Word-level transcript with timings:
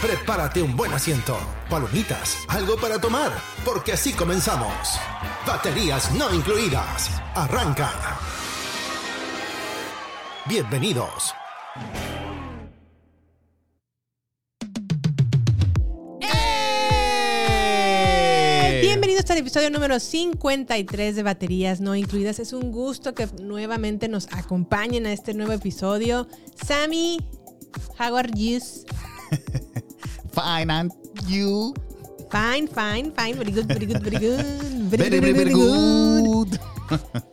Prepárate 0.00 0.62
un 0.62 0.76
buen 0.76 0.92
asiento, 0.92 1.36
palomitas, 1.68 2.44
algo 2.46 2.76
para 2.76 3.00
tomar, 3.00 3.32
porque 3.64 3.90
así 3.94 4.12
comenzamos. 4.12 4.70
Baterías 5.44 6.14
no 6.14 6.32
incluidas. 6.32 7.10
Arranca. 7.34 7.90
Bienvenidos. 10.46 11.34
¡Eh! 16.20 16.28
Bienvenidos 18.82 19.28
al 19.32 19.38
episodio 19.38 19.68
número 19.68 19.98
53 19.98 21.16
de 21.16 21.22
Baterías 21.24 21.80
No 21.80 21.96
Incluidas. 21.96 22.38
Es 22.38 22.52
un 22.52 22.70
gusto 22.70 23.16
que 23.16 23.26
nuevamente 23.42 24.06
nos 24.06 24.32
acompañen 24.32 25.06
a 25.06 25.12
este 25.12 25.34
nuevo 25.34 25.50
episodio. 25.54 26.28
Sammy, 26.64 27.18
how 27.98 28.16
are 28.16 28.30
you? 28.36 28.60
Fine, 30.32 30.70
and 30.70 30.92
you? 31.26 31.74
Fine, 32.30 32.68
fine, 32.68 33.12
fine. 33.16 33.34
Very 33.36 33.52
good, 33.52 33.66
very 33.66 33.86
good, 33.86 34.02
very 34.02 34.18
good. 34.18 34.44
Very, 34.88 35.10
Very, 35.10 35.20
very, 35.20 35.32
very 35.32 35.52
good. 35.52 36.58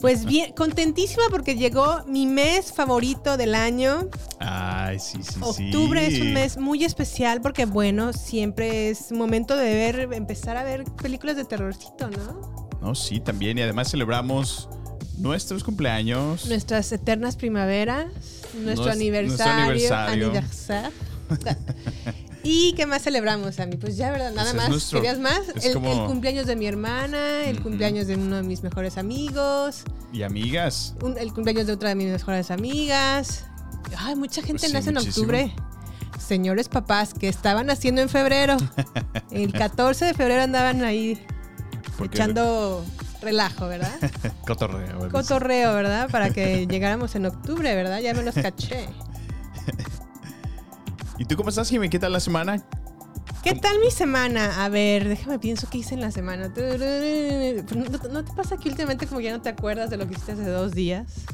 Pues 0.01 0.25
bien, 0.25 0.51
contentísima 0.51 1.23
porque 1.31 1.55
llegó 1.55 2.03
mi 2.07 2.27
mes 2.27 2.73
favorito 2.73 3.37
del 3.37 3.55
año. 3.55 4.09
Ay, 4.39 4.99
sí, 4.99 5.19
sí, 5.23 5.39
sí. 5.55 5.67
Octubre 5.69 6.05
es 6.05 6.19
un 6.19 6.33
mes 6.33 6.57
muy 6.57 6.83
especial 6.83 7.39
porque, 7.39 7.65
bueno, 7.65 8.11
siempre 8.11 8.89
es 8.89 9.13
momento 9.13 9.55
de 9.55 9.73
ver, 9.73 10.09
empezar 10.13 10.57
a 10.57 10.63
ver 10.65 10.83
películas 11.01 11.37
de 11.37 11.45
terrorcito, 11.45 12.09
¿no? 12.09 12.67
No, 12.81 12.95
sí, 12.95 13.21
también. 13.21 13.57
Y 13.57 13.61
además 13.61 13.89
celebramos 13.89 14.67
nuestros 15.17 15.63
cumpleaños. 15.63 16.45
Nuestras 16.47 16.91
eternas 16.91 17.37
primaveras, 17.37 18.07
nuestro 18.55 18.61
Nuestro- 18.61 18.91
aniversario. 18.91 19.65
nuestro 19.67 19.95
aniversario. 19.95 20.25
aniversario. 20.27 20.91
¿Y 22.43 22.73
qué 22.75 22.85
más 22.85 23.01
celebramos, 23.01 23.59
Ami? 23.59 23.75
Pues 23.77 23.97
ya, 23.97 24.11
¿verdad? 24.11 24.31
Nada 24.31 24.43
Pues 24.51 24.55
más. 24.55 24.63
es 24.65 24.69
nuestro- 24.69 25.01
¿Querías 25.01 25.19
más? 25.19 25.41
El, 25.63 25.73
como- 25.73 25.91
el 26.03 26.07
cumpleaños 26.07 26.45
de 26.45 26.55
mi 26.55 26.67
hermana, 26.67 27.45
el 27.45 27.59
cumpleaños 27.61 28.05
de 28.07 28.15
uno 28.15 28.35
de 28.37 28.43
mis 28.43 28.61
mejores 28.61 28.97
amigos, 28.97 29.83
Y 30.13 30.21
amigas. 30.23 30.93
un- 31.01 31.17
el 31.17 31.33
cumpleaños 31.33 31.65
de 31.67 31.73
otra 31.73 31.89
de 31.89 31.95
mis 31.95 32.11
mejores 32.11 32.51
amigas. 32.51 33.45
Ay, 33.97 34.15
mucha 34.15 34.41
gente 34.41 34.59
Pues 34.59 34.67
sí, 34.67 34.73
nace 34.73 34.89
en 34.91 34.97
octubre. 34.97 35.55
Señores 36.19 36.69
papás 36.69 37.13
que 37.13 37.27
estaban 37.27 37.69
haciendo 37.69 38.01
en 38.01 38.09
febrero. 38.09 38.57
El 39.31 39.51
14 39.51 40.05
de 40.05 40.13
febrero 40.13 40.43
andaban 40.43 40.83
ahí 40.83 41.19
echando 42.03 42.85
relajo, 43.21 43.67
¿verdad? 43.67 43.93
Cotorreo. 44.47 44.99
¿verdad? 44.99 45.11
Cotorreo, 45.11 45.73
¿verdad? 45.73 46.09
Para 46.11 46.29
que 46.29 46.67
llegáramos 46.67 47.15
en 47.15 47.25
octubre, 47.25 47.73
¿verdad? 47.75 47.99
Ya 47.99 48.13
me 48.13 48.21
los 48.23 48.35
caché. 48.35 48.87
¿Y 51.17 51.25
tú 51.25 51.35
cómo 51.35 51.49
estás, 51.49 51.69
Jimmy? 51.69 51.89
¿Qué 51.89 51.99
tal 51.99 52.11
la 52.11 52.19
semana? 52.19 52.63
¿Qué 53.43 53.53
tal 53.55 53.79
mi 53.79 53.91
semana? 53.91 54.65
A 54.65 54.69
ver, 54.69 55.07
déjame 55.07 55.39
pienso 55.39 55.69
qué 55.69 55.77
hice 55.77 55.93
en 55.93 56.01
la 56.01 56.11
semana. 56.11 56.49
¿No, 56.49 58.09
no 58.09 58.25
te 58.25 58.33
pasa 58.33 58.57
que 58.57 58.69
últimamente 58.69 59.07
como 59.07 59.21
ya 59.21 59.31
no 59.31 59.41
te 59.41 59.49
acuerdas 59.49 59.89
de 59.89 59.97
lo 59.97 60.07
que 60.07 60.13
hiciste 60.13 60.33
hace 60.33 60.49
dos 60.49 60.73
días? 60.73 61.25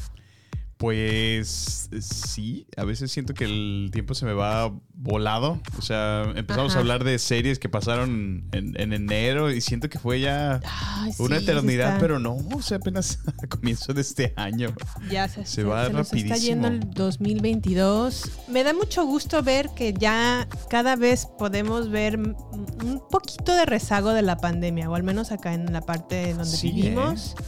Pues 0.82 1.90
sí, 2.02 2.66
a 2.76 2.84
veces 2.86 3.12
siento 3.12 3.36
que 3.36 3.44
el 3.46 3.92
tiempo 3.94 4.16
se 4.16 4.26
me 4.26 4.34
va 4.34 4.74
volado. 4.96 5.62
O 5.78 5.82
sea, 5.84 6.24
empezamos 6.36 6.72
Ajá. 6.72 6.80
a 6.80 6.82
hablar 6.82 7.04
de 7.04 7.20
series 7.20 7.60
que 7.60 7.70
pasaron 7.70 8.46
en, 8.52 8.74
en 8.80 8.92
enero 8.92 9.52
y 9.52 9.62
siento 9.62 9.90
que 9.90 10.00
fue 10.00 10.20
ya 10.22 10.60
Ay, 10.66 11.12
una 11.20 11.38
sí, 11.38 11.44
eternidad, 11.44 11.86
se 11.86 11.94
está- 11.94 12.00
pero 12.02 12.18
no, 12.18 12.36
o 12.36 12.62
sea, 12.64 12.78
apenas 12.78 13.20
a 13.44 13.48
comienzo 13.48 13.94
de 13.94 14.02
este 14.02 14.34
año. 14.36 14.74
Ya 15.12 15.28
se, 15.30 15.46
se 15.46 15.64
va 15.64 15.86
está 15.86 16.00
rapidísimo. 16.00 16.36
yendo 16.38 16.68
el 16.68 16.80
2022. 16.92 18.32
Me 18.48 18.64
da 18.64 18.74
mucho 18.74 19.06
gusto 19.06 19.44
ver 19.44 19.70
que 19.76 19.94
ya 19.94 20.48
cada 20.70 20.96
vez 20.96 21.28
podemos 21.38 21.90
ver 21.92 22.18
un 22.18 23.02
poquito 23.12 23.54
de 23.56 23.66
rezago 23.66 24.14
de 24.14 24.24
la 24.24 24.38
pandemia, 24.38 24.90
o 24.90 24.96
al 24.96 25.04
menos 25.04 25.32
acá 25.32 25.54
en 25.54 25.72
la 25.72 25.82
parte 25.82 26.34
donde 26.34 26.46
Sí, 26.58 26.72
vivimos. 26.72 27.36
¿eh? 27.40 27.44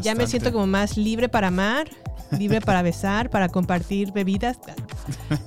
Ya 0.00 0.14
me 0.14 0.26
siento 0.26 0.52
como 0.52 0.66
más 0.66 0.96
libre 0.96 1.28
para 1.28 1.48
amar, 1.48 1.88
libre 2.38 2.60
para 2.60 2.82
besar, 2.82 3.30
para 3.30 3.48
compartir 3.48 4.12
bebidas. 4.12 4.58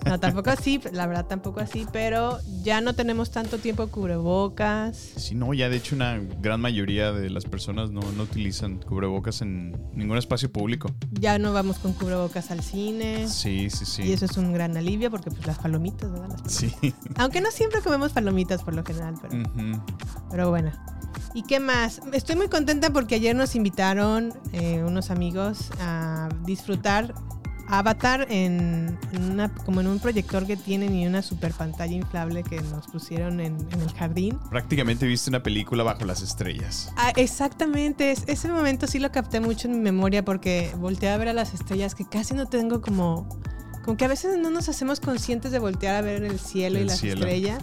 No, 0.06 0.20
tampoco 0.20 0.50
así, 0.50 0.80
la 0.92 1.08
verdad 1.08 1.26
tampoco 1.26 1.60
así, 1.60 1.86
pero 1.92 2.40
ya 2.64 2.82
no 2.82 2.94
tenemos 2.94 3.32
tanto 3.32 3.58
tiempo 3.58 3.88
cubrebocas. 3.88 4.98
Sí, 5.16 5.36
no, 5.36 5.54
ya 5.54 5.70
de 5.70 5.78
hecho 5.78 5.96
una 5.96 6.20
gran 6.42 6.62
mayoría 6.62 7.12
de 7.12 7.30
las 7.30 7.46
personas 7.46 7.92
no, 7.92 8.02
no 8.02 8.24
utilizan 8.24 8.78
cubrebocas 8.80 9.42
en 9.42 9.76
ningún 9.94 10.18
espacio 10.18 10.52
público. 10.52 10.92
Ya 11.12 11.40
no 11.40 11.54
vamos 11.54 11.80
con 11.80 11.94
cubrebocas 11.94 12.52
al 12.52 12.62
cine. 12.62 13.28
Sí, 13.28 13.70
sí, 13.70 13.86
sí. 13.86 14.04
Y 14.04 14.14
eso 14.14 14.26
es 14.26 14.38
un 14.38 14.54
gran 14.54 14.76
alivio 14.78 15.10
porque 15.10 15.32
pues 15.32 15.46
las 15.46 15.58
palomitas, 15.58 16.12
¿verdad? 16.12 16.38
Las 16.44 16.52
Sí. 16.52 16.74
Aunque 17.16 17.42
no 17.42 17.52
siempre 17.52 17.82
comemos 17.82 18.12
palomitas 18.12 18.64
por 18.64 18.76
lo 18.76 18.84
general, 18.84 19.16
pero, 19.22 19.44
pero 20.30 20.50
bueno. 20.50 20.72
¿Y 21.34 21.44
qué 21.44 21.60
más? 21.60 22.02
Estoy 22.14 22.36
muy 22.36 22.48
contenta 22.48 22.90
porque 22.92 23.16
ayer 23.16 23.36
nos 23.36 23.56
invitaron 23.56 24.34
eh, 24.54 24.84
unos 24.86 25.12
amigos 25.12 25.70
a 25.82 26.30
disfrutar 26.46 27.14
Avatar 27.68 28.28
en, 28.30 28.96
una, 29.20 29.52
como 29.52 29.82
en 29.82 29.88
un 29.88 30.00
proyector 30.00 30.46
que 30.46 30.56
tienen 30.56 30.94
y 30.96 31.08
una 31.08 31.24
super 31.24 31.52
pantalla 31.52 31.96
inflable 31.96 32.44
que 32.44 32.62
nos 32.62 32.86
pusieron 32.88 33.40
en, 33.40 33.56
en 33.72 33.82
el 33.82 33.92
jardín. 33.94 34.38
Prácticamente 34.52 35.08
viste 35.08 35.32
una 35.32 35.42
película 35.42 35.84
bajo 35.84 36.06
las 36.06 36.22
estrellas. 36.22 36.92
Ah, 36.96 37.12
exactamente, 37.16 38.12
es- 38.12 38.24
ese 38.28 38.50
momento 38.50 38.86
sí 38.86 39.00
lo 39.00 39.12
capté 39.12 39.40
mucho 39.40 39.68
en 39.68 39.74
mi 39.74 39.80
memoria 39.80 40.24
porque 40.24 40.72
volteé 40.78 41.10
a 41.10 41.18
ver 41.18 41.30
a 41.30 41.34
las 41.34 41.54
estrellas 41.56 41.96
que 41.96 42.06
casi 42.06 42.34
no 42.36 42.46
tengo 42.46 42.82
como... 42.82 43.28
Como 43.86 43.98
que 43.98 44.06
a 44.06 44.08
veces 44.08 44.38
no 44.40 44.50
nos 44.50 44.68
hacemos 44.68 45.00
conscientes 45.00 45.52
de 45.52 45.60
voltear 45.60 45.94
a 45.96 46.02
ver 46.02 46.24
el 46.24 46.40
cielo 46.40 46.80
y 46.80 46.86
las 46.86 47.00
cielo. 47.00 47.22
estrellas. 47.24 47.60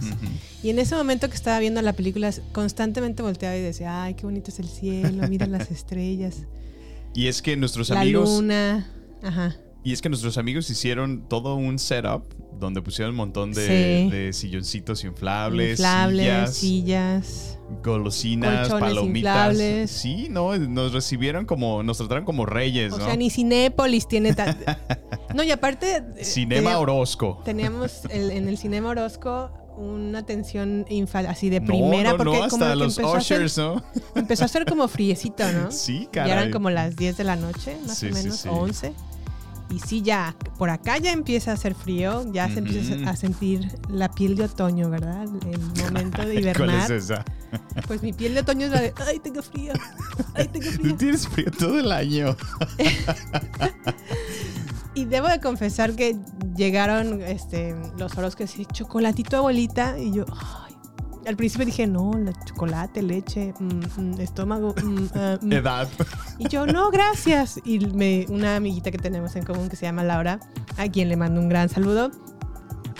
Y 0.63 0.69
en 0.69 0.79
ese 0.79 0.95
momento 0.95 1.27
que 1.27 1.35
estaba 1.35 1.59
viendo 1.59 1.81
la 1.81 1.91
película, 1.91 2.31
constantemente 2.53 3.21
volteaba 3.21 3.57
y 3.57 3.61
decía, 3.61 4.03
ay, 4.03 4.13
qué 4.13 4.23
bonito 4.23 4.49
es 4.49 4.59
el 4.59 4.69
cielo, 4.69 5.27
mira 5.27 5.45
las 5.47 5.69
estrellas, 5.69 6.37
Y 7.13 7.27
es 7.27 7.41
que 7.41 7.55
nuestros 7.57 7.89
la 7.89 7.99
amigos. 8.01 8.29
luna. 8.29 8.87
Ajá. 9.21 9.55
Y 9.83 9.91
es 9.93 10.01
que 10.01 10.07
nuestros 10.09 10.37
amigos 10.37 10.69
hicieron 10.69 11.27
todo 11.27 11.55
un 11.55 11.77
setup 11.77 12.23
donde 12.59 12.81
pusieron 12.81 13.11
un 13.11 13.17
montón 13.17 13.51
de, 13.51 13.65
Sí. 14.09 14.09
de 14.15 14.31
silloncitos 14.33 15.03
inflables, 15.03 15.79
Inflables, 15.79 16.55
sillas, 16.55 17.25
sillas. 17.27 17.59
golosinas, 17.83 18.69
palomitas. 18.69 19.15
inflables. 19.17 19.91
Sí, 19.91 20.27
no, 20.29 20.55
nos 20.57 20.93
recibieron 20.93 21.45
como, 21.45 21.83
nos 21.83 21.97
trataron 21.97 22.23
como 22.23 22.45
reyes, 22.45 22.93
O 22.93 22.97
¿no? 22.99 23.05
sea, 23.05 23.17
ni 23.17 23.29
Cinépolis 23.29 24.07
tiene 24.07 24.33
tan... 24.33 24.57
no, 25.35 25.43
y 25.43 25.51
aparte... 25.51 25.97
eh, 26.15 26.23
Cinema 26.23 26.61
tenía- 26.69 26.79
Orozco. 26.79 27.41
Teníamos 27.43 28.05
el- 28.09 28.31
en 28.31 28.47
el 28.47 28.57
Cinema 28.57 28.89
Orozco 28.89 29.51
una 29.75 30.19
atención 30.19 30.85
infal 30.89 31.25
así 31.25 31.49
de 31.49 31.59
primera 31.59 32.11
no, 32.11 32.17
porque 32.17 32.39
no, 32.39 32.47
como 32.47 32.63
hasta 32.63 32.75
los 32.75 32.97
empezó 32.97 33.15
a 33.15 33.17
hacer- 33.17 33.37
ushers, 33.39 33.57
¿no? 33.57 33.83
empezó 34.15 34.43
a 34.43 34.45
hacer 34.45 34.65
como 34.65 34.87
friecito, 34.87 35.51
¿no? 35.51 35.71
Sí, 35.71 36.03
Ya 36.05 36.11
caray. 36.11 36.31
eran 36.31 36.51
como 36.51 36.69
las 36.69 36.95
10 36.95 37.17
de 37.17 37.23
la 37.25 37.35
noche, 37.35 37.75
más 37.85 37.97
Sí, 37.97 38.07
o 38.07 38.13
menos, 38.13 38.37
sí. 38.37 38.47
o 38.47 38.53
11. 38.53 38.93
Y 39.73 39.79
sí, 39.79 40.03
ya, 40.03 40.35
por 40.59 40.69
acá 40.69 40.99
ya 40.99 41.11
empieza 41.11 41.49
a 41.49 41.53
hacer 41.55 41.73
frío, 41.73 42.31
ya 42.31 42.47
se 42.47 42.59
empieza 42.59 43.09
a 43.09 43.15
sentir 43.15 43.67
la 43.89 44.11
piel 44.11 44.35
de 44.35 44.43
otoño, 44.43 44.87
¿verdad? 44.91 45.23
El 45.23 45.59
momento 45.83 46.21
de 46.21 46.53
¿Cuál 46.55 46.69
es 46.69 46.89
hibernar. 46.89 46.91
esa? 46.91 47.25
Pues 47.87 48.03
mi 48.03 48.13
piel 48.13 48.35
de 48.35 48.41
otoño 48.41 48.67
es 48.67 48.71
la 48.71 48.81
de, 48.81 48.93
ay, 49.07 49.19
tengo 49.19 49.41
frío, 49.41 49.73
ay, 50.35 50.47
tengo 50.49 50.65
Tú 50.69 50.71
frío. 50.81 50.95
tienes 50.95 51.27
frío 51.27 51.49
todo 51.57 51.79
el 51.79 51.91
año. 51.91 52.35
Y 54.95 55.05
debo 55.05 55.27
de 55.27 55.39
confesar 55.39 55.95
que 55.95 56.15
llegaron 56.55 57.19
este, 57.23 57.75
los 57.97 58.15
Orozcos 58.15 58.59
y 58.59 58.65
chocolatito 58.67 59.37
abuelita, 59.37 59.97
y 59.97 60.11
yo, 60.13 60.25
al 61.25 61.35
principio 61.35 61.65
dije, 61.65 61.87
no, 61.87 62.11
la 62.17 62.33
chocolate, 62.45 63.01
leche, 63.01 63.53
mm, 63.59 64.01
mm, 64.01 64.19
estómago, 64.21 64.73
mm, 64.83 65.05
ah, 65.15 65.37
mm". 65.41 65.51
Edad. 65.53 65.87
Y 66.39 66.47
yo, 66.49 66.65
no, 66.65 66.89
gracias. 66.91 67.59
Y 67.63 67.79
me, 67.79 68.25
una 68.29 68.55
amiguita 68.57 68.91
que 68.91 68.97
tenemos 68.97 69.35
en 69.35 69.43
común 69.43 69.69
que 69.69 69.75
se 69.75 69.85
llama 69.85 70.03
Laura, 70.03 70.39
a 70.77 70.87
quien 70.89 71.09
le 71.09 71.15
mando 71.17 71.39
un 71.41 71.49
gran 71.49 71.69
saludo, 71.69 72.11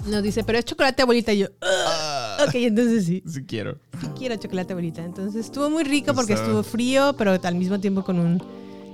nos 0.07 0.21
dice, 0.23 0.43
pero 0.43 0.59
es 0.59 0.65
chocolate 0.65 1.01
abuelita. 1.01 1.31
Y 1.33 1.39
yo, 1.39 1.47
"Ah". 1.61 2.37
ok, 2.47 2.55
entonces 2.55 3.05
sí, 3.05 3.23
Sí 3.25 3.43
quiero. 3.45 3.77
sí 4.01 4.07
quiero 4.17 4.35
chocolate 4.35 4.73
abuelita. 4.73 5.03
Entonces 5.03 5.45
estuvo 5.45 5.69
muy 5.69 5.83
rico 5.83 6.13
porque 6.13 6.33
estuvo 6.33 6.61
frío, 6.63 7.15
pero 7.17 7.37
al 7.41 7.55
mismo 7.55 7.79
tiempo 7.79 8.03
con 8.03 8.19
un 8.19 8.43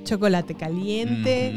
chocolate 0.10 0.56
caliente, 0.56 1.54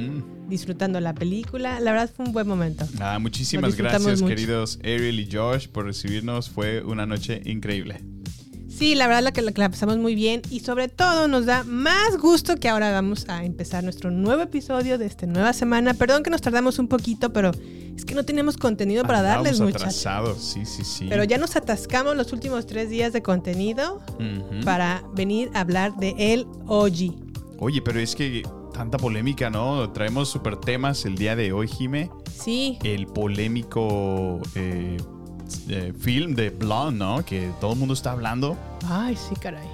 disfrutando 0.49 1.01
la 1.01 1.15
película. 1.15 1.81
La 1.81 1.93
verdad 1.93 2.11
fue 2.15 2.27
un 2.27 2.33
buen 2.33 2.47
momento. 2.47 2.87
Ah, 3.01 3.19
muchísimas 3.19 3.75
gracias, 3.77 4.21
mucho. 4.21 4.27
queridos 4.27 4.79
Ariel 4.83 5.19
y 5.21 5.29
Josh, 5.31 5.69
por 5.69 5.87
recibirnos. 5.87 6.51
Fue 6.51 6.83
una 6.83 7.07
noche 7.07 7.41
increíble. 7.47 8.01
Sí, 8.69 8.95
la 8.95 9.07
verdad 9.07 9.23
la 9.23 9.33
que, 9.33 9.43
la 9.43 9.71
pasamos 9.71 9.99
muy 9.99 10.15
bien 10.15 10.43
y 10.51 10.61
sobre 10.61 10.89
todo 10.89 11.29
nos 11.29 11.47
da 11.47 11.63
más 11.63 12.17
gusto 12.19 12.57
que 12.57 12.69
ahora 12.69 12.91
vamos 12.91 13.29
a 13.29 13.45
empezar 13.45 13.85
nuestro 13.85 14.11
nuevo 14.11 14.43
episodio 14.43 14.99
de 14.99 15.07
esta 15.07 15.27
nueva 15.27 15.53
semana. 15.53 15.95
Perdón 15.95 16.23
que 16.23 16.31
nos 16.31 16.41
tardamos 16.41 16.79
un 16.79 16.89
poquito, 16.89 17.33
pero 17.33 17.53
es 17.97 18.05
que 18.05 18.15
no 18.15 18.25
tenemos 18.25 18.57
contenido 18.57 19.05
para 19.05 19.23
darles, 19.23 19.53
Andábamos 19.53 19.75
muchachos. 19.75 20.07
atrasados, 20.07 20.43
sí, 20.43 20.65
sí, 20.65 20.85
sí. 20.85 21.07
Pero 21.09 21.25
ya 21.25 21.39
nos 21.39 21.55
atascamos 21.57 22.17
los 22.17 22.33
últimos 22.33 22.67
tres 22.67 22.91
días 22.91 23.13
de 23.13 23.23
contenido 23.23 24.03
para 24.65 25.05
venir 25.15 25.51
a 25.55 25.61
hablar 25.61 25.95
de 25.97 26.15
el 26.19 26.47
OG. 26.67 27.32
Oye, 27.65 27.81
pero 27.81 28.01
es 28.01 28.17
que 28.17 28.43
tanta 28.75 28.99
polémica, 28.99 29.49
¿no? 29.49 29.89
Traemos 29.93 30.29
super 30.29 30.57
temas 30.57 31.05
el 31.05 31.15
día 31.17 31.37
de 31.37 31.53
hoy, 31.53 31.69
Jime. 31.69 32.11
Sí, 32.37 32.77
El 32.83 33.07
polémico 33.07 34.41
eh, 34.57 34.97
eh, 35.69 35.93
film 35.97 36.35
de 36.35 36.51
Blonde, 36.51 36.99
¿no? 36.99 37.25
Que 37.25 37.53
todo 37.61 37.75
el 37.75 37.79
mundo 37.79 37.95
está 37.95 38.11
hablando. 38.11 38.57
ay, 38.89 39.17
sí, 39.17 39.37
caray. 39.37 39.69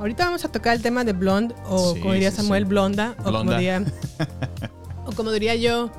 Ahorita 0.00 0.24
vamos 0.24 0.44
a 0.44 0.48
tocar 0.50 0.74
el 0.74 0.82
tema 0.82 1.04
de 1.04 1.12
Blonde, 1.12 1.54
o 1.68 1.94
Sí, 1.94 2.00
como 2.00 2.14
diría 2.14 2.32
sí, 2.32 2.38
Samuel, 2.38 2.64
sí. 2.64 2.68
Blonda, 2.70 3.12
o 3.12 3.22
como 3.22 3.30
Blonda. 3.30 3.56
diría, 3.58 3.84
o 5.06 5.12
como 5.12 5.30
diría 5.30 5.54
yo, 5.54 5.90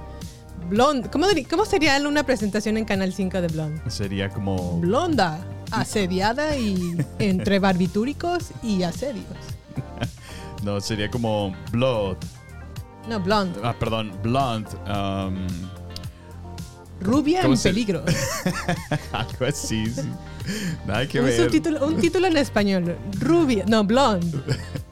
Blonde. 0.69 1.09
¿Cómo, 1.09 1.25
diría- 1.25 1.47
¿Cómo 1.49 1.63
sería 1.63 1.97
una 2.05 2.23
presentación 2.25 2.75
en 2.75 2.83
Canal 2.83 3.13
5 3.13 3.39
de 3.39 3.47
Blonde? 3.47 3.81
Sería 3.89 4.27
como... 4.29 4.77
Blonda, 4.81 5.39
asediada 5.71 6.57
y 6.57 6.97
entre 7.19 7.59
barbitúricos 7.59 8.51
y 8.61 8.83
asedios. 8.83 9.23
No, 10.63 10.79
sería 10.81 11.09
como 11.09 11.55
Blood. 11.71 12.17
No, 13.07 13.19
blonde. 13.19 13.59
Ah, 13.63 13.73
perdón, 13.79 14.11
Blonde. 14.21 14.69
um, 14.87 15.47
Rubia 17.01 17.41
¿Cómo 17.41 17.53
en 17.53 17.57
se- 17.57 17.69
peligro. 17.69 18.03
algo 19.13 19.45
así, 19.45 19.85
sí. 19.87 20.09
Nada 20.87 21.07
que 21.07 21.19
Un, 21.19 21.25
ver. 21.25 21.39
subtítulo- 21.49 21.81
un 21.87 21.97
título 21.99 22.27
en 22.27 22.37
español. 22.37 22.95
Rubia. 23.19 23.65
No, 23.67 23.83
blonde. 23.83 24.37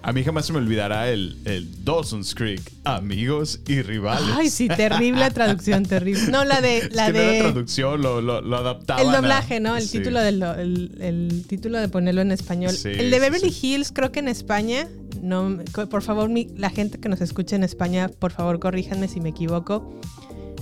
A 0.04 0.13
mí 0.13 0.24
jamás 0.24 0.45
se 0.45 0.54
me 0.54 0.59
olvidará 0.59 1.09
el, 1.09 1.38
el 1.44 1.83
Dawson's 1.83 2.33
Creek, 2.33 2.62
amigos 2.86 3.59
y 3.68 3.81
rivales. 3.81 4.24
Ay, 4.36 4.50
sí, 4.50 4.68
terrible 4.69 5.30
traducción, 5.31 5.83
terrible. 5.83 6.27
No, 6.31 6.45
la 6.45 6.62
de. 6.62 6.89
La 6.94 7.07
es 7.07 7.13
que 7.13 7.18
no 7.18 7.24
era 7.24 7.31
de 7.33 7.39
traducción, 7.42 8.01
lo, 8.01 8.21
lo, 8.21 8.39
lo 8.42 8.57
adaptaban. 8.57 9.04
el 9.06 9.09
a- 9.13 9.18
doblaje, 9.18 9.59
¿no? 9.59 9.75
El 9.75 9.83
Sí. 9.83 9.98
título 9.98 10.21
del 10.21 10.42
el, 10.44 10.98
el 11.01 11.45
título 11.48 11.77
de 11.80 11.89
ponerlo 11.89 12.21
en 12.21 12.31
español. 12.31 12.71
Sí, 12.71 12.89
el 12.89 13.12
de 13.12 13.19
Beverly 13.19 13.51
sí. 13.51 13.68
Hills, 13.74 13.92
creo 13.92 14.12
que 14.12 14.19
en 14.19 14.27
España. 14.30 14.88
No, 15.21 15.57
por 15.89 16.04
favor, 16.04 16.30
mi- 16.30 16.48
la 16.56 16.69
gente 16.69 17.00
que 17.00 17.09
nos 17.09 17.19
escucha 17.21 17.56
en 17.57 17.63
España, 17.63 18.07
por 18.07 18.31
favor, 18.31 18.59
corríjanme 18.59 19.07
si 19.09 19.19
me 19.19 19.30
equivoco. 19.30 20.00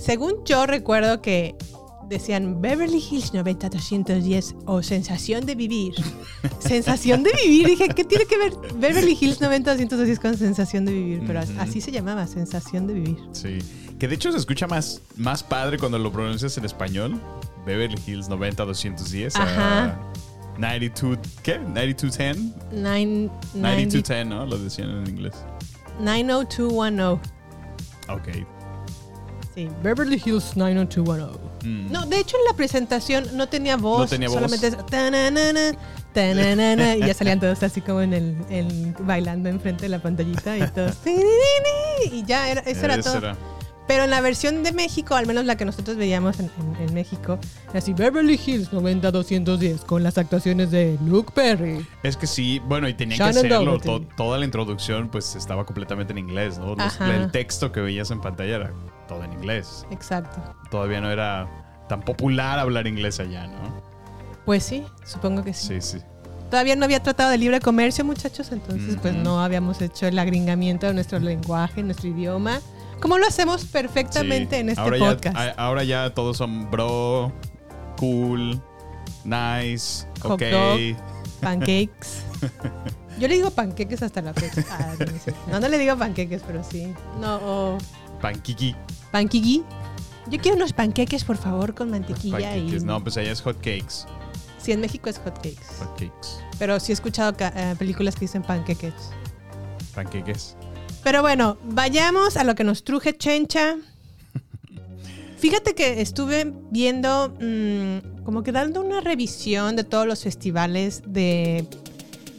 Según 0.00 0.44
yo 0.44 0.66
recuerdo 0.66 1.22
que 1.22 1.54
decían 2.08 2.60
Beverly 2.60 2.98
Hills 3.10 3.32
90210 3.34 4.54
o 4.66 4.82
Sensación 4.82 5.44
de 5.46 5.54
Vivir. 5.54 5.94
sensación 6.60 7.22
de 7.22 7.32
Vivir. 7.42 7.66
Dije, 7.66 7.88
¿qué 7.88 8.04
tiene 8.04 8.26
que 8.26 8.38
ver 8.38 8.52
Beverly 8.76 9.16
Hills 9.20 9.40
90210 9.40 10.20
con 10.20 10.36
Sensación 10.36 10.84
de 10.84 10.92
Vivir? 10.92 11.22
Pero 11.26 11.40
así 11.58 11.80
se 11.80 11.90
llamaba, 11.92 12.26
Sensación 12.26 12.86
de 12.86 12.94
Vivir. 12.94 13.18
Sí. 13.32 13.58
Que 13.98 14.08
de 14.08 14.14
hecho 14.14 14.30
se 14.32 14.38
escucha 14.38 14.66
más, 14.66 15.00
más 15.16 15.42
padre 15.42 15.78
cuando 15.78 15.98
lo 15.98 16.12
pronuncias 16.12 16.56
en 16.58 16.64
español. 16.64 17.20
Beverly 17.64 17.98
Hills 18.06 18.28
90-210. 18.28 19.32
Ajá. 19.34 19.98
92, 20.58 21.18
¿qué? 21.42 21.58
9210. 21.58 22.36
Nine- 22.72 23.30
9210, 23.54 24.26
¿no? 24.26 24.46
Lo 24.46 24.58
decían 24.58 24.90
en 24.90 25.08
inglés. 25.08 25.34
90210. 26.00 27.20
Ok. 28.08 28.46
Sí, 29.54 29.68
Beverly 29.82 30.20
Hills 30.24 30.56
90210. 30.56 31.55
Mm. 31.66 31.92
No, 31.92 32.06
de 32.06 32.18
hecho 32.20 32.36
en 32.36 32.44
la 32.50 32.56
presentación 32.56 33.36
no 33.36 33.48
tenía 33.48 33.76
voz. 33.76 34.00
No 34.00 34.06
tenía 34.06 34.28
voz. 34.28 34.36
solamente 34.36 34.68
es 34.68 34.86
tananana, 34.86 35.72
tananana, 36.12 36.96
y 36.96 37.00
ya 37.00 37.14
salían 37.14 37.40
todos 37.40 37.62
así 37.62 37.80
como 37.80 38.00
en 38.02 38.12
el, 38.14 38.36
en- 38.48 38.94
bailando 39.00 39.48
enfrente 39.48 39.82
de 39.82 39.88
la 39.90 39.98
pantallita 40.00 40.56
y 40.56 40.66
todos. 40.70 40.96
Y 42.12 42.24
ya, 42.24 42.50
era, 42.50 42.60
eso 42.62 42.84
era 42.84 43.00
todo. 43.00 43.16
era. 43.18 43.36
Pero 43.88 44.02
en 44.04 44.10
la 44.10 44.20
versión 44.20 44.62
de 44.64 44.72
México, 44.72 45.14
al 45.14 45.26
menos 45.26 45.44
la 45.44 45.56
que 45.56 45.64
nosotros 45.64 45.96
veíamos 45.96 46.38
en, 46.40 46.50
en- 46.58 46.88
en 46.88 46.94
México, 46.94 47.38
era 47.70 47.78
así 47.78 47.92
Beverly 47.94 48.38
Hills 48.44 48.72
90210 48.72 49.80
con 49.82 50.02
las 50.02 50.18
actuaciones 50.18 50.70
de 50.72 50.98
Luke 51.06 51.32
Perry. 51.34 51.86
Es 52.02 52.16
que 52.16 52.26
sí, 52.26 52.60
bueno, 52.66 52.88
y 52.88 52.94
tenía 52.94 53.16
Shannon 53.16 53.42
que 53.42 53.54
hacerlo. 53.54 53.78
To- 53.78 54.02
toda 54.16 54.38
la 54.38 54.44
introducción, 54.44 55.08
pues 55.08 55.36
estaba 55.36 55.64
completamente 55.64 56.12
en 56.12 56.18
inglés, 56.18 56.58
¿no? 56.58 56.74
Los- 56.74 57.00
el 57.00 57.30
texto 57.30 57.70
que 57.72 57.80
veías 57.80 58.10
en 58.10 58.20
pantalla 58.20 58.56
era 58.56 58.72
todo 59.06 59.22
en 59.24 59.32
inglés. 59.32 59.86
Exacto. 59.90 60.40
Todavía 60.70 61.00
no 61.00 61.10
era 61.10 61.48
tan 61.88 62.00
popular 62.02 62.58
hablar 62.58 62.86
inglés 62.86 63.20
allá, 63.20 63.46
¿no? 63.46 63.80
Pues 64.44 64.62
sí, 64.64 64.84
supongo 65.04 65.42
que 65.42 65.52
sí. 65.54 65.80
Sí, 65.80 65.98
sí. 65.98 66.04
Todavía 66.50 66.76
no 66.76 66.84
había 66.84 67.02
tratado 67.02 67.30
de 67.30 67.38
libre 67.38 67.60
comercio, 67.60 68.04
muchachos, 68.04 68.52
entonces 68.52 68.96
pues 69.02 69.14
no 69.14 69.40
habíamos 69.42 69.82
hecho 69.82 70.06
el 70.06 70.16
agringamiento 70.18 70.86
de 70.86 70.94
nuestro 70.94 71.18
lenguaje, 71.18 71.82
nuestro 71.82 72.08
idioma, 72.08 72.60
como 73.00 73.18
lo 73.18 73.26
hacemos 73.26 73.64
perfectamente 73.64 74.54
Sí. 74.56 74.60
en 74.60 74.68
este 74.68 74.80
ahora 74.80 74.98
podcast. 74.98 75.36
Ya, 75.36 75.54
ahora 75.56 75.82
ya 75.84 76.14
todos 76.14 76.36
son 76.36 76.70
bro, 76.70 77.32
cool, 77.98 78.60
nice, 79.24 80.06
Hot 80.22 80.32
ok. 80.32 80.42
dog. 80.52 80.78
Pancakes. 81.40 82.22
Yo 83.18 83.28
le 83.28 83.34
digo 83.34 83.50
panqueques 83.50 84.02
hasta 84.02 84.22
la 84.22 84.32
fecha. 84.32 84.62
Ah, 84.70 84.94
no, 85.50 85.60
no 85.60 85.68
le 85.68 85.78
digo 85.78 85.96
panqueques, 85.96 86.42
pero 86.46 86.62
sí. 86.64 86.94
No, 87.20 87.36
o 87.42 87.78
Panquiqui. 88.20 88.74
panquiqui. 89.12 89.64
Yo 90.28 90.40
quiero 90.40 90.56
unos 90.56 90.72
panqueques, 90.72 91.24
por 91.24 91.36
favor, 91.36 91.74
con 91.74 91.90
mantequilla 91.90 92.50
Panqueques. 92.50 92.82
y... 92.82 92.86
No, 92.86 93.02
pues 93.02 93.16
allá 93.16 93.30
es 93.30 93.40
hot 93.42 93.56
cakes. 93.58 94.06
Sí, 94.58 94.72
en 94.72 94.80
México 94.80 95.08
es 95.08 95.18
hotcakes. 95.18 95.62
Hot 95.78 95.92
cakes. 95.96 96.28
Pero 96.58 96.80
sí 96.80 96.90
he 96.90 96.94
escuchado 96.94 97.32
eh, 97.38 97.76
películas 97.78 98.16
que 98.16 98.22
dicen 98.22 98.42
panqueques. 98.42 98.94
Panqueques. 99.94 100.56
Pero 101.04 101.22
bueno, 101.22 101.56
vayamos 101.62 102.36
a 102.36 102.42
lo 102.42 102.56
que 102.56 102.64
nos 102.64 102.82
truje 102.82 103.16
Chencha. 103.16 103.76
Fíjate 105.38 105.76
que 105.76 106.00
estuve 106.00 106.52
viendo, 106.72 107.32
mm, 107.40 108.24
como 108.24 108.42
que 108.42 108.50
dando 108.50 108.80
una 108.80 109.00
revisión 109.00 109.76
de 109.76 109.84
todos 109.84 110.04
los 110.04 110.24
festivales 110.24 111.02
de 111.06 111.64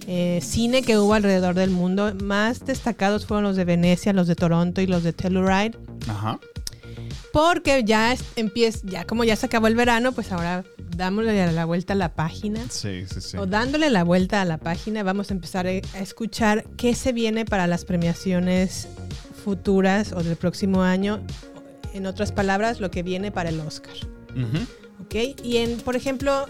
eh, 0.08 0.40
cine 0.42 0.84
que 0.84 0.98
hubo 0.98 1.14
alrededor 1.14 1.54
del 1.54 1.70
mundo. 1.70 2.14
Más 2.16 2.66
destacados 2.66 3.26
fueron 3.26 3.44
los 3.44 3.58
de 3.58 3.66
Venecia, 3.66 4.14
los 4.14 4.28
de 4.28 4.36
Toronto 4.36 4.82
y 4.82 4.88
los 4.88 5.04
de 5.04 5.14
Telluride. 5.14 5.78
Ajá. 6.08 6.40
Porque 7.34 7.84
ya 7.84 8.16
empieza, 8.36 8.80
ya 8.84 9.06
como 9.06 9.24
ya 9.24 9.36
se 9.36 9.46
acabó 9.46 9.68
el 9.68 9.76
verano, 9.76 10.14
pues 10.14 10.32
ahora 10.32 10.64
dámosle 10.96 11.52
la 11.52 11.66
vuelta 11.66 11.94
a 11.94 11.96
la 11.96 12.16
página. 12.16 12.62
Sí, 12.70 13.06
sí, 13.06 13.22
sí. 13.22 13.38
O 13.38 13.46
dándole 13.46 13.90
la 13.90 14.04
vuelta 14.04 14.42
a 14.42 14.46
la 14.46 14.58
página, 14.58 15.04
vamos 15.04 15.30
a 15.30 15.34
empezar 15.34 15.68
a 15.68 15.72
escuchar 15.72 16.66
qué 16.78 16.96
se 16.96 17.12
viene 17.12 17.46
para 17.46 17.68
las 17.68 17.86
premiaciones 17.86 18.88
futuras 19.44 20.14
o 20.14 20.24
del 20.24 20.38
próximo 20.38 20.82
año. 20.82 21.22
En 21.94 22.06
otras 22.06 22.32
palabras, 22.32 22.80
lo 22.80 22.92
que 22.92 23.04
viene 23.04 23.32
para 23.32 23.50
el 23.50 23.60
Oscar. 23.60 23.96
Ujú. 24.32 25.04
¿Ok? 25.04 25.44
Y 25.44 25.58
en, 25.58 25.78
por 25.82 25.96
ejemplo, 25.96 26.46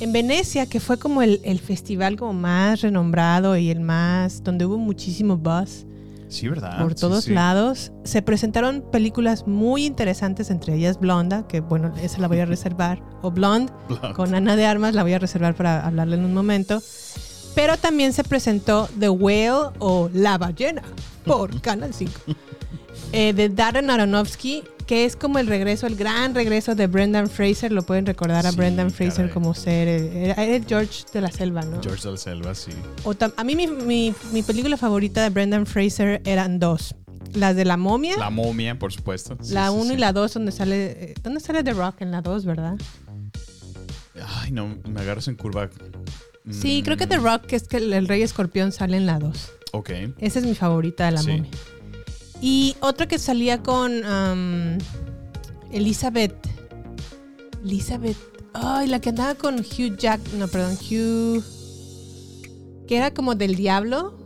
en 0.00 0.12
Venecia, 0.12 0.66
que 0.66 0.80
fue 0.80 0.98
como 0.98 1.22
el, 1.22 1.40
el 1.44 1.58
festival 1.58 2.16
como 2.16 2.32
más 2.32 2.80
renombrado 2.82 3.56
y 3.56 3.70
el 3.70 3.80
más, 3.80 4.42
donde 4.44 4.64
hubo 4.66 4.78
muchísimo 4.78 5.36
buzz 5.36 5.84
Sí, 6.28 6.46
¿verdad? 6.48 6.82
por 6.82 6.92
Sí, 6.92 7.00
todos 7.00 7.24
sí. 7.24 7.32
lados, 7.32 7.90
se 8.04 8.20
presentaron 8.20 8.84
películas 8.92 9.46
muy 9.46 9.86
interesantes, 9.86 10.50
entre 10.50 10.74
ellas 10.74 11.00
Blonda, 11.00 11.46
que 11.48 11.60
bueno, 11.60 11.92
esa 12.02 12.18
la 12.18 12.28
voy 12.28 12.40
a 12.40 12.44
reservar, 12.46 13.02
o 13.22 13.30
Blonde, 13.30 13.72
Blonde. 13.88 14.12
con 14.14 14.34
Ana 14.34 14.54
de 14.54 14.66
Armas, 14.66 14.94
la 14.94 15.02
voy 15.02 15.14
a 15.14 15.18
reservar 15.18 15.54
para 15.54 15.86
hablarle 15.86 16.16
en 16.16 16.24
un 16.26 16.34
momento. 16.34 16.82
Pero 17.54 17.76
también 17.78 18.12
se 18.12 18.24
presentó 18.24 18.88
The 19.00 19.08
Whale 19.08 19.70
o 19.78 20.10
La 20.12 20.36
Ballena 20.38 20.82
por 21.24 21.60
Canal 21.62 21.94
5. 21.94 22.12
Eh, 23.12 23.32
de 23.32 23.48
Darren 23.48 23.90
Aronofsky, 23.90 24.62
que 24.86 25.04
es 25.04 25.16
como 25.16 25.38
el 25.38 25.46
regreso, 25.46 25.86
el 25.86 25.96
gran 25.96 26.34
regreso 26.34 26.74
de 26.74 26.86
Brendan 26.86 27.28
Fraser. 27.28 27.72
Lo 27.72 27.82
pueden 27.82 28.06
recordar 28.06 28.46
a 28.46 28.50
Sí, 28.52 28.56
Brendan 28.56 28.90
Fraser 28.90 29.16
caray. 29.26 29.30
como 29.32 29.54
ser. 29.54 29.88
el 29.88 30.64
George 30.66 31.04
de 31.12 31.20
la 31.20 31.30
Selva, 31.30 31.62
¿no? 31.62 31.82
George 31.82 32.08
del 32.08 32.18
Selva, 32.18 32.54
sí. 32.54 32.70
O 33.04 33.14
tam- 33.14 33.32
a 33.36 33.44
mí 33.44 33.54
mi, 33.56 33.66
mi- 33.66 34.14
mi 34.32 34.42
película 34.42 34.76
favorita 34.76 35.22
de 35.22 35.30
Brendan 35.30 35.66
Fraser 35.66 36.22
eran 36.24 36.58
dos. 36.58 36.94
Las 37.34 37.54
de 37.56 37.66
La 37.66 37.76
Momia. 37.76 38.16
La 38.16 38.30
momia, 38.30 38.78
por 38.78 38.90
supuesto. 38.92 39.36
Sí, 39.42 39.52
la 39.52 39.68
sí, 39.68 39.74
1 39.74 39.84
sí. 39.88 39.92
y 39.94 39.96
la 39.98 40.12
2, 40.14 40.32
donde 40.34 40.50
sale. 40.52 40.86
eh, 41.10 41.14
¿Dónde 41.22 41.40
sale 41.40 41.62
The 41.62 41.74
Rock? 41.74 42.00
En 42.00 42.10
la 42.10 42.22
2, 42.22 42.46
¿verdad? 42.46 42.76
Ay, 44.40 44.50
no, 44.50 44.78
me 44.88 45.00
agarras 45.00 45.28
en 45.28 45.36
curva. 45.36 45.68
Sí, 46.50 46.80
Mm, 46.80 46.84
creo 46.84 46.96
que 46.96 47.06
The 47.06 47.18
Rock, 47.18 47.42
que 47.44 47.56
es 47.56 47.68
que 47.68 47.76
el, 47.76 47.92
el 47.92 48.08
Rey 48.08 48.22
Escorpión 48.22 48.72
sale 48.72 48.96
en 48.96 49.04
la 49.06 49.18
2. 49.18 49.50
Ok. 49.72 49.90
Esa 50.18 50.38
es 50.38 50.46
mi 50.46 50.54
favorita 50.54 51.04
de 51.04 51.10
la 51.12 51.20
Sí. 51.22 51.30
momia. 51.32 51.50
Y 52.40 52.76
otra 52.80 53.06
que 53.06 53.18
salía 53.18 53.62
con 53.62 53.92
um, 54.04 54.78
Elizabeth. 55.72 56.34
Elizabeth. 57.64 58.16
Ay, 58.54 58.86
la 58.88 59.00
que 59.00 59.10
andaba 59.10 59.34
con 59.34 59.56
Hugh 59.60 59.96
Jack. 59.96 60.20
No, 60.38 60.48
perdón, 60.48 60.74
Hugh. 60.74 61.42
Que 62.86 62.96
era 62.96 63.12
como 63.12 63.34
del 63.34 63.56
diablo. 63.56 64.16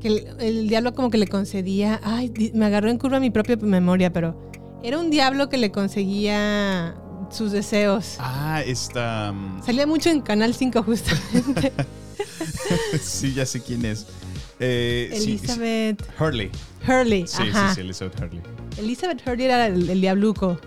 Que 0.00 0.08
el, 0.08 0.26
el 0.40 0.68
diablo 0.68 0.94
como 0.94 1.10
que 1.10 1.18
le 1.18 1.26
concedía. 1.26 2.00
Ay, 2.04 2.32
me 2.54 2.66
agarró 2.66 2.90
en 2.90 2.98
curva 2.98 3.18
mi 3.20 3.30
propia 3.30 3.56
memoria, 3.56 4.12
pero. 4.12 4.50
Era 4.82 4.98
un 4.98 5.10
diablo 5.10 5.48
que 5.48 5.56
le 5.56 5.72
conseguía 5.72 6.94
sus 7.30 7.52
deseos. 7.52 8.16
Ah, 8.18 8.62
esta. 8.64 9.32
mm, 9.32 9.62
Salía 9.64 9.86
mucho 9.86 10.10
en 10.10 10.20
Canal 10.20 10.54
5 10.54 10.82
justamente. 10.82 11.72
sí, 13.02 13.32
ya 13.32 13.46
sé 13.46 13.62
quién 13.62 13.84
es. 13.86 14.06
Eh, 14.60 15.10
sí, 15.14 15.20
sí. 15.20 15.30
Elizabeth 15.32 16.02
Hurley. 16.20 16.50
Hurley. 16.86 17.26
Sí, 17.26 17.42
Ajá. 17.50 17.68
sí, 17.70 17.74
sí, 17.76 17.80
Elizabeth 17.82 18.20
Hurley. 18.20 18.40
Elizabeth 18.78 19.26
Hurley 19.26 19.44
era 19.46 19.66
el, 19.66 19.88
el 19.90 20.00
diabluco, 20.00 20.58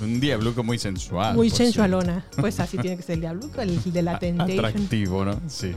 Un 0.00 0.20
diabluco 0.20 0.62
muy 0.62 0.78
sensual. 0.78 1.34
muy 1.34 1.48
cierto. 1.50 1.64
sensualona. 1.64 2.26
Pues 2.38 2.60
así 2.60 2.76
tiene 2.78 2.96
que 2.96 3.02
ser 3.02 3.14
el 3.16 3.20
diabluco, 3.22 3.60
el 3.60 3.82
de 3.92 4.02
la 4.02 4.18
Temptation. 4.20 4.64
Atractivo, 4.64 5.24
¿no? 5.24 5.40
Sí. 5.48 5.72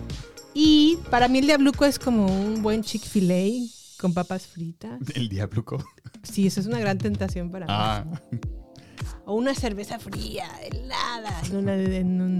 Y 0.53 0.97
para 1.09 1.27
mí 1.27 1.39
el 1.39 1.45
diabluco 1.45 1.85
es 1.85 1.99
como 1.99 2.25
un 2.25 2.61
buen 2.61 2.83
Chick-fil-A 2.83 3.67
con 4.01 4.13
papas 4.13 4.47
fritas. 4.47 4.99
El 5.13 5.29
diabluco. 5.29 5.83
Sí, 6.23 6.47
eso 6.47 6.59
es 6.59 6.65
una 6.67 6.79
gran 6.79 6.97
tentación 6.97 7.49
para 7.51 7.65
Ah, 7.69 8.05
mí. 8.31 8.39
O 9.25 9.35
una 9.35 9.53
cerveza 9.53 9.99
fría, 9.99 10.49
helada. 10.71 11.41
En 11.49 11.55
una- 11.55 11.75
en 11.75 12.21
un- 12.21 12.39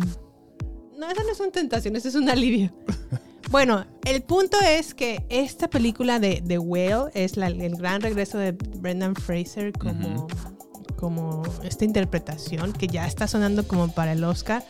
No, 0.98 1.10
eso 1.10 1.24
no 1.24 1.32
es 1.32 1.40
una 1.40 1.52
tentación, 1.52 1.96
eso 1.96 2.10
es 2.10 2.16
un 2.16 2.30
alivio. 2.30 2.74
Bueno, 3.52 3.86
el 4.06 4.22
punto 4.22 4.58
es 4.64 4.94
que 4.94 5.26
esta 5.30 5.68
película 5.70 6.20
de 6.20 6.44
The 6.46 6.60
Whale 6.60 7.12
es 7.16 7.36
la- 7.36 7.48
el 7.48 7.76
gran 7.78 8.02
regreso 8.02 8.38
de 8.38 8.52
Brendan 8.52 9.16
Fraser 9.16 9.74
como, 9.74 10.28
como 10.98 11.44
esta 11.64 11.84
interpretación 11.86 12.74
que 12.74 12.88
ya 12.88 13.08
está 13.08 13.28
sonando 13.28 13.68
como 13.68 13.92
para 13.92 14.12
el 14.12 14.24
Oscar. 14.24 14.64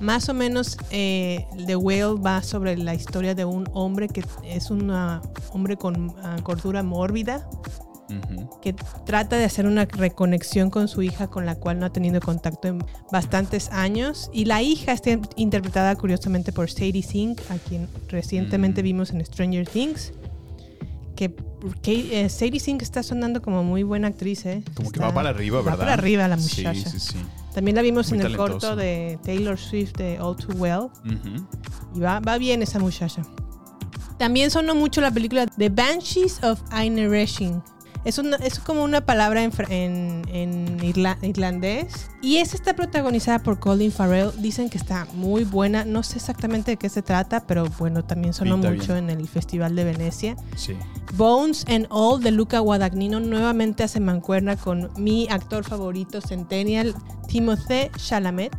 Más 0.00 0.28
o 0.28 0.34
menos 0.34 0.76
eh, 0.90 1.46
The 1.66 1.76
Whale 1.76 2.20
va 2.20 2.42
sobre 2.42 2.76
la 2.76 2.94
historia 2.94 3.34
de 3.34 3.44
un 3.44 3.68
hombre 3.72 4.08
que 4.08 4.24
es 4.44 4.70
un 4.70 4.90
hombre 5.52 5.76
con 5.76 6.12
ah, 6.22 6.36
cordura 6.42 6.82
mórbida 6.82 7.48
que 8.62 8.72
trata 9.04 9.36
de 9.36 9.44
hacer 9.44 9.66
una 9.66 9.84
reconexión 9.84 10.70
con 10.70 10.88
su 10.88 11.02
hija 11.02 11.28
con 11.28 11.44
la 11.46 11.54
cual 11.56 11.78
no 11.78 11.86
ha 11.86 11.90
tenido 11.92 12.20
contacto 12.20 12.68
en 12.68 12.84
bastantes 13.10 13.70
años. 13.70 14.30
Y 14.32 14.44
la 14.44 14.62
hija 14.62 14.92
está 14.92 15.18
interpretada 15.36 15.96
curiosamente 15.96 16.52
por 16.52 16.70
Sadie 16.70 17.02
Sink, 17.02 17.40
a 17.50 17.56
quien 17.56 17.88
recientemente 18.08 18.82
Mm. 18.82 18.84
vimos 18.84 19.10
en 19.10 19.24
Stranger 19.24 19.68
Things. 19.68 20.12
Que, 21.16 21.34
que, 21.82 22.20
eh, 22.24 22.28
Sadie 22.28 22.60
Sink 22.60 22.82
está 22.82 23.02
sonando 23.02 23.40
como 23.42 23.64
muy 23.64 23.82
buena 23.82 24.08
actriz, 24.08 24.44
¿eh? 24.46 24.62
Como 24.74 24.90
que 24.92 25.00
va 25.00 25.12
para 25.14 25.30
arriba, 25.30 25.58
¿verdad? 25.62 25.72
Va 25.72 25.78
para 25.78 25.92
arriba 25.94 26.28
la 26.28 26.38
Sí, 26.38 26.58
muchacha. 26.62 26.90
sí, 26.90 27.00
sí. 27.00 27.16
También 27.54 27.74
la 27.74 27.80
vimos 27.82 28.10
Muy 28.10 28.20
en 28.20 28.26
el 28.26 28.36
corto 28.36 28.76
de 28.76 29.18
Taylor 29.24 29.58
Swift 29.58 29.94
de 29.96 30.20
All 30.20 30.36
Too 30.36 30.54
Well. 30.56 30.88
Y 31.94 32.00
va, 32.00 32.20
va 32.20 32.36
bien 32.36 32.60
esa 32.62 32.78
muchacha. 32.78 33.22
También 34.18 34.50
sonó 34.50 34.74
mucho 34.74 35.00
la 35.00 35.10
película 35.10 35.46
The 35.46 35.70
Banshees 35.70 36.42
of 36.44 36.60
Inisherin. 36.78 37.62
Es, 38.06 38.18
una- 38.18 38.36
es 38.36 38.58
como 38.60 38.84
una 38.84 39.00
palabra 39.04 39.42
en, 39.42 39.50
en- 39.68 40.22
en 40.28 40.78
irla- 40.78 41.18
irlandés. 41.22 42.08
Y 42.22 42.36
esa 42.36 42.56
está 42.56 42.74
protagonizada 42.74 43.40
por 43.40 43.58
Colin 43.58 43.90
Farrell. 43.90 44.30
Dicen 44.38 44.70
que 44.70 44.78
está 44.78 45.06
muy 45.14 45.44
buena. 45.44 45.84
No 45.84 46.02
sé 46.02 46.16
exactamente 46.18 46.70
de 46.70 46.76
qué 46.76 46.88
se 46.88 47.02
trata, 47.02 47.46
pero 47.46 47.66
bueno, 47.78 48.04
también 48.04 48.32
sonó 48.32 48.54
Pinta 48.54 48.70
mucho 48.70 48.94
bien. 48.94 49.10
en 49.10 49.20
el 49.20 49.26
Festival 49.28 49.74
de 49.76 49.84
Venecia. 49.84 50.36
Sí. 50.56 50.74
Bones 51.14 51.64
and 51.68 51.86
All 51.90 52.22
de 52.22 52.30
Luca 52.30 52.60
Guadagnino 52.60 53.18
nuevamente 53.20 53.82
hace 53.82 54.00
mancuerna 54.00 54.56
con 54.56 54.90
mi 54.96 55.26
actor 55.28 55.64
favorito 55.64 56.20
Centennial, 56.20 56.94
Timothée 57.28 57.90
Chalamet. 57.96 58.52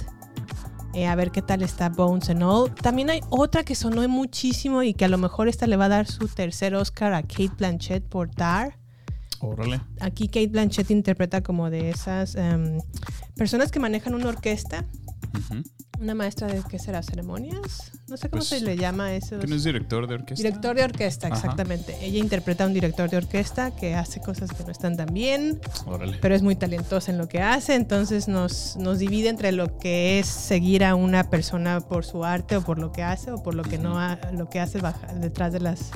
Eh, 0.93 1.05
a 1.05 1.15
ver 1.15 1.31
qué 1.31 1.41
tal 1.41 1.61
está 1.61 1.89
Bones 1.89 2.29
and 2.29 2.43
All. 2.43 2.73
También 2.73 3.09
hay 3.11 3.21
otra 3.29 3.63
que 3.63 3.75
sonó 3.75 4.07
muchísimo 4.09 4.83
y 4.83 4.93
que 4.93 5.05
a 5.05 5.07
lo 5.07 5.17
mejor 5.17 5.47
esta 5.47 5.67
le 5.67 5.77
va 5.77 5.85
a 5.85 5.89
dar 5.89 6.07
su 6.07 6.27
tercer 6.27 6.75
Oscar 6.75 7.13
a 7.13 7.21
Kate 7.21 7.51
Blanchett 7.57 8.03
por 8.03 8.29
Tar. 8.29 8.77
Órale. 9.39 9.81
Aquí 9.99 10.27
Kate 10.27 10.47
Blanchett 10.47 10.89
interpreta 10.91 11.41
como 11.41 11.69
de 11.69 11.89
esas 11.89 12.35
em, 12.35 12.79
personas 13.35 13.71
que 13.71 13.79
manejan 13.79 14.13
una 14.15 14.27
orquesta. 14.27 14.85
Una 15.99 16.13
maestra 16.13 16.47
de, 16.47 16.61
¿qué 16.69 16.77
será? 16.77 17.01
¿Ceremonias? 17.01 17.91
No 18.07 18.17
sé 18.17 18.29
cómo 18.29 18.39
Pues, 18.39 18.49
se 18.49 18.61
le 18.61 18.77
llama 18.77 19.13
eso. 19.15 19.39
¿Que 19.39 19.47
no 19.47 19.55
es 19.55 19.63
director 19.63 20.07
de 20.07 20.13
orquesta? 20.15 20.35
Director 20.47 20.75
de 20.75 20.83
orquesta, 20.83 21.27
Ajá. 21.27 21.35
exactamente. 21.35 21.95
Ella 22.01 22.19
interpreta 22.19 22.63
a 22.63 22.67
un 22.67 22.73
director 22.73 23.09
de 23.09 23.17
orquesta 23.17 23.75
que 23.75 23.95
hace 23.95 24.19
cosas 24.21 24.51
que 24.51 24.63
no 24.63 24.71
están 24.71 24.95
tan 24.95 25.11
bien, 25.13 25.59
Órale. 25.87 26.17
pero 26.21 26.35
es 26.35 26.43
muy 26.43 26.55
talentosa 26.55 27.11
en 27.11 27.17
lo 27.17 27.27
que 27.27 27.41
hace, 27.41 27.73
entonces 27.75 28.27
nos, 28.27 28.77
nos 28.77 28.99
divide 28.99 29.29
entre 29.29 29.51
lo 29.51 29.77
que 29.79 30.19
es 30.19 30.27
seguir 30.27 30.83
a 30.83 30.93
una 30.95 31.29
persona 31.31 31.81
por 31.81 32.05
su 32.05 32.23
arte 32.23 32.57
o 32.57 32.61
por 32.63 32.77
lo 32.77 32.91
que 32.91 33.01
hace 33.03 33.31
o 33.31 33.41
por 33.41 33.55
lo 33.55 33.63
que 33.63 33.79
no 33.79 33.99
ha- 33.99 34.19
lo 34.33 34.49
que 34.49 34.59
hace 34.59 34.79
baja- 34.79 35.13
detrás 35.15 35.51
de 35.51 35.59
las 35.61 35.89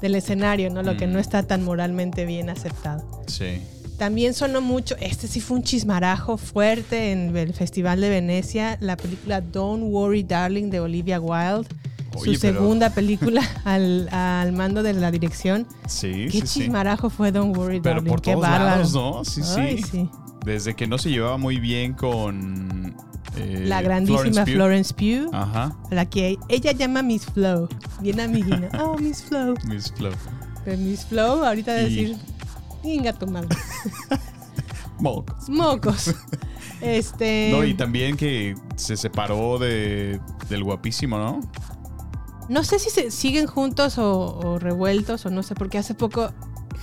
del 0.00 0.14
escenario, 0.14 0.70
¿no? 0.70 0.82
Lo 0.82 0.96
que 0.96 1.06
Mm. 1.06 1.12
no 1.12 1.18
está 1.18 1.42
tan 1.42 1.64
moralmente 1.64 2.24
bien 2.26 2.50
aceptado. 2.50 3.22
Sí. 3.26 3.60
También 3.98 4.32
sonó 4.32 4.60
mucho, 4.62 4.96
este 5.00 5.28
sí 5.28 5.40
fue 5.40 5.58
un 5.58 5.62
chismarajo 5.62 6.38
fuerte 6.38 7.12
en 7.12 7.36
el 7.36 7.52
Festival 7.52 8.00
de 8.00 8.08
Venecia, 8.08 8.78
la 8.80 8.96
película 8.96 9.42
Don't 9.42 9.84
Worry 9.92 10.22
Darling 10.22 10.70
de 10.70 10.80
Olivia 10.80 11.20
Wilde, 11.20 11.68
Oye, 12.16 12.34
su 12.34 12.40
pero- 12.40 12.60
segunda 12.60 12.90
película 12.94 13.42
al, 13.64 14.08
al 14.10 14.52
mando 14.52 14.82
de 14.82 14.94
la 14.94 15.10
dirección. 15.10 15.66
Sí, 15.86 16.10
Qué 16.26 16.30
sí, 16.30 16.40
sí. 16.46 16.60
chismarajo 16.60 17.10
fue 17.10 17.30
Don't 17.30 17.54
Worry 17.56 17.80
Pero 17.80 17.96
Darling, 17.96 18.10
por 18.10 18.22
qué 18.22 18.32
todos 18.32 18.48
lados, 18.48 18.94
¿no? 18.94 19.24
Sí, 19.24 19.42
Ay, 19.58 19.76
sí. 19.78 19.84
sí. 19.90 20.10
Desde 20.46 20.74
que 20.74 20.86
no 20.86 20.96
se 20.96 21.10
llevaba 21.10 21.36
muy 21.36 21.60
bien 21.60 21.92
con... 21.92 22.96
eh, 23.36 23.64
La 23.66 23.82
grandísima. 23.82 24.44
Florence 24.44 24.92
Pugh, 24.94 25.28
Ajá. 25.32 25.76
la 25.90 26.08
que 26.08 26.38
ella 26.48 26.72
llama 26.72 27.02
Miss 27.02 27.26
Flow, 27.26 27.68
bien 28.00 28.20
amiguina. 28.20 28.68
Oh, 28.80 28.96
Miss 28.98 29.22
Flow. 29.22 29.54
Miss 29.66 29.92
Flo. 29.92 30.10
Pero 30.64 30.76
Miss 30.78 31.04
Flow, 31.06 31.44
ahorita 31.44 31.72
de 31.74 31.82
decir, 31.84 32.16
venga 32.84 33.12
tu 33.12 33.26
madre. 33.26 33.56
Mocos. 34.98 35.48
Mocos. 35.48 36.14
Este. 36.82 37.50
No, 37.52 37.62
y 37.62 37.74
también 37.74 38.16
que 38.16 38.54
se 38.76 38.96
separó 38.96 39.58
de, 39.58 40.18
del 40.48 40.64
guapísimo, 40.64 41.18
¿no? 41.18 41.40
No 42.48 42.64
sé 42.64 42.78
si 42.78 42.88
se 42.88 43.10
siguen 43.10 43.46
juntos 43.46 43.98
o, 43.98 44.38
o 44.38 44.58
revueltos 44.58 45.26
o 45.26 45.30
no 45.30 45.42
sé, 45.42 45.54
porque 45.54 45.76
hace 45.76 45.92
poco 45.94 46.32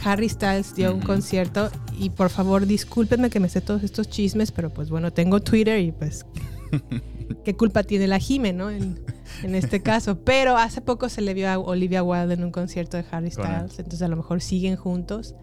Harry 0.04 0.30
Styles 0.30 0.76
dio 0.76 0.94
un 0.94 1.02
concierto 1.02 1.72
y 2.00 2.10
por 2.10 2.30
favor 2.30 2.66
discúlpenme 2.66 3.30
que 3.30 3.40
me 3.40 3.50
sé 3.50 3.62
todos 3.62 3.84
estos 3.84 4.10
chismes, 4.10 4.52
pero 4.52 4.70
pues 4.74 4.90
bueno, 4.90 5.12
tengo 5.12 5.42
Twitter 5.42 5.80
y 5.80 5.92
pues 5.92 6.26
qué 7.44 7.56
culpa 7.56 7.84
tiene 7.84 8.08
la 8.08 8.20
Jime, 8.20 8.54
¿no? 8.54 8.70
En, 8.70 9.00
en 9.44 9.56
este 9.56 9.82
caso. 9.82 10.20
Pero 10.24 10.58
hace 10.58 10.82
poco 10.82 11.10
se 11.10 11.22
le 11.22 11.34
vio 11.34 11.50
a 11.50 11.58
Olivia 11.58 12.04
Wilde 12.04 12.34
en 12.34 12.44
un 12.44 12.52
concierto 12.52 12.98
de 12.98 13.06
Harry. 13.12 13.32
Styles, 13.32 13.80
entonces 13.80 14.02
a 14.02 14.08
lo 14.08 14.16
mejor 14.16 14.42
siguen 14.42 14.76
juntos. 14.76 15.36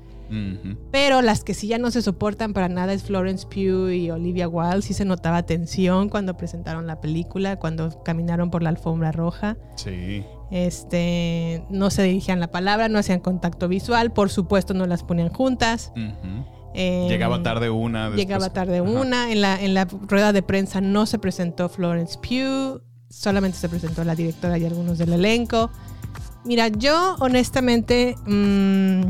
Pero 0.90 1.22
las 1.22 1.44
que 1.44 1.54
sí 1.54 1.68
ya 1.68 1.78
no 1.78 1.92
se 1.92 2.02
soportan 2.02 2.54
para 2.54 2.68
nada 2.68 2.92
es 2.92 3.04
Florence 3.04 3.46
Pugh 3.46 3.90
y 3.90 4.10
Olivia 4.10 4.48
Wilde. 4.48 4.82
Sí 4.82 4.92
se 4.94 5.04
notaba 5.04 5.44
tensión 5.44 6.08
cuando 6.08 6.36
presentaron 6.36 6.86
la 6.86 7.00
película, 7.00 7.56
cuando 7.58 8.02
caminaron 8.02 8.50
por 8.50 8.62
la 8.62 8.70
alfombra 8.70 9.12
roja. 9.12 9.56
Sí. 9.76 10.24
Este, 10.50 11.64
no 11.70 11.90
se 11.90 12.02
dirigían 12.02 12.38
la 12.40 12.48
palabra, 12.50 12.88
no 12.88 12.98
hacían 12.98 13.20
contacto 13.20 13.66
visual, 13.68 14.12
por 14.12 14.30
supuesto 14.30 14.74
no 14.74 14.86
las 14.86 15.02
ponían 15.02 15.28
juntas. 15.30 15.92
Eh, 16.74 17.06
Llegaba 17.08 17.42
tarde 17.42 17.70
una. 17.70 18.04
después- 18.10 18.20
Llegaba 18.26 18.50
tarde 18.52 18.78
Ajá. 18.78 18.88
una. 18.90 19.30
En 19.32 19.40
la, 19.40 19.60
en 19.60 19.74
la 19.74 19.84
rueda 19.84 20.32
de 20.32 20.42
prensa 20.42 20.80
no 20.80 21.06
se 21.06 21.18
presentó 21.18 21.68
Florence 21.68 22.18
Pugh, 22.18 22.82
solamente 23.08 23.58
se 23.58 23.68
presentó 23.68 24.04
la 24.04 24.14
directora 24.14 24.58
y 24.58 24.64
algunos 24.64 24.98
del 24.98 25.12
elenco. 25.12 25.70
Mira, 26.44 26.68
yo 26.68 27.16
honestamente, 27.20 28.16
mm, 28.26 29.02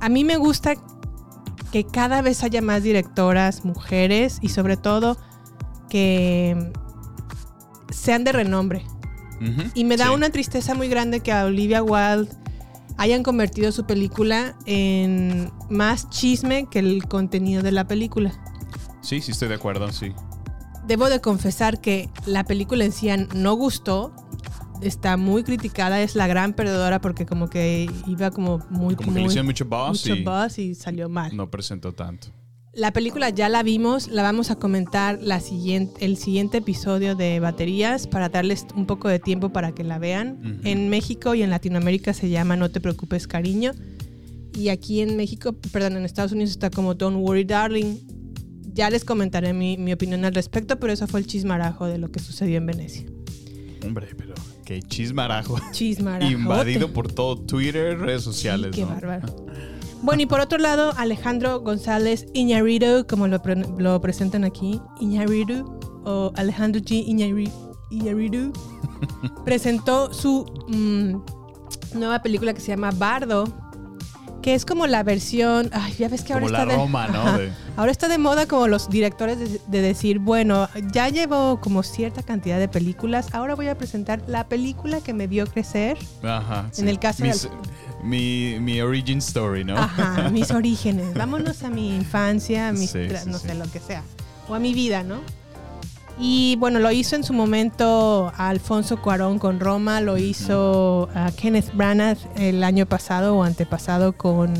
a 0.00 0.08
mí 0.08 0.24
me 0.24 0.36
gusta 0.36 0.74
que 1.72 1.84
cada 1.84 2.22
vez 2.22 2.42
haya 2.42 2.62
más 2.62 2.82
directoras 2.82 3.64
mujeres 3.64 4.38
y 4.40 4.48
sobre 4.48 4.76
todo 4.76 5.16
que 5.90 6.72
sean 7.90 8.24
de 8.24 8.32
renombre. 8.32 8.84
Y 9.74 9.84
me 9.84 9.96
da 9.96 10.06
Sí. 10.08 10.14
una 10.14 10.30
tristeza 10.30 10.74
muy 10.74 10.88
grande 10.88 11.20
que 11.20 11.32
a 11.32 11.44
Olivia 11.44 11.82
Wilde 11.82 12.28
hayan 12.96 13.22
convertido 13.22 13.70
su 13.72 13.84
película 13.86 14.56
en 14.66 15.50
más 15.68 16.08
chisme 16.10 16.66
que 16.70 16.78
el 16.78 17.04
contenido 17.06 17.62
de 17.62 17.72
la 17.72 17.86
película. 17.86 18.32
Sí, 19.02 19.20
sí, 19.20 19.32
estoy 19.32 19.48
de 19.48 19.54
acuerdo, 19.56 19.92
sí. 19.92 20.12
Debo 20.86 21.08
de 21.08 21.20
confesar 21.20 21.80
que 21.80 22.08
la 22.26 22.44
película 22.44 22.84
en 22.84 22.92
sí 22.92 23.08
no 23.34 23.54
gustó. 23.54 24.12
Está 24.82 25.16
muy 25.16 25.42
criticada, 25.42 26.00
es 26.02 26.14
la 26.16 26.26
gran 26.26 26.52
perdedora 26.52 27.00
porque 27.00 27.24
como 27.26 27.48
que 27.48 27.90
iba 28.06 28.30
como 28.30 28.58
muy... 28.70 28.94
Como 28.94 29.08
que 29.08 29.14
le 29.14 29.20
muy- 29.20 29.26
hicieron 29.28 29.46
mucho 29.46 29.64
buzz 29.64 29.88
mucho 30.06 30.14
y 30.14 30.22
buzz 30.24 30.58
y 30.58 30.74
salió 30.74 31.08
mal. 31.08 31.34
no 31.36 31.50
presentó 31.50 31.92
tanto. 31.92 32.28
La 32.76 32.92
película 32.92 33.30
ya 33.30 33.48
la 33.48 33.62
vimos, 33.62 34.08
la 34.08 34.22
vamos 34.22 34.50
a 34.50 34.56
comentar 34.56 35.18
la 35.22 35.40
siguiente, 35.40 36.04
el 36.04 36.18
siguiente 36.18 36.58
episodio 36.58 37.14
de 37.16 37.40
Baterías 37.40 38.06
para 38.06 38.28
darles 38.28 38.66
un 38.76 38.84
poco 38.84 39.08
de 39.08 39.18
tiempo 39.18 39.48
para 39.48 39.72
que 39.72 39.82
la 39.82 39.98
vean. 39.98 40.60
En 40.62 40.90
México 40.90 41.34
y 41.34 41.42
en 41.42 41.48
Latinoamérica 41.48 42.12
se 42.12 42.28
llama 42.28 42.54
No 42.54 42.70
te 42.70 42.82
preocupes 42.82 43.26
cariño. 43.26 43.72
Y 44.54 44.68
aquí 44.68 45.00
en 45.00 45.16
México, 45.16 45.54
perdón, 45.72 45.96
en 45.96 46.04
Estados 46.04 46.32
Unidos 46.32 46.50
está 46.50 46.68
como 46.68 46.92
Don't 46.92 47.16
Worry 47.26 47.44
Darling. 47.44 47.96
Ya 48.74 48.90
les 48.90 49.06
comentaré 49.06 49.54
mi, 49.54 49.78
mi 49.78 49.94
opinión 49.94 50.26
al 50.26 50.34
respecto, 50.34 50.78
pero 50.78 50.92
eso 50.92 51.06
fue 51.06 51.20
el 51.20 51.26
chismarajo 51.26 51.86
de 51.86 51.96
lo 51.96 52.10
que 52.10 52.20
sucedió 52.20 52.58
en 52.58 52.66
Venecia. 52.66 53.06
Hombre, 53.86 54.08
pero 54.18 54.34
qué 54.66 54.82
chismarajo. 54.82 55.58
Chismarajo. 55.70 56.30
Invadido 56.30 56.92
por 56.92 57.10
todo 57.10 57.38
Twitter, 57.38 57.98
redes 57.98 58.20
sociales. 58.20 58.72
qué 58.74 58.82
¿no? 58.82 58.88
bárbaro. 58.88 59.46
Bueno, 60.06 60.22
y 60.22 60.26
por 60.26 60.38
otro 60.38 60.56
lado, 60.58 60.92
Alejandro 60.96 61.58
González 61.60 62.26
Iñárritu, 62.32 63.06
como 63.08 63.26
lo, 63.26 63.42
pre- 63.42 63.56
lo 63.76 64.00
presentan 64.00 64.44
aquí, 64.44 64.80
Iñárritu, 65.00 65.64
o 66.04 66.30
Alejandro 66.36 66.80
G. 66.80 67.02
Iñárritu, 67.90 68.52
presentó 69.44 70.14
su 70.14 70.44
mm, 70.68 71.98
nueva 71.98 72.22
película 72.22 72.54
que 72.54 72.60
se 72.60 72.68
llama 72.68 72.92
Bardo, 72.92 73.48
que 74.42 74.54
es 74.54 74.64
como 74.64 74.86
la 74.86 75.02
versión, 75.02 75.70
ay, 75.72 75.92
ya 75.98 76.08
ves 76.08 76.22
que 76.22 76.32
ahora 76.34 76.46
está 76.46 76.66
de 76.66 76.76
¿no? 77.08 77.38
De- 77.38 77.50
Ahora 77.76 77.90
está 77.90 78.06
de 78.06 78.16
moda 78.16 78.46
como 78.46 78.68
los 78.68 78.88
directores 78.88 79.38
de, 79.40 79.60
de 79.66 79.80
decir, 79.82 80.20
bueno, 80.20 80.68
ya 80.92 81.08
llevo 81.08 81.60
como 81.60 81.82
cierta 81.82 82.22
cantidad 82.22 82.60
de 82.60 82.68
películas, 82.68 83.26
ahora 83.34 83.56
voy 83.56 83.66
a 83.66 83.76
presentar 83.76 84.22
la 84.28 84.46
película 84.48 85.00
que 85.00 85.12
me 85.12 85.26
vio 85.26 85.46
crecer. 85.48 85.98
Ajá. 86.22 86.70
En 86.78 86.86
el 86.88 87.00
caso 87.00 87.24
Mis- 87.24 87.42
del- 87.42 87.52
mi, 88.06 88.58
mi 88.60 88.80
origin 88.80 89.18
story, 89.18 89.64
¿no? 89.64 89.76
Ajá, 89.76 90.30
mis 90.30 90.50
orígenes. 90.50 91.12
Vámonos 91.14 91.62
a 91.62 91.70
mi 91.70 91.94
infancia, 91.94 92.68
a 92.68 92.72
mis 92.72 92.90
Sí, 92.90 92.98
tra- 93.00 93.24
sí, 93.24 93.30
no 93.30 93.38
sé, 93.38 93.54
lo 93.54 93.70
que 93.70 93.80
sea. 93.80 94.02
O 94.48 94.54
a 94.54 94.58
mi 94.58 94.72
vida, 94.74 95.02
¿no? 95.02 95.20
Y 96.18 96.56
bueno, 96.58 96.78
lo 96.78 96.90
hizo 96.92 97.14
en 97.14 97.24
su 97.24 97.34
momento 97.34 98.32
Alfonso 98.38 99.02
Cuarón 99.02 99.38
con 99.38 99.60
Roma, 99.60 100.00
lo 100.00 100.16
hizo 100.16 101.10
a 101.14 101.30
Kenneth 101.32 101.74
Branagh 101.74 102.16
el 102.36 102.64
año 102.64 102.86
pasado 102.86 103.36
o 103.36 103.42
antepasado 103.42 104.14
con 104.16 104.54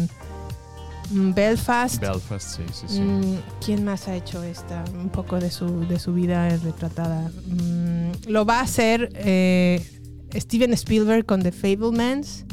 mm, 1.10 1.32
Belfast. 1.32 1.98
Belfast, 2.00 2.56
sí, 2.58 2.62
sí, 2.72 2.86
sí. 2.88 3.00
Mm, 3.00 3.36
¿Quién 3.64 3.84
más 3.86 4.06
ha 4.08 4.14
hecho 4.16 4.42
esta? 4.42 4.84
Un 5.00 5.08
poco 5.08 5.38
de 5.40 5.50
su, 5.50 5.86
de 5.86 5.98
su 5.98 6.12
vida 6.12 6.46
retratada. 6.58 7.30
Mm, 7.46 8.10
lo 8.28 8.44
va 8.44 8.58
a 8.58 8.62
hacer 8.62 9.10
eh, 9.14 9.82
Steven 10.34 10.74
Spielberg 10.74 11.24
con 11.24 11.42
The 11.42 11.52
Fablemans. 11.52 12.44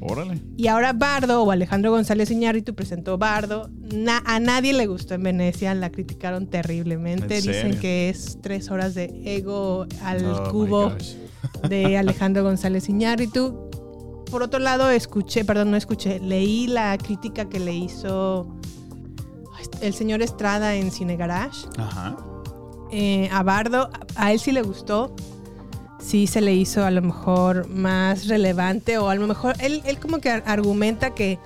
Órale. 0.00 0.40
Y 0.56 0.66
ahora 0.68 0.92
Bardo 0.94 1.42
o 1.42 1.50
Alejandro 1.50 1.90
González 1.90 2.30
Iñárritu 2.30 2.74
presentó 2.74 3.18
Bardo. 3.18 3.68
Na- 3.94 4.22
a 4.24 4.40
nadie 4.40 4.72
le 4.72 4.86
gustó 4.86 5.14
en 5.14 5.22
Venecia, 5.22 5.74
la 5.74 5.90
criticaron 5.90 6.46
terriblemente. 6.46 7.36
¿En 7.38 7.42
Dicen 7.42 7.62
serio? 7.62 7.80
que 7.80 8.08
es 8.08 8.38
tres 8.40 8.70
horas 8.70 8.94
de 8.94 9.12
ego 9.24 9.86
al 10.02 10.24
Oh, 10.24 10.50
cubo 10.50 10.92
de 11.68 11.98
Alejandro 11.98 12.42
González 12.42 12.88
Iñárritu. 12.88 13.68
Por 14.30 14.42
otro 14.42 14.58
lado, 14.60 14.88
escuché, 14.90 15.44
perdón, 15.44 15.70
no 15.72 15.76
escuché, 15.76 16.20
leí 16.20 16.66
la 16.68 16.96
crítica 16.96 17.48
que 17.48 17.58
le 17.60 17.74
hizo 17.74 18.56
el 19.82 19.92
señor 19.92 20.22
Estrada 20.22 20.74
en 20.76 20.90
Cine 20.90 21.16
Garage 21.16 21.66
Ajá. 21.76 22.16
eh, 22.92 23.28
a 23.32 23.42
Bardo, 23.42 23.90
a 24.14 24.32
él 24.32 24.38
sí 24.40 24.52
le 24.52 24.62
gustó. 24.62 25.14
Sí 26.00 26.26
se 26.26 26.40
le 26.40 26.54
hizo 26.54 26.84
a 26.84 26.90
lo 26.90 27.02
mejor 27.02 27.68
más 27.68 28.26
relevante 28.26 28.98
o 28.98 29.08
a 29.10 29.14
lo 29.14 29.26
mejor 29.26 29.54
él, 29.60 29.82
él 29.84 29.98
como 29.98 30.18
que 30.18 30.30
ar- 30.30 30.42
argumenta 30.46 31.10
que 31.14 31.38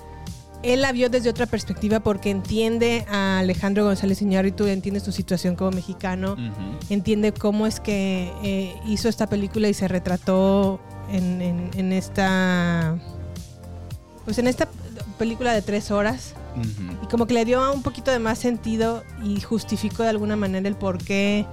él 0.62 0.80
la 0.80 0.92
vio 0.92 1.10
desde 1.10 1.28
otra 1.28 1.44
perspectiva 1.46 2.00
porque 2.00 2.30
entiende 2.30 3.04
a 3.10 3.40
Alejandro 3.40 3.84
González 3.84 4.22
Iñárritu, 4.22 4.66
entiende 4.66 5.00
su 5.00 5.12
situación 5.12 5.56
como 5.56 5.72
mexicano, 5.72 6.36
entiende 6.88 7.32
cómo 7.34 7.66
es 7.66 7.80
que 7.80 8.32
eh, 8.42 8.74
hizo 8.86 9.08
esta 9.10 9.26
película 9.26 9.68
y 9.68 9.74
se 9.74 9.88
retrató 9.88 10.80
en, 11.10 11.42
en- 11.42 11.70
en 11.76 11.92
esta 11.92 12.96
pues 14.24 14.38
en 14.38 14.46
esta 14.46 14.68
película 15.18 15.52
de 15.52 15.60
tres 15.60 15.90
horas. 15.90 16.32
Y 17.02 17.06
como 17.08 17.26
que 17.26 17.34
le 17.34 17.44
dio 17.44 17.72
un 17.72 17.82
poquito 17.82 18.10
de 18.10 18.18
más 18.20 18.38
sentido 18.38 19.02
y 19.22 19.40
justificó 19.40 20.02
de 20.04 20.08
alguna 20.08 20.36
manera 20.36 20.66
el 20.68 20.76
por 20.76 20.96
qué 20.96 21.44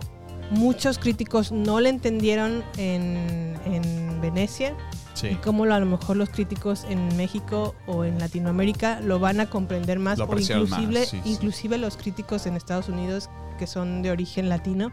muchos 0.51 0.97
críticos 0.99 1.51
no 1.51 1.79
le 1.79 1.89
entendieron 1.89 2.63
en, 2.77 3.55
en 3.65 4.21
Venecia 4.21 4.69
y 4.71 5.01
Sí. 5.13 5.37
cómo 5.43 5.65
lo- 5.65 5.75
a 5.75 5.79
lo 5.79 5.85
mejor 5.85 6.15
los 6.17 6.29
críticos 6.29 6.85
en 6.89 7.15
México 7.17 7.75
o 7.85 8.05
en 8.05 8.17
Latinoamérica 8.19 9.01
lo 9.01 9.19
van 9.19 9.39
a 9.39 9.49
comprender 9.49 9.99
más 9.99 10.17
Lo 10.17 10.25
o 10.25 10.39
inclusive, 10.39 10.67
más, 10.99 11.07
sí, 11.09 11.19
sí. 11.23 11.29
inclusive 11.29 11.77
los 11.77 11.97
críticos 11.97 12.45
en 12.47 12.55
Estados 12.55 12.87
Unidos 12.89 13.29
que 13.59 13.67
son 13.67 14.01
de 14.01 14.09
origen 14.11 14.49
latino 14.49 14.91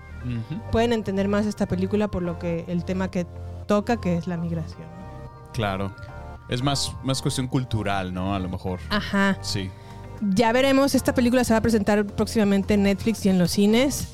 pueden 0.73 0.93
entender 0.93 1.29
más 1.29 1.47
esta 1.47 1.67
película 1.67 2.09
por 2.09 2.23
lo 2.23 2.39
que 2.39 2.65
el 2.69 2.85
tema 2.85 3.11
que 3.11 3.27
toca 3.67 3.99
que 4.01 4.17
es 4.17 4.27
la 4.27 4.37
migración. 4.37 4.87
Claro. 5.55 5.95
Es 6.51 6.63
más, 6.63 6.93
más 7.05 7.23
cuestión 7.23 7.47
cultural, 7.47 8.13
¿no? 8.13 8.35
A 8.35 8.39
lo 8.39 8.49
mejor. 8.49 8.81
Ajá. 8.91 9.39
Sí. 9.43 9.71
Ya 10.35 10.53
veremos, 10.53 10.95
esta 10.95 11.15
película 11.15 11.45
se 11.45 11.53
va 11.55 11.59
a 11.59 11.63
presentar 11.63 12.05
próximamente 12.07 12.75
en 12.75 12.83
Netflix 12.83 13.25
y 13.25 13.29
en 13.29 13.39
los 13.39 13.51
cines. 13.53 14.09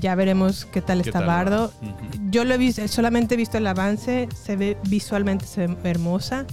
Ya 0.00 0.14
veremos 0.14 0.66
qué 0.66 0.82
tal 0.82 1.02
¿Qué 1.02 1.08
está 1.10 1.20
tal? 1.20 1.28
Bardo. 1.28 1.72
Ujú. 1.82 1.94
Yo 2.30 2.44
lo 2.44 2.54
he 2.54 2.58
visto, 2.58 2.86
solamente 2.88 3.34
he 3.34 3.36
visto 3.36 3.58
el 3.58 3.66
avance, 3.66 4.28
se 4.34 4.56
ve 4.56 4.76
visualmente 4.88 5.46
se 5.46 5.66
ve 5.66 5.76
hermosa, 5.90 6.44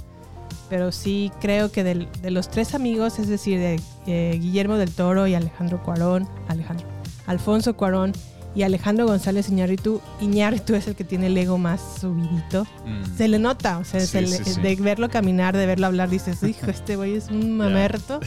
pero 0.69 0.91
sí 0.91 1.31
creo 1.41 1.71
que 1.71 1.83
del- 1.83 2.07
de 2.21 2.31
los 2.31 2.49
tres 2.49 2.73
amigos, 2.73 3.19
es 3.19 3.27
decir, 3.27 3.59
de 3.59 3.79
eh, 4.07 4.37
Guillermo 4.41 4.75
del 4.77 4.91
Toro 4.91 5.27
y 5.27 5.35
Alejandro 5.35 5.83
Cuarón, 5.83 6.27
Alejandro, 6.47 6.87
Alfonso 7.27 7.75
Cuarón 7.75 8.13
y 8.55 8.63
Alejandro 8.63 9.05
González 9.05 9.49
Iñárritu, 9.49 9.99
Iñárritu 10.21 10.75
es 10.75 10.87
el 10.87 10.95
que 10.95 11.03
tiene 11.03 11.27
el 11.27 11.37
ego 11.37 11.57
más 11.57 11.81
subidito. 11.99 12.63
Mm. 12.85 13.17
Se 13.17 13.27
le 13.27 13.37
nota, 13.37 13.79
o 13.79 13.83
sea, 13.83 13.99
Sí, 13.99 14.07
se 14.07 14.21
le- 14.21 14.27
sí, 14.29 14.43
sí. 14.45 14.61
de 14.61 14.75
verlo 14.77 15.09
caminar, 15.09 15.57
de 15.57 15.65
verlo 15.65 15.87
hablar, 15.87 16.09
dices, 16.09 16.41
hijo, 16.41 16.67
este 16.71 16.95
güey 16.95 17.15
es 17.15 17.27
un 17.27 17.51
mamerto 17.57 18.21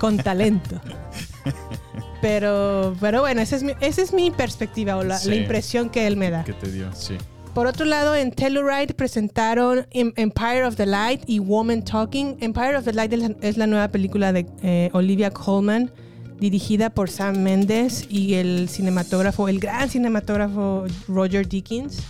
con 0.00 0.16
talento. 0.16 0.80
Pero, 2.20 2.94
pero 3.00 3.20
bueno, 3.20 3.40
esa 3.40 3.56
es 3.56 3.62
mi, 3.62 3.72
esa 3.80 4.02
es 4.02 4.12
mi 4.12 4.30
perspectiva 4.30 4.96
o 4.96 5.04
la, 5.04 5.18
Sí. 5.18 5.30
la 5.30 5.36
impresión 5.36 5.88
que 5.90 6.06
él 6.06 6.16
me 6.16 6.30
da. 6.30 6.44
¿Qué 6.44 6.52
te 6.52 6.70
dio? 6.70 6.88
Sí. 6.94 7.16
Por 7.54 7.66
otro 7.66 7.84
lado, 7.84 8.14
en 8.14 8.30
Telluride 8.30 8.94
presentaron 8.94 9.86
Em- 9.90 10.12
Empire 10.16 10.64
of 10.64 10.76
the 10.76 10.86
Light 10.86 11.22
y 11.26 11.38
Woman 11.40 11.82
Talking. 11.84 12.36
Empire 12.40 12.76
of 12.76 12.84
the 12.84 12.92
Light 12.92 13.12
es 13.40 13.56
la, 13.56 13.66
nueva 13.66 13.88
película 13.88 14.32
de 14.32 14.46
eh, 14.62 14.90
Olivia 14.92 15.30
Colman, 15.30 15.90
dirigida 16.38 16.90
por 16.90 17.10
Sam 17.10 17.38
Mendes 17.38 18.06
y 18.08 18.34
el 18.34 18.68
cinematógrafo, 18.68 19.48
el 19.48 19.58
gran 19.58 19.88
cinematógrafo 19.90 20.84
Roger 21.08 21.48
Dickens. 21.48 22.02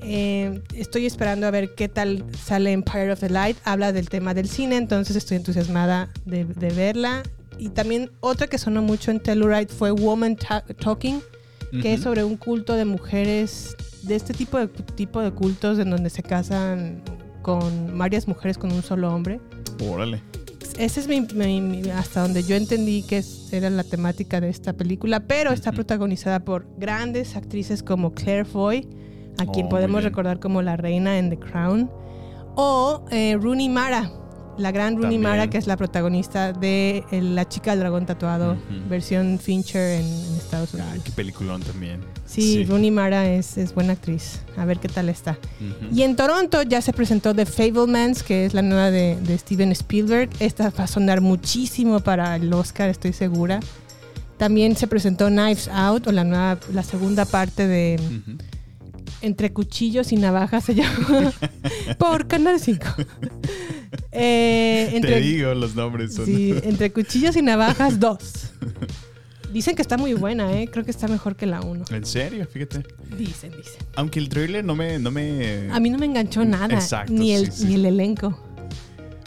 Eh, 0.00 0.60
estoy 0.74 1.06
esperando 1.06 1.46
a 1.46 1.50
ver 1.50 1.74
qué 1.74 1.88
tal 1.88 2.24
sale 2.44 2.72
Empire 2.72 3.12
of 3.12 3.20
the 3.20 3.30
Light. 3.30 3.56
Habla 3.64 3.92
del 3.92 4.08
tema 4.08 4.34
del 4.34 4.48
cine, 4.48 4.76
entonces 4.76 5.14
estoy 5.16 5.36
entusiasmada 5.36 6.08
de, 6.24 6.44
de 6.44 6.70
verla. 6.70 7.22
Y 7.58 7.70
también 7.70 8.10
otra 8.20 8.46
que 8.46 8.58
sonó 8.58 8.82
mucho 8.82 9.10
en 9.10 9.20
Telluride 9.20 9.66
fue 9.68 9.90
Woman 9.90 10.36
Ta- 10.36 10.64
Talking, 10.64 11.20
que 11.82 11.94
es 11.94 12.02
sobre 12.02 12.24
un 12.24 12.36
culto 12.36 12.74
de 12.74 12.84
mujeres, 12.84 13.76
de 14.02 14.14
este 14.14 14.32
tipo 14.32 14.58
de, 14.58 14.68
tipo 14.68 15.20
de 15.20 15.32
cultos 15.32 15.78
en 15.78 15.90
donde 15.90 16.08
se 16.10 16.22
casan 16.22 17.02
con 17.42 17.98
varias 17.98 18.26
mujeres 18.28 18.56
con 18.58 18.72
un 18.72 18.82
solo 18.82 19.12
hombre. 19.14 19.40
Órale. 19.86 20.22
Ese 20.78 21.00
es 21.00 21.08
mi, 21.08 21.20
mi- 21.34 21.60
mi- 21.60 21.90
hasta 21.90 22.22
donde 22.22 22.42
yo 22.44 22.54
entendí 22.54 23.02
que 23.02 23.22
era 23.50 23.68
la 23.70 23.82
temática 23.82 24.40
de 24.40 24.48
esta 24.48 24.72
película, 24.74 25.20
pero 25.20 25.50
está 25.52 25.72
protagonizada 25.72 26.40
por 26.44 26.66
grandes 26.78 27.34
actrices 27.36 27.82
como 27.82 28.14
Claire 28.14 28.44
Foy, 28.44 28.86
a 29.38 29.46
quien 29.46 29.66
Oh, 29.66 29.68
podemos 29.70 30.04
recordar 30.04 30.38
como 30.40 30.62
la 30.62 30.76
reina 30.76 31.18
en 31.18 31.30
The 31.30 31.38
Crown, 31.38 31.90
o 32.54 33.04
eh, 33.10 33.36
Rooney 33.40 33.68
Mara, 33.68 34.10
la 34.58 34.72
gran 34.72 34.96
Rooney. 34.96 35.18
Mara, 35.18 35.48
que 35.48 35.58
es 35.58 35.66
la 35.66 35.76
protagonista 35.76 36.52
de 36.52 37.04
eh, 37.10 37.22
La 37.22 37.48
chica 37.48 37.70
del 37.70 37.80
dragón 37.80 38.06
tatuado, 38.06 38.56
versión 38.88 39.38
Fincher 39.38 40.00
en, 40.00 40.06
en 40.06 40.36
Estados 40.36 40.74
Unidos. 40.74 40.98
Qué 41.04 41.12
peliculón 41.12 41.62
también. 41.62 42.00
Sí, 42.26 42.64
Rooney 42.64 42.90
Mara 42.90 43.28
es, 43.28 43.56
es 43.56 43.74
buena 43.74 43.94
actriz. 43.94 44.40
A 44.56 44.64
ver 44.64 44.78
qué 44.78 44.88
tal 44.88 45.08
está. 45.08 45.38
Ujú. 45.60 45.94
Y 45.94 46.02
en 46.02 46.16
Toronto 46.16 46.62
ya 46.62 46.82
se 46.82 46.92
presentó 46.92 47.34
The 47.34 47.46
Fablemans, 47.46 48.22
que 48.22 48.44
es 48.44 48.54
la 48.54 48.62
nueva 48.62 48.90
de, 48.90 49.16
de 49.22 49.38
Steven 49.38 49.72
Spielberg. 49.72 50.28
Esta 50.40 50.70
va 50.70 50.84
a 50.84 50.86
sonar 50.86 51.20
muchísimo 51.20 52.00
para 52.00 52.36
el 52.36 52.52
Oscar, 52.52 52.90
estoy 52.90 53.12
segura. 53.12 53.60
También 54.38 54.76
se 54.76 54.86
presentó 54.86 55.26
Knives 55.26 55.68
Out, 55.68 56.06
o 56.06 56.12
la 56.12 56.24
nueva, 56.24 56.58
la 56.72 56.82
segunda 56.84 57.24
parte 57.24 57.66
de. 57.66 58.00
Entre 59.20 59.52
Cuchillos 59.52 60.12
y 60.12 60.16
Navajas 60.16 60.64
se 60.64 60.76
llama. 60.76 61.32
por 61.98 62.28
Canal 62.28 62.60
5. 62.60 62.86
Eh, 64.12 64.98
Te 65.02 65.20
digo, 65.20 65.54
los 65.54 65.74
nombres 65.74 66.14
son. 66.14 66.26
sí, 66.26 66.54
entre 66.62 66.92
Cuchillos 66.92 67.36
y 67.36 67.42
Navajas 67.42 67.98
2. 68.00 68.18
Dicen 69.52 69.74
que 69.76 69.82
está 69.82 69.96
muy 69.96 70.12
buena, 70.14 70.52
¿eh? 70.60 70.68
Creo 70.70 70.84
que 70.84 70.90
está 70.90 71.08
mejor 71.08 71.34
que 71.36 71.46
la 71.46 71.60
1. 71.62 71.86
En 71.90 72.04
serio, 72.04 72.46
fíjate. 72.46 72.82
Dicen, 73.16 73.50
dicen. 73.56 73.76
Aunque 73.96 74.18
el 74.18 74.28
trailer 74.28 74.62
no 74.64 74.74
me, 74.76 74.98
no 74.98 75.10
me. 75.10 75.68
A 75.72 75.80
mí 75.80 75.88
no 75.88 75.96
me 75.98 76.04
enganchó 76.06 76.44
nada, 76.44 76.74
Exacto, 76.74 77.12
ni, 77.12 77.32
el, 77.32 77.50
sí, 77.50 77.62
sí. 77.62 77.66
ni 77.68 77.74
el 77.76 77.86
elenco. 77.86 78.38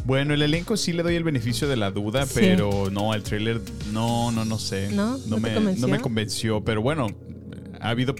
Bueno, 0.05 0.33
el 0.33 0.41
elenco 0.41 0.77
sí 0.77 0.93
le 0.93 1.03
doy 1.03 1.15
el 1.15 1.23
beneficio 1.23 1.67
de 1.67 1.75
la 1.75 1.89
duda, 1.91 2.25
Sí. 2.25 2.33
pero 2.35 2.89
no, 2.91 3.13
el 3.13 3.23
tráiler 3.23 3.61
no, 3.91 4.31
no, 4.31 4.45
no 4.45 4.59
sé. 4.59 4.89
¿No? 4.91 5.17
¿No 5.27 5.35
te 5.37 5.41
me, 5.41 5.53
convenció? 5.53 5.87
no 5.87 5.91
me 5.91 5.99
convenció, 5.99 6.63
pero 6.63 6.81
bueno, 6.81 7.07
ha 7.79 7.89
habido 7.89 8.15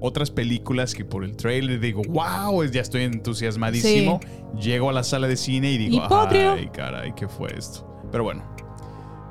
otras 0.00 0.30
películas 0.30 0.94
que 0.94 1.04
por 1.04 1.24
el 1.24 1.36
tráiler 1.36 1.80
digo, 1.80 2.02
wow, 2.08 2.64
ya 2.64 2.80
estoy 2.80 3.02
entusiasmadísimo. 3.02 4.20
Llego 4.60 4.90
a 4.90 4.92
la 4.92 5.04
sala 5.04 5.28
de 5.28 5.36
cine 5.36 5.72
y 5.72 5.78
digo, 5.78 5.96
Y 5.96 6.36
ay, 6.36 6.68
caray, 6.72 7.14
¿qué 7.14 7.28
fue 7.28 7.54
esto? 7.56 7.86
Pero 8.10 8.24
bueno, 8.24 8.42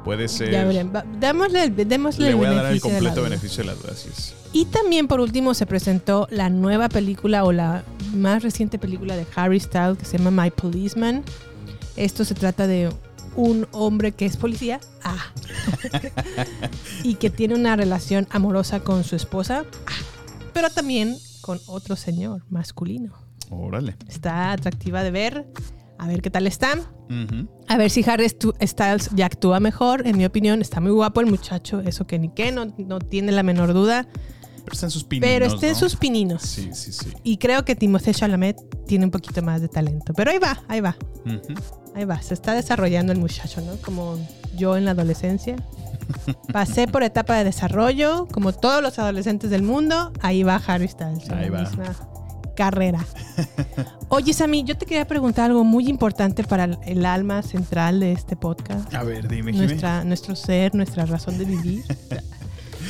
puede 0.04 0.28
ser. 0.28 0.52
Ya 0.52 0.66
Démosle, 1.20 1.64
el- 1.64 1.88
démosle 1.88 2.26
Le 2.26 2.32
el 2.32 2.36
voy 2.36 2.46
a 2.48 2.52
dar 2.54 2.66
el 2.68 2.76
de 2.76 2.80
completo 2.80 3.22
beneficio 3.24 3.64
de 3.64 3.68
la 3.70 3.76
duda, 3.76 3.90
así 3.92 4.10
es. 4.10 4.36
Y 4.52 4.66
también 4.66 5.08
por 5.08 5.20
último 5.20 5.54
se 5.54 5.66
presentó 5.66 6.28
la 6.32 6.50
nueva 6.50 6.90
película 6.90 7.44
o 7.44 7.52
la 7.52 7.84
más 8.14 8.42
reciente 8.42 8.80
película 8.80 9.16
de 9.16 9.26
Harry 9.36 9.60
Styles 9.60 9.98
que 9.98 10.06
se 10.06 10.18
llama 10.18 10.44
My 10.44 10.50
Policeman. 10.50 11.24
Esto 11.96 12.26
se 12.26 12.34
trata 12.34 12.66
de 12.66 12.90
un 13.36 13.68
hombre 13.72 14.12
que 14.12 14.26
es 14.26 14.38
policía 14.38 14.80
ah, 15.04 15.32
y 17.04 17.16
que 17.16 17.30
tiene 17.30 17.56
una 17.56 17.76
relación 17.76 18.28
amorosa 18.32 18.80
con 18.80 19.04
su 19.04 19.16
esposa, 19.16 19.66
ah, 19.86 19.92
pero 20.54 20.70
también 20.70 21.16
con 21.42 21.60
otro 21.68 21.96
señor 21.96 22.44
masculino. 22.50 23.14
Órale. 23.50 23.96
Está 24.08 24.52
atractiva 24.52 25.04
de 25.04 25.12
ver. 25.12 25.48
A 25.98 26.08
ver 26.08 26.22
qué 26.22 26.30
tal 26.30 26.48
está. 26.48 26.76
Ujú. 27.10 27.50
A 27.68 27.76
ver 27.78 27.90
si 27.90 28.10
Harry 28.10 28.30
Styles 28.30 29.10
ya 29.16 29.26
actúa 29.26 29.60
mejor. 29.60 30.08
En 30.08 30.18
mi 30.18 30.24
opinión, 30.26 30.62
está 30.62 30.80
muy 30.80 30.92
guapo 30.92 31.20
el 31.20 31.28
muchacho. 31.28 31.82
Eso 31.82 32.08
que 32.08 32.18
ni 32.20 32.30
qué, 32.30 32.52
no, 32.54 32.66
no 32.78 33.00
tiene 33.00 33.32
la 33.34 33.44
menor 33.44 33.74
duda. 33.74 34.08
Pero 34.64 34.74
está 34.74 34.86
en 34.86 34.92
sus 34.92 35.04
pininos, 35.04 35.28
Pero 35.30 35.46
está 35.48 35.66
en 35.68 35.74
¿no? 35.74 35.80
sus 35.80 35.96
pininos. 35.96 36.42
Sí, 36.44 36.70
sí, 36.74 36.94
sí. 36.94 37.08
Y 37.24 37.38
creo 37.38 37.66
que 37.66 37.76
Timothée 37.76 38.14
Chalamet 38.14 38.86
tiene 38.86 39.06
un 39.06 39.12
poquito 39.12 39.42
más 39.42 39.60
de 39.62 39.68
talento. 39.68 40.14
Pero 40.14 40.32
ahí 40.32 40.38
va, 40.38 40.62
ahí 40.68 40.80
va, 40.80 40.96
Ujú. 41.26 41.54
ahí 41.96 42.06
va. 42.06 42.22
Se 42.22 42.34
está 42.34 42.54
desarrollando 42.54 43.12
el 43.12 43.20
muchacho, 43.20 43.60
¿no? 43.62 43.76
Como 43.82 44.18
yo 44.56 44.78
en 44.78 44.86
la 44.86 44.92
adolescencia. 44.92 45.56
Pasé 46.52 46.88
por 46.88 47.04
etapa 47.04 47.36
de 47.38 47.44
desarrollo, 47.44 48.28
como 48.32 48.52
todos 48.54 48.82
los 48.82 48.98
adolescentes 49.00 49.50
del 49.50 49.64
mundo. 49.64 50.12
Ahí 50.22 50.44
va 50.44 50.56
Harry 50.68 50.88
Styles. 50.88 51.30
Ahí 51.30 51.50
va. 51.50 51.62
misma 51.62 51.96
carrera. 52.56 53.06
Oye, 54.10 54.34
Sammy, 54.34 54.64
yo 54.64 54.78
te 54.78 54.86
quería 54.86 55.08
preguntar 55.08 55.46
algo 55.50 55.64
muy 55.64 55.88
importante 55.88 56.44
para 56.44 56.66
el- 56.86 57.06
alma 57.06 57.42
central 57.42 58.00
de 58.02 58.12
este 58.12 58.36
podcast. 58.36 58.94
A 58.94 59.04
ver, 59.04 59.28
dime, 59.30 59.54
nuestra, 59.54 60.04
nuestro 60.04 60.36
ser, 60.36 60.76
nuestra 60.76 61.06
razón 61.06 61.38
de 61.38 61.46
vivir. 61.46 61.84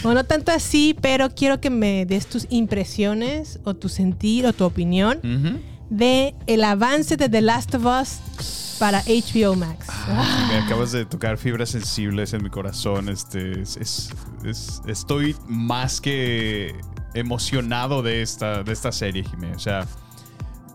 Bueno, 0.02 0.22
no 0.22 0.26
tanto 0.26 0.54
así, 0.54 0.96
pero 1.02 1.30
quiero 1.36 1.60
que 1.60 1.70
me 1.70 2.06
des 2.06 2.26
tus 2.28 2.48
impresiones 2.50 3.60
o 3.66 3.74
tu 3.76 3.90
sentir 3.90 4.46
o 4.46 4.54
tu 4.54 4.64
opinión 4.64 5.18
Ujú. 5.18 5.60
De 5.90 6.36
el 6.48 6.64
avance 6.64 7.18
de 7.18 7.30
The 7.30 7.42
Last 7.42 7.76
of 7.76 7.86
Us 7.86 8.78
para 8.80 9.02
HBO 9.04 9.56
Max. 9.56 9.88
Ah, 9.90 10.48
Me 10.50 10.58
acabas 10.60 10.92
de 10.92 11.06
tocar 11.06 11.38
fibras 11.38 11.70
sensibles 11.70 12.34
en 12.34 12.44
mi 12.44 12.50
corazón. 12.50 13.10
Este, 13.10 13.62
es, 13.62 13.76
es- 13.78 14.10
es- 14.46 14.82
estoy 14.88 15.36
más 15.48 16.00
que 16.00 16.74
emocionado 17.14 18.02
de 18.02 18.22
esta, 18.22 18.64
de 18.64 18.72
esta 18.72 18.92
serie. 18.92 19.26
O 19.56 19.60
sea, 19.60 19.86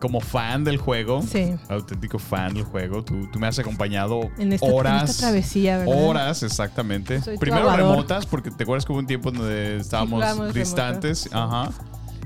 como 0.00 0.20
fan 0.20 0.64
del 0.64 0.76
juego, 0.76 1.22
Sí. 1.22 1.54
auténtico 1.70 2.18
fan 2.18 2.52
del 2.52 2.64
juego, 2.64 3.02
tú, 3.02 3.26
tú 3.32 3.38
me 3.38 3.46
has 3.46 3.58
acompañado 3.58 4.28
En 4.36 4.52
esta, 4.52 4.66
en 4.66 4.72
horas. 4.74 5.08
esta 5.10 5.22
travesía, 5.22 5.78
¿verdad? 5.78 5.94
Horas, 6.04 6.42
exactamente. 6.42 7.22
Soy 7.22 7.38
Primero 7.38 7.74
remotas, 7.74 8.26
porque 8.26 8.50
te 8.50 8.64
acuerdas 8.64 8.84
que 8.84 8.92
hubo 8.92 8.98
un 8.98 9.06
tiempo 9.06 9.30
donde 9.30 9.78
estábamos 9.78 10.52
distantes. 10.52 11.30
remoto. 11.30 11.54
Ajá. 11.56 11.70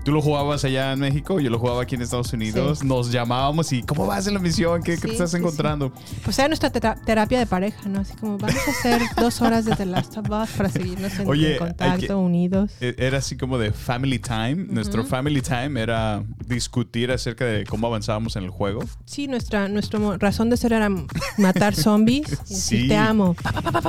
Tú 0.09 0.15
lo 0.15 0.23
jugabas 0.23 0.65
allá 0.65 0.95
en 0.95 1.01
México, 1.01 1.39
yo 1.39 1.51
lo 1.51 1.59
jugaba 1.59 1.83
aquí 1.83 1.95
en 1.95 2.01
Estados 2.01 2.33
Unidos. 2.33 2.79
Sí. 2.79 2.87
Nos 2.87 3.13
llamábamos 3.13 3.71
y 3.75 3.83
¿cómo 3.83 4.07
vas 4.07 4.27
en 4.27 4.33
la 4.33 4.41
misión? 4.41 4.83
¿Qué, 4.83 4.95
qué 4.95 5.03
te 5.03 5.07
Sí, 5.09 5.13
estás 5.13 5.31
sí, 5.33 5.37
sí. 5.37 5.43
encontrando? 5.43 5.93
Pues 6.25 6.39
era 6.39 6.49
nuestra 6.49 6.71
tera- 6.71 6.95
terapia 7.05 7.39
de 7.39 7.45
pareja, 7.45 7.87
¿no? 7.91 8.01
Así 8.01 8.15
como 8.17 8.39
vamos 8.39 8.57
a 8.57 8.71
hacer 8.71 9.03
dos 9.21 9.43
horas 9.43 9.67
de 9.67 9.77
The 9.77 9.85
Last 9.85 10.17
of 10.17 10.25
Us 10.31 10.49
para 10.57 10.71
seguirnos 10.71 11.13
en, 11.19 11.29
Oye, 11.29 11.53
en 11.53 11.59
contacto, 11.59 12.07
que- 12.07 12.15
unidos. 12.15 12.73
E- 12.81 12.95
Era 12.97 13.19
así 13.19 13.37
como 13.37 13.59
de 13.59 13.71
family 13.71 14.19
time. 14.19 14.55
Nuestro 14.71 15.05
family 15.05 15.43
time 15.43 15.79
era 15.79 16.23
discutir 16.47 17.11
acerca 17.13 17.45
de 17.45 17.65
cómo 17.67 17.87
avanzábamos 17.87 18.35
en 18.37 18.45
el 18.45 18.51
juego. 18.51 18.83
Sí, 19.05 19.29
nuestra, 19.29 19.69
nuestra 19.69 20.01
razón 20.17 20.49
de 20.49 20.57
ser 20.57 20.73
era 20.73 20.89
matar 21.37 21.75
zombies 21.75 22.29
y 22.49 22.55
decir 22.55 22.81
Sí. 22.83 22.89
te 22.89 22.97
amo. 22.97 23.37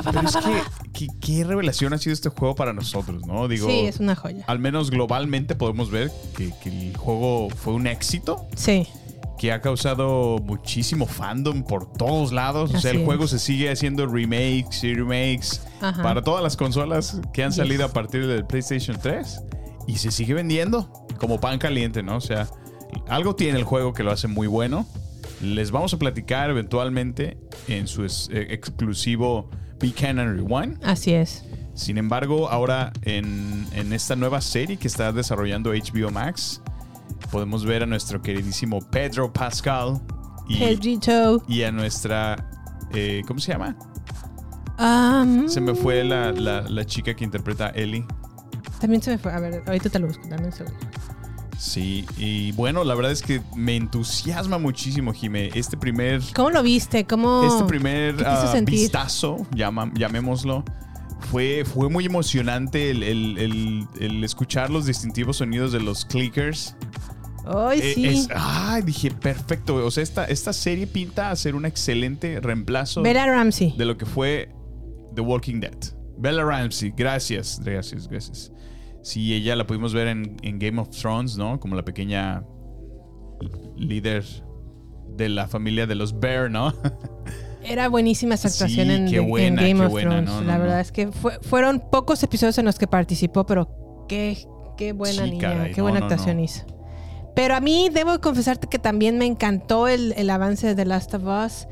Pero 0.04 0.20
es 0.28 0.36
que, 0.36 0.52
¿qué, 0.92 1.06
qué 1.18 1.44
revelación 1.44 1.94
ha 1.94 1.98
sido 1.98 2.12
este 2.12 2.28
juego 2.28 2.54
para 2.54 2.74
nosotros, 2.74 3.26
¿no? 3.26 3.48
Digo, 3.48 3.66
sí, 3.70 3.86
es 3.86 4.00
una 4.00 4.14
joya. 4.16 4.44
al 4.46 4.58
menos 4.58 4.90
globalmente 4.90 5.54
podemos 5.54 5.90
ver 5.90 6.09
que, 6.36 6.52
que 6.62 6.68
el 6.88 6.96
juego 6.96 7.48
fue 7.50 7.74
un 7.74 7.86
éxito, 7.86 8.46
Sí. 8.56 8.86
que 9.38 9.52
ha 9.52 9.60
causado 9.60 10.38
muchísimo 10.38 11.06
fandom 11.06 11.62
por 11.64 11.90
todos 11.92 12.32
lados. 12.32 12.74
O 12.74 12.78
sea, 12.80 12.90
el 12.90 13.04
juego 13.04 13.26
se 13.26 13.38
sigue 13.38 13.70
haciendo 13.70 14.06
remakes 14.06 14.84
y 14.84 14.94
remakes 14.94 15.62
Ajá. 15.80 16.02
para 16.02 16.22
todas 16.22 16.42
las 16.42 16.56
consolas 16.56 17.20
que 17.32 17.42
han 17.42 17.50
Yes. 17.50 17.56
salido 17.56 17.84
a 17.86 17.92
partir 17.92 18.26
del 18.26 18.44
PlayStation 18.46 18.98
3 19.00 19.40
y 19.86 19.96
se 19.96 20.10
sigue 20.10 20.34
vendiendo 20.34 20.90
como 21.18 21.40
pan 21.40 21.58
caliente, 21.58 22.02
¿no? 22.02 22.16
O 22.16 22.20
sea, 22.20 22.48
algo 23.08 23.34
tiene 23.34 23.58
el 23.58 23.64
juego 23.64 23.92
que 23.92 24.02
lo 24.02 24.10
hace 24.12 24.28
muy 24.28 24.46
bueno. 24.46 24.86
Les 25.40 25.70
vamos 25.70 25.94
a 25.94 25.98
platicar 25.98 26.50
eventualmente 26.50 27.38
en 27.66 27.86
su 27.86 28.04
es- 28.04 28.28
eh, 28.30 28.48
exclusivo 28.50 29.48
Buchanan 29.80 30.36
Rewind. 30.36 30.78
Así 30.84 31.12
es. 31.14 31.44
Sin 31.74 31.98
embargo, 31.98 32.50
ahora 32.50 32.92
en, 33.02 33.66
en 33.72 33.92
esta 33.92 34.16
nueva 34.16 34.40
serie 34.40 34.76
que 34.76 34.88
está 34.88 35.12
desarrollando 35.12 35.70
HBO 35.72 36.10
Max, 36.10 36.60
podemos 37.30 37.64
ver 37.64 37.82
a 37.82 37.86
nuestro 37.86 38.20
queridísimo 38.20 38.80
Pedro 38.90 39.32
Pascal 39.32 40.00
y, 40.48 40.58
Pedrito. 40.58 41.42
y 41.48 41.62
a 41.62 41.72
nuestra. 41.72 42.50
eh, 42.92 43.22
¿Cómo 43.26 43.40
se 43.40 43.52
llama? 43.52 43.76
Am, 44.78 45.48
Se 45.48 45.60
me 45.60 45.74
fue 45.74 46.04
la, 46.04 46.32
la- 46.32 46.62
la 46.62 46.84
chica 46.84 47.14
que 47.14 47.24
interpreta 47.24 47.66
a 47.66 47.70
Ellie. 47.70 48.04
También 48.80 49.02
se 49.02 49.10
me 49.10 49.18
fue. 49.18 49.32
A 49.32 49.38
ver, 49.40 49.62
ahorita 49.66 49.90
te 49.90 49.98
lo 49.98 50.06
busco. 50.06 50.26
Dame 50.28 50.46
un 50.46 50.52
segundo. 50.52 50.78
Sí, 51.58 52.06
y 52.16 52.52
bueno, 52.52 52.84
la 52.84 52.94
verdad 52.94 53.12
es 53.12 53.20
que 53.20 53.42
me 53.54 53.76
entusiasma 53.76 54.56
muchísimo, 54.58 55.12
Jime. 55.12 55.50
Este 55.54 55.76
primer, 55.76 56.22
¿Cómo 56.34 56.48
lo 56.50 56.62
viste? 56.62 57.04
¿Cómo 57.04 57.42
este 57.44 57.64
primer 57.64 58.16
¿qué 58.16 58.24
te 58.24 58.30
hizo 58.32 58.42
ah, 58.48 58.52
sentir? 58.52 58.74
vistazo, 58.80 59.46
llamémoslo, 59.54 60.64
fue, 61.20 61.64
fue 61.64 61.88
muy 61.88 62.04
emocionante 62.06 62.90
el, 62.90 63.02
el- 63.02 63.38
el- 63.38 63.88
el 64.00 64.24
escuchar 64.24 64.70
los 64.70 64.86
distintivos 64.86 65.36
sonidos 65.38 65.72
de 65.72 65.80
los 65.80 66.04
clickers. 66.04 66.76
Ay, 67.46 67.80
Eh, 67.82 67.92
sí. 67.94 68.06
es- 68.06 68.28
ay, 68.34 68.82
dije, 68.82 69.10
perfecto. 69.10 69.76
O 69.76 69.90
sea, 69.90 70.02
esta, 70.02 70.24
esta 70.26 70.52
serie 70.52 70.86
pinta 70.86 71.30
a 71.30 71.36
ser 71.36 71.54
un 71.54 71.64
excelente 71.64 72.38
reemplazo 72.40 73.02
Bella 73.02 73.26
Ramsey. 73.26 73.74
de 73.76 73.84
lo 73.84 73.96
que 73.96 74.06
fue 74.06 74.50
The 75.14 75.22
Walking 75.22 75.60
Dead. 75.60 75.76
Bella 76.18 76.44
Ramsey, 76.44 76.92
gracias, 76.96 77.60
gracias, 77.64 78.06
gracias. 78.08 78.52
Sí, 79.02 79.32
ella 79.34 79.56
la 79.56 79.66
pudimos 79.66 79.94
ver 79.94 80.08
en, 80.08 80.36
en 80.42 80.58
Game 80.58 80.78
of 80.80 80.90
Thrones, 80.90 81.36
¿no? 81.38 81.58
Como 81.58 81.74
la 81.74 81.84
pequeña 81.84 82.44
líder 83.76 84.24
de 85.16 85.28
la 85.30 85.48
familia 85.48 85.86
de 85.86 85.94
los 85.94 86.18
Bear, 86.20 86.50
¿no? 86.50 86.74
Era 87.62 87.88
buenísima 87.88 88.34
esa 88.34 88.48
actuación 88.48 88.88
Sí, 88.88 88.92
en, 88.94 89.06
qué 89.10 89.16
en 89.18 89.28
buena, 89.28 89.62
Game 89.62 89.74
qué 89.80 89.84
of 89.86 89.90
buena, 89.92 90.10
Thrones. 90.10 90.30
no, 90.30 90.40
no, 90.40 90.46
la 90.46 90.54
no. 90.56 90.62
verdad 90.62 90.80
es 90.80 90.92
que 90.92 91.08
fue- 91.12 91.38
fueron 91.42 91.80
pocos 91.80 92.22
episodios 92.22 92.56
en 92.58 92.64
los 92.64 92.78
que 92.78 92.86
participó, 92.86 93.44
pero 93.44 94.04
qué, 94.08 94.38
qué 94.76 94.92
buena 94.92 95.24
Sí, 95.24 95.30
niña, 95.32 95.52
caray, 95.54 95.72
qué 95.72 95.82
buena 95.82 95.98
actuación 95.98 96.40
hizo. 96.40 96.64
Pero 97.34 97.54
a 97.54 97.60
mí 97.60 97.88
debo 97.92 98.20
confesarte 98.20 98.66
que 98.66 98.78
también 98.78 99.16
me 99.18 99.26
encantó 99.26 99.88
el, 99.88 100.12
el 100.16 100.30
avance 100.30 100.66
de 100.66 100.74
The 100.74 100.84
Last 100.84 101.14
of 101.14 101.22
Us. 101.24 101.68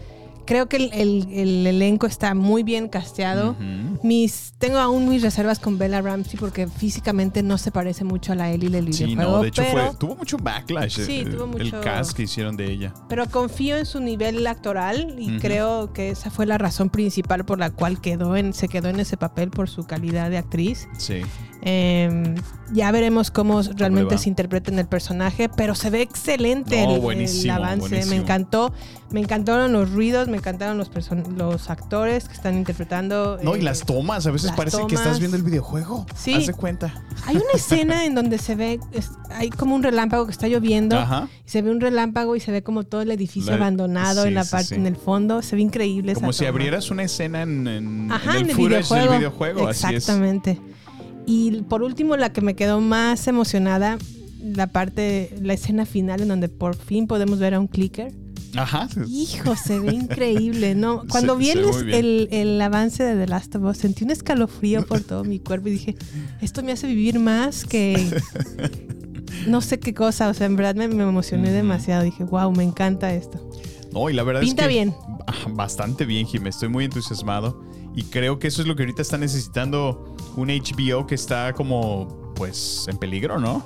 Creo 0.48 0.66
que 0.66 0.78
el, 0.78 0.90
el- 0.94 1.28
el 1.30 1.66
elenco 1.66 2.06
está 2.06 2.32
muy 2.34 2.62
bien 2.62 2.88
casteado. 2.88 3.54
Mis, 4.02 4.54
tengo 4.58 4.78
aún 4.78 5.06
mis 5.10 5.20
reservas 5.20 5.58
con 5.58 5.76
Bella 5.76 6.00
Ramsey 6.00 6.38
porque 6.40 6.66
físicamente 6.68 7.42
no 7.42 7.58
se 7.58 7.70
parece 7.70 8.02
mucho 8.04 8.32
a 8.32 8.34
la 8.34 8.50
Ellie 8.50 8.70
del 8.70 8.94
Sí, 8.94 9.04
videojuego. 9.04 9.30
no, 9.36 9.42
de 9.42 9.48
hecho 9.48 9.62
pero, 9.62 9.86
fue, 9.88 9.96
tuvo 9.98 10.16
mucho 10.16 10.38
backlash 10.38 11.00
Sí, 11.00 11.18
el, 11.20 11.30
tuvo 11.36 11.44
el 11.44 11.64
mucho- 11.64 11.80
cast 11.82 12.12
que 12.16 12.22
hicieron 12.22 12.56
de 12.56 12.72
ella. 12.72 12.94
pero 13.10 13.26
confío 13.28 13.76
en 13.76 13.84
su 13.84 14.00
nivel 14.00 14.46
actoral 14.46 15.16
y 15.18 15.36
creo 15.38 15.92
que 15.92 16.08
esa 16.08 16.30
fue 16.30 16.46
la 16.46 16.56
razón 16.56 16.88
principal 16.88 17.44
por 17.44 17.58
la 17.58 17.68
cual 17.70 18.00
quedó 18.00 18.34
en, 18.34 18.54
se 18.54 18.68
quedó 18.68 18.88
en 18.88 19.00
ese 19.00 19.18
papel 19.18 19.50
por 19.50 19.68
su 19.68 19.84
calidad 19.84 20.30
de 20.30 20.38
actriz. 20.38 20.88
Sí. 20.96 21.20
Eh, 21.62 22.34
ya 22.72 22.92
veremos 22.92 23.30
cómo 23.30 23.62
realmente 23.62 24.18
se 24.18 24.28
interpreta 24.28 24.70
en 24.70 24.78
el 24.78 24.86
personaje, 24.86 25.48
pero 25.48 25.74
se 25.74 25.90
ve 25.90 26.02
excelente 26.02 26.76
No, 26.84 27.10
el- 27.10 27.50
avance. 27.50 27.78
buenísimo. 27.80 28.10
Me 28.10 28.16
encantó, 28.16 28.72
me 29.10 29.20
encantaron 29.20 29.72
los 29.72 29.90
ruidos, 29.90 30.28
me 30.28 30.36
encantaron 30.36 30.76
los, 30.78 30.90
los 31.36 31.70
actores 31.70 32.28
que 32.28 32.34
están 32.34 32.56
interpretando. 32.58 33.38
No, 33.42 33.56
y 33.56 33.60
eh, 33.60 33.62
las 33.62 33.80
tomas, 33.80 34.26
a 34.26 34.30
veces 34.30 34.52
parece 34.52 34.78
que 34.86 34.94
estás 34.94 35.18
viendo 35.18 35.36
el 35.36 35.42
videojuego. 35.42 36.06
Sí. 36.14 36.34
Haz 36.34 36.46
de 36.46 36.52
cuenta. 36.54 36.94
Hay 37.26 37.36
una 37.36 37.52
escena 37.54 38.04
en 38.04 38.14
donde 38.14 38.38
se 38.38 38.54
ve, 38.54 38.78
es- 38.92 39.10
hay 39.30 39.50
como 39.50 39.74
un 39.74 39.82
relámpago 39.82 40.26
que 40.26 40.32
está 40.32 40.46
lloviendo. 40.48 40.96
Ajá. 40.98 41.28
y 41.46 41.50
se 41.50 41.62
ve 41.62 41.70
un 41.70 41.80
relámpago 41.80 42.36
y 42.36 42.40
se 42.40 42.52
ve 42.52 42.62
como 42.62 42.82
todo 42.84 43.00
el 43.00 43.10
edificio 43.10 43.52
La- 43.52 43.56
abandonado 43.56 44.22
sí, 44.22 44.28
en 44.28 44.34
la 44.34 44.44
sí, 44.44 44.50
parte, 44.50 44.66
sí. 44.68 44.74
en 44.74 44.86
el 44.86 44.96
fondo. 44.96 45.40
Se 45.42 45.56
ve 45.56 45.62
increíble. 45.62 46.12
esa 46.12 46.20
Como 46.20 46.32
si 46.34 46.40
toma. 46.40 46.50
abrieras 46.50 46.90
una 46.90 47.02
escena 47.04 47.42
en, 47.42 47.66
en- 47.66 48.12
Ajá, 48.12 48.32
en 48.32 48.36
el, 48.36 48.42
en 48.44 48.50
el 48.50 48.56
footage 48.56 48.68
videojuego. 48.76 49.10
del 49.10 49.18
videojuego. 49.18 49.68
Así 49.68 49.94
es. 49.94 50.06
Y 51.30 51.62
por 51.68 51.82
último, 51.82 52.16
la 52.16 52.32
que 52.32 52.40
me 52.40 52.54
quedó 52.56 52.80
más 52.80 53.28
emocionada, 53.28 53.98
la 54.42 54.66
parte, 54.68 55.34
la 55.42 55.52
escena 55.52 55.84
final 55.84 56.22
en 56.22 56.28
donde 56.28 56.48
por 56.48 56.74
fin 56.74 57.06
podemos 57.06 57.38
ver 57.38 57.52
a 57.54 57.60
un 57.60 57.66
clicker. 57.66 58.12
Ajá. 58.56 58.88
Hijo, 59.06 59.54
se 59.56 59.78
ve 59.78 59.92
increíble, 59.92 60.74
¿no? 60.74 61.04
Cuando 61.10 61.34
Se- 61.34 61.38
vi 61.38 61.46
se 61.48 61.52
el, 61.80 61.92
el- 61.92 62.28
el 62.30 62.60
avance 62.62 63.02
de 63.04 63.14
The 63.14 63.26
Last 63.30 63.54
of 63.56 63.64
Us, 63.64 63.76
sentí 63.76 64.04
un 64.04 64.10
escalofrío 64.10 64.86
por 64.86 65.00
todo 65.02 65.22
mi 65.22 65.38
cuerpo 65.38 65.68
y 65.68 65.72
dije, 65.72 65.96
esto 66.40 66.62
me 66.62 66.72
hace 66.72 66.86
vivir 66.86 67.18
más 67.20 67.66
que 67.66 68.08
no 69.46 69.60
sé 69.60 69.78
qué 69.78 69.92
cosa. 69.92 70.28
O 70.28 70.34
sea, 70.34 70.46
en 70.46 70.56
verdad 70.56 70.74
me, 70.76 70.88
me 70.88 71.02
emocioné 71.02 71.50
demasiado. 71.52 72.04
Dije, 72.04 72.24
wow, 72.24 72.50
me 72.52 72.64
encanta 72.64 73.12
esto. 73.12 73.38
No, 73.92 74.08
y 74.08 74.14
la 74.14 74.22
verdad 74.22 74.40
Pinta 74.40 74.62
es 74.62 74.68
que. 74.68 74.74
bien. 74.74 74.94
Bastante 75.50 76.04
bien, 76.06 76.26
Jim. 76.26 76.46
Estoy 76.46 76.68
muy 76.70 76.84
entusiasmado. 76.86 77.62
Y 77.94 78.04
creo 78.04 78.38
que 78.38 78.48
eso 78.48 78.62
es 78.62 78.68
lo 78.68 78.76
que 78.76 78.82
ahorita 78.84 79.02
está 79.02 79.18
necesitando 79.18 80.16
un 80.36 80.48
HBO 80.48 81.06
que 81.06 81.14
está 81.14 81.52
como, 81.52 82.32
pues, 82.34 82.86
en 82.88 82.96
peligro, 82.98 83.38
¿no? 83.38 83.64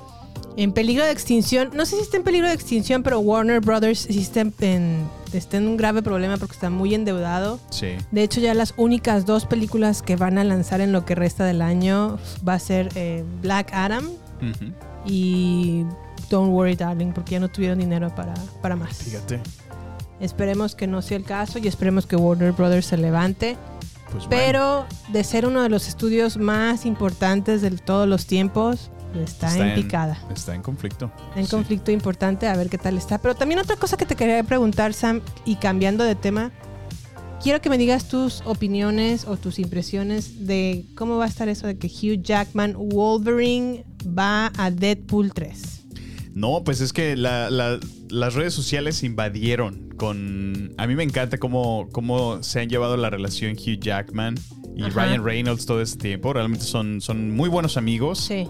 En 0.55 0.71
peligro 0.71 1.03
de 1.03 1.11
extinción, 1.11 1.71
no 1.73 1.83
sé 1.85 1.95
si 1.95 2.03
está 2.03 2.17
en 2.17 2.23
peligro 2.23 2.47
de 2.47 2.53
extinción, 2.53 3.01
pero 3.01 3.19
Warner 3.19 3.59
Brothers 3.59 4.01
sí 4.01 4.19
está 4.19 4.41
en, 4.41 4.53
en- 4.61 5.07
está 5.33 5.57
en 5.57 5.67
un 5.67 5.77
grave 5.77 6.03
problema 6.03 6.37
porque 6.37 6.53
está 6.53 6.69
muy 6.69 6.93
endeudado. 6.93 7.59
Sí. 7.71 7.93
De 8.11 8.21
hecho, 8.21 8.39
ya 8.39 8.53
las 8.53 8.75
únicas 8.77 9.25
dos 9.25 9.45
películas 9.47 10.03
que 10.03 10.15
van 10.15 10.37
a 10.37 10.43
lanzar 10.43 10.79
en 10.81 10.91
lo 10.91 11.05
que 11.05 11.15
resta 11.15 11.43
del 11.45 11.63
año 11.63 12.19
va 12.47 12.53
a 12.53 12.59
ser 12.59 12.89
eh, 12.93 13.23
Black 13.41 13.71
Adam 13.73 14.07
y 15.05 15.83
Don't 16.29 16.51
Worry 16.53 16.75
Darling, 16.75 17.13
porque 17.13 17.31
ya 17.31 17.39
no 17.39 17.49
tuvieron 17.49 17.79
dinero 17.79 18.13
para, 18.15 18.33
para 18.61 18.75
más. 18.75 18.97
Fíjate. 18.97 19.39
Esperemos 20.19 20.75
que 20.75 20.87
no 20.87 21.01
sea 21.01 21.17
el 21.17 21.23
caso 21.23 21.59
y 21.59 21.67
esperemos 21.67 22.05
que 22.05 22.15
Warner 22.15 22.51
Brothers 22.51 22.85
se 22.85 22.97
levante. 22.97 23.57
Pues 24.13 24.27
bueno. 24.27 24.43
Pero 24.45 24.85
de 25.11 25.23
ser 25.23 25.45
uno 25.45 25.61
de 25.61 25.69
los 25.69 25.87
estudios 25.87 26.37
más 26.37 26.85
importantes 26.85 27.61
de 27.61 27.71
todos 27.71 28.07
los 28.07 28.25
tiempos, 28.25 28.89
está, 29.15 29.55
en 29.57 29.75
picada. 29.75 30.17
Está 30.33 30.55
en 30.55 30.61
conflicto. 30.61 31.11
Está 31.29 31.39
en 31.39 31.45
Sí. 31.45 31.51
conflicto 31.51 31.91
importante, 31.91 32.47
a 32.47 32.55
ver 32.55 32.69
qué 32.69 32.77
tal 32.77 32.97
está. 32.97 33.17
Pero 33.17 33.35
también 33.35 33.59
otra 33.59 33.75
cosa 33.75 33.97
que 33.97 34.05
te 34.05 34.15
quería 34.15 34.41
preguntar, 34.43 34.93
Sam, 34.93 35.21
y 35.45 35.55
cambiando 35.57 36.03
de 36.03 36.15
tema, 36.15 36.51
quiero 37.41 37.59
que 37.61 37.69
me 37.69 37.77
digas 37.77 38.07
tus 38.07 38.41
opiniones 38.45 39.25
o 39.27 39.35
tus 39.37 39.59
impresiones 39.59 40.45
de 40.47 40.85
cómo 40.95 41.17
va 41.17 41.25
a 41.25 41.27
estar 41.27 41.49
eso 41.49 41.67
de 41.67 41.77
que 41.77 41.87
Hugh 41.87 42.21
Jackman 42.23 42.75
Wolverine 42.77 43.83
va 44.07 44.51
a 44.57 44.71
Deadpool 44.71 45.33
3. 45.33 45.82
No, 46.33 46.63
pues 46.63 46.81
es 46.81 46.93
que 46.93 47.15
la- 47.15 47.49
la- 47.49 47.79
las 48.09 48.33
redes 48.33 48.53
sociales 48.53 48.97
se 48.97 49.05
invadieron 49.05 49.89
con... 49.97 50.73
A 50.77 50.87
mí 50.87 50.95
me 50.95 51.03
encanta 51.03 51.37
cómo, 51.37 51.87
cómo 51.91 52.41
se 52.41 52.59
han 52.59 52.69
llevado 52.69 52.97
la 52.97 53.09
relación 53.09 53.53
Hugh 53.53 53.79
Jackman 53.79 54.35
y 54.75 54.83
Ajá. 54.83 55.05
Ryan 55.05 55.23
Reynolds 55.23 55.65
todo 55.65 55.81
este 55.81 55.99
tiempo. 56.09 56.33
Realmente 56.33 56.65
son, 56.65 57.01
son 57.01 57.31
muy 57.31 57.49
buenos 57.49 57.77
amigos. 57.77 58.19
Sí. 58.19 58.47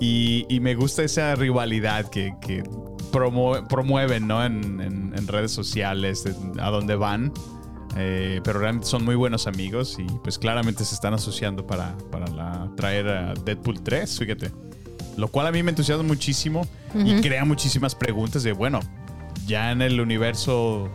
Y, 0.00 0.44
y 0.48 0.60
me 0.60 0.74
gusta 0.74 1.02
esa 1.04 1.34
rivalidad 1.34 2.10
que, 2.10 2.32
que 2.46 2.62
promo- 3.12 3.66
promueven 3.66 4.26
¿no? 4.26 4.44
en, 4.44 4.80
en- 4.80 5.12
en 5.16 5.26
redes 5.26 5.52
sociales, 5.52 6.24
a 6.60 6.70
dónde 6.70 6.96
van. 6.96 7.32
Eh, 7.96 8.40
pero 8.42 8.58
realmente 8.58 8.86
son 8.86 9.04
muy 9.04 9.14
buenos 9.16 9.46
amigos 9.46 9.98
y 9.98 10.04
pues 10.24 10.38
claramente 10.38 10.82
se 10.84 10.94
están 10.94 11.12
asociando 11.12 11.66
para, 11.66 11.96
para 12.10 12.26
la- 12.28 12.70
traer 12.76 13.06
a 13.08 13.34
Deadpool 13.34 13.82
3, 13.82 14.18
fíjate. 14.18 14.50
Lo 15.16 15.28
cual 15.28 15.46
a 15.46 15.52
mí 15.52 15.62
me 15.62 15.70
entusiasma 15.70 16.04
muchísimo 16.04 16.66
y 16.94 17.20
crea 17.20 17.44
muchísimas 17.44 17.94
preguntas 17.94 18.42
de, 18.42 18.52
bueno, 18.52 18.80
ya 19.46 19.72
en 19.72 19.82
el 19.82 20.00
universo 20.00 20.90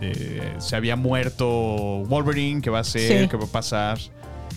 eh, 0.00 0.54
se 0.58 0.76
había 0.76 0.96
muerto 0.96 1.46
Wolverine, 2.06 2.60
¿qué 2.60 2.70
va 2.70 2.80
a 2.80 2.84
ser? 2.84 3.22
Sí. 3.22 3.28
¿Qué 3.28 3.36
va 3.36 3.44
a 3.44 3.48
pasar? 3.48 3.98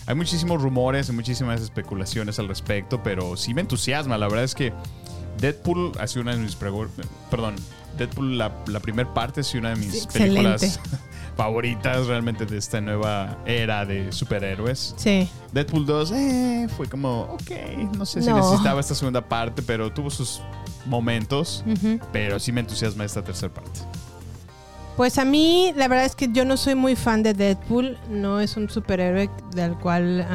Hay 0.07 0.15
muchísimos 0.15 0.61
rumores 0.61 1.09
y 1.09 1.11
muchísimas 1.11 1.61
especulaciones 1.61 2.39
al 2.39 2.47
respecto, 2.47 3.01
pero 3.03 3.37
sí 3.37 3.53
me 3.53 3.61
entusiasma. 3.61 4.17
La 4.17 4.27
verdad 4.27 4.43
es 4.43 4.53
que 4.53 4.73
Deadpool 5.39 5.93
ha 5.99 6.07
sido 6.07 6.23
una 6.23 6.35
de 6.35 6.39
mis 6.39 6.55
Perdón, 6.55 7.55
Deadpool, 7.97 8.37
la, 8.37 8.63
la 8.67 8.79
primera 8.79 9.13
parte, 9.13 9.41
ha 9.41 9.43
sido 9.43 9.61
una 9.61 9.69
de 9.69 9.77
mis 9.77 10.05
películas. 10.07 10.79
favoritas 11.35 12.07
realmente 12.07 12.45
de 12.45 12.57
esta 12.57 12.79
nueva 12.81 13.37
era 13.45 13.85
de 13.85 14.11
superhéroes. 14.11 14.93
Sí. 14.97 15.29
Deadpool 15.51 15.85
2 15.85 16.11
eh, 16.11 16.67
fue 16.75 16.87
como, 16.87 17.21
ok, 17.23 17.51
no 17.97 18.05
sé 18.05 18.21
si 18.21 18.29
No. 18.29 18.37
necesitaba 18.37 18.79
esta 18.79 18.95
segunda 18.95 19.21
parte, 19.21 19.61
pero 19.61 19.91
tuvo 19.91 20.09
sus 20.09 20.41
momentos. 20.85 21.63
Pero 22.11 22.39
sí 22.39 22.51
me 22.51 22.61
entusiasma 22.61 23.03
esta 23.05 23.23
tercera 23.23 23.53
parte. 23.53 23.79
Pues 24.95 25.17
a 25.17 25.25
mí, 25.25 25.73
la 25.75 25.89
verdad 25.89 26.05
es 26.05 26.15
que 26.15 26.29
yo 26.31 26.45
no 26.45 26.55
soy 26.55 26.73
muy 26.75 26.95
fan 26.95 27.21
de 27.21 27.33
Deadpool. 27.33 27.97
No 28.09 28.39
es 28.39 28.55
un 28.55 28.69
superhéroe 28.69 29.29
del 29.53 29.75
cual. 29.75 30.25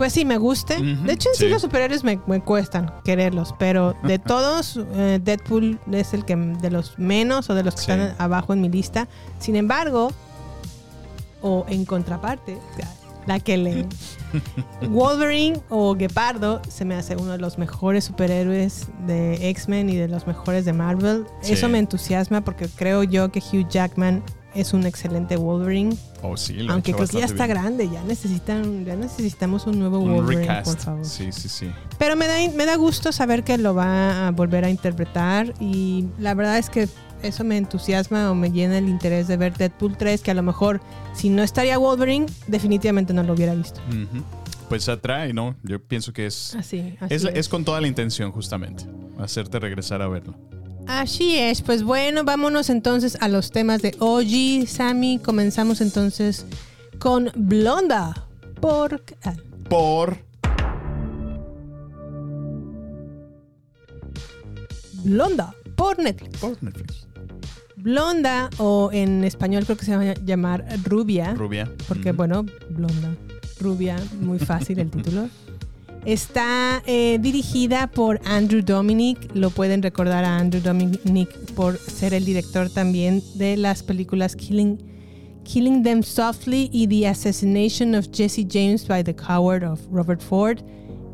Pues 0.00 0.14
sí, 0.14 0.24
me 0.24 0.38
guste. 0.38 0.80
De 0.80 1.12
hecho, 1.12 1.28
en 1.28 1.34
sí, 1.34 1.44
sí. 1.44 1.48
los 1.50 1.60
superhéroes 1.60 2.04
me, 2.04 2.18
me 2.26 2.40
cuestan 2.40 2.90
quererlos. 3.04 3.54
Pero 3.58 3.94
de 4.02 4.18
todos, 4.32 4.80
eh, 4.94 5.20
Deadpool 5.22 5.78
es 5.92 6.14
el 6.14 6.24
que 6.24 6.36
de 6.36 6.70
los 6.70 6.98
menos 6.98 7.50
o 7.50 7.54
de 7.54 7.62
los 7.62 7.74
que 7.74 7.82
Sí. 7.82 7.90
están 7.90 8.14
abajo 8.16 8.54
en 8.54 8.62
mi 8.62 8.70
lista. 8.70 9.08
Sin 9.40 9.56
embargo, 9.56 10.10
o 11.42 11.66
en 11.68 11.84
contraparte, 11.84 12.56
la 13.26 13.40
que 13.40 13.58
le. 13.58 13.86
Wolverine 14.88 15.60
o 15.68 15.94
Gepardo 15.94 16.62
se 16.66 16.86
me 16.86 16.94
hace 16.94 17.16
uno 17.16 17.32
de 17.32 17.38
los 17.38 17.58
mejores 17.58 18.04
superhéroes 18.04 18.86
de 19.06 19.50
X-Men 19.50 19.90
y 19.90 19.96
de 19.96 20.08
los 20.08 20.26
mejores 20.26 20.64
de 20.64 20.72
Marvel. 20.72 21.26
Eso 21.42 21.68
me 21.68 21.78
entusiasma 21.78 22.40
porque 22.40 22.68
creo 22.68 23.02
yo 23.02 23.30
que 23.30 23.40
Hugh 23.40 23.68
Jackman 23.68 24.22
es 24.54 24.72
un 24.72 24.84
excelente 24.86 25.36
Wolverine. 25.36 25.96
Oh, 26.22 26.36
sí, 26.36 26.54
lo 26.54 26.72
Aunque 26.72 26.92
creo 26.92 27.06
que 27.06 27.18
ya 27.18 27.24
está 27.24 27.46
bien. 27.46 27.56
grande, 27.58 27.88
ya 27.90 28.02
necesitan, 28.04 28.84
ya 28.84 28.96
necesitamos 28.96 29.66
un 29.66 29.78
nuevo 29.78 29.98
Un 30.00 30.12
Wolverine, 30.14 30.42
recast. 30.42 30.66
por 30.74 30.78
favor. 30.84 31.04
Sí, 31.04 31.32
sí, 31.32 31.48
sí. 31.48 31.70
Pero 31.98 32.16
me 32.16 32.26
da, 32.26 32.34
me 32.54 32.66
da 32.66 32.76
gusto 32.76 33.12
saber 33.12 33.44
que 33.44 33.56
lo 33.58 33.74
va 33.74 34.28
a 34.28 34.30
volver 34.32 34.64
a 34.64 34.70
interpretar 34.70 35.54
y 35.60 36.06
la 36.18 36.34
verdad 36.34 36.58
es 36.58 36.68
que 36.70 36.88
eso 37.22 37.44
me 37.44 37.56
entusiasma 37.58 38.30
o 38.30 38.34
me 38.34 38.50
llena 38.50 38.78
el 38.78 38.88
interés 38.88 39.28
de 39.28 39.36
ver 39.36 39.54
Deadpool 39.56 39.96
3, 39.96 40.22
que 40.22 40.30
a 40.30 40.34
lo 40.34 40.42
mejor 40.42 40.80
si 41.14 41.28
no 41.28 41.42
estaría 41.42 41.76
Wolverine, 41.78 42.26
definitivamente 42.46 43.12
no 43.12 43.22
lo 43.22 43.34
hubiera 43.34 43.54
visto. 43.54 43.80
Ujú. 43.88 44.22
Pues 44.68 44.88
atrae, 44.88 45.32
¿no? 45.32 45.56
Yo 45.62 45.82
pienso 45.82 46.12
que 46.12 46.26
es, 46.26 46.54
Así, 46.54 46.96
así 47.00 47.14
es, 47.14 47.24
es. 47.24 47.34
es 47.34 47.48
con 47.48 47.64
toda 47.64 47.80
la 47.80 47.88
intención, 47.88 48.30
justamente. 48.30 48.84
Hacerte 49.18 49.58
regresar 49.58 50.00
a 50.00 50.08
verlo. 50.08 50.34
Así 50.90 51.38
es, 51.38 51.62
pues 51.62 51.84
bueno, 51.84 52.24
vámonos 52.24 52.68
entonces 52.68 53.16
a 53.20 53.28
los 53.28 53.52
temas 53.52 53.80
de 53.80 53.94
OG, 54.00 54.66
Sammy. 54.66 55.20
Comenzamos 55.20 55.80
entonces 55.80 56.44
con 56.98 57.30
Blonda 57.36 58.26
por... 58.60 59.00
Por. 59.68 60.18
Blonda 65.04 65.54
por 65.76 66.00
Netflix. 66.00 66.38
Por 66.40 66.60
Netflix. 66.60 67.06
Blonda 67.76 68.50
o 68.58 68.90
en 68.92 69.22
español 69.22 69.66
creo 69.66 69.76
que 69.76 69.84
se 69.84 69.96
va 69.96 70.02
a 70.02 70.14
llamar 70.14 70.66
Rubia. 70.84 71.34
Rubia. 71.34 71.70
Porque 71.86 72.10
bueno, 72.10 72.44
Blonda, 72.68 73.14
Rubia, 73.60 73.96
muy 74.20 74.40
fácil 74.40 74.80
el 74.80 74.90
título. 74.90 75.28
Está 76.04 76.82
eh, 76.86 77.18
dirigida 77.20 77.86
por 77.86 78.20
Andrew 78.24 78.62
Dominic. 78.62 79.34
Lo 79.34 79.50
pueden 79.50 79.82
recordar 79.82 80.24
a 80.24 80.38
Andrew 80.38 80.62
Dominic 80.62 81.30
por 81.54 81.76
ser 81.76 82.14
el 82.14 82.24
director 82.24 82.70
también 82.70 83.22
de 83.34 83.56
las 83.58 83.82
películas 83.82 84.34
Killing, 84.34 84.78
Killing 85.44 85.82
Them 85.82 86.02
Softly 86.02 86.70
y 86.72 86.88
The 86.88 87.08
Assassination 87.08 87.94
of 87.94 88.08
Jesse 88.12 88.46
James 88.48 88.86
by 88.86 89.04
the 89.04 89.14
Coward 89.14 89.62
of 89.64 89.80
Robert 89.92 90.22
Ford. 90.22 90.60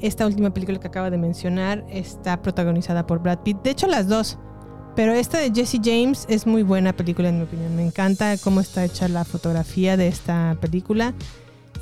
Esta 0.00 0.24
última 0.26 0.50
película 0.52 0.78
que 0.78 0.86
acabo 0.86 1.10
de 1.10 1.18
mencionar 1.18 1.84
está 1.90 2.40
protagonizada 2.40 3.06
por 3.06 3.18
Brad 3.20 3.40
Pitt. 3.40 3.56
De 3.62 3.70
hecho, 3.70 3.88
las 3.88 4.06
dos. 4.06 4.38
Pero 4.94 5.12
esta 5.12 5.38
de 5.38 5.50
Jesse 5.52 5.80
James 5.82 6.26
es 6.28 6.46
muy 6.46 6.62
buena 6.62 6.94
película 6.94 7.28
en 7.28 7.38
mi 7.38 7.44
opinión. 7.44 7.74
Me 7.76 7.84
encanta 7.84 8.36
cómo 8.38 8.60
está 8.60 8.84
hecha 8.84 9.08
la 9.08 9.24
fotografía 9.24 9.96
de 9.96 10.08
esta 10.08 10.56
película. 10.60 11.12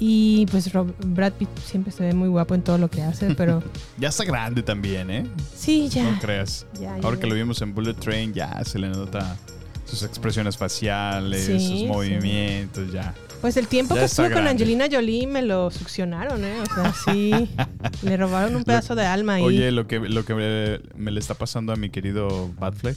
Y 0.01 0.47
pues 0.51 0.73
Rob- 0.73 0.95
Brad 1.07 1.33
Pitt 1.35 1.49
siempre 1.65 1.93
se 1.93 2.03
ve 2.05 2.13
muy 2.15 2.29
guapo 2.29 2.55
en 2.55 2.63
todo 2.63 2.79
lo 2.79 2.91
que 2.91 3.03
hace, 3.03 3.35
pero 3.35 3.63
Ya 3.99 4.09
está 4.09 4.25
grande 4.25 4.63
también, 4.63 5.11
¿eh? 5.11 5.27
sí, 5.57 5.89
ya. 5.89 6.03
No 6.11 6.19
creas. 6.19 6.67
ya, 6.81 6.95
Ahora 6.97 7.15
ya. 7.17 7.21
que 7.21 7.27
lo 7.29 7.35
vimos 7.35 7.63
en 7.63 7.75
Bullet 7.75 7.95
Train, 7.95 8.33
ya 8.35 8.63
se 8.65 8.79
le 8.79 8.89
nota 8.89 9.37
sus 9.85 10.03
expresiones 10.03 10.57
faciales, 10.57 11.45
Sí, 11.45 11.53
sus 11.61 11.79
sí. 11.81 11.87
movimientos, 11.87 12.93
ya. 12.93 13.15
Pues 13.41 13.59
el 13.59 13.67
tiempo 13.69 13.95
Ya 13.95 14.01
que 14.01 14.05
está 14.07 14.23
estuvo 14.27 14.39
con. 14.41 14.49
Angelina 14.49 14.87
Jolie 14.91 15.27
me 15.27 15.43
lo 15.43 15.71
succionaron, 15.71 16.43
¿eh? 16.45 16.55
O 16.63 16.75
sea, 16.75 16.95
sí. 17.05 17.51
le 18.03 18.17
robaron 18.17 18.57
un 18.57 18.65
pedazo 18.65 18.95
de 18.95 19.05
alma 19.05 19.35
ahí. 19.35 19.43
Oye, 19.43 19.71
lo 19.71 19.87
que, 19.87 20.01
lo 20.01 20.25
que 20.25 20.35
me, 20.35 20.81
me 20.97 21.11
le 21.11 21.21
está 21.21 21.35
pasando 21.35 21.73
a 21.73 21.77
mi 21.77 21.91
querido 21.91 22.51
Batfleck. 22.59 22.97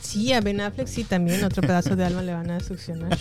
Sí, 0.00 0.32
a 0.32 0.40
Ben 0.40 0.60
Affleck 0.62 0.86
sí 0.88 1.04
también 1.04 1.44
otro 1.44 1.60
pedazo 1.60 1.94
de 1.94 2.04
alma 2.06 2.22
le 2.22 2.32
van 2.32 2.50
a 2.50 2.60
succionar. 2.60 3.18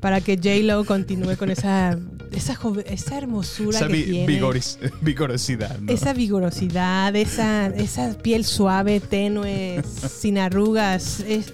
Para 0.00 0.20
que 0.22 0.36
J-Lo 0.36 0.84
continúe 0.86 1.36
con 1.36 1.50
esa, 1.50 1.98
esa, 2.34 2.58
esa 2.86 3.18
hermosura 3.18 3.78
Esa 3.78 3.86
que 3.86 3.92
vi- 3.92 4.04
tiene. 4.04 4.26
vigoris- 4.40 4.78
vigorosidad, 5.00 5.78
¿no? 5.78 5.92
Esa 5.92 6.12
vigorosidad, 6.12 7.14
esa, 7.16 7.66
esa 7.68 8.16
piel 8.18 8.44
suave, 8.44 9.00
tenue, 9.00 9.82
sin 9.84 10.38
arrugas. 10.38 11.20
Es, 11.20 11.52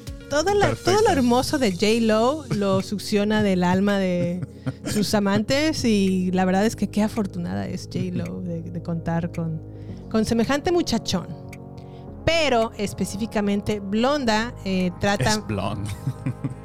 la- 0.54 0.66
Perfecto. 0.68 0.92
todo 0.92 1.02
lo 1.02 1.10
hermoso 1.10 1.58
de 1.58 1.72
J-Lo 1.72 2.44
lo 2.54 2.82
succiona 2.82 3.42
del 3.42 3.64
alma 3.64 3.98
de 3.98 4.40
sus 4.92 5.12
amantes 5.14 5.84
y 5.84 6.30
la 6.32 6.44
verdad 6.44 6.64
es 6.66 6.76
que 6.76 6.88
qué 6.88 7.02
afortunada 7.02 7.66
es 7.66 7.88
J-Lo 7.92 8.40
de, 8.40 8.62
de 8.62 8.82
contar 8.82 9.32
con, 9.32 9.60
con 10.10 10.24
semejante 10.24 10.70
muchachón. 10.70 11.26
Pero 12.24 12.70
específicamente 12.76 13.80
Blonda 13.80 14.54
eh, 14.64 14.92
trata... 15.00 15.30
Es 15.30 15.46
blonde. 15.46 15.90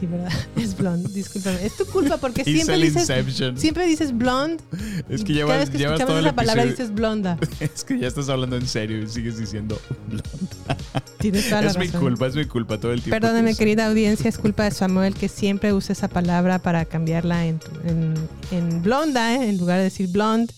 Sí, 0.00 0.06
¿verdad? 0.06 0.32
Es 0.56 0.74
blonde, 0.76 1.08
discúlpame. 1.10 1.64
Es 1.66 1.76
tu 1.76 1.84
culpa 1.84 2.16
porque 2.16 2.40
Hice 2.40 2.52
siempre 2.54 2.74
el 2.76 2.80
dices, 2.82 3.02
Inception. 3.02 3.58
siempre 3.58 3.86
dices 3.86 4.16
blonde. 4.16 4.62
Es 5.10 5.22
que 5.22 5.34
cada 5.34 5.34
llevas, 5.34 5.58
vez 5.60 5.70
que 5.70 5.78
llevas 5.78 6.00
escuchamos 6.00 6.24
esa 6.24 6.34
palabra 6.34 6.62
episodio- 6.62 6.84
dices 6.84 6.94
blonda. 6.94 7.38
Es 7.60 7.84
que 7.84 7.98
ya 7.98 8.08
estás 8.08 8.28
hablando 8.30 8.56
en 8.56 8.66
serio 8.66 9.02
y 9.02 9.06
sigues 9.08 9.36
diciendo 9.38 9.78
blonde. 10.08 10.24
Tienes 11.18 11.48
toda 11.50 11.60
la 11.62 11.70
Es 11.70 11.76
mi 11.78 11.84
razón. 11.86 12.00
culpa, 12.00 12.26
es 12.28 12.34
mi 12.34 12.44
culpa 12.46 12.80
todo 12.80 12.92
el 12.94 13.02
tiempo. 13.02 13.20
Perdóname, 13.20 13.50
que- 13.52 13.58
querida 13.58 13.86
audiencia, 13.88 14.28
es 14.28 14.38
culpa 14.38 14.64
de 14.64 14.70
Samuel 14.70 15.14
que 15.14 15.28
siempre 15.28 15.72
usa 15.74 15.92
esa 15.92 16.08
palabra 16.08 16.58
para 16.60 16.86
cambiarla 16.86 17.44
en, 17.46 17.60
en, 17.86 18.14
en 18.52 18.82
blonda, 18.82 19.34
¿eh? 19.34 19.50
en 19.50 19.58
lugar 19.58 19.76
de 19.78 19.84
decir 19.84 20.08
blonde. 20.08 20.54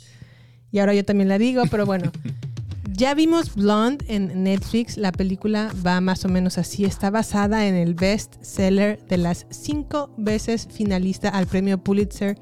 Y 0.71 0.79
ahora 0.79 0.95
yo 0.95 1.05
también 1.05 1.29
la 1.29 1.39
digo, 1.39 1.65
pero 1.69 1.85
bueno. 1.85 2.13
Ya 3.03 3.15
vimos 3.15 3.57
Blonde 3.57 4.05
en 4.07 4.45
Netflix. 4.45 4.97
La 4.97 5.11
película 5.11 5.73
va 5.85 6.01
más 6.01 6.25
o 6.25 6.29
menos 6.29 6.57
así. 6.57 6.85
Está 6.85 7.11
basada 7.11 7.67
en 7.67 7.75
el 7.75 7.95
best 7.95 8.41
seller 8.43 9.05
de 9.09 9.17
las 9.17 9.45
cinco 9.51 10.15
veces 10.17 10.69
finalista 10.71 11.29
al 11.29 11.49
premio 11.49 11.83
Pulitzer 11.83 12.39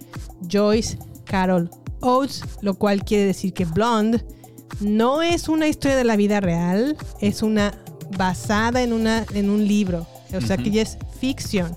Joyce 0.53 0.99
Carol 1.25 1.71
Oates, 2.03 2.45
lo 2.61 2.75
cual 2.75 3.07
quiere 3.07 3.25
decir 3.25 3.55
que 3.55 3.65
Blonde 3.65 4.23
no 4.81 5.23
es 5.23 5.49
una 5.49 5.67
historia 5.67 5.97
de 5.97 6.05
la 6.05 6.17
vida 6.17 6.41
real, 6.41 6.95
es 7.23 7.43
una 7.43 7.73
basada 8.19 8.83
en, 8.83 8.93
una, 8.93 9.25
en 9.33 9.49
un 9.49 9.67
libro. 9.67 10.07
O 10.37 10.43
sea 10.43 10.59
que 10.59 10.71
ya 10.71 10.83
es 10.83 10.99
ficción. 11.19 11.75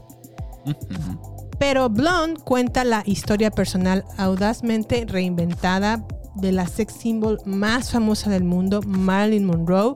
Pero 1.57 1.89
Blonde 1.89 2.41
cuenta 2.41 2.83
la 2.83 3.01
historia 3.05 3.49
personal 3.49 4.03
audazmente 4.17 5.05
reinventada 5.07 6.05
de 6.35 6.51
la 6.51 6.67
sex 6.67 6.93
symbol 6.93 7.39
más 7.45 7.91
famosa 7.91 8.29
del 8.29 8.43
mundo, 8.43 8.81
Marilyn 8.85 9.45
Monroe, 9.45 9.93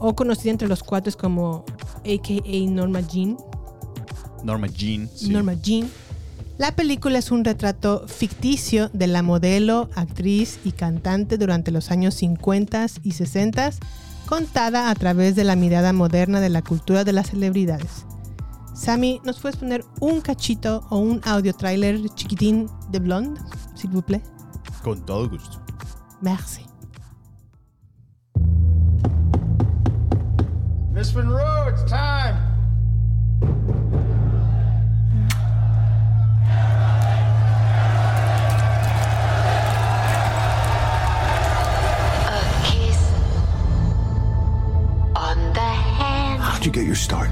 o 0.00 0.14
conocida 0.14 0.50
entre 0.50 0.68
los 0.68 0.82
cuates 0.82 1.16
como 1.16 1.64
AKA 2.04 2.70
Norma 2.70 3.00
Jean. 3.00 3.36
Norma 4.44 4.66
Jean. 4.68 5.08
sí. 5.14 5.30
Norma 5.30 5.54
Jean. 5.54 5.88
La 6.58 6.74
película 6.74 7.18
es 7.18 7.30
un 7.30 7.44
retrato 7.44 8.06
ficticio 8.08 8.88
de 8.94 9.06
la 9.08 9.22
modelo, 9.22 9.90
actriz 9.94 10.58
y 10.64 10.72
cantante 10.72 11.36
durante 11.36 11.70
los 11.70 11.90
años 11.90 12.14
50 12.14 12.86
y 13.02 13.12
60, 13.12 13.72
contada 14.26 14.90
a 14.90 14.94
través 14.94 15.36
de 15.36 15.44
la 15.44 15.54
mirada 15.54 15.92
moderna 15.92 16.40
de 16.40 16.48
la 16.48 16.62
cultura 16.62 17.04
de 17.04 17.12
las 17.12 17.30
celebridades. 17.30 18.06
Sammy, 18.74 19.20
¿nos 19.24 19.38
puedes 19.40 19.56
poner 19.56 19.84
un 20.00 20.22
cachito 20.22 20.86
o 20.90 20.98
un 20.98 21.20
audio 21.24 21.52
trailer 21.52 22.08
chiquitín 22.14 22.68
de 22.90 23.00
Blonde, 23.00 23.38
s'il 23.74 23.90
vous 23.90 24.04
plaît? 24.04 24.22
Con 24.82 25.04
todo 25.04 25.28
gusto. 25.28 25.65
Merci. 26.22 26.62
Miss 30.92 31.14
Monroe, 31.14 31.68
it's 31.68 31.82
time. 31.90 32.36
A 42.28 42.40
kiss 42.64 43.00
on 45.14 45.38
the 45.52 45.60
hand, 45.98 46.42
How'd 46.42 46.64
you 46.64 46.72
get 46.72 46.84
your 46.86 46.94
start? 46.94 47.30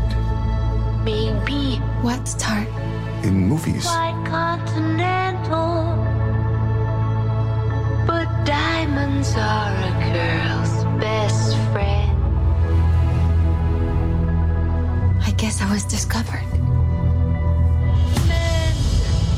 maybe. 1.04 1.76
What 2.00 2.26
start? 2.26 2.66
In 3.24 3.46
movies. 3.48 3.84
Quite 3.84 4.24
continental. 4.26 6.03
But 8.14 8.44
diamonds 8.44 9.35
are 9.37 9.74
a 9.90 9.92
girl's 10.14 10.74
best 11.00 11.57
friend. 11.72 12.16
I 15.20 15.33
guess 15.37 15.61
I 15.61 15.68
was 15.68 15.83
discovered. 15.85 16.46
Men 18.29 18.77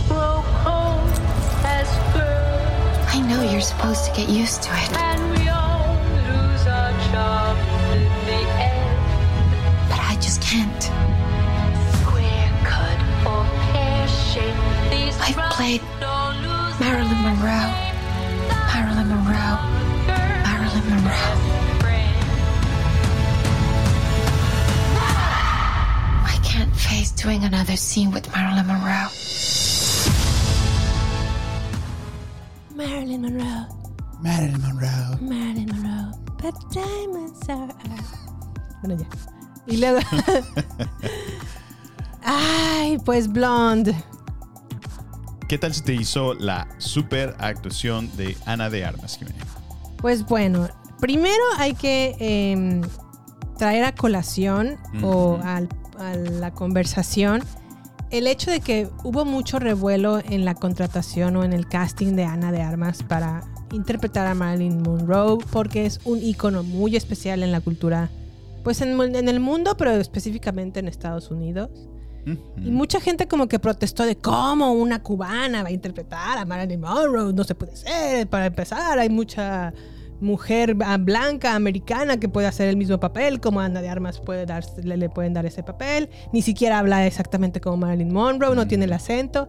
grow 0.09 0.45
cold 0.63 1.11
as 1.65 1.89
girls. 2.13 3.15
I 3.17 3.19
know 3.27 3.51
you're 3.51 3.63
supposed 3.73 4.05
to 4.05 4.11
get 4.15 4.29
used 4.29 4.63
to 4.65 4.71
it. 4.75 5.46
Another 27.47 27.77
scene 27.77 28.11
with 28.11 28.27
Marilyn 28.35 28.67
Monroe. 28.67 29.09
Marilyn 32.75 33.23
Monroe, 33.23 33.67
Marilyn 34.21 34.61
Monroe. 34.61 35.19
Marilyn 35.21 35.69
Monroe, 35.69 36.13
but 36.43 36.55
diamonds 36.71 37.49
are... 37.49 37.69
Bueno, 38.83 38.97
ya. 39.01 39.07
Y 39.67 39.77
luego... 39.81 40.01
Ay, 42.23 42.99
pues 43.05 43.29
Blonde. 43.29 43.95
¿Qué 45.49 45.59
tal 45.59 45.73
si 45.73 45.81
te 45.83 45.95
hizo 45.95 46.35
la 46.35 46.67
super 46.79 47.37
actuación 47.39 48.15
de 48.17 48.37
Ana 48.47 48.69
de 48.69 48.85
Armas, 48.85 49.17
Jimena? 49.17 49.45
Pues 49.99 50.27
bueno, 50.27 50.69
primero 51.01 51.43
hay 51.57 51.75
que 51.75 52.17
em, 52.19 52.83
traer 53.57 53.85
a 53.85 53.95
colación 53.95 54.77
o 55.03 55.39
al- 55.45 55.69
a 55.99 56.17
la 56.17 56.53
conversación 56.53 57.43
el 58.11 58.27
hecho 58.27 58.51
de 58.51 58.61
que 58.61 58.89
hubo 59.03 59.25
mucho 59.25 59.59
revuelo 59.59 60.19
en 60.19 60.45
la 60.45 60.55
contratación 60.55 61.37
o 61.37 61.45
en 61.45 61.53
el 61.53 61.69
casting 61.69 62.15
de 62.15 62.25
Ana 62.25 62.53
de 62.53 62.63
Armas 62.63 63.03
para 63.03 63.43
interpretar 63.73 64.27
a 64.27 64.35
Marilyn 64.35 64.83
Monroe 64.83 65.39
porque 65.51 65.87
es 65.87 66.01
un 66.05 66.23
icono 66.23 66.63
muy 66.63 66.95
especial 66.95 67.43
en 67.43 67.51
la 67.51 67.61
cultura, 67.61 68.11
pues 68.63 68.81
en, 68.81 69.01
en 69.01 69.29
el 69.29 69.41
mundo, 69.41 69.77
pero 69.77 69.91
específicamente 69.93 70.81
en 70.81 70.89
Estados 70.89 71.31
Unidos. 71.31 71.71
Y 72.57 72.73
mucha 72.73 73.01
gente 73.01 73.29
como 73.29 73.47
que 73.47 73.61
protestó 73.61 74.03
de 74.03 74.17
cómo 74.17 74.73
una 74.73 75.01
cubana 75.01 75.63
va 75.63 75.69
a 75.69 75.73
interpretar 75.73 76.39
a 76.39 76.45
Marilyn 76.45 76.81
Monroe. 76.81 77.33
No 77.33 77.45
se 77.45 77.55
puede 77.55 77.77
ser. 77.77 78.27
Para 78.27 78.47
empezar, 78.47 78.99
hay 78.99 79.09
mucha 79.09 79.73
mujer 80.21 80.77
ah, 80.85 80.97
blanca 80.99 81.55
americana 81.55 82.19
que 82.19 82.29
puede 82.29 82.47
hacer 82.47 82.69
el 82.69 82.77
mismo 82.77 82.99
papel, 83.01 83.41
como 83.41 83.61
Ana 83.61 83.83
de 83.83 83.89
Armas 83.89 84.21
puede 84.21 84.47
dar, 84.47 84.65
le, 84.83 84.97
le 84.97 85.09
pueden 85.09 85.33
dar 85.35 85.47
ese 85.47 85.63
papel. 85.63 86.09
Ni 86.33 86.43
siquiera 86.43 86.79
habla 86.79 87.07
exactamente 87.07 87.61
como 87.61 87.77
Marilyn 87.79 88.13
Monroe, 88.13 88.55
no 88.57 88.67
tiene 88.67 88.85
el 88.87 88.93
acento. 88.93 89.49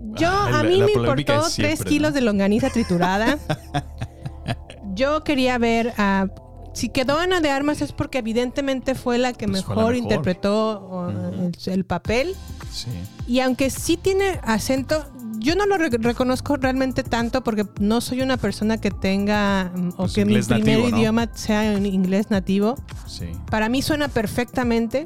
Yo, 0.00 0.28
Ah, 0.28 0.60
a 0.60 0.62
mí 0.64 0.76
la 0.76 0.86
me 0.86 0.92
importó 0.92 1.42
siempre, 1.48 1.76
tres 1.76 1.84
kilos 1.88 2.10
¿no? 2.10 2.14
de 2.16 2.20
longaniza 2.20 2.68
triturada. 2.70 3.38
Yo 4.94 5.24
quería 5.24 5.58
ver 5.58 5.92
a... 5.98 6.26
Si 6.72 6.88
quedó 6.88 7.18
Ana 7.18 7.40
de 7.40 7.50
Armas 7.50 7.80
es 7.82 7.92
porque 7.92 8.18
evidentemente 8.18 8.94
fue 8.96 9.16
la 9.16 9.32
que 9.32 9.46
Pues 9.46 9.58
mejor, 9.62 9.76
la 9.76 9.82
mejor. 9.82 9.96
interpretó 9.96 11.08
el, 11.08 11.72
el 11.72 11.84
papel. 11.84 12.34
Sí. 12.72 12.90
Y 13.28 13.40
aunque 13.40 13.70
sí 13.70 13.96
tiene 13.96 14.40
acento, 14.42 15.04
yo 15.44 15.54
no 15.54 15.66
lo 15.66 15.76
re- 15.78 15.90
reconozco 15.90 16.56
realmente 16.56 17.02
tanto 17.04 17.44
porque 17.44 17.64
no 17.78 18.00
soy 18.00 18.22
una 18.22 18.36
persona 18.36 18.78
que 18.78 18.90
tenga 18.90 19.70
mm, 19.76 19.88
o 19.90 19.96
Pues 19.98 20.14
que 20.14 20.24
mi 20.24 20.34
primer 20.40 20.58
nativo, 20.78 20.88
¿no? 20.90 20.98
idioma 20.98 21.28
sea 21.34 21.72
en 21.74 21.86
inglés 21.86 22.30
nativo. 22.30 22.74
Sí. 23.06 23.26
Para 23.50 23.68
mí 23.68 23.82
suena 23.82 24.08
perfectamente, 24.08 25.04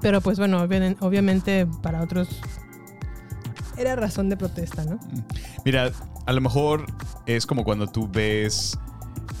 pero 0.00 0.20
pues 0.20 0.38
bueno, 0.38 0.64
obvi- 0.66 0.96
obviamente 1.00 1.66
para 1.82 2.02
otros 2.02 2.28
era 3.76 3.94
razón 3.96 4.28
de 4.30 4.36
protesta, 4.36 4.84
¿no? 4.84 4.98
Mira, 5.64 5.90
a 6.24 6.32
lo 6.32 6.40
mejor 6.40 6.86
es 7.26 7.44
como 7.46 7.62
cuando 7.64 7.86
tú 7.86 8.08
ves 8.10 8.78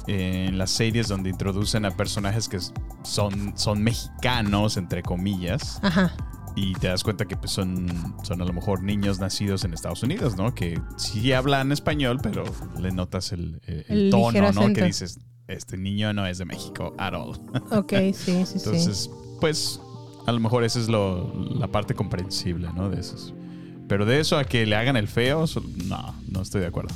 en 0.08 0.58
las 0.58 0.70
series 0.70 1.08
donde 1.08 1.30
introducen 1.30 1.84
a 1.84 1.90
personajes 1.90 2.48
que 2.48 2.58
son, 3.02 3.52
son 3.56 3.82
mexicanos, 3.82 4.76
entre 4.76 5.02
comillas, 5.02 5.78
Ajá. 5.82 6.12
Y 6.56 6.72
te 6.74 6.88
das 6.88 7.04
cuenta 7.04 7.26
que 7.26 7.36
pues, 7.36 7.50
son, 7.52 7.86
son 8.24 8.42
a 8.42 8.44
lo 8.44 8.52
mejor 8.52 8.82
niños 8.82 9.20
nacidos 9.20 9.64
en 9.64 9.74
Estados 9.74 10.02
Unidos, 10.02 10.36
¿no? 10.36 10.54
Que 10.54 10.80
sí 10.96 11.32
hablan 11.32 11.70
español, 11.70 12.18
pero 12.22 12.44
le 12.80 12.90
notas 12.90 13.30
el, 13.32 13.60
el- 13.66 13.84
el 13.88 13.98
El 14.06 14.10
tono, 14.10 14.40
¿no? 14.40 14.48
acento. 14.48 14.80
Que 14.80 14.86
dices, 14.86 15.20
este 15.48 15.76
niño 15.76 16.12
no 16.12 16.26
es 16.26 16.38
de 16.38 16.46
México 16.46 16.94
at 16.98 17.12
all. 17.14 17.38
Ok, 17.70 17.92
sí, 17.92 18.14
sí, 18.14 18.44
sí. 18.46 18.54
Entonces, 18.56 19.10
pues, 19.40 19.80
a 20.26 20.32
lo 20.32 20.40
mejor 20.40 20.64
esa 20.64 20.80
es 20.80 20.88
lo, 20.88 21.32
la 21.54 21.68
parte 21.68 21.94
comprensible, 21.94 22.68
¿no? 22.74 22.88
De 22.88 23.00
esos. 23.00 23.32
Pero 23.88 24.04
de 24.06 24.18
eso 24.18 24.36
a 24.38 24.44
que 24.44 24.66
le 24.66 24.74
hagan 24.74 24.96
el 24.96 25.06
feo, 25.06 25.44
no, 25.86 26.14
no 26.28 26.42
estoy 26.42 26.62
de 26.62 26.66
acuerdo. 26.66 26.92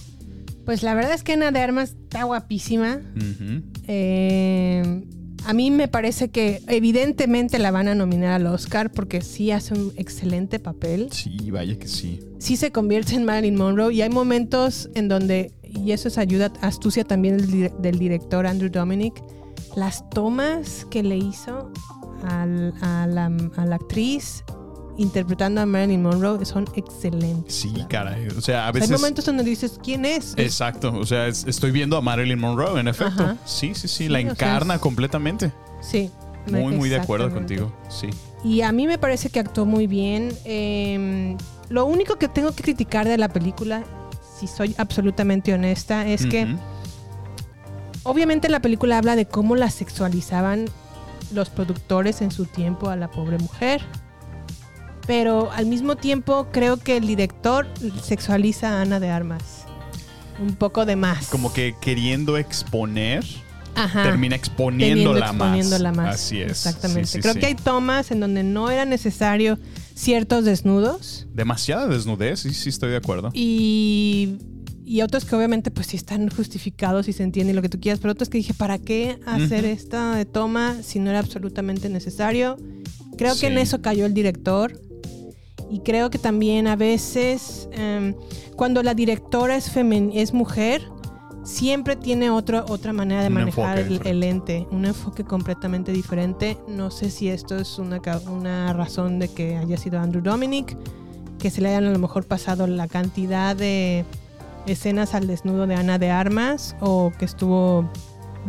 Pues 0.64 0.82
la 0.82 0.94
verdad 0.94 1.12
es 1.14 1.22
que 1.22 1.34
Ana 1.34 1.52
de 1.52 1.60
Armas 1.60 1.90
está 1.90 2.24
guapísima. 2.24 2.98
Ujú. 3.16 3.62
Eh, 3.86 5.04
a 5.46 5.52
mí 5.52 5.70
me 5.70 5.88
parece 5.88 6.28
que 6.30 6.60
evidentemente 6.68 7.58
la 7.58 7.70
van 7.70 7.88
a 7.88 7.94
nominar 7.94 8.32
al 8.32 8.46
Oscar 8.46 8.90
porque 8.92 9.20
sí 9.22 9.50
hace 9.50 9.74
un 9.74 9.92
excelente 9.96 10.58
papel. 10.58 11.08
Sí, 11.12 11.50
vaya 11.50 11.78
que 11.78 11.88
sí. 11.88 12.20
Sí 12.38 12.56
se 12.56 12.70
convierte 12.72 13.14
en 13.14 13.24
Marilyn 13.24 13.56
Monroe 13.56 13.92
y 13.94 14.02
hay 14.02 14.10
momentos 14.10 14.88
en 14.94 15.08
donde, 15.08 15.52
y 15.62 15.92
eso 15.92 16.08
es 16.08 16.18
ayuda, 16.18 16.52
astucia 16.60 17.04
también 17.04 17.36
del, 17.38 17.50
dire- 17.50 17.76
del 17.78 17.98
director 17.98 18.46
Andrew 18.46 18.70
Dominic, 18.70 19.22
las 19.76 20.08
tomas 20.10 20.86
que 20.90 21.02
le 21.02 21.16
hizo 21.16 21.70
al- 22.24 22.74
a, 22.80 23.06
la, 23.06 23.26
a 23.56 23.66
la 23.66 23.76
actriz 23.76 24.44
interpretando 25.00 25.60
a 25.60 25.66
Marilyn 25.66 26.02
Monroe 26.02 26.44
son 26.44 26.66
excelentes. 26.74 27.54
Sí, 27.54 27.72
caray. 27.88 28.28
O 28.28 28.40
sea, 28.40 28.66
a 28.66 28.70
O 28.70 28.72
sea, 28.72 28.72
veces. 28.72 28.90
hay 28.90 28.96
momentos 28.96 29.24
donde 29.24 29.42
dices, 29.44 29.78
¿quién 29.82 30.04
es? 30.04 30.34
Exacto. 30.36 30.92
O 30.94 31.06
sea, 31.06 31.26
es- 31.26 31.44
estoy 31.46 31.70
viendo 31.70 31.96
a 31.96 32.00
Marilyn 32.02 32.38
Monroe, 32.38 32.78
en 32.78 32.88
efecto. 32.88 33.22
Ajá. 33.22 33.36
Sí, 33.44 33.74
sí, 33.74 33.88
sí. 33.88 34.08
La 34.08 34.20
encarna 34.20 34.74
es- 34.74 34.80
completamente. 34.80 35.52
Sí. 35.80 36.10
Muy, 36.50 36.74
muy 36.74 36.88
de 36.88 36.96
acuerdo 36.96 37.30
contigo. 37.32 37.72
Sí. 37.88 38.08
Y 38.44 38.62
a 38.62 38.72
mí 38.72 38.86
me 38.86 38.98
parece 38.98 39.28
que 39.30 39.40
actuó 39.40 39.66
muy 39.66 39.86
bien. 39.86 40.32
Eh, 40.44 41.36
lo 41.68 41.84
único 41.86 42.16
que 42.16 42.28
tengo 42.28 42.52
que 42.52 42.62
criticar 42.62 43.06
de 43.08 43.18
la 43.18 43.28
película, 43.28 43.84
si 44.38 44.46
soy 44.46 44.74
absolutamente 44.78 45.52
honesta, 45.54 46.06
es 46.06 46.26
que 46.26 46.56
obviamente 48.02 48.48
la 48.48 48.60
película 48.60 48.98
habla 48.98 49.16
de 49.16 49.26
cómo 49.26 49.56
la 49.56 49.70
sexualizaban 49.70 50.66
los 51.32 51.50
productores 51.50 52.22
en 52.22 52.30
su 52.30 52.46
tiempo 52.46 52.88
a 52.90 52.96
la 52.96 53.10
pobre 53.10 53.38
mujer. 53.38 53.82
Pero 55.06 55.50
al 55.52 55.66
mismo 55.66 55.96
tiempo 55.96 56.48
creo 56.52 56.76
que 56.76 56.96
el 56.96 57.06
director 57.06 57.66
sexualiza 58.02 58.78
a 58.78 58.82
Ana 58.82 59.00
de 59.00 59.10
Armas. 59.10 59.64
Un 60.40 60.54
poco 60.54 60.86
de 60.86 60.96
más. 60.96 61.26
Como 61.28 61.52
que 61.52 61.74
queriendo 61.80 62.36
exponer, 62.38 63.24
Ajá. 63.74 64.04
termina 64.04 64.36
exponiéndola, 64.36 65.26
exponiéndola 65.26 65.92
más. 65.92 66.06
más. 66.06 66.14
Así 66.16 66.40
es. 66.40 66.50
Exactamente. 66.50 67.06
Sí, 67.06 67.12
sí, 67.14 67.20
Creo 67.20 67.34
sí. 67.34 67.40
que 67.40 67.46
hay 67.46 67.54
tomas 67.54 68.10
en 68.10 68.20
donde 68.20 68.42
no 68.42 68.70
era 68.70 68.84
necesario 68.84 69.58
ciertos 69.94 70.44
desnudos 70.46 71.26
Demasiada 71.34 71.86
desnudez, 71.88 72.40
sí, 72.40 72.54
sí, 72.54 72.70
estoy 72.70 72.90
de 72.90 72.96
acuerdo. 72.96 73.30
y, 73.34 74.38
y 74.86 75.02
otros 75.02 75.24
que 75.26 75.36
obviamente 75.36 75.70
pues 75.70 75.88
sí 75.88 75.96
están 75.98 76.28
justificados 76.30 77.06
y 77.08 77.12
se 77.12 77.22
entiende 77.22 77.52
y 77.52 77.56
lo 77.56 77.60
que 77.62 77.68
tú 77.68 77.78
quieras, 77.80 78.00
pero 78.00 78.12
otros 78.12 78.30
que 78.30 78.38
dije, 78.38 78.54
¿para 78.54 78.78
qué 78.78 79.18
hacer 79.26 79.64
esta 79.66 80.24
toma 80.24 80.76
si 80.82 80.98
no 81.00 81.10
era 81.10 81.18
absolutamente 81.18 81.88
necesario? 81.90 82.56
Creo 83.18 83.36
que 83.38 83.48
en 83.48 83.58
eso 83.58 83.82
cayó 83.82 84.06
el 84.06 84.14
director. 84.14 84.80
Y 85.70 85.80
creo 85.80 86.10
que 86.10 86.18
también 86.18 86.66
a 86.66 86.74
veces, 86.76 87.68
em, 87.72 88.14
cuando 88.56 88.82
la 88.82 88.94
directora 88.94 89.56
es, 89.56 89.70
femen 89.70 90.10
es 90.12 90.34
mujer, 90.34 90.82
siempre 91.44 91.96
tiene 91.96 92.28
otra 92.30 92.64
otra 92.68 92.92
manera 92.92 93.22
de 93.22 93.28
Un 93.28 93.34
manejar 93.34 93.78
el, 93.78 94.00
el 94.06 94.22
ente, 94.24 94.66
un 94.70 94.84
enfoque 94.84 95.24
completamente 95.24 95.92
diferente. 95.92 96.58
No 96.68 96.90
sé 96.90 97.10
si 97.10 97.28
esto 97.28 97.56
es 97.56 97.78
una, 97.78 98.00
una 98.30 98.72
razón 98.72 99.18
de 99.18 99.28
que 99.28 99.56
haya 99.56 99.76
sido 99.76 100.00
Andrew 100.00 100.22
Dominic, 100.22 100.76
que 101.38 101.50
se 101.50 101.60
le 101.60 101.68
hayan 101.68 101.84
a 101.84 101.90
lo 101.92 101.98
mejor 101.98 102.26
pasado 102.26 102.66
la 102.66 102.86
cantidad 102.88 103.56
de 103.56 104.04
escenas 104.66 105.14
al 105.14 105.26
desnudo 105.26 105.66
de 105.66 105.74
Ana 105.76 105.98
de 105.98 106.10
Armas 106.10 106.76
o 106.80 107.12
que 107.18 107.24
estuvo 107.24 107.88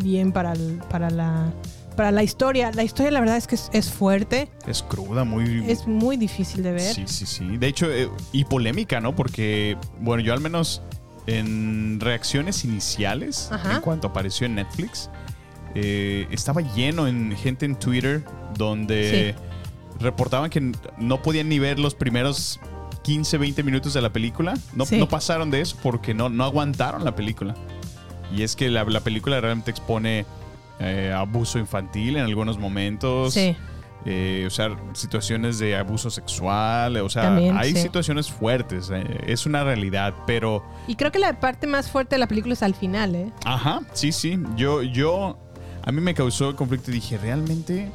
bien 0.04 0.32
para, 0.34 0.54
el- 0.54 0.82
para, 0.90 1.10
la, 1.10 1.54
para 1.96 2.12
la 2.12 2.24
historia. 2.24 2.72
La 2.74 2.84
historia 2.84 3.12
la 3.12 3.20
verdad 3.20 3.38
es 3.38 3.48
que 3.48 3.56
es, 3.56 3.70
es 3.74 3.92
fuerte, 3.92 4.50
Es 4.68 4.82
cruda, 4.84 5.24
muy. 5.24 5.64
es 5.70 5.88
muy 5.88 6.18
difícil 6.18 6.64
de 6.64 6.72
ver. 6.72 6.82
Sí, 6.94 7.04
sí, 7.08 7.26
sí. 7.26 7.58
De 7.58 7.68
hecho, 7.68 7.92
eh, 7.92 8.10
y 8.32 8.46
polémica, 8.46 9.00
¿no? 9.02 9.16
Porque, 9.16 9.78
bueno, 10.00 10.24
yo 10.24 10.34
al 10.34 10.42
menos 10.42 10.82
en 11.28 12.00
reacciones 12.00 12.66
iniciales, 12.66 13.50
Ajá. 13.52 13.76
en 13.76 13.82
cuanto 13.82 14.08
apareció 14.08 14.46
en 14.48 14.56
Netflix, 14.56 15.10
eh, 15.76 16.28
estaba 16.32 16.62
lleno 16.62 17.08
en 17.08 17.36
gente 17.38 17.66
en 17.66 17.76
Twitter 17.76 18.24
donde 18.58 19.36
reportaban 20.00 20.50
que 20.50 20.72
no 20.98 21.22
podían 21.22 21.48
ni 21.50 21.60
ver 21.60 21.80
los 21.80 21.94
primeros 21.96 22.60
15, 23.04 23.38
20 23.38 23.64
minutos 23.64 23.94
de 23.94 24.02
la 24.02 24.12
película. 24.12 24.56
No, 24.74 24.86
Sí. 24.86 24.98
no 24.98 25.08
pasaron 25.08 25.50
de 25.52 25.62
eso 25.62 25.78
porque 25.82 26.14
no, 26.14 26.30
no 26.30 26.44
aguantaron 26.44 27.06
la 27.06 27.16
película. 27.16 27.56
Y 28.36 28.44
es 28.44 28.56
que 28.56 28.70
la, 28.70 28.84
la 28.86 29.00
película 29.02 29.40
realmente 29.42 29.72
expone 29.72 30.26
eh, 30.82 31.14
abuso 31.16 31.60
infantil 31.60 32.18
en 32.18 32.24
algunos 32.26 32.58
momentos. 32.58 33.34
Sí. 33.34 33.56
Eh, 34.04 34.46
o 34.48 34.50
sea, 34.50 34.76
situaciones 34.94 35.60
de 35.60 35.76
abuso 35.76 36.10
sexual, 36.10 36.98
o 36.98 37.08
sea, 37.10 37.22
También, 37.24 37.56
hay 37.56 37.74
sí. 37.76 37.84
situaciones 37.84 38.32
fuertes, 38.32 38.90
eh, 38.92 39.04
es 39.28 39.46
una 39.46 39.64
realidad, 39.64 40.16
pero, 40.26 40.64
Y 40.88 40.96
creo 40.96 41.12
que 41.12 41.20
la 41.20 41.40
parte 41.40 41.68
más 41.68 41.88
fuerte 41.92 42.16
de 42.16 42.20
la 42.20 42.26
película 42.28 42.54
es 42.56 42.64
al 42.64 42.74
final, 42.74 43.14
¿eh? 43.14 43.32
ajá, 43.46 43.82
sí, 43.94 44.12
sí, 44.12 44.40
yo, 44.56 44.82
yo, 44.82 45.38
a 45.84 45.92
mí 45.92 46.02
me 46.02 46.16
causó 46.16 46.56
conflicto 46.56 46.90
y 46.90 46.96
dije, 46.96 47.20
realmente, 47.20 47.92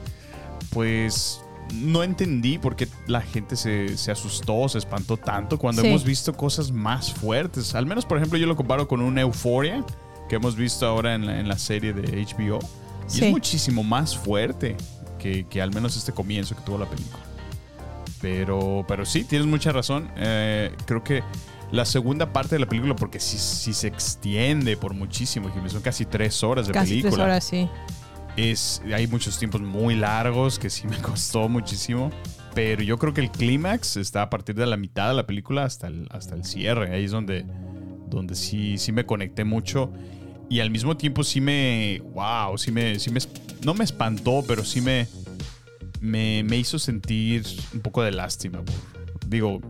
pues, 0.70 1.40
no 1.74 2.04
entendí 2.04 2.58
por 2.58 2.76
qué 2.76 2.86
la 3.08 3.20
gente 3.20 3.56
se, 3.56 3.96
se 3.96 4.12
asustó, 4.12 4.68
se 4.68 4.78
espantó 4.78 5.16
tanto 5.16 5.58
cuando 5.58 5.82
Sí. 5.82 5.88
hemos 5.88 6.04
visto 6.04 6.32
cosas 6.36 6.70
más 6.70 7.12
fuertes, 7.12 7.74
al 7.74 7.84
menos, 7.86 8.06
por 8.06 8.18
ejemplo, 8.18 8.38
yo 8.38 8.46
lo 8.46 8.54
comparo 8.54 8.86
con 8.86 9.00
una 9.00 9.22
euforia 9.22 9.84
que 10.28 10.36
hemos 10.36 10.56
visto 10.56 10.86
ahora 10.86 11.14
en 11.14 11.26
la, 11.26 11.40
en 11.40 11.48
la 11.48 11.58
serie 11.58 11.92
de 11.92 12.02
HBO, 12.24 12.58
y 13.06 13.10
Sí. 13.10 13.24
es 13.24 13.30
muchísimo 13.30 13.82
más 13.84 14.16
fuerte 14.16 14.76
que, 15.18 15.46
que 15.46 15.62
al 15.62 15.72
menos 15.72 15.96
este 15.96 16.12
comienzo 16.12 16.56
que 16.56 16.62
tuvo 16.62 16.78
la 16.78 16.86
película. 16.86 17.22
Pero, 18.20 18.84
pero 18.88 19.04
sí, 19.04 19.24
tienes 19.24 19.46
mucha 19.46 19.72
razón. 19.72 20.08
Eh, 20.16 20.72
creo 20.86 21.04
que 21.04 21.22
la 21.70 21.84
segunda 21.84 22.32
parte 22.32 22.54
de 22.56 22.60
la 22.60 22.66
película, 22.66 22.96
porque 22.96 23.20
sí, 23.20 23.36
sí 23.38 23.72
se 23.74 23.88
extiende 23.88 24.76
por 24.76 24.94
muchísimo, 24.94 25.50
son 25.68 25.82
casi 25.82 26.04
tres 26.06 26.42
horas 26.42 26.66
de 26.66 26.72
Casi 26.72 26.90
película. 27.02 27.10
tres 27.12 27.22
horas, 27.24 27.44
sí. 27.44 27.68
Es, 28.36 28.82
hay 28.94 29.06
muchos 29.06 29.38
tiempos 29.38 29.60
muy 29.60 29.94
largos 29.94 30.58
que 30.58 30.70
sí 30.70 30.86
me 30.86 30.96
costó 31.02 31.48
muchísimo. 31.48 32.10
Pero 32.54 32.82
yo 32.82 32.98
creo 32.98 33.12
que 33.12 33.20
el 33.20 33.30
clímax 33.30 33.98
está 33.98 34.22
a 34.22 34.30
partir 34.30 34.54
de 34.54 34.64
la 34.66 34.78
mitad 34.78 35.08
de 35.08 35.14
la 35.14 35.26
película 35.26 35.64
hasta 35.64 35.88
el, 35.88 36.08
hasta 36.10 36.34
el 36.34 36.44
cierre. 36.44 36.94
Ahí 36.94 37.04
es 37.04 37.10
donde, 37.10 37.44
donde 38.08 38.34
sí, 38.34 38.78
sí 38.78 38.92
me 38.92 39.04
conecté 39.04 39.44
mucho. 39.44 39.92
Y 40.48 40.60
al 40.60 40.70
mismo 40.70 40.96
tiempo 40.96 41.24
sí 41.24 41.40
me. 41.40 42.00
¡Wow! 42.14 42.56
Sí 42.58 42.70
me. 42.70 42.98
Sí 42.98 43.10
me 43.10 43.20
no 43.62 43.74
me 43.74 43.84
espantó, 43.84 44.44
pero 44.46 44.64
sí 44.64 44.80
me. 44.80 45.08
Me, 46.00 46.42
me 46.44 46.56
hizo 46.58 46.78
sentir 46.78 47.44
un 47.72 47.80
poco 47.80 48.02
de 48.02 48.12
lástima. 48.12 48.60
digo, 49.26 49.60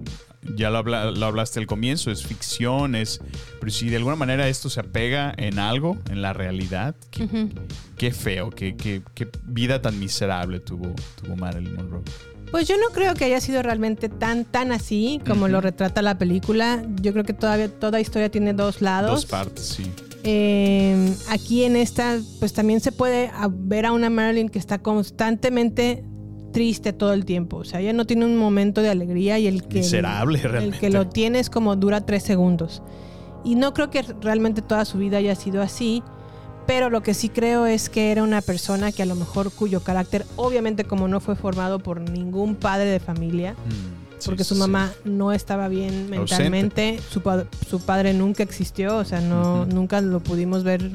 ya 0.57 0.71
lo, 0.71 0.79
habla- 0.79 1.11
lo 1.13 1.27
hablaste 1.27 1.61
al 1.61 1.67
comienzo, 1.67 2.11
es 2.11 2.25
ficción, 2.27 2.95
es. 2.95 3.21
Pero 3.59 3.73
si 3.73 3.89
de 3.89 3.97
alguna 3.97 4.17
manera 4.17 4.49
esto 4.49 4.69
se 4.69 4.81
apega 4.81 5.33
en 5.37 5.59
algo, 5.59 5.97
en 6.11 6.21
la 6.23 6.33
realidad, 6.33 6.95
qué, 7.11 7.49
qué 7.97 8.11
feo, 8.13 8.51
qué, 8.51 8.77
qué- 8.77 9.03
qué 9.15 9.29
vida 9.45 9.81
tan 9.81 9.99
miserable 9.99 10.61
tuvo, 10.61 10.93
tuvo 11.23 11.37
Marilyn 11.37 11.75
Monroe. 11.77 12.03
Pues 12.51 12.69
yo 12.69 12.77
no 12.77 12.93
creo 12.93 13.15
que 13.15 13.25
haya 13.25 13.41
sido 13.41 13.63
realmente 13.63 14.09
tan, 14.09 14.45
tan 14.45 14.71
así 14.73 15.21
como 15.27 15.49
lo 15.49 15.61
retrata 15.61 16.01
la 16.03 16.17
película. 16.19 16.85
Yo 17.01 17.13
creo 17.13 17.25
que 17.25 17.33
todavía 17.33 17.69
toda 17.69 18.01
historia 18.01 18.31
tiene 18.31 18.53
dos 18.53 18.83
lados. 18.83 19.11
Dos 19.13 19.27
partes, 19.27 19.65
sí. 19.67 19.91
Eh, 20.27 21.15
aquí 21.31 21.65
en 21.65 21.77
esta, 21.77 22.19
pues 22.41 22.53
también 22.53 22.81
se 22.81 22.93
puede 22.93 23.31
ver 23.51 23.87
a 23.87 23.93
una 23.93 24.11
Marilyn 24.11 24.49
que 24.49 24.59
está 24.59 24.79
constantemente 24.79 26.05
triste 26.53 26.93
todo 26.93 27.13
el 27.13 27.25
tiempo. 27.25 27.59
O 27.59 27.65
sea, 27.65 27.81
ella 27.81 27.93
no 27.93 28.07
tiene 28.07 28.25
un 28.25 28.37
momento 28.37 28.83
de 28.83 28.89
alegría 28.89 29.39
y 29.39 29.47
el 29.47 29.69
que, 29.69 29.79
Miserable, 29.79 30.41
el 30.59 30.79
que 30.79 30.91
lo 30.91 31.09
tiene 31.09 31.39
es 31.39 31.51
como 31.51 31.77
dura 31.77 32.05
tres 32.05 32.23
segundos. 32.23 32.83
Y 33.45 33.55
no 33.55 33.73
creo 33.75 33.91
que 33.91 34.03
realmente 34.21 34.63
toda 34.63 34.85
su 34.85 34.99
vida 34.99 35.19
haya 35.19 35.35
sido 35.35 35.63
así. 35.63 36.03
Pero 36.67 36.91
lo 36.91 37.01
que 37.01 37.15
sí 37.15 37.29
creo 37.29 37.65
es 37.67 37.89
que 37.89 38.11
era 38.11 38.25
una 38.25 38.41
persona 38.43 38.91
que 38.91 39.03
a 39.03 39.07
lo 39.07 39.15
mejor 39.15 39.53
cuyo 39.53 39.85
carácter, 39.85 40.27
obviamente 40.35 40.83
como 40.83 41.07
no 41.07 41.21
fue 41.21 41.37
formado 41.37 41.79
por 41.79 42.01
ningún 42.01 42.57
padre 42.57 42.87
de 42.87 42.99
familia, 42.99 43.53
Mm, 43.53 44.06
sí, 44.19 44.27
porque 44.27 44.45
su 44.45 44.55
sí, 44.55 44.61
mamá 44.61 44.93
no 45.05 45.33
estaba 45.33 45.69
bien 45.69 46.09
mentalmente, 46.11 46.99
su, 47.11 47.21
pa- 47.23 47.45
su 47.69 47.81
padre 47.81 48.13
nunca 48.15 48.43
existió, 48.43 48.97
o 48.99 49.05
sea, 49.05 49.21
no, 49.21 49.63
Ujú. 49.63 49.75
nunca 49.75 50.01
lo 50.01 50.21
pudimos 50.21 50.65
ver 50.65 50.91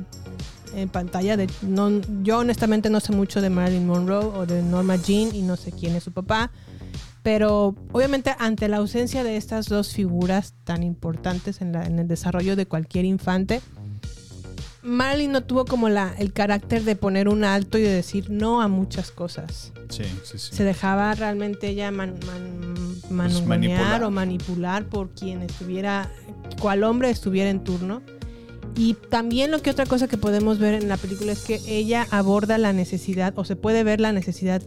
en 0.75 0.89
pantalla. 0.89 1.35
De, 1.37 1.47
no, 1.61 1.89
yo 2.23 2.39
honestamente 2.39 2.89
no 2.89 2.99
sé 2.99 3.11
mucho 3.13 3.41
de 3.41 3.49
Marilyn 3.49 3.85
Monroe 3.87 4.25
o 4.25 4.45
de 4.45 4.61
Norma 4.63 4.95
Jean 4.95 5.35
y 5.35 5.41
no 5.41 5.55
sé 5.57 5.71
quién 5.71 5.95
es 5.95 6.03
su 6.03 6.11
papá, 6.11 6.51
pero 7.23 7.75
obviamente 7.91 8.35
ante 8.39 8.67
la 8.67 8.77
ausencia 8.77 9.23
de 9.23 9.37
estas 9.37 9.67
dos 9.67 9.93
figuras 9.93 10.53
tan 10.63 10.81
importantes 10.83 11.61
en, 11.61 11.71
la- 11.73 11.85
en 11.85 11.99
el 11.99 12.07
desarrollo 12.07 12.55
de 12.55 12.65
cualquier 12.65 13.05
infante, 13.05 13.61
Marilyn 14.83 15.31
no 15.31 15.43
tuvo 15.43 15.65
como 15.65 15.89
la, 15.89 16.13
el 16.17 16.33
carácter 16.33 16.83
de 16.83 16.95
poner 16.95 17.27
un 17.29 17.43
alto 17.43 17.77
y 17.77 17.81
de 17.81 17.89
decir 17.93 18.29
no 18.29 18.61
a 18.61 18.67
muchas 18.67 19.11
cosas 19.11 19.71
Sí, 19.89 20.03
sí, 20.23 20.37
sí. 20.39 20.55
se 20.55 20.63
dejaba 20.63 21.13
realmente 21.15 21.67
ella 21.69 21.91
man, 21.91 22.15
man- 22.25 22.95
mangonear 23.09 23.47
manipular. 23.47 24.03
o 24.03 24.11
manipular 24.11 24.85
por 24.85 25.09
quien 25.11 25.41
estuviera, 25.41 26.09
cual 26.61 26.83
hombre 26.83 27.09
estuviera 27.09 27.49
en 27.49 27.63
turno. 27.63 28.01
Y 28.75 28.93
también 29.09 29.51
lo 29.51 29.61
que 29.61 29.69
otra 29.69 29.85
cosa 29.85 30.07
que 30.07 30.17
podemos 30.17 30.57
ver 30.59 30.75
en 30.75 30.87
la 30.87 30.95
película 30.95 31.33
es 31.33 31.41
que 31.43 31.59
ella 31.67 32.07
aborda 32.09 32.57
la 32.57 32.71
necesidad, 32.71 33.33
o 33.37 33.43
se 33.43 33.57
puede 33.57 33.83
ver 33.83 33.99
la 33.99 34.13
necesidad 34.13 34.61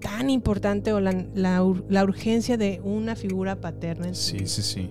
tan 0.00 0.30
importante 0.30 0.92
o 0.92 1.00
la, 1.00 1.12
la 1.34 1.64
la 1.88 2.04
urgencia 2.04 2.56
de 2.56 2.80
una 2.84 3.16
figura 3.16 3.60
paterna. 3.60 4.14
Sí, 4.14 4.46
sí, 4.46 4.62
sí. 4.62 4.90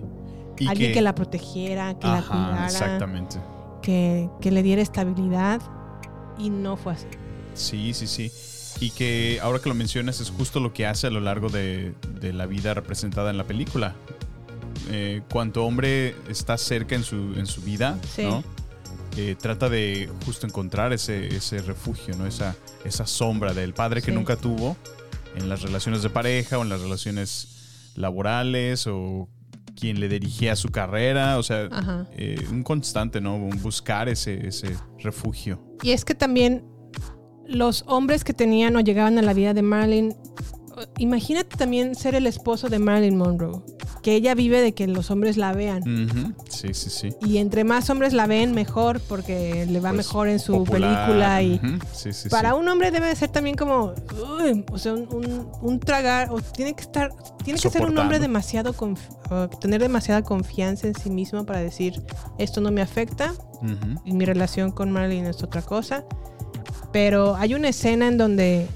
Y 0.58 0.66
Alguien 0.68 0.92
que, 0.92 1.00
la 1.00 1.14
protegiera, 1.14 1.98
que 1.98 2.06
la 2.06 2.20
cuidara, 2.22 2.66
exactamente. 2.66 3.38
Que, 3.82 4.28
que 4.40 4.50
le 4.50 4.62
diera 4.62 4.80
estabilidad. 4.82 5.60
Y 6.38 6.48
no 6.50 6.76
fue 6.76 6.94
así. 6.94 7.06
Sí, 7.54 7.92
sí, 7.94 8.06
sí. 8.06 8.32
Y 8.80 8.90
que 8.90 9.38
ahora 9.42 9.58
que 9.60 9.68
lo 9.68 9.74
mencionas 9.74 10.20
es 10.20 10.30
justo 10.30 10.58
lo 10.60 10.72
que 10.72 10.86
hace 10.86 11.06
a 11.06 11.10
lo 11.10 11.20
largo 11.20 11.50
de, 11.50 11.94
de 12.20 12.32
la 12.32 12.46
vida 12.46 12.72
representada 12.74 13.30
en 13.30 13.36
la 13.38 13.44
película. 13.44 13.94
Eh, 14.90 15.22
cuanto 15.30 15.64
hombre 15.64 16.16
está 16.28 16.56
cerca 16.58 16.94
en 16.94 17.04
su, 17.04 17.34
en 17.36 17.46
su 17.46 17.60
vida, 17.62 17.98
Sí. 18.16 18.22
¿no? 18.22 18.42
eh, 19.16 19.36
trata 19.38 19.68
de 19.68 20.08
justo 20.24 20.46
encontrar 20.46 20.92
ese, 20.94 21.28
ese 21.36 21.58
refugio, 21.58 22.16
¿no? 22.16 22.26
Esa, 22.26 22.56
esa 22.84 23.06
sombra 23.06 23.52
del 23.52 23.74
padre 23.74 24.00
que 24.00 24.10
Sí. 24.10 24.16
nunca 24.16 24.36
tuvo 24.36 24.74
en 25.36 25.48
las 25.50 25.60
relaciones 25.62 26.02
de 26.02 26.08
pareja 26.10 26.58
o 26.58 26.62
en 26.62 26.70
las 26.70 26.80
relaciones 26.80 27.92
laborales 27.94 28.86
o 28.86 29.28
quien 29.74 30.00
le 30.00 30.08
dirigía 30.08 30.56
su 30.56 30.68
carrera, 30.68 31.38
o 31.38 31.42
sea, 31.42 31.68
eh, 32.16 32.44
un 32.50 32.62
constante, 32.62 33.20
¿no? 33.20 33.36
Un 33.36 33.60
buscar 33.62 34.08
ese, 34.08 34.46
ese 34.46 34.76
refugio. 34.98 35.60
Y 35.82 35.90
es 35.90 36.04
que 36.04 36.14
también 36.14 36.64
los 37.46 37.84
hombres 37.86 38.24
que 38.24 38.32
tenían 38.32 38.76
o 38.76 38.80
llegaban 38.80 39.18
a 39.18 39.22
la 39.22 39.34
vida 39.34 39.54
de 39.54 39.62
Marilyn, 39.62 40.14
imagínate 40.98 41.56
también 41.56 41.94
ser 41.94 42.14
el 42.14 42.26
esposo 42.26 42.68
de 42.68 42.78
Marilyn 42.78 43.16
Monroe, 43.16 43.62
que 44.02 44.14
ella 44.14 44.34
vive 44.34 44.60
de 44.60 44.72
que 44.74 44.86
los 44.88 45.10
hombres 45.10 45.36
la 45.36 45.52
vean. 45.52 46.34
Sí, 46.48 46.74
sí, 46.74 46.90
sí. 46.90 47.10
Y 47.24 47.38
entre 47.38 47.64
más 47.64 47.88
hombres 47.88 48.12
la 48.12 48.26
ven, 48.26 48.52
mejor, 48.52 49.00
porque 49.00 49.64
le 49.66 49.78
va 49.80 49.90
Pues, 49.90 50.06
mejor 50.06 50.28
en 50.28 50.38
su 50.40 50.52
popular, 50.52 51.06
película. 51.06 51.42
Y 51.42 51.60
sí, 51.92 52.12
sí, 52.12 52.28
para 52.28 52.50
sí. 52.50 52.56
un 52.56 52.68
hombre 52.68 52.90
debe 52.90 53.06
de 53.06 53.16
ser 53.16 53.28
también 53.30 53.56
como, 53.56 53.94
uy, 54.40 54.64
o 54.70 54.78
sea, 54.78 54.94
un, 54.94 55.06
un- 55.12 55.48
un 55.62 55.80
tragar, 55.80 56.30
o 56.30 56.40
tiene 56.40 56.74
que 56.74 56.82
estar, 56.82 57.12
tiene 57.44 57.58
que 57.60 57.70
ser 57.70 57.86
un 57.86 57.96
hombre 57.96 58.18
demasiado, 58.18 58.74
tener 59.60 59.80
demasiada 59.80 60.22
confianza 60.22 60.88
en 60.88 60.94
sí 60.94 61.08
mismo 61.08 61.46
para 61.46 61.60
decir, 61.60 62.02
esto 62.38 62.60
no 62.60 62.70
me 62.72 62.82
afecta, 62.82 63.32
y 64.04 64.12
mi 64.12 64.24
relación 64.24 64.72
con 64.72 64.90
Marilyn 64.90 65.26
es 65.26 65.42
otra 65.42 65.62
cosa. 65.62 66.04
Pero 66.92 67.36
hay 67.36 67.54
una 67.54 67.68
escena 67.68 68.08
en 68.08 68.18
donde 68.18 68.66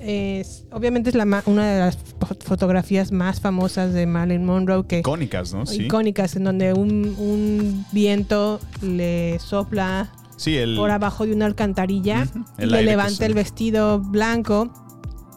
es, 0.00 0.64
obviamente 0.72 1.10
es 1.10 1.16
la 1.16 1.42
una 1.46 1.66
de 1.70 1.78
las 1.80 1.98
fo- 2.20 2.36
fotografías 2.42 3.12
más 3.12 3.40
famosas 3.40 3.92
de 3.92 4.06
Marilyn 4.06 4.44
Monroe 4.44 4.86
que 4.86 4.98
Icónicas, 5.00 5.52
¿no? 5.54 5.66
Sí. 5.66 5.84
icónicas 5.84 6.36
en 6.36 6.44
donde 6.44 6.72
un, 6.72 7.14
un 7.18 7.84
viento 7.92 8.60
le 8.82 9.38
sopla 9.38 10.12
Sí, 10.36 10.56
el, 10.56 10.76
por 10.76 10.90
abajo 10.90 11.24
de 11.24 11.32
una 11.32 11.46
alcantarilla 11.46 12.26
y 12.58 12.66
le 12.66 12.82
levanta 12.82 13.24
el 13.24 13.32
vestido 13.34 14.00
blanco 14.00 14.70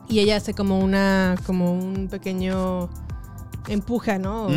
y 0.09 0.19
ella 0.19 0.35
hace 0.37 0.53
como 0.53 0.79
una 0.79 1.35
como 1.45 1.71
un 1.71 2.09
pequeño 2.09 2.89
empuja, 3.69 4.17
¿no? 4.17 4.47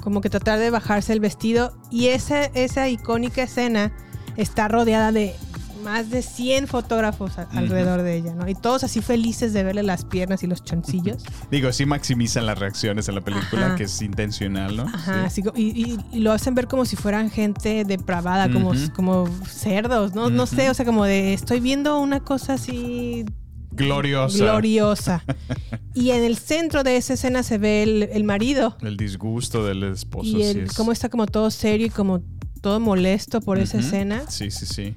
Como 0.00 0.20
que 0.20 0.30
tratar 0.30 0.58
de 0.58 0.70
bajarse 0.70 1.12
el 1.12 1.20
vestido 1.20 1.72
y 1.90 2.06
esa 2.08 2.46
esa 2.46 2.88
icónica 2.88 3.42
escena 3.44 3.92
está 4.36 4.66
rodeada 4.66 5.12
de 5.12 5.34
más 5.82 6.10
de 6.10 6.22
100 6.22 6.66
fotógrafos 6.68 7.38
a- 7.38 7.42
Ujú. 7.44 7.58
alrededor 7.58 8.02
de 8.02 8.16
ella, 8.16 8.34
¿no? 8.34 8.48
Y 8.48 8.54
todos 8.54 8.84
así 8.84 9.00
felices 9.02 9.52
de 9.52 9.62
verle 9.64 9.82
las 9.82 10.04
piernas 10.04 10.42
y 10.42 10.46
los 10.46 10.64
choncillos. 10.64 11.22
Digo, 11.50 11.72
sí 11.72 11.84
maximizan 11.86 12.46
las 12.46 12.58
reacciones 12.58 13.08
en 13.08 13.14
la 13.16 13.20
película, 13.20 13.66
Ajá. 13.66 13.76
que 13.76 13.84
es 13.84 14.02
intencional, 14.02 14.76
¿no? 14.76 14.82
Ajá, 14.84 15.28
Sí. 15.30 15.40
así 15.42 15.50
y, 15.56 15.62
y- 15.92 15.98
y 16.12 16.18
lo 16.20 16.32
hacen 16.32 16.54
ver 16.54 16.66
como 16.68 16.84
si 16.84 16.96
fueran 16.96 17.30
gente 17.30 17.84
depravada, 17.84 18.50
como, 18.50 18.70
Ujú. 18.70 18.92
como 18.94 19.28
cerdos, 19.48 20.14
¿no? 20.14 20.30
No 20.30 20.46
sé, 20.46 20.70
o 20.70 20.74
sea, 20.74 20.84
como 20.86 21.04
de 21.04 21.32
estoy 21.34 21.60
viendo 21.60 21.98
una 21.98 22.20
cosa 22.20 22.54
así 22.54 23.24
Gloriosa. 23.70 24.36
gloriosa. 24.38 25.24
y 25.94 26.10
en 26.10 26.22
el 26.24 26.36
centro 26.36 26.82
de 26.84 26.96
esa 26.96 27.14
escena 27.14 27.42
se 27.42 27.58
ve 27.58 27.82
el, 27.82 28.02
el 28.04 28.24
marido 28.24 28.76
El 28.82 28.96
disgusto 28.96 29.64
del 29.64 29.82
esposo. 29.84 30.28
y 30.28 30.34
sí 30.34 30.42
el, 30.42 30.60
es. 30.64 30.74
cómo 30.74 30.92
está 30.92 31.08
como 31.08 31.26
todo 31.26 31.50
serio 31.50 31.86
y 31.86 31.90
como 31.90 32.22
todo 32.60 32.78
molesto 32.80 33.40
por 33.40 33.58
esa 33.58 33.78
Ujú. 33.78 33.86
escena, 33.86 34.22
Sí, 34.28 34.50
sí, 34.50 34.66
sí. 34.66 34.94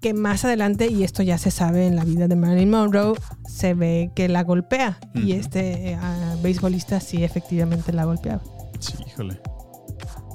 Que 0.00 0.14
más 0.14 0.44
adelante, 0.44 0.88
y 0.88 1.04
esto 1.04 1.22
ya 1.22 1.38
se 1.38 1.50
sabe 1.50 1.86
en 1.86 1.96
la 1.96 2.04
vida 2.04 2.28
de 2.28 2.36
Marilyn 2.36 2.70
Monroe, 2.70 3.18
se 3.48 3.74
ve 3.74 4.10
que 4.14 4.28
la 4.28 4.44
golpea. 4.44 4.98
Y 5.14 5.32
este 5.32 5.92
eh, 5.92 5.98
beisbolista 6.42 7.00
sí 7.00 7.24
efectivamente 7.24 7.92
la 7.92 8.04
golpeaba. 8.04 8.42
Sí, 8.78 8.94
híjole. 9.06 9.40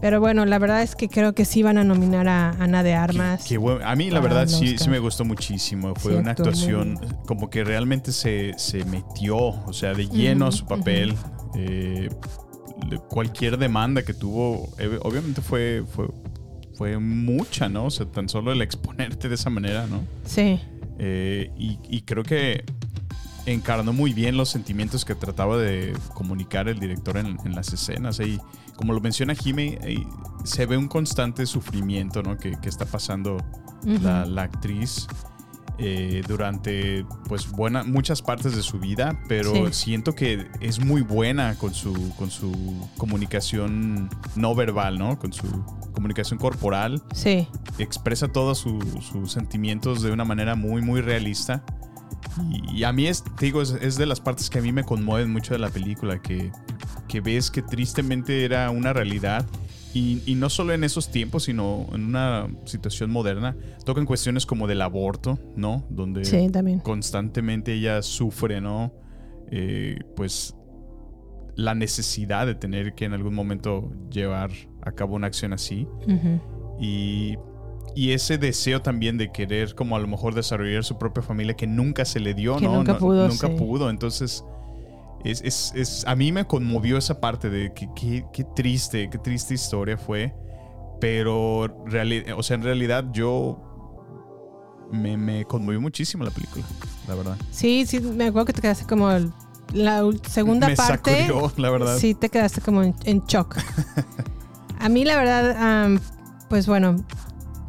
Pero 0.01 0.19
bueno, 0.19 0.45
la 0.45 0.59
verdad 0.59 0.81
es 0.81 0.95
que 0.97 1.07
creo 1.07 1.33
que 1.33 1.45
sí 1.45 1.63
van 1.63 1.77
a 1.77 1.85
nominar 1.85 2.27
a 2.27 2.49
Ana 2.49 2.83
de 2.83 2.93
Armas. 2.93 3.45
Qué 3.47 3.57
bueno. 3.57 3.85
A 3.87 3.95
mí, 3.95 4.09
la 4.11 4.19
verdad, 4.19 4.47
sí, 4.47 4.77
sí 4.77 4.89
me 4.89 4.99
gustó 4.99 5.23
muchísimo. 5.23 5.93
Fue 5.95 6.11
Sí, 6.11 6.17
una 6.17 6.31
actuación 6.31 6.99
como 7.25 7.49
que 7.49 7.63
realmente 7.63 8.11
se, 8.11 8.51
se 8.57 8.83
metió, 8.83 9.37
o 9.37 9.71
sea, 9.71 9.93
de 9.93 10.07
lleno 10.09 10.47
a 10.47 10.51
su 10.51 10.65
papel. 10.65 11.15
Eh, 11.55 12.09
cualquier 13.09 13.57
demanda 13.57 14.01
que 14.03 14.13
tuvo, 14.13 14.67
eh, 14.77 14.99
obviamente 15.03 15.41
fue, 15.41 15.83
fue, 15.87 16.07
fue 16.75 16.97
mucha, 16.99 17.69
¿no? 17.69 17.85
O 17.85 17.91
sea, 17.91 18.05
tan 18.05 18.29
solo 18.29 18.51
el 18.51 18.61
exponerte 18.61 19.29
de 19.29 19.35
esa 19.35 19.49
manera, 19.49 19.87
¿no? 19.87 20.01
Sí. 20.25 20.59
Eh, 20.99 21.51
y, 21.57 21.79
y 21.89 22.01
creo 22.01 22.23
que 22.23 22.63
encarnó 23.45 23.93
muy 23.93 24.13
bien 24.13 24.37
los 24.37 24.49
sentimientos 24.49 25.05
que 25.05 25.15
trataba 25.15 25.57
de 25.57 25.93
comunicar 26.13 26.67
el 26.67 26.79
director 26.79 27.17
en, 27.17 27.37
en 27.45 27.55
las 27.55 27.73
escenas. 27.73 28.19
Y 28.19 28.39
como 28.75 28.93
lo 28.93 29.01
menciona 29.01 29.35
Jime, 29.35 29.77
eh, 29.83 30.03
se 30.43 30.65
ve 30.65 30.77
un 30.77 30.87
constante 30.87 31.45
sufrimiento 31.45 32.23
¿no? 32.23 32.37
que, 32.37 32.59
que 32.59 32.69
está 32.69 32.85
pasando 32.85 33.37
la, 33.85 34.25
la 34.25 34.43
actriz 34.43 35.07
eh, 35.79 36.21
durante 36.27 37.05
pues 37.27 37.49
buena, 37.51 37.83
muchas 37.83 38.21
partes 38.21 38.55
de 38.55 38.61
su 38.61 38.79
vida, 38.79 39.19
pero 39.27 39.53
Sí. 39.53 39.73
siento 39.73 40.13
que 40.15 40.47
es 40.61 40.79
muy 40.79 41.01
buena 41.01 41.55
con 41.55 41.73
su, 41.73 42.13
con 42.15 42.29
su 42.29 42.51
comunicación 42.97 44.09
no 44.35 44.53
verbal, 44.55 44.99
¿no? 44.99 45.17
Con 45.17 45.33
su 45.33 45.47
comunicación 45.93 46.37
corporal 46.39 47.01
Sí. 47.13 47.47
expresa 47.79 48.27
todos 48.27 48.59
su- 48.59 48.79
sus 49.01 49.31
sentimientos 49.31 50.01
de 50.01 50.11
una 50.11 50.25
manera 50.25 50.55
muy, 50.55 50.81
muy 50.81 51.01
realista. 51.01 51.63
Y, 52.49 52.79
y 52.79 52.83
a 52.83 52.91
mí, 52.91 53.07
es, 53.07 53.23
te 53.23 53.45
digo, 53.45 53.61
es, 53.61 53.71
es 53.81 53.97
de 53.97 54.05
las 54.05 54.19
partes 54.19 54.49
que 54.49 54.59
a 54.59 54.61
mí 54.61 54.71
me 54.71 54.83
conmueven 54.83 55.31
mucho 55.31 55.53
de 55.53 55.59
la 55.59 55.69
película, 55.69 56.19
que, 56.21 56.51
que 57.07 57.21
ves 57.21 57.51
que 57.51 57.61
tristemente 57.61 58.43
era 58.45 58.69
una 58.71 58.93
realidad. 58.93 59.45
Y, 59.93 60.21
y 60.25 60.35
no 60.35 60.49
solo 60.49 60.73
en 60.73 60.83
esos 60.83 61.09
tiempos, 61.09 61.43
sino 61.43 61.85
en 61.93 62.03
una 62.05 62.47
situación 62.65 63.11
moderna. 63.11 63.55
Tocan 63.85 64.05
cuestiones 64.05 64.45
como 64.45 64.65
del 64.67 64.81
aborto, 64.81 65.37
¿no? 65.55 65.85
Donde 65.89 66.25
Sí, 66.25 66.49
también. 66.49 66.79
constantemente 66.79 67.73
ella 67.73 68.01
sufre, 68.01 68.59
¿no? 68.59 68.91
Eh, 69.51 69.99
pues 70.15 70.55
la 71.55 71.75
necesidad 71.75 72.47
de 72.47 72.55
tener 72.55 72.95
que 72.95 73.05
en 73.05 73.13
algún 73.13 73.35
momento 73.35 73.91
llevar 74.09 74.49
a 74.81 74.91
cabo 74.93 75.13
una 75.15 75.27
acción 75.27 75.53
así. 75.53 75.87
Y, 76.79 77.35
y 77.95 78.11
ese 78.11 78.39
deseo 78.39 78.81
también 78.81 79.19
de 79.19 79.31
querer 79.31 79.75
como 79.75 79.95
a 79.95 79.99
lo 79.99 80.07
mejor 80.07 80.33
desarrollar 80.33 80.83
su 80.83 80.97
propia 80.97 81.21
familia 81.21 81.53
que 81.55 81.67
nunca 81.67 82.05
se 82.05 82.19
le 82.19 82.33
dio, 82.33 82.55
Que 82.57 82.65
¿no? 82.65 82.77
nunca 82.77 82.93
No- 82.93 82.97
pudo, 82.97 83.27
Nunca 83.27 83.47
sí. 83.47 83.53
pudo. 83.55 83.89
Entonces, 83.91 84.43
es, 85.23 85.41
es- 85.43 85.71
es- 85.75 86.03
a 86.07 86.15
mí 86.15 86.31
me 86.31 86.45
conmovió 86.45 86.97
esa 86.97 87.19
parte 87.19 87.49
de 87.49 87.73
que 87.73 87.89
qué 87.95 88.43
triste, 88.55 89.09
qué 89.09 89.17
triste 89.17 89.53
historia 89.53 89.97
fue. 89.97 90.33
Pero, 90.99 91.67
reali- 91.85 92.23
o 92.37 92.43
sea, 92.43 92.55
en 92.55 92.63
realidad 92.63 93.05
yo 93.11 93.59
me, 94.91 95.17
me 95.17 95.43
conmovió 95.45 95.81
muchísimo 95.81 96.23
la 96.23 96.31
película, 96.31 96.63
la 97.07 97.15
verdad. 97.15 97.37
Sí, 97.51 97.85
sí, 97.85 97.99
me 97.99 98.25
acuerdo 98.27 98.45
que 98.45 98.53
te 98.53 98.61
quedaste 98.61 98.85
como 98.85 99.11
el- 99.11 99.31
la 99.73 100.01
segunda 100.29 100.67
me 100.67 100.75
parte. 100.75 101.25
sacudió, 101.27 101.51
la 101.57 101.69
verdad. 101.71 101.97
Sí, 101.97 102.13
te 102.13 102.29
quedaste 102.29 102.61
como 102.61 102.83
en, 102.83 102.93
en 103.05 103.23
shock. 103.25 103.57
A 104.79 104.89
mí, 104.89 105.03
la 105.05 105.15
verdad, 105.17 105.89
pues 106.49 106.67
bueno, 106.67 106.97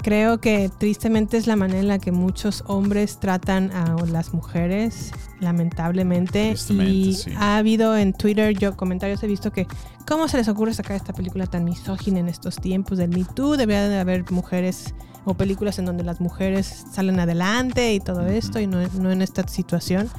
creo 0.05 0.39
que 0.39 0.71
tristemente 0.79 1.39
es 1.39 1.47
la 1.47 1.57
manera 1.57 1.81
en 1.81 1.89
la 1.89 1.99
que 1.99 2.13
muchos 2.13 2.63
hombres 2.67 3.19
tratan 3.19 3.73
a 3.73 3.97
las 4.07 4.35
mujeres, 4.35 5.13
lamentablemente. 5.41 6.55
Y 6.69 7.15
sí. 7.15 7.33
ha 7.39 7.57
habido 7.57 7.97
en 7.97 8.13
Twitter, 8.13 8.55
yo 8.55 8.77
comentarios 8.77 9.23
he 9.23 9.27
visto 9.27 9.51
que, 9.51 9.67
¿cómo 10.07 10.29
se 10.29 10.37
les 10.37 10.49
ocurre 10.49 10.75
sacar 10.75 10.95
esta 10.95 11.15
película 11.15 11.47
tan 11.47 11.65
misógina 11.65 12.21
en 12.21 12.29
estos 12.29 12.57
tiempos 12.57 12.99
del 12.99 13.11
Me 13.11 13.25
Too? 13.25 13.57
Debería 13.57 13.89
de 13.89 13.99
haber 13.99 14.31
mujeres 14.31 14.95
o 15.25 15.33
películas 15.33 15.79
en 15.79 15.87
donde 15.87 16.05
las 16.05 16.21
mujeres 16.21 16.85
salen 16.93 17.19
adelante 17.19 17.95
y 17.95 18.01
todo 18.01 18.27
esto 18.27 18.61
y 18.61 18.67
no, 18.67 18.87
no 19.01 19.11
en 19.11 19.23
esta 19.23 19.49
situación. 19.49 20.11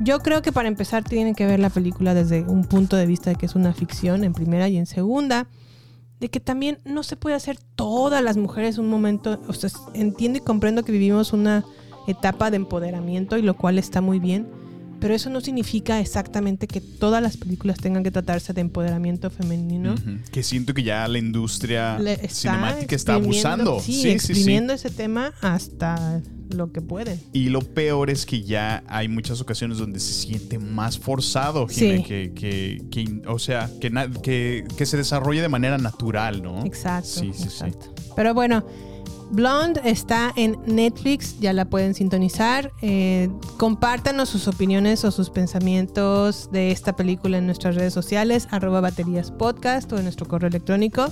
Yo 0.00 0.18
creo 0.18 0.42
que 0.42 0.50
para 0.50 0.66
empezar 0.66 1.04
tienen 1.04 1.36
que 1.36 1.46
ver 1.46 1.60
la 1.60 1.70
película 1.70 2.12
desde 2.12 2.42
un 2.42 2.64
punto 2.64 2.96
de 2.96 3.06
vista 3.06 3.30
de 3.30 3.36
que 3.36 3.46
es 3.46 3.54
una 3.54 3.72
ficción 3.72 4.24
en 4.24 4.32
primera 4.32 4.68
y 4.68 4.78
en 4.78 4.86
segunda, 4.86 5.46
de 6.20 6.30
que 6.30 6.40
también 6.40 6.78
no 6.84 7.02
se 7.02 7.16
puede 7.16 7.36
hacer 7.36 7.58
todas 7.76 8.22
las 8.22 8.36
mujeres 8.36 8.78
un 8.78 8.88
momento, 8.88 9.40
o 9.48 9.52
sea, 9.52 9.70
entiendo 9.94 10.38
y 10.38 10.42
comprendo 10.42 10.84
que 10.84 10.92
vivimos 10.92 11.32
una 11.32 11.64
etapa 12.06 12.50
de 12.50 12.56
empoderamiento 12.56 13.36
y 13.36 13.42
lo 13.42 13.56
cual 13.56 13.78
está 13.78 14.00
muy 14.00 14.18
bien, 14.18 14.48
pero 15.00 15.14
eso 15.14 15.30
no 15.30 15.40
significa 15.40 16.00
exactamente 16.00 16.66
que 16.66 16.80
todas 16.80 17.22
las 17.22 17.36
películas 17.36 17.78
tengan 17.78 18.02
que 18.02 18.10
tratarse 18.10 18.52
de 18.52 18.60
empoderamiento 18.60 19.30
femenino. 19.30 19.94
Ujú. 19.94 20.18
Que 20.32 20.42
siento 20.42 20.74
que 20.74 20.82
ya 20.82 21.06
la 21.08 21.18
industria 21.18 21.98
Le- 21.98 22.14
está 22.14 22.28
cinemática 22.52 22.96
está 22.96 23.16
exprimiendo- 23.16 23.48
abusando. 23.48 23.80
Sí, 23.80 23.92
sí, 23.92 23.98
sí, 23.98 24.02
sí. 24.02 24.12
exprimiendo 24.32 24.72
ese 24.72 24.90
tema 24.90 25.32
hasta 25.40 26.20
lo 26.50 26.72
que 26.72 26.80
pueden. 26.80 27.20
Y 27.32 27.50
lo 27.50 27.60
peor 27.60 28.08
es 28.10 28.24
que 28.26 28.42
ya 28.42 28.82
hay 28.88 29.06
muchas 29.08 29.40
ocasiones 29.40 29.78
donde 29.78 30.00
se 30.00 30.12
siente 30.14 30.58
más 30.58 30.98
forzado, 30.98 31.68
Sí. 31.68 31.80
Jime, 31.86 32.02
que, 32.04 32.32
que, 32.34 32.82
que- 32.90 33.22
o 33.28 33.38
sea, 33.38 33.70
que, 33.80 33.90
que, 34.22 34.64
que 34.76 34.86
se 34.86 34.96
desarrolle 34.96 35.42
de 35.42 35.48
manera 35.48 35.76
natural, 35.78 36.42
¿no? 36.42 36.64
Exacto. 36.64 37.08
Sí, 37.08 37.32
sí, 37.34 37.48
sí. 37.50 37.66
Pero 38.16 38.32
bueno, 38.34 38.64
Blonde 39.30 39.80
está 39.84 40.32
en 40.36 40.58
Netflix, 40.66 41.38
ya 41.38 41.52
la 41.52 41.66
pueden 41.66 41.94
sintonizar. 41.94 42.72
Eh, 42.82 43.28
compártanos 43.56 44.28
sus 44.28 44.48
opiniones 44.48 45.04
o 45.04 45.10
sus 45.10 45.30
pensamientos 45.30 46.50
de 46.50 46.70
esta 46.70 46.96
película 46.96 47.38
en 47.38 47.46
nuestras 47.46 47.74
redes 47.74 47.92
sociales, 47.92 48.48
arroba 48.50 48.80
baterías 48.80 49.30
podcast 49.30 49.92
o 49.92 49.98
en 49.98 50.04
nuestro 50.04 50.26
correo 50.26 50.48
electrónico. 50.48 51.06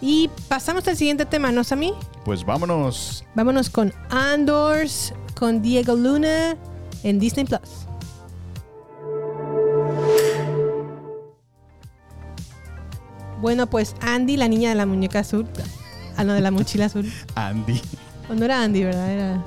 Y 0.00 0.30
pasamos 0.48 0.86
al 0.88 0.96
siguiente 0.96 1.26
tema, 1.26 1.52
¿no, 1.52 1.64
Sammy? 1.64 1.92
Pues 2.24 2.44
vámonos. 2.44 3.24
Vámonos 3.34 3.68
con 3.68 3.92
Andors, 4.10 5.12
con 5.38 5.60
Diego 5.60 5.94
Luna 5.94 6.56
en 7.02 7.18
Disney 7.18 7.44
Plus. 7.44 7.86
Bueno, 13.40 13.66
pues 13.68 13.94
Andy, 14.02 14.36
la 14.36 14.48
niña 14.48 14.68
de 14.68 14.74
la 14.74 14.86
muñeca 14.86 15.20
azul. 15.20 15.46
Ah, 16.20 16.24
no, 16.24 16.34
de 16.34 16.40
la 16.42 16.50
mochila 16.50 16.84
azul. 16.86 17.10
Andy. 17.34 17.80
O 18.28 18.34
no 18.34 18.44
era 18.44 18.62
Andy, 18.62 18.84
¿verdad? 18.84 19.10
Era 19.10 19.44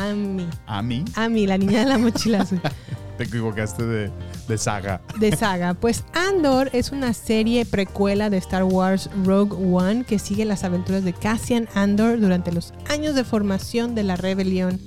Amy. 0.00 0.46
Ami. 0.66 1.04
Amy, 1.14 1.46
la 1.46 1.58
niña 1.58 1.80
de 1.80 1.86
la 1.86 1.98
mochila 1.98 2.40
azul. 2.42 2.60
Te 3.18 3.24
equivocaste 3.24 3.84
de, 3.84 4.10
de 4.48 4.58
saga. 4.58 5.00
de 5.18 5.34
saga. 5.36 5.74
Pues 5.74 6.04
Andor 6.14 6.70
es 6.72 6.90
una 6.90 7.12
serie 7.14 7.64
precuela 7.66 8.28
de 8.30 8.36
Star 8.38 8.64
Wars 8.64 9.08
Rogue 9.24 9.54
One 9.56 10.04
que 10.04 10.18
sigue 10.18 10.44
las 10.44 10.64
aventuras 10.64 11.04
de 11.04 11.12
Cassian 11.14 11.68
Andor 11.74 12.20
durante 12.20 12.52
los 12.52 12.72
años 12.88 13.14
de 13.14 13.24
formación 13.24 13.94
de 13.94 14.02
la 14.02 14.16
rebelión. 14.16 14.80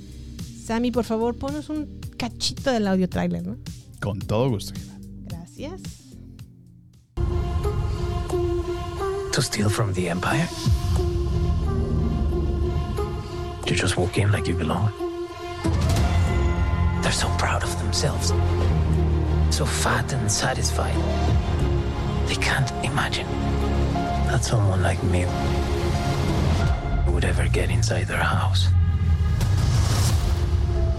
Sammy, 0.64 0.90
por 0.92 1.04
favor, 1.04 1.36
ponos 1.36 1.68
un 1.70 2.00
cachito 2.16 2.70
del 2.70 2.86
audio 2.86 3.08
trailer, 3.08 3.44
¿no? 3.46 3.56
Con 4.00 4.18
todo 4.20 4.48
gusto. 4.48 4.72
Gracias. 5.24 5.80
To 9.32 9.40
steal 9.42 9.68
from 9.70 9.92
the 9.92 10.08
Empire? 10.08 10.48
To 13.70 13.76
just 13.76 13.96
walk 13.96 14.18
in 14.18 14.32
like 14.32 14.48
you 14.48 14.54
belong? 14.56 14.92
They're 17.02 17.12
so 17.12 17.28
proud 17.38 17.62
of 17.62 17.78
themselves. 17.78 18.30
So 19.56 19.64
fat 19.64 20.12
and 20.12 20.28
satisfied. 20.28 20.96
They 22.26 22.34
can't 22.34 22.68
imagine 22.84 23.28
that 24.26 24.42
someone 24.42 24.82
like 24.82 25.00
me 25.04 25.24
would 27.12 27.24
ever 27.24 27.46
get 27.46 27.70
inside 27.70 28.08
their 28.08 28.16
house. 28.16 28.66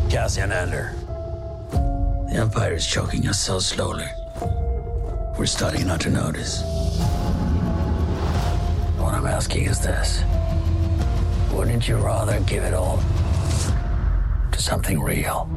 Cassian 0.10 0.54
Andor. 0.54 0.96
The 1.72 2.36
Empire 2.36 2.76
is 2.76 2.88
choking 2.88 3.28
us 3.28 3.38
so 3.38 3.60
slowly. 3.60 4.08
We're 5.38 5.46
starting 5.46 5.88
not 5.88 6.00
to 6.02 6.10
notice. 6.10 6.62
What 8.98 9.14
I'm 9.14 9.28
asking 9.28 9.66
is 9.66 9.82
this. 9.82 10.24
Wouldn't 11.82 12.00
you 12.00 12.06
rather 12.06 12.40
give 12.42 12.64
it 12.64 12.76
all 12.76 13.00
to 14.52 14.62
something 14.62 15.02
real? 15.02 15.50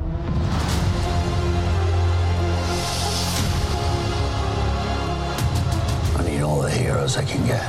I 6.16 6.24
need 6.24 6.40
all 6.40 6.62
the 6.62 6.70
heroes 6.70 7.18
I 7.18 7.26
can 7.26 7.46
get. 7.46 7.62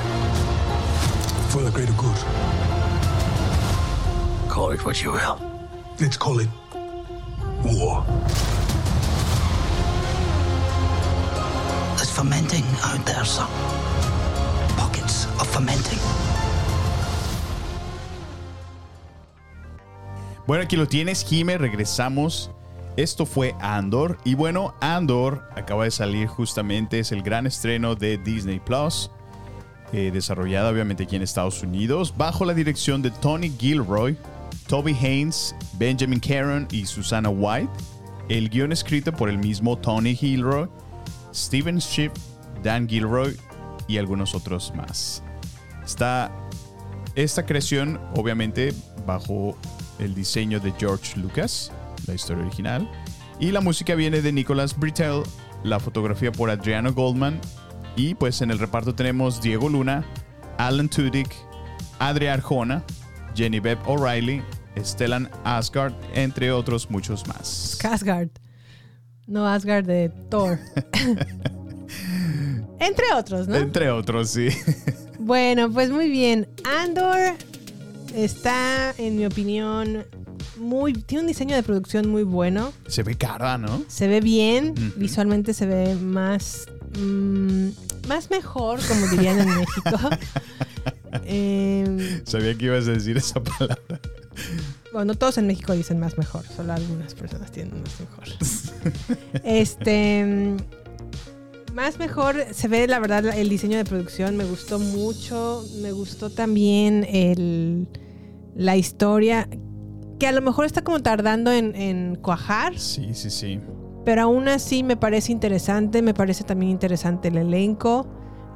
For 1.51 1.64
the 1.64 1.72
greater 1.72 1.91
good. 1.97 2.16
Call 4.49 4.72
it 4.72 4.86
what 4.86 5.03
you 5.03 5.12
will. 5.12 5.38
Let's 5.99 6.16
call 6.16 6.39
it 6.39 6.47
war. 7.62 8.06
There's 11.97 12.10
fermenting 12.10 12.64
out 12.86 13.06
there, 13.06 13.26
son. 13.26 13.49
Pockets 14.78 15.26
of 15.41 15.47
fermenting. 15.49 15.99
Bueno, 20.48 20.64
aquí 20.64 20.76
lo 20.76 20.88
tienes, 20.88 21.26
Jime. 21.26 21.58
Regresamos. 21.58 22.52
Esto 22.98 23.26
fue 23.26 23.56
Andor. 23.60 24.18
Y 24.24 24.36
bueno, 24.36 24.74
Andor 24.80 25.43
acaba 25.56 25.86
de 25.86 25.91
salir 25.91 26.28
justamente. 26.28 27.00
Es 27.00 27.12
el 27.12 27.24
gran 27.24 27.48
estreno 27.48 27.96
de 27.96 28.18
Disney 28.18 28.60
Plus. 28.60 29.10
eh, 29.93 30.12
desarrollada 30.12 30.72
obviamente 30.72 31.04
aquí 31.04 31.16
en 31.16 31.22
Estados 31.22 31.64
Unidos. 31.64 32.14
Bajo 32.18 32.43
la 32.43 32.54
dirección 32.54 33.02
de 33.02 33.12
Tony 33.12 33.50
Gilroy, 33.50 34.18
Toby 34.68 34.93
Haynes, 34.93 35.56
Benjamin 35.78 36.20
Caron 36.20 36.68
y 36.72 36.86
Susana 36.86 37.30
White. 37.30 37.72
El 38.28 38.50
guion 38.50 38.72
escrito 38.72 39.14
por 39.14 39.30
el 39.30 39.38
mismo 39.38 39.78
Tony 39.78 40.16
Gilroy, 40.16 40.68
Steven 41.34 41.80
Schiff, 41.80 42.12
Dan 42.64 42.89
Gilroy 42.89 43.38
y 43.88 43.98
algunos 43.98 44.34
otros 44.34 44.74
más. 44.76 45.22
Está 45.84 46.32
esta 47.14 47.46
creación, 47.46 48.00
obviamente, 48.16 48.74
bajo 49.06 49.56
el 50.00 50.14
diseño 50.14 50.60
de 50.60 50.74
George 50.78 51.20
Lucas, 51.20 51.72
la 52.08 52.14
historia 52.14 52.46
original. 52.46 52.89
Y 53.39 53.52
la 53.52 53.62
música 53.62 53.96
viene 53.96 54.22
de 54.22 54.32
Nicholas 54.32 54.78
Britell, 54.78 55.24
la 55.64 55.80
fotografía 55.80 56.32
por 56.32 56.50
Adriano 56.50 56.93
Goldman. 56.93 57.39
Y 57.96 58.16
pues 58.16 58.41
en 58.41 58.52
el 58.52 58.60
reparto 58.60 58.93
tenemos 58.96 59.41
Diego 59.41 59.70
Luna, 59.70 60.06
Alan 60.58 60.89
Tudyk, 60.89 61.34
Adria 62.00 62.34
Arjona, 62.34 62.84
Genevieve 63.36 63.82
O'Reilly, 63.86 64.41
Stellan 64.84 65.30
Asgard, 65.43 65.93
entre 66.14 66.52
otros 66.52 66.89
muchos 66.89 67.28
más. 67.28 67.78
Asgard. 67.84 68.30
No 69.28 69.48
Asgard 69.48 69.86
de 69.86 70.10
Thor. 70.30 70.60
Entre 72.80 73.06
otros, 73.14 73.48
¿no? 73.48 73.56
Entre 73.56 73.89
otros, 73.89 74.30
sí. 74.30 74.50
Bueno, 75.18 75.72
pues 75.72 75.89
muy 75.89 76.10
bien. 76.10 76.48
Andor 76.66 77.36
está, 78.16 78.93
en 78.97 79.16
mi 79.18 79.26
opinión, 79.26 80.05
muy. 80.57 80.93
Tiene 80.93 81.22
un 81.22 81.28
diseño 81.28 81.55
de 81.55 81.63
producción 81.63 82.07
muy 82.09 82.24
bueno. 82.24 82.72
Se 82.88 83.03
ve 83.03 83.16
cara, 83.16 83.57
¿no? 83.57 83.84
Se 83.88 84.07
ve 84.07 84.22
bien. 84.22 84.74
Visualmente 84.97 85.53
se 85.53 85.66
ve 85.66 85.95
más. 85.95 86.66
mm, 86.99 87.68
más 88.07 88.30
mejor, 88.30 88.80
como 88.88 89.07
dirían 89.07 89.39
en 89.39 89.47
México. 89.59 89.97
Em, 91.26 92.26
Sabía 92.26 92.55
que 92.57 92.66
ibas 92.66 92.88
a 92.88 92.91
decir 92.91 93.16
esa 93.18 93.41
palabra. 93.41 93.78
bueno, 94.91 95.13
no 95.13 95.16
todos 95.16 95.38
en 95.38 95.47
México 95.47 95.72
dicen 95.74 95.97
más 95.97 96.18
mejor, 96.18 96.43
solo 96.55 96.74
algunas 96.74 97.13
personas 97.16 97.51
tienen 97.51 97.82
más 97.82 97.99
mejor. 98.01 98.26
este. 99.45 100.26
mm, 100.26 101.74
Más 101.74 101.99
mejor 101.99 102.45
se 102.53 102.68
ve, 102.68 102.86
la 102.88 102.99
verdad, 102.99 103.26
el 103.38 103.47
diseño 103.49 103.78
de 103.78 103.86
producción. 103.86 104.36
Me 104.36 104.43
gustó 104.43 104.78
mucho. 104.78 105.63
Me 105.82 105.91
gustó 105.93 106.30
también 106.30 107.05
el, 107.09 107.88
la 108.56 108.76
historia. 108.78 109.47
Que 110.20 110.28
a 110.28 110.32
lo 110.32 110.41
mejor 110.41 110.66
está 110.66 110.82
como 110.82 111.01
tardando 111.01 111.51
en, 111.51 111.76
en 111.76 112.16
cuajar. 112.16 112.80
Sí, 112.80 113.10
sí, 113.14 113.30
sí. 113.30 113.60
Pero 114.06 114.22
aún 114.24 114.47
así 114.47 114.82
me 114.84 114.95
parece 114.95 115.32
interesante. 115.34 116.01
Me 116.01 116.14
parece 116.14 116.43
también 116.43 116.72
interesante 116.72 117.28
el 117.28 117.38
elenco. 117.38 118.08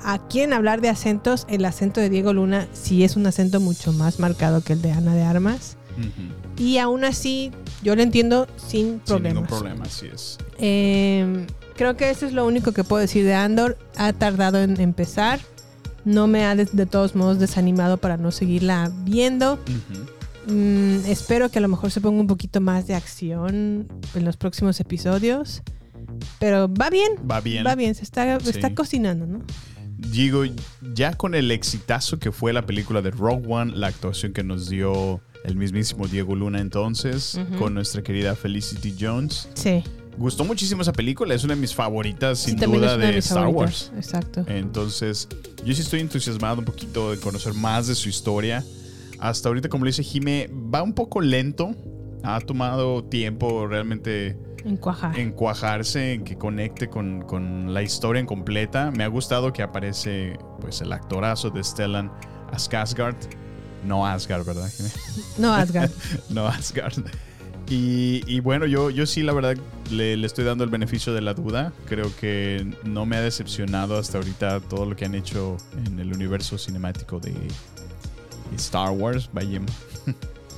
Aquí 0.01 0.39
en 0.39 0.53
hablar 0.53 0.79
de 0.79 0.87
acentos, 0.87 1.45
el 1.49 1.65
acento 1.65 1.99
de 1.99 2.09
Diego 2.09 2.31
Luna 2.31 2.69
sí 2.71 3.03
es 3.03 3.17
un 3.17 3.27
acento 3.27 3.59
mucho 3.59 3.91
más 3.91 4.19
marcado 4.19 4.61
que 4.61 4.71
el 4.73 4.81
de 4.81 4.91
Ana 4.93 5.13
de 5.13 5.23
Armas. 5.23 5.75
Y 6.55 6.77
aún 6.77 7.03
así, 7.03 7.51
yo 7.83 7.93
lo 7.97 8.01
entiendo 8.01 8.47
sin 8.55 8.85
Sin 8.85 8.99
problemas. 8.99 9.33
ningún 9.33 9.47
problema, 9.47 9.83
así 9.83 10.07
es. 10.07 10.37
Eh, 10.59 11.45
creo 11.75 11.97
que 11.97 12.09
eso 12.09 12.25
es 12.25 12.31
lo 12.31 12.45
único 12.47 12.71
que 12.71 12.85
puedo 12.85 13.01
decir 13.01 13.25
de 13.25 13.33
Andor. 13.33 13.77
Ha 13.97 14.13
tardado 14.13 14.59
en 14.59 14.79
empezar. 14.79 15.41
No 16.05 16.27
me 16.27 16.45
ha 16.45 16.55
de, 16.55 16.65
de 16.65 16.85
todos 16.85 17.15
modos 17.15 17.39
desanimado 17.39 17.97
para 17.97 18.17
no 18.17 18.31
seguirla 18.31 18.91
viendo. 19.03 19.59
Mm, 20.47 21.05
espero 21.05 21.49
que 21.49 21.59
a 21.59 21.61
lo 21.61 21.67
mejor 21.67 21.91
se 21.91 22.01
ponga 22.01 22.19
un 22.21 22.27
poquito 22.27 22.61
más 22.61 22.87
de 22.87 22.95
acción 22.95 23.87
en 24.15 24.25
los 24.25 24.37
próximos 24.37 24.79
episodios. 24.79 25.61
Pero 26.39 26.67
va 26.73 26.89
bien. 26.89 27.11
Va 27.29 27.39
bien. 27.41 27.65
Va 27.65 27.75
bien, 27.75 27.93
se 27.95 28.03
está, 28.03 28.39
Sí. 28.39 28.49
está 28.49 28.73
cocinando, 28.73 29.25
¿no? 29.27 29.41
Digo, 29.97 30.43
ya 30.93 31.13
con 31.13 31.35
el 31.35 31.51
exitazo 31.51 32.19
que 32.19 32.31
fue 32.31 32.53
la 32.53 32.65
película 32.65 33.01
de 33.01 33.11
Rogue 33.11 33.45
One, 33.47 33.73
la 33.75 33.87
actuación 33.87 34.31
que 34.33 34.43
nos 34.43 34.69
dio 34.69 35.19
el 35.43 35.55
mismísimo 35.55 36.07
Diego 36.07 36.35
Luna 36.35 36.61
entonces, 36.61 37.39
con 37.59 37.73
nuestra 37.73 38.01
querida 38.01 38.35
Felicity 38.35 38.95
Jones. 38.99 39.49
Sí. 39.55 39.83
Gustó 40.19 40.43
muchísimo 40.43 40.81
esa 40.81 40.91
película, 40.93 41.33
es 41.33 41.43
una 41.45 41.55
de 41.55 41.61
mis 41.61 41.73
favoritas 41.73 42.39
sin 42.39 42.59
Sí, 42.59 42.65
duda 42.65 42.97
de 42.97 43.17
Star 43.19 43.45
favoritas. 43.45 43.91
Wars. 43.91 44.05
Exacto. 44.05 44.43
Entonces, 44.47 45.27
yo 45.63 45.73
sí 45.73 45.81
estoy 45.81 46.01
entusiasmado 46.01 46.59
un 46.59 46.65
poquito 46.65 47.11
de 47.11 47.19
conocer 47.19 47.53
más 47.53 47.87
de 47.87 47.95
su 47.95 48.09
historia. 48.09 48.63
Hasta 49.19 49.47
ahorita, 49.49 49.69
como 49.69 49.85
le 49.85 49.89
dice 49.91 50.03
Jime, 50.03 50.49
va 50.53 50.83
un 50.83 50.93
poco 50.93 51.21
lento. 51.21 51.73
Ha 52.23 52.41
tomado 52.41 53.03
tiempo 53.05 53.65
realmente 53.67 54.37
En 54.65 54.75
cuajar. 54.75 55.17
en 55.17 55.31
cuajarse, 55.31 56.13
en 56.15 56.25
que 56.25 56.37
conecte 56.37 56.89
con, 56.89 57.21
con 57.21 57.73
la 57.73 57.81
historia 57.81 58.19
en 58.19 58.25
completa. 58.25 58.91
Me 58.91 59.05
ha 59.05 59.07
gustado 59.07 59.53
que 59.53 59.61
aparece 59.63 60.37
pues 60.59 60.81
el 60.81 60.91
actorazo 60.91 61.49
de 61.49 61.63
Stellan 61.63 62.11
Skarsgård. 62.53 63.15
No 63.85 64.05
Asgard, 64.05 64.45
¿verdad? 64.45 64.69
Jime? 64.75 64.89
No, 65.37 65.53
Asgard. 65.53 65.91
no 66.29 66.45
Asgard. 66.45 67.05
Y, 67.69 68.23
y 68.25 68.39
bueno, 68.39 68.65
yo, 68.65 68.89
yo 68.89 69.05
sí, 69.05 69.21
la 69.21 69.31
verdad, 69.33 69.55
le, 69.91 70.17
le 70.17 70.25
estoy 70.25 70.43
dando 70.43 70.63
el 70.63 70.69
beneficio 70.71 71.13
de 71.13 71.21
la 71.21 71.33
duda. 71.35 71.71
Creo 71.87 72.11
que 72.19 72.65
no 72.83 73.05
me 73.05 73.15
ha 73.17 73.21
decepcionado 73.21 73.97
hasta 73.97 74.17
ahorita 74.17 74.59
todo 74.61 74.85
lo 74.85 74.95
que 74.95 75.05
han 75.05 75.13
hecho 75.13 75.57
en 75.85 75.99
el 75.99 76.11
universo 76.13 76.57
cinemático 76.57 77.19
de 77.19 77.33
Star 78.55 78.91
Wars. 78.91 79.29
Vaya, 79.33 79.61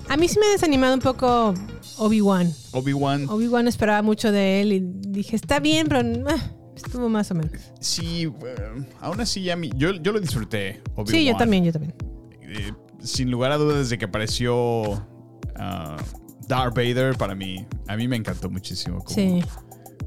A 0.08 0.16
mí 0.18 0.28
sí 0.30 0.40
me 0.40 0.46
ha 0.48 0.52
desanimado 0.52 0.94
un 0.94 1.02
poco 1.02 1.54
Obi-Wan. 1.98 2.52
Obi-Wan. 2.72 3.28
Obi-Wan 3.30 3.68
esperaba 3.68 4.02
mucho 4.02 4.32
de 4.32 4.62
él 4.62 4.72
y 4.74 4.80
dije, 5.10 5.36
está 5.36 5.60
bien, 5.60 5.88
pero 5.88 6.02
ah, 6.30 6.52
Estuvo 6.76 7.10
más 7.10 7.30
o 7.32 7.36
menos. 7.36 7.52
Sí, 7.82 8.24
eh, 8.24 8.86
aún 9.02 9.20
así 9.20 9.44
ya 9.44 9.56
mi- 9.56 9.70
yo, 9.76 9.92
yo 9.96 10.14
lo 10.14 10.20
disfruté. 10.20 10.82
Sí, 11.06 11.26
yo 11.26 11.32
Obi-Wan. 11.34 11.38
también, 11.38 11.64
yo 11.66 11.72
también. 11.74 11.94
Eh, 12.42 12.72
sin 13.04 13.30
lugar 13.30 13.52
a 13.52 13.58
dudas, 13.58 13.78
desde 13.80 13.98
que 13.98 14.06
apareció 14.06 15.06
ah, 15.58 15.98
Darth 16.52 16.76
Vader, 16.76 17.16
para 17.18 17.34
mí, 17.34 17.66
a 17.88 17.96
mí 17.96 18.08
me 18.08 18.18
encantó 18.18 18.50
muchísimo. 18.50 19.00
Cómo, 19.00 19.16
Sí. 19.16 19.42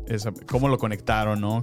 esa- 0.06 0.32
cómo 0.46 0.68
lo 0.68 0.76
conectaron, 0.78 1.40
¿no? 1.40 1.60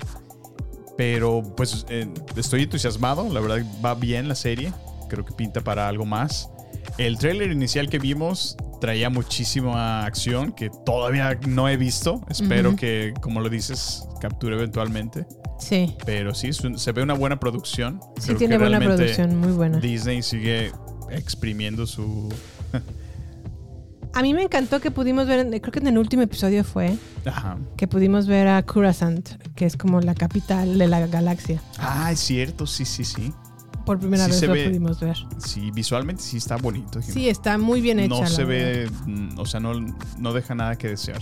Pero 0.97 1.41
pues 1.55 1.85
eh, 1.89 2.07
estoy 2.35 2.63
entusiasmado, 2.63 3.31
la 3.31 3.39
verdad 3.39 3.65
va 3.83 3.93
bien 3.95 4.27
la 4.27 4.35
serie, 4.35 4.73
creo 5.09 5.23
que 5.25 5.33
pinta 5.33 5.61
para 5.61 5.87
algo 5.87 6.05
más. 6.05 6.49
El 6.97 7.17
tráiler 7.17 7.51
inicial 7.51 7.89
que 7.89 7.99
vimos 7.99 8.57
traía 8.79 9.09
muchísima 9.09 10.03
acción 10.05 10.51
que 10.51 10.69
todavía 10.85 11.39
no 11.47 11.69
he 11.69 11.77
visto, 11.77 12.21
espero 12.29 12.75
que, 12.75 13.13
como 13.21 13.39
lo 13.39 13.49
dices, 13.49 14.03
capture 14.19 14.55
eventualmente. 14.55 15.25
Sí. 15.59 15.95
Pero 16.05 16.33
sí, 16.33 16.49
se 16.53 16.91
ve 16.91 17.03
una 17.03 17.13
buena 17.13 17.39
producción. 17.39 17.99
Sí, 18.17 18.27
Creo 18.29 18.37
tiene 18.39 18.57
buena 18.57 18.79
producción, 18.79 19.37
muy 19.39 19.51
buena. 19.51 19.77
Disney 19.79 20.23
sigue 20.23 20.71
exprimiendo 21.11 21.85
su... 21.85 22.29
A 24.13 24.21
mí 24.21 24.33
me 24.33 24.43
encantó 24.43 24.81
que 24.81 24.91
pudimos 24.91 25.25
ver, 25.27 25.47
creo 25.61 25.71
que 25.71 25.79
en 25.79 25.87
el 25.87 25.97
último 25.97 26.21
episodio 26.23 26.63
fue, 26.65 26.97
Ajá. 27.25 27.57
que 27.77 27.87
pudimos 27.87 28.27
ver 28.27 28.47
a 28.49 28.61
Coruscant, 28.63 29.29
que 29.55 29.65
es 29.65 29.77
como 29.77 30.01
la 30.01 30.15
capital 30.15 30.77
de 30.77 30.87
la 30.87 31.07
galaxia. 31.07 31.61
Ah, 31.79 32.11
es 32.11 32.19
cierto, 32.19 32.67
sí, 32.67 32.83
sí, 32.83 33.05
sí. 33.05 33.33
Por 33.85 33.99
primera 33.99 34.25
Sí 34.25 34.31
vez 34.31 34.41
lo 34.43 34.53
ve- 34.53 34.67
pudimos 34.67 34.99
ver. 34.99 35.17
Sí, 35.37 35.71
visualmente 35.71 36.21
sí 36.21 36.37
está 36.37 36.57
bonito. 36.57 37.01
Sí, 37.01 37.29
está 37.29 37.57
muy 37.57 37.79
bien 37.81 37.99
hecha. 37.99 38.09
no 38.09 38.27
se 38.27 38.43
ve, 38.43 38.89
mm, 39.07 39.39
o 39.39 39.45
sea, 39.45 39.59
no, 39.59 39.71
no 40.17 40.33
deja 40.33 40.55
nada 40.55 40.77
que 40.77 40.89
desear. 40.89 41.21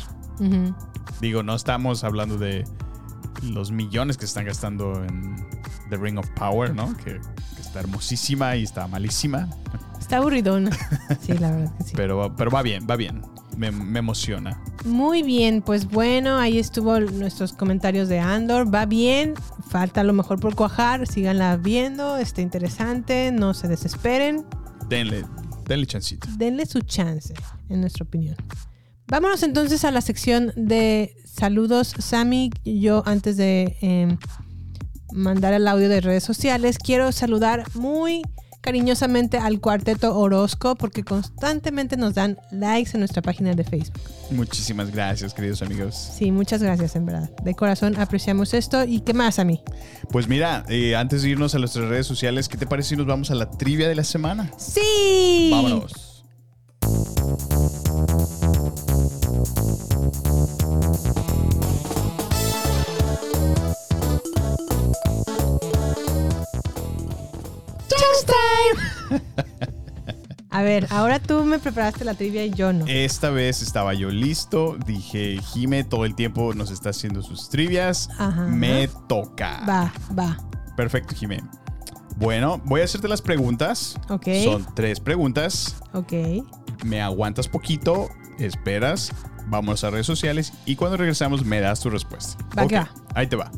Digo, 1.22 1.44
no 1.44 1.56
estamos 1.56 2.04
hablando 2.04 2.38
de 2.38 2.66
los 3.44 3.72
millones 3.72 4.18
que 4.18 4.26
están 4.26 4.46
gastando 4.46 5.04
en 5.04 5.36
The 5.90 5.98
Ring 5.98 6.18
of 6.18 6.28
Power, 6.32 6.74
¿no? 6.74 6.96
Que, 6.98 7.20
que 7.56 7.62
está 7.62 7.80
hermosísima 7.82 8.56
y 8.56 8.64
está 8.64 8.88
malísima. 8.88 9.48
Está 10.10 10.18
aburridona. 10.18 10.72
Sí, 11.22 11.34
la 11.38 11.52
verdad 11.52 11.78
que 11.78 11.84
sí. 11.84 11.92
Pero, 11.96 12.36
pero 12.36 12.50
va 12.50 12.64
bien, 12.64 12.88
va 12.90 12.96
bien. 12.96 13.22
Me, 13.56 13.70
me 13.70 14.00
emociona. 14.00 14.60
Muy 14.84 15.22
bien, 15.22 15.62
pues 15.62 15.88
bueno, 15.88 16.40
ahí 16.40 16.58
estuvo 16.58 17.00
nuestros 17.00 17.54
comentarios 17.54 18.10
de 18.10 18.18
Andor. 18.20 18.74
Va 18.74 18.88
bien, 18.88 19.36
falta 19.70 20.02
a 20.02 20.04
lo 20.04 20.14
mejor 20.14 20.40
por 20.40 20.56
cuajar, 20.56 21.06
síganla 21.06 21.58
viendo, 21.58 22.18
está 22.18 22.42
interesante, 22.42 23.32
no 23.32 23.54
se 23.54 23.68
desesperen, 23.68 24.46
Denle, 24.88 25.26
denle 25.68 25.86
chancito. 25.86 26.28
denle 26.38 26.66
su 26.66 26.80
chance, 26.82 27.36
en 27.70 27.82
nuestra 27.82 28.04
opinión. 28.04 28.36
Vámonos 29.08 29.44
entonces 29.44 29.86
a 29.86 29.92
la 29.92 30.02
sección 30.02 30.54
de 30.56 31.14
saludos, 31.26 31.94
Sammy. 32.00 32.50
Yo 32.66 33.04
antes 33.06 33.38
de 33.38 33.78
eh, 33.82 34.18
mandar 35.14 35.54
el 35.54 35.68
audio 35.68 35.88
de 35.88 36.02
redes 36.02 36.24
sociales, 36.24 36.80
quiero 36.80 37.12
saludar 37.12 37.64
muy 37.76 38.24
cariñosamente 38.62 39.38
al 39.38 39.60
cuarteto 39.60 40.18
Orozco 40.18 40.76
porque 40.76 41.04
constantemente 41.04 41.98
nos 41.98 42.16
dan 42.16 42.38
likes 42.52 42.92
en 42.94 43.00
nuestra 43.00 43.22
página 43.22 43.54
de 43.54 43.64
Facebook. 43.64 44.00
Muchísimas 44.32 44.92
gracias, 44.92 45.34
queridos 45.34 45.62
amigos. 45.62 45.96
Sí, 45.96 46.32
muchas 46.32 46.62
gracias, 46.62 46.96
en 46.96 47.06
verdad. 47.06 47.30
De 47.44 47.56
corazón 47.56 47.98
apreciamos 47.98 48.54
esto. 48.54 48.84
¿Y 48.84 49.02
qué 49.02 49.14
más 49.14 49.40
a 49.40 49.44
mí? 49.44 49.62
Pues 50.12 50.28
mira, 50.28 50.66
eh, 50.70 50.96
antes 50.96 51.24
de 51.24 51.30
irnos 51.30 51.56
a 51.56 51.60
nuestras 51.60 51.88
redes 51.88 52.06
sociales, 52.06 52.48
¿qué 52.48 52.58
te 52.58 52.68
parece 52.68 52.90
si 52.90 52.96
nos 52.96 53.08
vamos 53.08 53.32
a 53.32 53.36
la 53.36 53.50
trivia 53.50 53.88
de 53.88 53.96
la 53.96 54.04
semana? 54.04 54.52
¡Sí! 54.58 55.50
Vámonos. 55.52 56.24
A 70.52 70.64
ver, 70.64 70.88
ahora 70.90 71.20
tú 71.20 71.44
me 71.44 71.60
preparaste 71.60 72.04
la 72.04 72.16
trivia 72.16 72.44
y 72.44 72.50
yo 72.50 72.74
no. 72.74 72.86
Esta 72.88 73.30
vez 73.30 73.62
estaba 73.62 73.94
yo 73.94 74.10
listo. 74.10 74.78
Dije, 74.86 75.38
Jime 75.42 75.84
todo 75.84 76.06
el 76.06 76.16
tiempo 76.16 76.54
nos 76.56 76.72
está 76.72 76.90
haciendo 76.90 77.22
sus 77.22 77.50
trivias. 77.50 78.10
Ajá. 78.18 78.46
Me 78.46 78.88
toca. 79.08 79.64
Va, 79.70 79.94
va. 80.18 80.38
Perfecto, 80.76 81.14
Jime. 81.16 81.44
Bueno, 82.18 82.60
voy 82.66 82.82
a 82.82 82.86
hacerte 82.86 83.08
las 83.08 83.22
preguntas. 83.22 83.96
Ok. 84.10 84.28
Son 84.44 84.66
tres 84.74 85.00
preguntas. 85.00 85.76
Ok. 85.94 86.14
Me 86.84 87.02
aguantas 87.02 87.48
poquito, 87.48 88.10
esperas, 88.40 89.12
vamos 89.48 89.84
a 89.84 89.90
redes 89.90 90.06
sociales 90.06 90.54
y 90.66 90.76
cuando 90.76 90.98
regresamos 90.98 91.46
me 91.46 91.60
das 91.62 91.80
tu 91.80 91.90
respuesta. 91.90 92.44
Va 92.58 92.64
Ok, 92.64 92.70
que 92.70 92.80
va. 92.80 92.90
Ahí 93.14 93.28
te 93.28 93.36
va. 93.36 93.52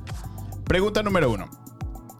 Pregunta 0.65 1.03
número 1.03 1.31
uno, 1.31 1.49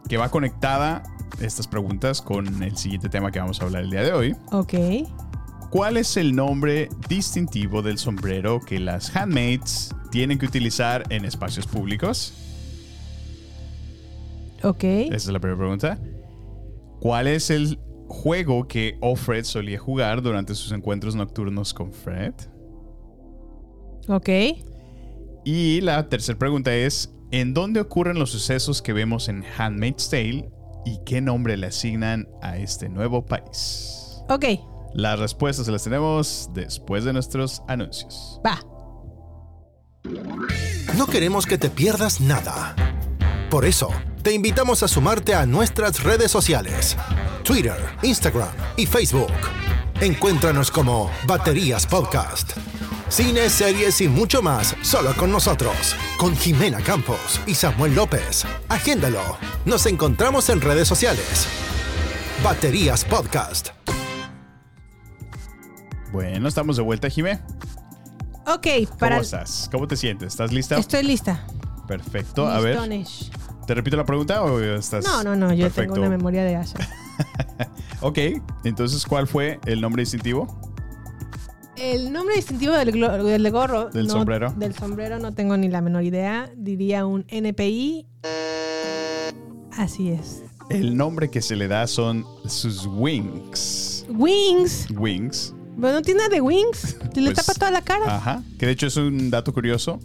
que 0.08 0.16
va 0.16 0.30
conectada 0.30 1.02
estas 1.42 1.66
preguntas 1.66 2.22
con 2.22 2.62
el 2.62 2.76
siguiente 2.76 3.08
tema 3.08 3.30
que 3.30 3.38
vamos 3.38 3.60
a 3.60 3.64
hablar 3.64 3.82
el 3.82 3.90
día 3.90 4.02
de 4.02 4.12
hoy. 4.12 4.36
Ok. 4.52 4.74
¿Cuál 5.70 5.96
es 5.96 6.16
el 6.16 6.34
nombre 6.34 6.88
distintivo 7.08 7.82
del 7.82 7.98
sombrero 7.98 8.60
que 8.60 8.78
las 8.78 9.14
handmaids 9.16 9.94
tienen 10.10 10.38
que 10.38 10.46
utilizar 10.46 11.04
en 11.08 11.24
espacios 11.24 11.66
públicos? 11.66 12.34
Ok. 14.62 14.84
Esa 14.84 15.16
es 15.16 15.28
la 15.28 15.40
primera 15.40 15.58
pregunta. 15.58 15.98
¿Cuál 17.00 17.26
es 17.26 17.50
el 17.50 17.78
juego 18.06 18.68
que 18.68 18.98
Offred 19.00 19.44
solía 19.44 19.78
jugar 19.78 20.22
durante 20.22 20.54
sus 20.54 20.72
encuentros 20.72 21.16
nocturnos 21.16 21.72
con 21.72 21.92
Fred? 21.92 22.34
Ok. 24.08 24.28
Y 25.44 25.80
la 25.80 26.08
tercera 26.08 26.38
pregunta 26.38 26.74
es, 26.74 27.14
¿en 27.30 27.54
dónde 27.54 27.80
ocurren 27.80 28.18
los 28.18 28.30
sucesos 28.30 28.82
que 28.82 28.92
vemos 28.92 29.28
en 29.28 29.42
Handmaid's 29.56 30.10
Tale 30.10 30.50
y 30.84 31.00
qué 31.04 31.20
nombre 31.20 31.56
le 31.56 31.68
asignan 31.68 32.28
a 32.42 32.56
este 32.56 32.88
nuevo 32.88 33.24
país? 33.24 34.22
Ok. 34.28 34.44
Las 34.94 35.18
respuestas 35.18 35.68
las 35.68 35.84
tenemos 35.84 36.50
después 36.52 37.04
de 37.04 37.12
nuestros 37.12 37.62
anuncios. 37.68 38.40
Va. 38.46 38.60
No 40.96 41.06
queremos 41.06 41.46
que 41.46 41.58
te 41.58 41.70
pierdas 41.70 42.20
nada. 42.20 42.74
Por 43.50 43.64
eso, 43.64 43.88
te 44.22 44.32
invitamos 44.32 44.82
a 44.82 44.88
sumarte 44.88 45.34
a 45.34 45.46
nuestras 45.46 46.02
redes 46.02 46.30
sociales. 46.30 46.96
Twitter, 47.44 47.76
Instagram 48.02 48.52
y 48.76 48.86
Facebook. 48.86 49.32
Encuéntranos 50.00 50.70
como 50.70 51.10
Baterías 51.26 51.86
Podcast. 51.86 52.52
Cine, 53.12 53.50
series 53.50 54.00
y 54.00 54.08
mucho 54.08 54.40
más 54.40 54.74
solo 54.80 55.14
con 55.14 55.30
nosotros. 55.30 55.94
Con 56.16 56.34
Jimena 56.34 56.80
Campos 56.80 57.42
y 57.46 57.54
Samuel 57.54 57.94
López. 57.94 58.46
Agéndalo. 58.70 59.36
Nos 59.66 59.84
encontramos 59.84 60.48
en 60.48 60.62
redes 60.62 60.88
sociales. 60.88 61.46
Baterías 62.42 63.04
Podcast. 63.04 63.68
Bueno, 66.10 66.48
estamos 66.48 66.78
de 66.78 66.82
vuelta, 66.82 67.10
Jimé. 67.10 67.38
Ok, 68.46 68.66
¿Cómo 68.86 68.98
para. 68.98 69.18
estás? 69.18 69.68
¿Cómo 69.70 69.86
te 69.86 69.96
sientes? 69.96 70.28
¿Estás 70.28 70.50
lista? 70.50 70.78
Estoy 70.78 71.02
lista. 71.02 71.46
Perfecto. 71.86 72.46
A 72.46 72.60
ver, 72.60 72.76
Listonish. 72.76 73.30
¿te 73.66 73.74
repito 73.74 73.98
la 73.98 74.06
pregunta 74.06 74.42
o 74.42 74.58
estás...? 74.58 75.04
No, 75.04 75.22
no, 75.22 75.36
no, 75.36 75.52
yo 75.52 75.64
Perfecto. 75.66 75.92
tengo 75.94 76.06
una 76.06 76.16
memoria 76.16 76.44
de 76.44 76.56
Asha. 76.56 76.78
Ok, 78.00 78.18
entonces, 78.64 79.04
¿cuál 79.04 79.28
fue 79.28 79.60
el 79.66 79.82
nombre 79.82 80.00
distintivo? 80.00 80.71
El 81.82 82.12
nombre 82.12 82.36
distintivo 82.36 82.74
del, 82.74 82.92
gorro. 83.50 83.90
Del 83.90 84.06
no- 84.06 84.12
sombrero. 84.12 84.54
Del 84.56 84.72
sombrero 84.72 85.18
no 85.18 85.34
tengo 85.34 85.56
ni 85.56 85.68
la 85.68 85.80
menor 85.80 86.04
idea. 86.04 86.48
Diría 86.56 87.04
un 87.06 87.24
NPI. 87.26 88.06
Así 89.72 90.10
es. 90.10 90.44
El 90.70 90.96
nombre 90.96 91.28
que 91.28 91.42
se 91.42 91.56
le 91.56 91.66
da 91.66 91.88
son 91.88 92.24
sus 92.46 92.86
wings. 92.86 94.06
Wings. 94.10 94.86
Wings. 94.96 95.54
Bueno, 95.76 95.96
no 95.96 96.02
tiene 96.02 96.18
nada 96.18 96.28
de 96.30 96.40
wings. 96.40 96.96
Le 97.16 97.32
Pues, 97.32 97.44
tapa 97.44 97.54
toda 97.54 97.70
la 97.72 97.82
cara. 97.82 98.16
Ajá. 98.16 98.44
Que 98.60 98.66
de 98.66 98.72
hecho 98.72 98.86
es 98.86 98.96
un 98.96 99.30
dato 99.30 99.52
curioso. 99.52 99.98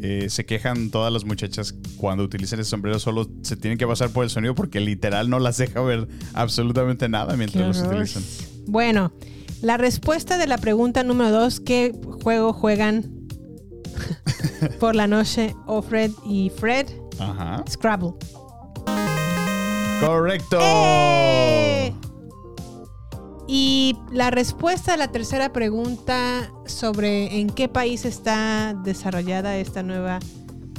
Eh, 0.00 0.30
se 0.30 0.46
quejan 0.46 0.90
todas 0.90 1.12
las 1.12 1.26
muchachas 1.26 1.74
cuando 1.98 2.24
utilizan 2.24 2.58
ese 2.60 2.70
sombrero, 2.70 2.98
solo 2.98 3.28
se 3.42 3.58
tienen 3.58 3.76
que 3.76 3.86
pasar 3.86 4.08
por 4.08 4.24
el 4.24 4.30
sonido 4.30 4.54
porque 4.54 4.80
literal 4.80 5.28
no 5.28 5.38
las 5.38 5.58
deja 5.58 5.82
ver 5.82 6.08
absolutamente 6.32 7.10
nada 7.10 7.36
mientras 7.36 7.66
los 7.76 7.86
utilizan. 7.86 8.22
Bueno, 8.66 9.12
la 9.62 9.76
respuesta 9.76 10.38
de 10.38 10.46
la 10.46 10.58
pregunta 10.58 11.02
número 11.02 11.30
dos, 11.30 11.60
¿qué 11.60 11.92
juego 12.22 12.52
juegan 12.52 13.10
por 14.80 14.94
la 14.94 15.06
noche 15.06 15.54
Offred 15.66 16.12
y 16.24 16.50
Fred? 16.50 16.86
Ajá. 17.18 17.64
Scrabble. 17.68 18.14
Correcto. 20.00 20.58
¡Eh! 20.60 21.92
Y 23.46 23.96
la 24.12 24.30
respuesta 24.30 24.94
a 24.94 24.96
la 24.96 25.08
tercera 25.08 25.52
pregunta 25.52 26.50
sobre 26.66 27.40
en 27.40 27.50
qué 27.50 27.68
país 27.68 28.04
está 28.04 28.74
desarrollada 28.84 29.56
esta 29.56 29.82
nueva 29.82 30.20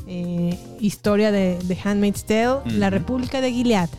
eh, 0.07 0.57
historia 0.79 1.31
de, 1.31 1.59
de 1.63 1.77
Handmaid's 1.83 2.25
Tale, 2.25 2.61
la. 2.65 2.89
República 2.89 3.41
de 3.41 3.51
Gilead. 3.51 3.89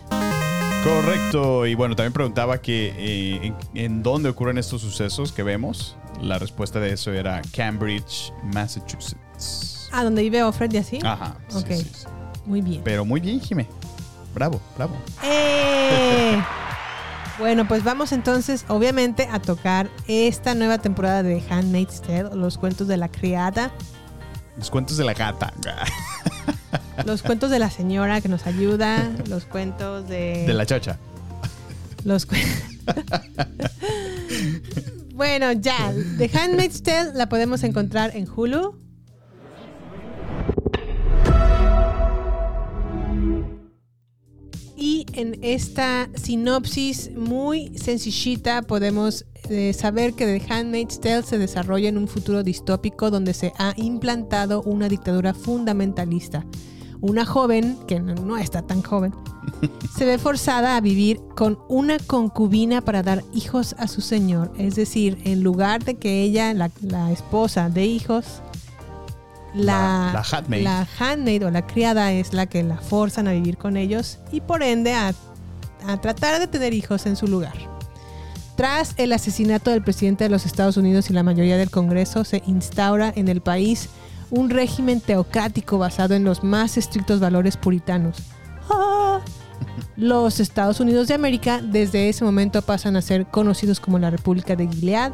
Correcto. 0.84 1.66
Y 1.66 1.74
bueno, 1.74 1.94
también 1.94 2.12
preguntaba 2.12 2.60
que 2.60 2.92
eh, 2.96 3.46
en, 3.46 3.56
en 3.74 4.02
dónde 4.02 4.28
ocurren 4.28 4.58
estos 4.58 4.80
sucesos 4.80 5.32
que 5.32 5.42
vemos. 5.42 5.96
La 6.20 6.38
respuesta 6.38 6.80
de 6.80 6.92
eso 6.92 7.12
era 7.12 7.42
Cambridge, 7.54 8.32
Massachusetts. 8.52 9.88
Ah, 9.92 10.04
donde 10.04 10.22
vive 10.22 10.42
Offred 10.42 10.72
y 10.72 10.76
así. 10.78 10.98
Ajá. 11.04 11.36
Ok. 11.54 11.66
sí, 11.68 11.90
sí. 11.94 12.06
Muy 12.46 12.60
bien. 12.62 12.80
Pero 12.84 13.04
muy 13.04 13.20
bien, 13.20 13.40
Jime. 13.40 13.66
Bravo, 14.34 14.60
bravo. 14.76 14.94
¡Eh! 15.22 16.42
Bueno, 17.38 17.66
pues 17.66 17.82
vamos 17.82 18.12
entonces, 18.12 18.66
obviamente, 18.68 19.26
a 19.32 19.40
tocar 19.40 19.88
esta 20.06 20.54
nueva 20.54 20.78
temporada 20.78 21.22
de 21.22 21.42
Handmaid's 21.48 22.02
Tale, 22.02 22.28
los 22.34 22.58
cuentos 22.58 22.86
de 22.88 22.98
la 22.98 23.08
criada, 23.08 23.72
Los 24.58 24.70
cuentos 24.70 24.98
de 24.98 25.04
la 25.04 25.14
gata. 25.14 25.52
los 27.06 27.22
cuentos 27.22 27.50
de 27.50 27.58
la 27.58 27.70
señora 27.70 28.20
que 28.20 28.28
nos 28.28 28.46
ayuda, 28.46 29.10
los 29.28 29.44
cuentos 29.44 30.08
de... 30.08 30.44
De 30.46 30.54
la 30.54 30.66
chacha. 30.66 30.98
Los 32.04 32.26
cuen- 32.28 32.42
bueno, 35.14 35.52
ya. 35.52 35.92
The 36.18 36.30
Handmaid's 36.36 36.82
Tale 36.82 37.12
la 37.14 37.28
podemos 37.28 37.62
encontrar 37.62 38.16
en 38.16 38.26
Hulu. 38.28 38.76
Y 44.76 45.06
en 45.12 45.38
esta 45.42 46.08
sinopsis 46.14 47.10
muy 47.14 47.76
sencillita 47.78 48.62
podemos 48.62 49.26
eh, 49.48 49.72
saber 49.74 50.14
que 50.14 50.24
The 50.26 50.52
Handmaid's 50.52 51.00
Tale 51.00 51.22
se 51.22 51.38
desarrolla 51.38 51.88
en 51.88 51.98
un 51.98 52.08
futuro 52.08 52.42
distópico 52.42 53.10
donde 53.10 53.34
se 53.34 53.52
ha 53.58 53.74
implantado 53.76 54.62
una 54.62 54.88
dictadura 54.88 55.34
fundamentalista. 55.34 56.44
Una 57.02 57.26
joven, 57.26 57.76
que 57.86 58.00
no, 58.00 58.38
está 58.38 58.62
tan 58.62 58.82
joven, 58.82 59.12
se 59.96 60.04
ve 60.06 60.16
forzada 60.18 60.76
a 60.76 60.80
vivir 60.80 61.20
con 61.36 61.58
una 61.68 61.98
concubina 61.98 62.80
para 62.80 63.02
dar 63.02 63.22
hijos 63.34 63.74
a 63.78 63.88
su 63.88 64.00
señor. 64.00 64.50
Es 64.56 64.76
decir, 64.76 65.18
en 65.24 65.42
lugar 65.42 65.84
de 65.84 65.96
que 65.96 66.22
ella, 66.22 66.54
la, 66.54 66.70
la 66.80 67.10
esposa, 67.12 67.68
dé 67.68 67.84
hijos, 67.84 68.40
la, 69.54 70.12
La- 70.12 70.12
la 70.14 70.24
handmaid. 70.38 70.62
la 70.64 70.88
handmaid 70.98 71.46
o 71.46 71.50
la 71.50 71.66
criada 71.66 72.12
es 72.12 72.32
la 72.32 72.46
que 72.46 72.62
la 72.62 72.78
forzan 72.78 73.28
a 73.28 73.32
vivir 73.32 73.58
con 73.58 73.76
ellos 73.76 74.18
y 74.30 74.40
por 74.40 74.62
ende 74.62 74.94
a, 74.94 75.12
a 75.86 76.00
tratar 76.00 76.38
de 76.40 76.46
tener 76.46 76.72
hijos 76.72 77.04
en 77.06 77.16
su 77.16 77.26
lugar. 77.26 77.52
Tras 78.56 78.94
el 78.96 79.12
asesinato 79.12 79.70
del 79.70 79.82
presidente 79.82 80.24
de 80.24 80.30
los 80.30 80.46
Estados 80.46 80.76
Unidos 80.76 81.10
y 81.10 81.14
la 81.14 81.22
mayoría 81.22 81.56
del 81.56 81.70
Congreso, 81.70 82.22
se 82.24 82.42
instaura 82.46 83.12
en 83.16 83.28
el 83.28 83.40
país 83.40 83.88
un 84.32 84.48
régimen 84.48 85.00
teocrático 85.00 85.78
basado 85.78 86.14
en 86.14 86.24
los 86.24 86.42
más 86.42 86.78
estrictos 86.78 87.20
valores 87.20 87.58
puritanos. 87.58 88.16
¡Ah! 88.70 89.20
Los 89.96 90.40
Estados 90.40 90.80
Unidos 90.80 91.06
de 91.06 91.14
América 91.14 91.60
desde 91.62 92.08
ese 92.08 92.24
momento 92.24 92.62
pasan 92.62 92.96
a 92.96 93.02
ser 93.02 93.26
conocidos 93.26 93.78
como 93.78 93.98
la 93.98 94.10
República 94.10 94.56
de 94.56 94.66
Gilead 94.66 95.12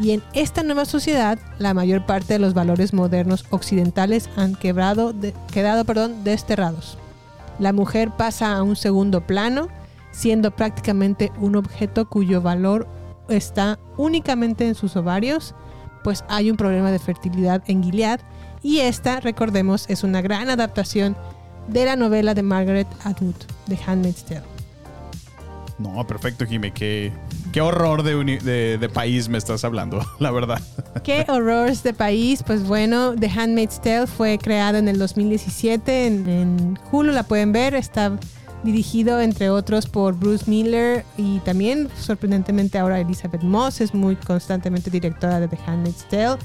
y 0.00 0.12
en 0.12 0.22
esta 0.34 0.62
nueva 0.62 0.84
sociedad 0.84 1.38
la 1.58 1.74
mayor 1.74 2.06
parte 2.06 2.34
de 2.34 2.38
los 2.38 2.54
valores 2.54 2.94
modernos 2.94 3.44
occidentales 3.50 4.30
han 4.36 4.54
quebrado 4.54 5.12
quedado 5.52 5.84
perdón, 5.84 6.22
desterrados. 6.22 6.96
La 7.58 7.72
mujer 7.72 8.12
pasa 8.12 8.56
a 8.56 8.62
un 8.62 8.76
segundo 8.76 9.26
plano, 9.26 9.68
siendo 10.12 10.52
prácticamente 10.52 11.32
un 11.40 11.56
objeto 11.56 12.08
cuyo 12.08 12.40
valor 12.40 12.86
está 13.28 13.80
únicamente 13.96 14.68
en 14.68 14.76
sus 14.76 14.94
ovarios, 14.94 15.56
pues 16.04 16.24
hay 16.28 16.50
un 16.50 16.56
problema 16.56 16.92
de 16.92 17.00
fertilidad 17.00 17.62
en 17.66 17.82
Gilead 17.82 18.20
y 18.64 18.80
esta, 18.80 19.20
recordemos, 19.20 19.84
es 19.88 20.02
una 20.02 20.20
gran 20.22 20.50
adaptación 20.50 21.16
de 21.68 21.84
la 21.84 21.94
novela 21.94 22.34
de 22.34 22.42
Margaret 22.42 22.88
Atwood, 23.04 23.36
The 23.68 23.78
Handmaid's 23.86 24.24
Tale. 24.24 24.42
No, 25.78 26.06
perfecto, 26.06 26.46
Jime. 26.46 26.72
Qué, 26.72 27.12
qué 27.52 27.60
horror 27.60 28.04
de, 28.04 28.14
uni- 28.16 28.38
de- 28.38 28.78
de 28.78 28.88
país 28.88 29.28
me 29.28 29.38
estás 29.38 29.64
hablando, 29.64 30.00
la 30.20 30.30
verdad. 30.30 30.60
¿Qué 31.02 31.24
horrores 31.28 31.82
de 31.82 31.92
país? 31.92 32.42
Pues 32.44 32.62
bueno, 32.66 33.14
The 33.18 33.28
Handmaid's 33.28 33.80
Tale 33.80 34.06
fue 34.06 34.38
creada 34.38 34.78
en 34.78 34.86
el 34.88 34.98
2017 34.98 36.06
en, 36.06 36.28
en 36.28 36.78
Hulu, 36.92 37.12
la 37.12 37.24
pueden 37.24 37.50
ver, 37.52 37.74
está 37.74 38.12
dirigido 38.62 39.20
entre 39.20 39.50
otros 39.50 39.86
por 39.86 40.14
Bruce 40.14 40.48
Miller 40.48 41.04
y 41.18 41.40
también 41.40 41.88
sorprendentemente 42.00 42.78
ahora 42.78 42.98
Elizabeth 43.00 43.42
Moss 43.42 43.80
es 43.82 43.92
muy 43.92 44.16
constantemente 44.16 44.90
directora 44.90 45.38
de 45.40 45.48
The 45.48 45.58
Handmaid's 45.66 46.08
Tale. 46.08 46.38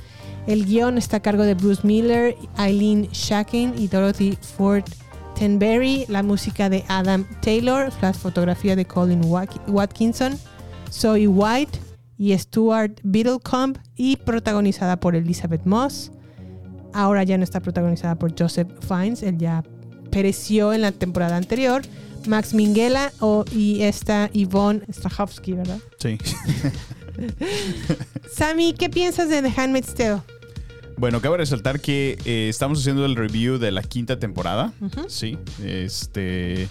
El 0.49 0.65
guion 0.65 0.97
está 0.97 1.17
a 1.17 1.19
cargo 1.19 1.43
de 1.43 1.53
Bruce 1.53 1.85
Miller, 1.85 2.35
Eileen 2.57 3.07
Shakin 3.11 3.75
y 3.77 3.87
Dorothy 3.87 4.35
Ford 4.57 4.83
Tenberry, 5.37 6.05
la 6.09 6.23
música 6.23 6.69
de 6.71 6.83
Adam 6.87 7.23
Taylor, 7.43 7.91
la 8.01 8.13
fotografía 8.13 8.75
de 8.75 8.83
Colin 8.83 9.21
Wat- 9.25 9.61
Watkinson, 9.67 10.39
Zoe 10.91 11.27
White 11.27 11.77
y 12.17 12.35
Stuart 12.35 12.99
Biddlecomb 13.03 13.77
y 13.95 14.15
protagonizada 14.17 14.99
por 14.99 15.15
Elizabeth 15.15 15.65
Moss. 15.65 16.11
Ahora 16.93 17.21
ya 17.23 17.37
no 17.37 17.43
está 17.43 17.59
protagonizada 17.59 18.15
por 18.15 18.33
Joseph 18.37 18.69
Fiennes, 18.87 19.21
él 19.21 19.37
ya 19.37 19.63
pereció 20.09 20.73
en 20.73 20.81
la 20.81 20.91
temporada 20.91 21.37
anterior. 21.37 21.83
Max 22.27 22.55
Minghella 22.55 23.11
y 23.55 23.81
esta 23.83 24.31
Yvonne 24.33 24.81
Strahovski, 24.91 25.53
¿verdad? 25.53 25.77
Sí. 25.99 26.17
Sammy, 28.33 28.73
¿qué 28.73 28.89
piensas 28.89 29.29
de 29.29 29.41
The 29.43 29.53
Handmaid's 29.55 29.93
Tale? 29.93 30.21
Bueno, 30.99 31.21
cabe 31.21 31.37
resaltar 31.37 31.79
que 31.79 32.17
eh, 32.25 32.47
estamos 32.49 32.79
haciendo 32.79 33.05
el 33.05 33.15
review 33.15 33.57
de 33.57 33.71
la 33.71 33.81
quinta 33.81 34.19
temporada. 34.19 34.73
Sí. 35.07 35.37
Este. 35.63 36.67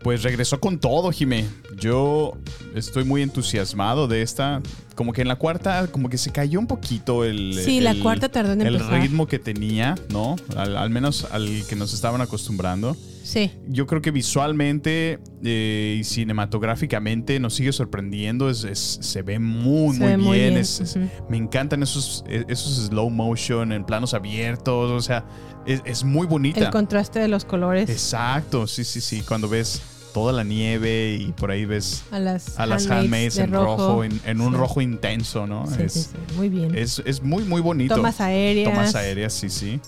Pues 0.00 0.24
regresó 0.24 0.58
con 0.58 0.80
todo, 0.80 1.12
Jime. 1.12 1.46
Yo 1.78 2.36
estoy 2.74 3.04
muy 3.04 3.22
entusiasmado 3.22 4.08
de 4.08 4.22
esta. 4.22 4.60
Como 4.96 5.12
que 5.12 5.22
en 5.22 5.28
la 5.28 5.36
cuarta, 5.36 5.86
como 5.86 6.08
que 6.08 6.18
se 6.18 6.32
cayó 6.32 6.58
un 6.58 6.66
poquito 6.66 7.24
el. 7.24 7.54
Sí, 7.64 7.80
la 7.80 7.94
cuarta 7.94 8.28
tardó 8.28 8.52
en 8.52 8.62
El 8.62 8.74
empezar. 8.74 9.00
ritmo 9.00 9.28
que 9.28 9.38
tenía, 9.38 9.94
¿no? 10.10 10.34
Al, 10.56 10.76
al 10.76 10.90
menos 10.90 11.28
al 11.30 11.64
que 11.68 11.76
nos 11.76 11.94
estaban 11.94 12.20
acostumbrando. 12.20 12.96
Sí. 13.22 13.52
Yo 13.68 13.86
creo 13.86 14.02
que 14.02 14.10
visualmente 14.10 15.18
eh, 15.44 15.96
y 16.00 16.04
cinematográficamente 16.04 17.38
nos 17.40 17.54
sigue 17.54 17.72
sorprendiendo. 17.72 18.50
Es, 18.50 18.64
es- 18.64 18.98
se 19.00 19.22
ve 19.22 19.38
muy, 19.38 19.94
Se 19.96 20.00
muy 20.00 20.08
ve 20.08 20.16
bien. 20.16 20.20
muy 20.28 20.38
bien, 20.38 20.56
Es- 20.56 20.80
es- 20.80 20.96
ujú. 20.96 21.06
me 21.28 21.36
encantan 21.36 21.82
esos, 21.82 22.24
e- 22.28 22.44
esos 22.48 22.86
slow 22.88 23.10
motion 23.10 23.72
en 23.72 23.84
planos 23.84 24.14
abiertos. 24.14 24.90
O 24.90 25.00
sea, 25.00 25.24
es, 25.66 25.80
es 25.84 26.04
muy 26.04 26.26
bonita. 26.26 26.60
El 26.60 26.70
contraste 26.70 27.18
de 27.20 27.28
los 27.28 27.44
colores 27.44 27.88
Exacto, 27.88 28.66
sí, 28.66 28.84
sí, 28.84 29.00
sí. 29.00 29.22
Cuando 29.22 29.48
ves 29.48 29.80
toda 30.12 30.30
la 30.32 30.44
nieve 30.44 31.16
y 31.18 31.32
por 31.32 31.50
ahí 31.50 31.64
ves 31.64 32.04
a 32.10 32.18
las, 32.18 32.58
a 32.58 32.66
las 32.66 32.86
handmaids 32.86 33.38
en 33.38 33.50
rojo, 33.50 34.04
en, 34.04 34.20
en 34.26 34.42
un 34.42 34.52
Sí. 34.52 34.58
rojo 34.58 34.80
intenso, 34.82 35.46
¿no? 35.46 35.66
Sí, 35.66 35.82
es, 35.84 35.92
sí, 35.94 36.08
muy 36.36 36.50
bien. 36.50 36.74
es, 36.76 37.02
es 37.06 37.22
muy, 37.22 37.44
muy 37.44 37.62
bonito. 37.62 37.94
Tomas 37.96 38.20
aéreas. 38.20 38.70
Tomas 38.70 38.94
aéreas, 38.94 39.32
sí, 39.32 39.48
sí. 39.48 39.80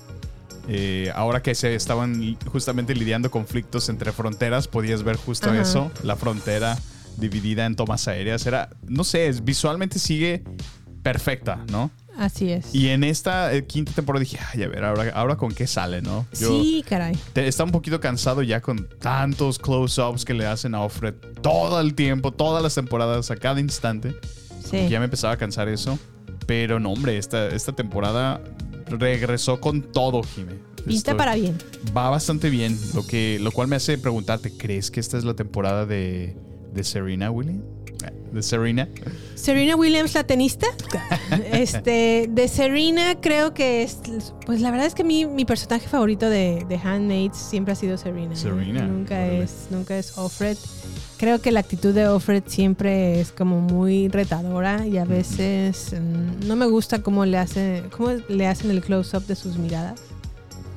Eh, 0.69 1.11
ahora 1.15 1.43
que 1.43 1.55
se 1.55 1.75
estaban 1.75 2.37
justamente 2.51 2.95
lidiando 2.95 3.31
conflictos 3.31 3.89
entre 3.89 4.13
fronteras, 4.13 4.67
podías 4.69 5.03
ver 5.03 5.17
justo 5.17 5.51
Ajá. 5.51 5.61
eso, 5.61 5.91
la 6.03 6.17
frontera 6.17 6.79
dividida 7.17 7.67
en 7.67 7.77
tomas 7.77 8.09
aéreas. 8.09 8.47
Era, 8.47 8.71
no 8.87 9.05
sé, 9.05 9.29
es- 9.29 9.45
visualmente 9.45 9.99
sigue 9.99 10.43
perfecta, 11.03 11.59
¿no? 11.71 11.91
Así 12.17 12.51
es. 12.51 12.73
Y 12.75 12.89
en 12.91 13.03
esta 13.05 13.53
eh, 13.53 13.67
quinta 13.67 13.93
temporada 13.93 14.21
dije, 14.21 14.39
ay, 14.53 14.63
a 14.63 14.69
ver, 14.69 14.85
ahora, 14.85 15.11
ahora 15.15 15.37
con 15.37 15.53
qué 15.53 15.67
sale, 15.67 16.01
¿no? 16.01 16.27
sí, 16.33 16.85
caray. 16.89 17.17
te- 17.33 17.47
está 17.49 17.65
un 17.65 17.73
poquito 17.73 17.99
cansado 18.01 18.41
ya 18.43 18.61
con 18.61 18.89
tantos 19.01 19.59
close-ups 19.59 20.25
que 20.25 20.33
le 20.33 20.47
hacen 20.47 20.75
a 20.77 20.83
Offred 20.83 21.15
todo 21.43 21.81
el 21.81 21.95
tiempo, 21.95 22.33
todas 22.33 22.63
las 22.63 22.75
temporadas, 22.75 23.31
a 23.33 23.37
cada 23.37 23.59
instante. 23.61 24.15
Sí. 24.65 24.89
Ya 24.89 24.99
me 25.01 25.07
empezaba 25.07 25.33
a 25.35 25.37
cansar 25.37 25.69
eso. 25.69 25.99
Pero 26.47 26.79
no, 26.79 26.93
hombre, 26.93 27.17
esta, 27.19 27.49
esta 27.49 27.73
temporada 27.73 28.41
regresó 28.87 29.61
con 29.61 29.83
todo, 29.83 30.23
Jime. 30.23 30.55
Pinta 30.85 31.13
Estoy- 31.13 31.15
para 31.17 31.35
bien. 31.35 31.57
Va 31.97 32.11
bastante 32.11 32.51
bien, 32.51 32.79
lo, 32.95 33.07
que, 33.07 33.39
lo 33.41 33.51
cual 33.53 33.69
me 33.69 33.77
hace 33.77 33.97
preguntarte, 33.99 34.51
¿crees 34.57 34.91
que 34.91 35.01
esta 35.01 35.17
es 35.17 35.25
la 35.25 35.35
temporada 35.35 35.87
de, 35.87 36.37
de 36.73 36.85
Serena 36.85 37.31
Williams? 37.31 37.63
¿De 38.33 38.43
Serena? 38.43 38.89
Serena 39.35 39.77
Williams, 39.77 40.13
la 40.15 40.25
tenista. 40.25 40.67
este, 41.53 42.27
de 42.29 42.49
Serena 42.49 43.19
creo 43.21 43.55
que 43.55 43.83
es, 43.85 44.01
pues 44.45 44.61
la 44.61 44.71
verdad 44.73 44.87
es 44.87 44.95
que 44.95 45.05
mi, 45.05 45.25
mi 45.25 45.45
personaje 45.45 45.89
favorito 45.89 46.29
de, 46.29 46.67
de 46.69 46.77
Handmaids 46.77 47.39
siempre 47.39 47.73
ha 47.73 47.77
sido 47.77 47.97
Serena. 47.97 48.35
¿eh? 48.35 48.37
Serena, 48.37 48.83
Nunca 48.83 49.27
es, 49.27 49.69
nunca 49.71 49.97
es 49.97 50.19
Offred. 50.19 50.59
Creo 51.25 51.41
que 51.41 51.53
la 51.53 51.61
actitud 51.61 51.95
de 51.95 52.07
Offred 52.07 52.43
siempre 52.45 53.19
es 53.19 53.33
como 53.33 53.59
muy 53.59 54.09
retadora 54.09 54.87
y 54.87 54.99
a 54.99 55.07
veces 55.07 55.95
mm, 55.99 56.47
no 56.47 56.55
me 56.55 56.67
gusta 56.67 57.03
cómo 57.03 57.25
le 57.25 57.39
hace, 57.39 57.83
cómo 57.97 58.11
le 58.29 58.47
hacen 58.47 58.71
el 58.71 58.83
close 58.83 59.17
up 59.17 59.25
de 59.25 59.35
sus 59.35 59.57
miradas. 59.57 60.03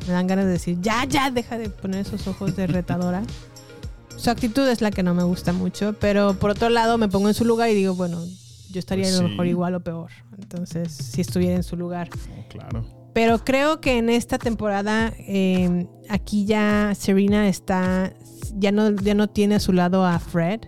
Me 0.07 0.13
dan 0.13 0.25
ganas 0.25 0.45
de 0.45 0.51
decir, 0.51 0.77
ya, 0.79 1.03
ya, 1.03 1.31
deja 1.31 1.57
de 1.57 1.69
poner 1.69 1.99
esos 1.99 2.25
ojos 2.29 2.55
de 2.55 2.65
retadora. 2.65 3.23
Su 4.15 4.29
actitud 4.29 4.65
es 4.69 4.79
la 4.79 4.89
que 4.89 5.03
no 5.03 5.13
me 5.13 5.23
gusta 5.23 5.51
mucho, 5.51 5.93
pero 5.99 6.35
por 6.35 6.51
otro 6.51 6.69
lado 6.69 6.97
me 6.97 7.09
pongo 7.09 7.27
en 7.27 7.33
su 7.33 7.43
lugar 7.43 7.69
y 7.69 7.73
digo, 7.73 7.93
bueno, 7.95 8.23
yo 8.71 8.79
estaría 8.79 9.03
Pues 9.03 9.19
a 9.19 9.23
lo 9.23 9.27
sí. 9.27 9.31
mejor 9.31 9.47
igual 9.47 9.75
o 9.75 9.81
peor. 9.81 10.11
Entonces, 10.39 10.93
si 10.93 11.19
estuviera 11.19 11.57
en 11.57 11.63
su 11.63 11.75
lugar. 11.75 12.09
Claro. 12.47 12.85
Pero 13.13 13.43
creo 13.43 13.81
que 13.81 13.97
en 13.97 14.09
esta 14.09 14.37
temporada 14.37 15.11
eh, 15.17 15.87
aquí 16.07 16.45
ya 16.45 16.93
Serena 16.95 17.49
está, 17.49 18.13
ya 18.57 18.71
no, 18.71 18.91
ya 18.91 19.13
no 19.13 19.27
tiene 19.27 19.55
a 19.55 19.59
su 19.59 19.73
lado 19.73 20.05
a 20.05 20.19
Fred, 20.19 20.61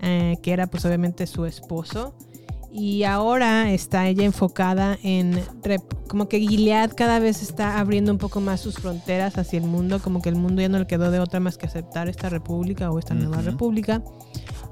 eh, 0.00 0.36
que 0.42 0.52
era 0.52 0.66
pues 0.66 0.84
obviamente 0.84 1.26
su 1.26 1.46
esposo. 1.46 2.14
Y 2.74 3.04
ahora 3.04 3.70
está 3.70 4.08
ella 4.08 4.24
enfocada 4.24 4.96
en 5.02 5.38
como 6.08 6.28
que 6.28 6.40
Gilead 6.40 6.92
cada 6.96 7.18
vez 7.18 7.42
está 7.42 7.78
abriendo 7.78 8.10
un 8.10 8.16
poco 8.16 8.40
más 8.40 8.60
sus 8.60 8.76
fronteras 8.76 9.36
hacia 9.36 9.58
el 9.58 9.66
mundo, 9.66 10.00
como 10.00 10.22
que 10.22 10.30
el 10.30 10.36
mundo 10.36 10.62
ya 10.62 10.70
no 10.70 10.78
le 10.78 10.86
quedó 10.86 11.10
de 11.10 11.18
otra 11.18 11.38
más 11.38 11.58
que 11.58 11.66
aceptar 11.66 12.08
esta 12.08 12.30
república 12.30 12.90
o 12.90 12.98
esta 12.98 13.12
nueva 13.12 13.42
república. 13.42 14.02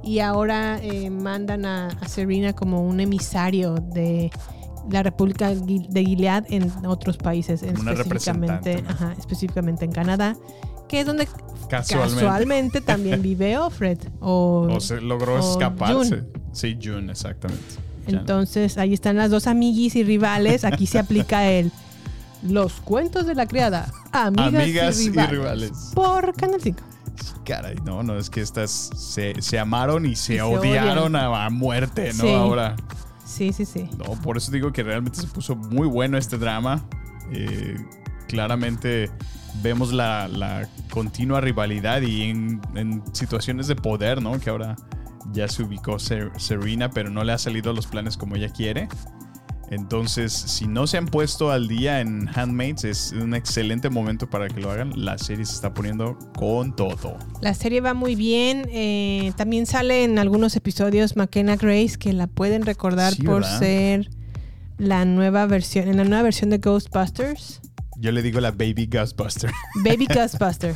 Y 0.03 0.21
ahora 0.21 0.79
eh, 0.83 1.11
mandan 1.11 1.67
a, 1.67 1.89
a 1.89 2.09
Serena 2.09 2.55
como 2.55 2.81
un 2.83 3.01
emisario 3.01 3.75
de 3.75 4.31
la 4.89 5.03
República 5.03 5.55
de 5.55 6.05
Gilead 6.05 6.45
en 6.49 6.71
otros 6.87 7.17
países, 7.17 7.63
una 7.63 7.93
específicamente, 7.93 8.83
ajá, 8.87 9.15
específicamente 9.19 9.85
en 9.85 9.93
Canadá, 9.93 10.37
que 10.91 11.01
es 11.01 11.07
donde 11.07 11.29
Casualmente. 11.69 12.25
casualmente 12.25 12.81
también 12.81 13.23
vive 13.31 13.57
Offred. 13.57 13.99
O, 14.19 14.67
O 14.69 14.81
se 14.81 15.01
logró 15.01 15.37
o 15.37 15.53
escaparse. 15.53 16.17
June. 16.17 16.29
Sí, 16.53 16.77
June, 16.83 17.13
exactamente. 17.13 17.65
Entonces 18.09 18.77
ahí 18.77 18.93
están 18.93 19.17
las 19.17 19.31
dos 19.31 19.47
amiguis 19.47 19.95
y 19.95 20.03
rivales. 20.03 20.65
Aquí 20.65 20.87
se 20.89 20.99
aplica 20.99 21.49
el 21.49 21.71
Los 22.43 22.73
cuentos 22.81 23.25
de 23.27 23.37
la 23.37 23.47
criada. 23.47 23.93
Amigas, 24.11 24.55
Amigas 24.65 25.01
y, 25.01 25.07
y 25.07 25.11
rivales. 25.11 25.93
Por 25.95 26.35
Canal 26.35 26.61
5. 26.61 26.81
Caray, 27.45 27.77
no, 27.85 28.03
no, 28.03 28.17
es 28.19 28.31
que 28.31 28.41
estas 28.41 28.71
se, 28.97 29.41
se 29.41 29.59
amaron 29.59 30.07
y 30.07 30.17
se, 30.17 30.35
Y 30.35 30.37
se 30.37 30.43
odiaron 30.43 31.15
a, 31.15 31.47
a 31.47 31.51
muerte, 31.51 32.13
¿no? 32.15 32.25
Sí. 32.25 32.33
Ahora. 32.33 32.75
Sí, 33.25 33.53
sí, 33.53 33.65
sí. 33.65 33.89
No, 33.97 34.21
por 34.23 34.37
eso 34.37 34.51
digo 34.51 34.73
que 34.73 34.83
realmente 34.83 35.21
se 35.21 35.29
puso 35.29 35.55
muy 35.55 35.87
bueno 35.87 36.19
este 36.19 36.37
drama. 36.37 36.85
Eh, 37.33 37.77
claramente 38.27 39.09
vemos 39.63 39.93
la, 39.93 40.29
la 40.29 40.69
continua 40.91 41.41
rivalidad 41.41 42.03
y 42.03 42.23
en, 42.25 42.61
en 42.75 43.03
situaciones 43.13 43.67
de 43.67 43.77
poder, 43.77 44.21
¿no? 44.23 44.39
Que 44.41 44.51
ahora 44.51 44.77
ya 45.33 45.49
se 45.49 45.63
ubicó 45.63 45.99
Ser- 45.99 46.33
Serena, 46.39 46.91
pero 46.91 47.11
no 47.11 47.23
le 47.25 47.33
ha 47.33 47.39
salido 47.39 47.73
los 47.73 47.87
planes 47.87 48.17
como 48.17 48.37
ella 48.37 48.49
quiere. 48.51 48.89
Entonces, 49.71 50.33
si 50.33 50.67
no 50.67 50.89
se 50.89 50.97
han 50.99 51.07
puesto 51.07 51.53
al 51.53 51.69
día 51.69 52.01
en 52.01 52.29
Handmaids, 52.35 52.83
es 52.83 53.13
un 53.13 53.35
excelente 53.35 53.89
momento 53.89 54.29
para 54.29 54.49
que 54.49 54.61
lo 54.61 54.69
hagan. 54.73 54.93
La 55.05 55.17
serie 55.17 55.45
se 55.47 55.55
está 55.55 55.73
poniendo 55.73 56.19
con 56.37 56.75
todo. 56.75 57.17
La 57.41 57.55
serie 57.55 57.81
va 57.81 57.95
muy 57.95 58.17
bien. 58.17 58.67
eh, 58.73 59.33
también 59.37 59.67
sale 59.67 60.03
en 60.03 60.19
algunos 60.19 60.57
episodios 60.57 61.15
McKenna 61.15 61.55
Grace, 61.55 61.99
que 62.01 62.13
la 62.13 62.27
pueden 62.27 62.63
recordar 62.67 63.13
Sí, 63.15 63.23
por 63.23 63.43
¿verdad? 63.43 63.59
ser 63.61 64.11
la 64.77 65.05
nueva 65.05 65.47
versión, 65.47 65.87
en 65.87 65.99
la 65.99 66.05
nueva 66.05 66.23
versión 66.25 66.51
de 66.51 66.59
Ghostbusters. 66.59 67.61
Yo 68.01 68.11
le 68.13 68.23
digo 68.23 68.41
la 68.41 68.51
Baby 68.51 68.87
Ghostbuster. 68.91 69.51
Baby 69.85 70.07
Ghostbuster. 70.15 70.75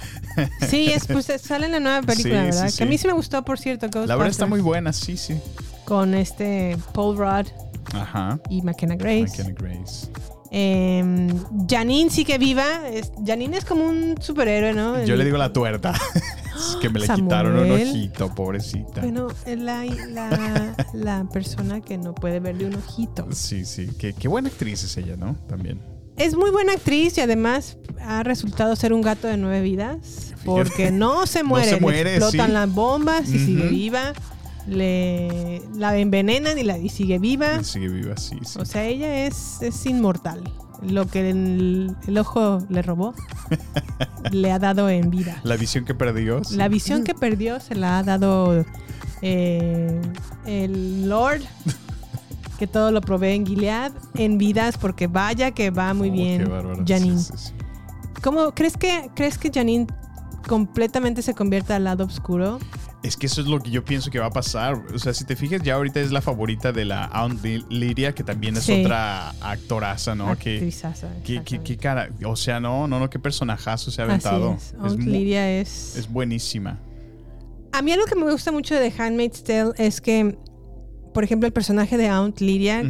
Sí, 0.69 0.91
es, 0.93 1.07
pues 1.07 1.27
sale 1.41 1.67
en 1.67 1.73
la 1.73 1.81
nueva 1.81 2.03
película, 2.03 2.41
Sí, 2.41 2.47
¿verdad? 2.47 2.69
sí, 2.69 2.77
Que 2.79 2.85
a 2.85 2.87
mí 2.87 2.99
sí. 2.99 3.03
sí 3.03 3.09
me 3.09 3.15
gustó, 3.15 3.43
por 3.45 3.59
cierto, 3.59 3.87
Ghostbusters. 3.87 4.09
La 4.09 4.17
verdad 4.17 4.31
está 4.31 4.47
muy 4.47 4.61
buena, 4.61 4.93
sí, 4.93 5.17
sí. 5.17 5.35
Con 5.87 6.15
este 6.15 6.77
Paul 6.93 7.17
Rudd 7.17 7.47
Ajá. 7.95 8.39
y 8.51 8.63
McKenna 8.63 8.97
Grace. 8.97 9.43
McKenna 9.43 9.55
Grace. 9.59 10.09
Eh, 10.57 11.33
Janine 11.69 12.11
sigue 12.11 12.39
viva. 12.39 12.89
Es- 12.89 13.11
Janine 13.27 13.57
es 13.57 13.65
como 13.65 13.87
un 13.89 14.15
superhéroe, 14.21 14.73
¿no? 14.73 15.03
Yo 15.05 15.15
El- 15.15 15.19
le 15.19 15.25
digo 15.25 15.37
la 15.39 15.53
tuerta. 15.53 15.93
es 16.57 16.77
que 16.81 16.89
me 16.91 17.01
le 17.01 17.07
Samuel. 17.07 17.25
quitaron 17.25 17.59
un 17.59 17.73
ojito, 17.73 18.35
pobrecita. 18.35 19.01
Bueno, 19.01 19.29
es 19.47 19.59
la, 19.59 19.85
la, 20.11 20.77
la 20.93 21.25
persona 21.33 21.81
que 21.81 21.99
no 21.99 22.15
puede 22.15 22.39
verle 22.39 22.67
un 22.67 22.75
ojito. 22.77 23.27
Sí, 23.33 23.65
sí. 23.65 23.89
Qué, 23.99 24.13
qué 24.13 24.29
buena 24.29 24.49
actriz 24.49 24.85
es 24.85 24.97
ella, 24.97 25.17
¿no? 25.17 25.35
También. 25.49 25.81
Es 26.17 26.37
muy 26.37 26.51
buena 26.51 26.73
actriz 26.75 27.19
y 27.19 27.21
además 27.21 27.77
ha 28.01 28.23
resultado 28.23 28.77
ser 28.77 28.93
un 28.93 29.03
gato 29.03 29.27
de 29.29 29.37
nueve 29.37 29.61
vidas. 29.63 30.35
Porque 30.45 30.91
no 30.91 31.27
se 31.27 31.43
muere. 31.43 31.69
se 31.69 31.75
le 31.77 31.81
muere, 31.81 32.17
explotan 32.17 32.47
sí. 32.49 32.53
las 32.53 32.73
bombas 32.73 33.29
y 33.31 33.37
Ujú. 33.37 33.45
sigue 33.47 33.69
viva. 33.69 34.13
Le, 34.67 35.61
la 35.77 35.97
envenenan 35.99 36.57
y, 36.59 36.63
la, 36.63 36.79
y 36.79 36.89
sigue 36.89 37.19
viva. 37.19 37.59
Y 37.61 37.65
sigue 37.65 37.89
viva, 37.89 38.17
sí, 38.17 38.39
sí. 38.45 38.59
O 38.59 38.65
sea, 38.65 38.85
ella 38.87 39.27
es, 39.27 39.61
es 39.61 39.85
inmortal. 39.87 40.43
Lo 40.83 41.07
que 41.07 41.31
el, 41.31 41.95
el 42.07 42.19
ojo 42.19 42.65
le 42.69 42.83
robó, 42.83 43.15
le 44.33 44.53
ha 44.53 44.59
dado 44.59 44.89
en 44.89 45.11
vida. 45.11 45.39
La 45.43 45.57
visión 45.57 45.85
que 45.85 45.95
perdió. 45.95 46.43
sí. 46.45 46.57
La 46.57 46.69
visión 46.69 47.05
que 47.05 47.15
perdió 47.15 47.61
se 47.61 47.75
la 47.75 47.99
ha 47.99 48.03
dado 48.03 48.65
eh, 49.23 50.01
el 50.47 51.09
Lord, 51.09 51.43
que 52.59 52.67
todo 52.67 52.91
lo 52.93 53.01
provee 53.01 53.35
en 53.35 53.47
Gilead, 53.47 53.93
en 54.15 54.39
vidas, 54.39 54.79
porque 54.79 55.07
vaya 55.07 55.51
que 55.53 55.71
va 55.71 55.93
muy 55.95 56.09
Oh, 56.11 56.13
bien. 56.13 56.49
Janine. 56.87 57.19
Sí, 57.19 57.33
sí, 57.37 57.49
sí. 57.49 57.53
¿Cómo 58.23 58.53
crees 58.53 58.77
que, 58.77 59.11
crees 59.15 59.37
que 59.39 59.51
Janine 59.53 59.87
completamente 60.49 61.23
se 61.23 61.35
convierta 61.35 61.77
al 61.77 61.85
lado 61.85 62.05
oscuro? 62.05 62.59
Es 63.03 63.19
que 63.19 63.27
eso 63.27 63.43
es 63.43 63.47
lo 63.47 63.61
que 63.61 63.71
yo 63.71 63.85
pienso 63.85 64.11
que 64.11 64.19
va 64.19 64.27
a 64.27 64.31
pasar. 64.31 64.81
O 64.95 64.99
sea, 64.99 65.13
si 65.13 65.25
te 65.27 65.37
fijas, 65.37 65.63
ya 65.63 65.75
ahorita 65.75 66.01
es 66.01 66.11
la 66.11 66.23
favorita 66.23 66.73
de 66.73 66.87
la 66.87 67.05
Aunt 67.05 67.45
Lydia, 67.45 68.15
que 68.15 68.25
también 68.25 68.57
es 68.57 68.65
Sí. 68.65 68.81
otra 68.83 69.31
actoraza, 69.43 70.15
¿no? 70.15 70.39
Que, 70.39 70.73
que, 71.23 71.61
que- 71.63 71.77
cara. 71.77 72.09
O 72.25 72.35
sea, 72.35 72.61
no, 72.61 72.89
no, 72.89 72.99
no, 72.99 73.11
qué 73.11 73.19
personajazo 73.19 73.91
se 73.91 74.01
ha 74.01 74.05
Así 74.07 74.11
aventado. 74.27 74.55
es. 74.55 74.75
Aunt 74.81 74.99
mu- 75.01 75.11
Lydia 75.11 75.51
es... 75.61 75.97
es 75.97 76.11
buenísima. 76.11 76.79
A 77.73 77.83
mí 77.83 77.93
algo 77.93 78.07
que 78.07 78.15
me 78.15 78.31
gusta 78.31 78.53
mucho 78.53 78.75
de 78.75 78.89
The 78.91 79.03
Handmaid's 79.03 79.43
Tale 79.45 79.73
es 79.77 80.01
que, 80.01 80.39
por 81.15 81.25
ejemplo, 81.25 81.47
el 81.47 81.53
personaje 81.55 81.97
de 81.97 82.09
Aunt 82.09 82.41
Lydia, 82.41 82.83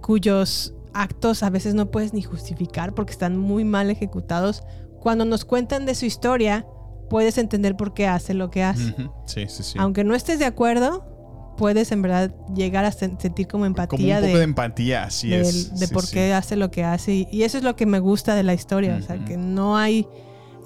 cuyos 0.00 0.74
actos 0.94 1.42
a 1.42 1.50
veces 1.50 1.74
no 1.74 1.90
puedes 1.90 2.12
ni 2.12 2.22
justificar 2.22 2.94
porque 2.94 3.12
están 3.12 3.38
muy 3.38 3.64
mal 3.64 3.90
ejecutados, 3.90 4.62
cuando 5.00 5.24
nos 5.24 5.44
cuentan 5.44 5.86
de 5.86 5.94
su 5.94 6.04
historia, 6.06 6.66
puedes 7.08 7.38
entender 7.38 7.76
por 7.76 7.94
qué 7.94 8.06
hace 8.06 8.34
lo 8.34 8.50
que 8.50 8.62
hace. 8.62 8.94
Sí, 9.26 9.46
sí, 9.48 9.62
sí. 9.62 9.78
Aunque 9.78 10.04
no 10.04 10.14
estés 10.14 10.38
de 10.38 10.44
acuerdo, 10.44 11.54
puedes 11.56 11.92
en 11.92 12.02
verdad 12.02 12.34
llegar 12.54 12.84
a 12.84 12.90
sen- 12.92 13.18
sentir 13.20 13.46
como 13.46 13.62
Como 13.62 13.64
un 13.64 13.66
empatía 13.68 14.16
poco 14.16 14.26
de, 14.28 14.36
de, 14.38 14.42
empatía, 14.44 15.04
así 15.04 15.32
es. 15.32 15.78
de 15.78 15.88
por 15.88 16.08
qué 16.08 16.32
hace 16.34 16.56
lo 16.56 16.70
que 16.70 16.84
hace. 16.84 17.14
Y, 17.14 17.28
y 17.30 17.42
eso 17.42 17.58
es 17.58 17.64
lo 17.64 17.76
que 17.76 17.86
me 17.86 17.98
gusta 18.00 18.34
de 18.34 18.42
la 18.42 18.54
historia. 18.54 18.96
O 18.98 19.02
sea, 19.02 19.22
que 19.24 19.36
no 19.36 19.76
hay... 19.76 20.06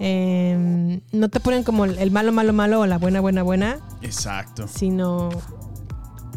eh, 0.01 1.01
no 1.13 1.29
te 1.29 1.41
ponen 1.41 1.63
como 1.65 1.85
el 1.85 2.11
malo, 2.11 2.31
malo, 2.33 2.53
malo 2.53 2.81
o 2.81 2.87
la 2.87 2.99
buena, 2.99 3.21
buena, 3.21 3.43
buena, 3.43 3.79
Exacto. 4.03 4.69
sino... 4.69 5.31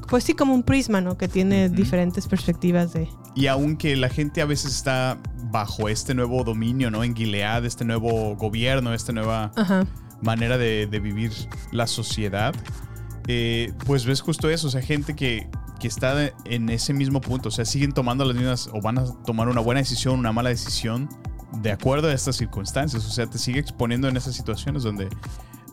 Pues 0.10 0.24
sí, 0.24 0.34
como 0.34 0.54
un 0.54 0.64
prisma, 0.64 1.02
¿no? 1.02 1.18
Que 1.18 1.28
tiene 1.28 1.70
diferentes 1.70 2.28
perspectivas 2.28 2.94
de... 2.94 3.08
Y 3.36 3.48
aunque 3.48 3.96
la 3.96 4.10
gente 4.10 4.42
a 4.42 4.46
veces 4.46 4.74
está 4.74 5.20
bajo 5.52 5.88
este 5.88 6.14
nuevo 6.16 6.44
dominio, 6.44 6.90
¿no? 6.90 7.04
En 7.04 7.16
Gilead, 7.16 7.66
este 7.66 7.86
nuevo 7.86 8.36
gobierno, 8.36 8.94
esta 8.94 9.12
nueva 9.12 9.52
Ajá. 9.56 9.86
manera 10.22 10.58
de, 10.58 10.88
de 10.88 11.00
vivir 11.00 11.32
la 11.72 11.86
sociedad, 11.86 12.56
eh, 13.32 13.74
pues 13.86 14.06
ves 14.06 14.22
justo 14.22 14.50
eso, 14.50 14.68
o 14.68 14.72
sea, 14.72 14.82
gente 14.82 15.16
que, 15.16 15.48
que 15.80 15.88
está 15.88 16.32
en 16.46 16.70
ese 16.70 16.94
mismo 16.94 17.22
punto, 17.22 17.50
o 17.50 17.52
sea, 17.52 17.64
siguen 17.64 17.92
tomando 17.92 18.26
las 18.26 18.36
mismas 18.36 18.72
o 18.74 18.82
van 18.82 18.98
a 18.98 19.06
tomar 19.24 19.48
una 19.50 19.62
buena 19.62 19.82
decisión, 19.82 20.18
una 20.18 20.32
mala 20.32 20.50
decisión, 20.50 21.08
de 21.62 21.72
acuerdo 21.72 22.08
a 22.08 22.14
estas 22.14 22.38
circunstancias, 22.38 23.06
o 23.06 23.10
sea, 23.12 23.28
te 23.28 23.38
sigue 23.38 23.60
exponiendo 23.60 24.08
en 24.08 24.18
esas 24.18 24.34
situaciones 24.34 24.82
donde, 24.82 25.10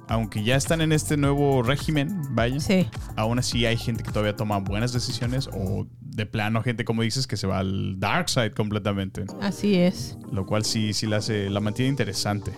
aunque 0.09 0.43
ya 0.45 0.57
están 0.57 0.81
en 0.81 0.93
este 0.93 1.17
nuevo 1.17 1.63
régimen, 1.63 2.21
vaya, 2.31 2.61
Sí. 2.61 2.87
aún 3.17 3.39
así 3.39 3.67
hay 3.67 3.77
gente 3.77 4.03
que 4.03 4.11
todavía 4.13 4.37
toma 4.37 4.59
buenas 4.59 4.93
decisiones 4.93 5.49
o 5.53 5.87
de 6.01 6.27
plano 6.27 6.63
gente, 6.63 6.85
como 6.85 7.03
dices, 7.03 7.27
que 7.27 7.37
se 7.37 7.47
va 7.47 7.59
al 7.59 7.99
dark 8.01 8.29
side 8.31 8.53
completamente. 8.53 9.25
Así 9.43 9.75
es. 9.75 10.17
Lo 10.33 10.47
cual 10.47 10.65
sí, 10.65 10.93
sí 10.95 11.07
la, 11.07 11.19
hace, 11.19 11.51
la 11.51 11.61
mantiene 11.61 11.91
interesante, 11.91 12.53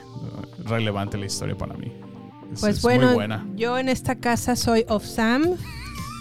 relevante 0.65 1.17
la 1.19 1.27
historia 1.27 1.57
para 1.57 1.75
mí. 1.75 1.93
Es, 2.53 2.61
Pues 2.61 2.77
es 2.77 2.83
bueno, 2.83 3.07
muy 3.07 3.15
buena. 3.15 3.47
yo 3.57 3.77
en 3.79 3.89
esta 3.89 4.15
casa 4.17 4.55
soy 4.57 4.85
of 4.89 5.05
Sam. 5.05 5.45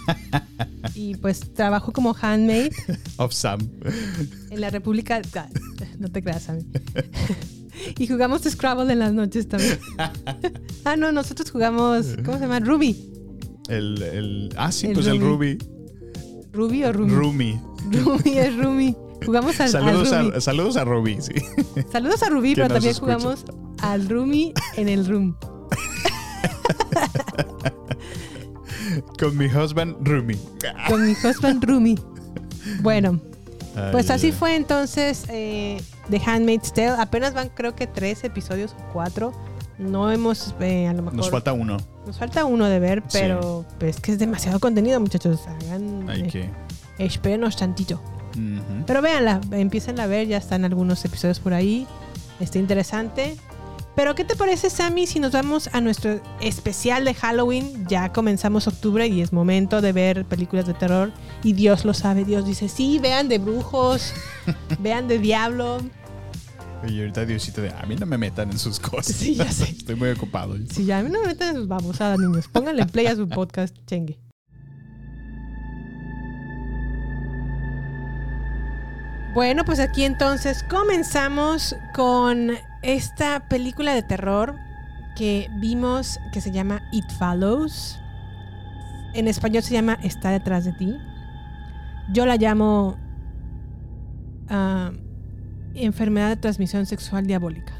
y 0.94 1.14
pues 1.16 1.52
trabajo 1.52 1.92
como 1.92 2.16
handmaid 2.18 2.72
Of 3.18 3.32
Sam. 3.34 3.60
en 4.50 4.60
la 4.60 4.70
República. 4.70 5.20
No 5.98 6.08
te 6.10 6.22
creas, 6.22 6.44
Sammy. 6.44 6.64
y 7.98 8.06
jugamos 8.06 8.42
Scrabble 8.42 8.92
en 8.92 8.98
las 8.98 9.12
noches 9.12 9.48
también. 9.48 9.78
ah, 10.84 10.96
no, 10.96 11.12
nosotros 11.12 11.50
jugamos. 11.50 12.06
¿Cómo 12.24 12.36
se 12.38 12.42
llama? 12.44 12.60
Ruby. 12.60 12.96
El, 13.68 14.02
el, 14.02 14.54
ah, 14.56 14.72
sí, 14.72 14.86
El 14.88 14.94
pues 14.94 15.06
el 15.06 15.20
Ruby. 15.20 15.58
Ruby. 15.58 16.48
¿Ruby 16.52 16.84
o 16.84 16.92
Rumi? 16.92 17.14
Rumi. 17.14 17.60
Ruby 17.92 18.38
es 18.38 18.56
Rumi. 18.56 18.96
Jugamos 19.24 19.60
al, 19.60 19.66
al 19.66 19.72
Saludos 19.72 20.10
Rumi. 20.10 20.32
a, 20.36 20.40
saludos 20.40 20.76
a 20.76 20.84
Ruby, 20.84 21.18
sí. 21.20 21.32
Saludos 21.92 22.22
a 22.22 22.28
que 22.30 22.52
pero 22.54 22.68
también 22.68 22.92
escucha. 22.92 23.18
jugamos 23.18 23.44
al 23.82 24.08
Rumi 24.08 24.52
en 24.76 24.88
el 24.88 25.06
room. 25.06 25.36
Con 29.18 29.36
mi 29.36 29.46
husband 29.46 29.96
Rumi. 30.06 30.36
Con 30.88 31.04
mi 31.06 31.12
husband 31.12 31.64
Rumi. 31.64 31.98
Bueno, 32.80 33.20
Pues 33.92 34.10
así 34.10 34.32
fue 34.32 34.56
entonces 34.56 35.24
eh, 35.28 35.80
The 36.10 36.20
Handmaid's 36.24 36.72
Tale. 36.72 36.96
Apenas 37.00 37.34
van 37.34 37.48
creo 37.50 37.74
que 37.74 37.86
tres 37.86 38.24
episodios 38.24 38.72
o 38.78 38.92
cuatro. 38.92 39.32
No 39.78 40.10
hemos, 40.10 40.54
eh, 40.60 40.88
a 40.88 40.92
lo 40.92 41.02
mejor... 41.02 41.16
Nos 41.16 41.30
falta 41.30 41.52
uno. 41.52 41.76
nos 42.06 42.18
falta 42.18 42.44
uno 42.44 42.66
de 42.66 42.80
ver, 42.80 43.02
Sí. 43.08 43.18
pero 43.20 43.64
pues 43.78 44.00
que 44.00 44.10
es 44.12 44.18
demasiado 44.18 44.58
contenido, 44.58 44.98
muchachos. 44.98 45.40
Hagan, 45.46 46.08
Hay 46.10 46.22
eh, 46.22 46.26
que. 46.26 46.50
espérenos 46.98 47.56
tantito. 47.56 48.00
Ujú. 48.32 48.84
Pero 48.86 49.02
véanla, 49.02 49.40
empiecen 49.52 50.00
a 50.00 50.06
ver, 50.06 50.26
ya 50.26 50.36
están 50.38 50.64
algunos 50.64 51.04
episodios 51.04 51.38
por 51.38 51.54
ahí. 51.54 51.86
Está 52.40 52.58
interesante. 52.58 53.36
Pero 53.94 54.14
¿qué 54.14 54.24
te 54.24 54.36
parece, 54.36 54.70
Sammy, 54.70 55.08
si 55.08 55.18
nos 55.18 55.32
vamos 55.32 55.68
a 55.72 55.80
nuestro 55.80 56.20
especial 56.40 57.04
de 57.04 57.14
Halloween? 57.14 57.84
Ya 57.88 58.12
comenzamos 58.12 58.68
octubre 58.68 59.06
y 59.08 59.22
es 59.22 59.32
momento 59.32 59.80
de 59.80 59.92
ver 59.92 60.24
películas 60.24 60.66
de 60.66 60.74
terror. 60.74 61.10
Y 61.42 61.52
Dios 61.54 61.84
lo 61.84 61.94
sabe, 61.94 62.24
Dios 62.24 62.46
dice, 62.46 62.68
sí, 62.68 63.00
vean 63.00 63.28
de 63.28 63.38
brujos, 63.38 64.12
vean 64.78 65.08
de 65.08 65.18
diablo. 65.18 65.78
Y 66.86 67.00
ahorita 67.00 67.26
Diosito 67.26 67.60
de, 67.60 67.70
a 67.70 67.84
mí 67.86 67.96
no 67.96 68.06
me 68.06 68.18
metan 68.18 68.50
en 68.50 68.58
sus 68.58 68.78
cosas. 68.80 69.16
Sí, 69.16 69.34
ya 69.34 69.50
sé. 69.50 69.64
Estoy 69.78 69.96
muy 69.96 70.10
ocupado. 70.10 70.56
Sí, 70.70 70.84
ya 70.84 70.98
a 70.98 71.02
mí 71.02 71.10
no 71.10 71.20
me 71.20 71.28
metan 71.28 71.50
en 71.50 71.56
sus 71.56 71.68
babosadas, 71.68 72.18
niños. 72.18 72.48
Pónganle 72.48 72.86
play 72.86 73.06
a 73.06 73.16
su 73.16 73.28
podcast, 73.28 73.76
chengue. 73.86 74.18
Bueno, 79.34 79.64
pues 79.64 79.78
aquí 79.78 80.04
entonces 80.04 80.64
comenzamos 80.64 81.76
con 81.94 82.52
esta 82.82 83.48
película 83.48 83.94
de 83.94 84.02
terror 84.02 84.56
que 85.16 85.48
vimos 85.60 86.18
que 86.32 86.40
se 86.40 86.50
llama 86.50 86.82
It 86.92 87.04
Follows. 87.18 88.00
En 89.14 89.28
español 89.28 89.62
se 89.62 89.74
llama 89.74 89.98
Está 90.02 90.30
detrás 90.30 90.64
de 90.64 90.72
ti. 90.72 90.96
Yo 92.12 92.24
la 92.24 92.36
llamo 92.36 92.96
ah, 94.48 94.92
enfermedad 95.74 96.30
de 96.30 96.36
transmisión 96.36 96.86
sexual 96.86 97.26
diabólica. 97.26 97.72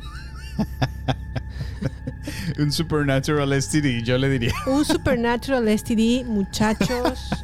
Un 2.58 2.72
supernatural 2.72 3.52
STD, 3.60 4.02
yo 4.04 4.18
le 4.18 4.28
diría. 4.28 4.52
Un 4.66 4.84
supernatural 4.84 5.66
STD, 5.78 6.24
muchachos. 6.26 7.30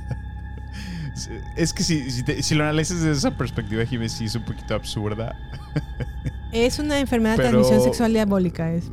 Es 1.56 1.72
que 1.72 1.84
si, 1.84 2.10
si, 2.10 2.24
te- 2.24 2.42
si 2.42 2.56
lo 2.56 2.64
analizas 2.64 2.98
desde 3.00 3.12
esa 3.12 3.36
perspectiva, 3.36 3.86
Jiménez, 3.86 4.12
sí 4.12 4.24
es 4.24 4.34
un 4.34 4.44
poquito 4.44 4.74
absurda. 4.74 5.36
Es 6.50 6.80
una 6.80 6.98
enfermedad 6.98 7.36
de 7.36 7.44
transmisión 7.44 7.80
sexual 7.82 8.12
diabólica, 8.12 8.72
es 8.72 8.90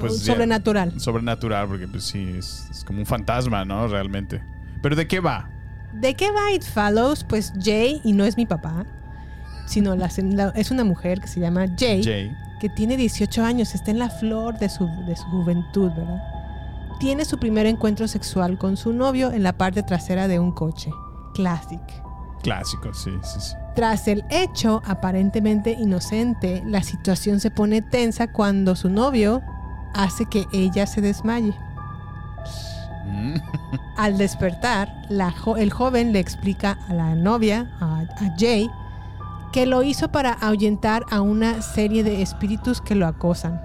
Pues 0.00 0.24
ya- 0.24 0.32
sobrenatural. 0.32 0.98
Sobrenatural, 0.98 1.68
porque 1.68 1.86
pues 1.86 2.04
sí, 2.04 2.36
es, 2.38 2.66
es 2.70 2.84
como 2.84 3.00
un 3.00 3.06
fantasma, 3.06 3.66
¿no? 3.66 3.86
Realmente. 3.86 4.42
Pero 4.80 4.96
¿de 4.96 5.06
qué 5.06 5.20
va? 5.20 5.50
¿De 5.92 6.14
qué 6.14 6.30
va 6.32 6.50
It 6.52 6.62
Follows? 6.64 7.22
Pues 7.22 7.52
Jay, 7.62 8.00
y 8.02 8.14
no 8.14 8.24
es 8.24 8.38
mi 8.38 8.46
papá, 8.46 8.86
sino 9.68 9.94
la, 9.94 10.08
la- 10.22 10.48
es 10.56 10.70
una 10.70 10.84
mujer 10.84 11.20
que 11.20 11.28
se 11.28 11.40
llama 11.40 11.66
Jay, 11.78 12.02
Jay. 12.02 12.36
que 12.60 12.68
tiene 12.68 12.96
18 12.96 13.44
años, 13.44 13.74
está 13.74 13.90
en 13.90 13.98
la 13.98 14.10
flor 14.10 14.58
de 14.58 14.68
su, 14.68 14.86
de 15.06 15.14
su 15.16 15.24
juventud, 15.26 15.90
¿verdad? 15.96 16.22
Tiene 16.98 17.24
su 17.24 17.38
primer 17.38 17.66
encuentro 17.66 18.08
sexual 18.08 18.58
con 18.58 18.76
su 18.76 18.92
novio 18.92 19.30
en 19.30 19.42
la 19.44 19.52
parte 19.52 19.82
trasera 19.84 20.26
de 20.26 20.40
un 20.40 20.50
coche. 20.52 20.90
Classic. 21.34 21.80
Clásico, 22.42 22.92
sí, 22.94 23.10
sí, 23.22 23.40
sí. 23.40 23.54
Tras 23.76 24.08
el 24.08 24.24
hecho 24.30 24.82
aparentemente 24.84 25.72
inocente, 25.72 26.62
la 26.66 26.82
situación 26.82 27.38
se 27.40 27.50
pone 27.50 27.82
tensa 27.82 28.32
cuando 28.32 28.74
su 28.74 28.88
novio 28.88 29.42
hace 29.94 30.24
que 30.26 30.46
ella 30.52 30.86
se 30.86 31.00
desmaye. 31.00 31.54
Mm. 33.06 33.34
Al 33.96 34.18
despertar, 34.18 34.92
la 35.08 35.30
jo- 35.30 35.56
el 35.56 35.72
joven 35.72 36.12
le 36.12 36.20
explica 36.20 36.78
a 36.88 36.94
la 36.94 37.14
novia, 37.14 37.70
a, 37.80 38.00
a 38.00 38.34
Jay, 38.38 38.68
que 39.52 39.66
lo 39.66 39.82
hizo 39.82 40.10
para 40.10 40.32
ahuyentar 40.32 41.04
a 41.10 41.20
una 41.20 41.62
serie 41.62 42.04
de 42.04 42.22
espíritus 42.22 42.80
que 42.80 42.94
lo 42.94 43.06
acosan. 43.06 43.60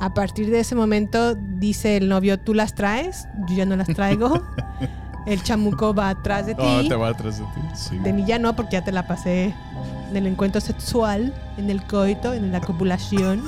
A 0.00 0.12
partir 0.12 0.50
de 0.50 0.60
ese 0.60 0.74
momento, 0.74 1.34
dice 1.34 1.96
el 1.96 2.08
novio, 2.08 2.38
¿tú 2.38 2.52
las 2.52 2.74
traes? 2.74 3.28
Yo 3.48 3.56
ya 3.56 3.66
no 3.66 3.76
las 3.76 3.88
traigo. 3.88 4.42
el 5.26 5.42
chamuco 5.42 5.94
va 5.94 6.10
atrás 6.10 6.46
de 6.46 6.54
ti. 6.54 6.62
Oh, 6.62 6.88
te 6.88 6.94
va 6.94 7.08
atrás 7.08 7.38
de 7.38 7.44
ti. 7.44 7.60
Sí. 7.74 7.98
De 7.98 8.12
mí 8.12 8.24
ya 8.26 8.38
no, 8.38 8.56
porque 8.56 8.72
ya 8.72 8.84
te 8.84 8.92
la 8.92 9.06
pasé 9.06 9.54
en 10.10 10.16
el 10.16 10.26
encuentro 10.26 10.60
sexual, 10.60 11.32
en 11.56 11.70
el 11.70 11.82
coito, 11.84 12.34
en 12.34 12.52
la 12.52 12.60
copulación. 12.60 13.42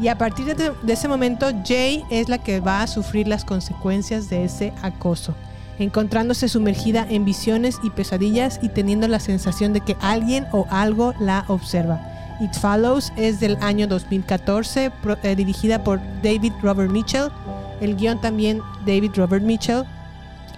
Y 0.00 0.08
a 0.08 0.18
partir 0.18 0.44
de, 0.44 0.72
de 0.82 0.92
ese 0.92 1.08
momento, 1.08 1.46
Jay 1.64 2.04
es 2.10 2.28
la 2.28 2.38
que 2.38 2.60
va 2.60 2.82
a 2.82 2.86
sufrir 2.86 3.26
las 3.26 3.44
consecuencias 3.44 4.28
de 4.28 4.44
ese 4.44 4.72
acoso, 4.82 5.34
encontrándose 5.78 6.48
sumergida 6.48 7.06
en 7.08 7.24
visiones 7.24 7.78
y 7.82 7.90
pesadillas 7.90 8.58
y 8.62 8.68
teniendo 8.68 9.06
la 9.08 9.20
sensación 9.20 9.72
de 9.72 9.80
que 9.80 9.96
alguien 10.00 10.46
o 10.52 10.66
algo 10.70 11.14
la 11.20 11.44
observa. 11.48 12.00
It 12.40 12.52
Follows 12.54 13.12
es 13.16 13.40
del 13.40 13.56
año 13.60 13.86
2014, 13.88 14.90
pro- 15.02 15.16
eh, 15.22 15.34
dirigida 15.34 15.82
por 15.82 16.00
David 16.22 16.52
Robert 16.62 16.90
Mitchell. 16.90 17.30
El 17.80 17.96
guion 17.96 18.20
también 18.20 18.60
David 18.86 19.10
Robert 19.16 19.42
Mitchell. 19.44 19.82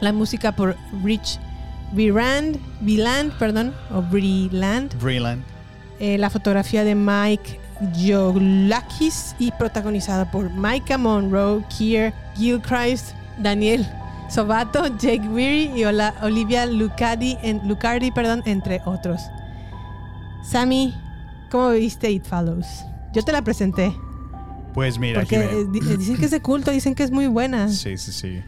La 0.00 0.12
música 0.12 0.52
por 0.52 0.76
Rich 1.04 1.38
Virand, 1.92 2.58
Viland, 2.80 3.32
perdón, 3.38 3.74
o 3.94 4.00
Briland. 4.02 4.94
Brilliant. 5.02 5.42
Eh, 5.98 6.16
la 6.18 6.30
fotografía 6.30 6.84
de 6.84 6.94
Mike 6.94 7.58
Jolakis 7.98 9.34
y 9.38 9.50
protagonizada 9.52 10.30
por 10.30 10.50
Micah 10.50 10.98
Monroe, 10.98 11.62
Kier 11.76 12.12
Gilchrist, 12.36 13.12
Daniel 13.38 13.86
Sobato, 14.30 14.86
Jake 14.98 15.28
Weary 15.28 15.72
y 15.74 15.84
Ola- 15.84 16.14
Olivia 16.22 16.66
Lucardi, 16.66 17.36
en, 17.42 17.66
Lucardi 17.68 18.10
perdón, 18.12 18.42
entre 18.46 18.80
otros. 18.84 19.20
Sammy, 20.42 20.94
¿cómo 21.50 21.70
viste 21.70 22.10
It 22.10 22.24
Follows? 22.24 22.66
Yo 23.12 23.22
te 23.22 23.32
la 23.32 23.42
presenté. 23.42 23.92
Pues 24.72 24.98
mira, 24.98 25.20
Porque 25.20 25.66
dicen 25.72 26.16
que 26.16 26.24
es 26.26 26.30
de 26.30 26.40
culto, 26.40 26.70
dicen 26.70 26.94
que 26.94 27.02
es 27.02 27.10
muy 27.10 27.26
buena. 27.26 27.68
Sí, 27.68 27.98
sí, 27.98 28.12
sí. 28.12 28.40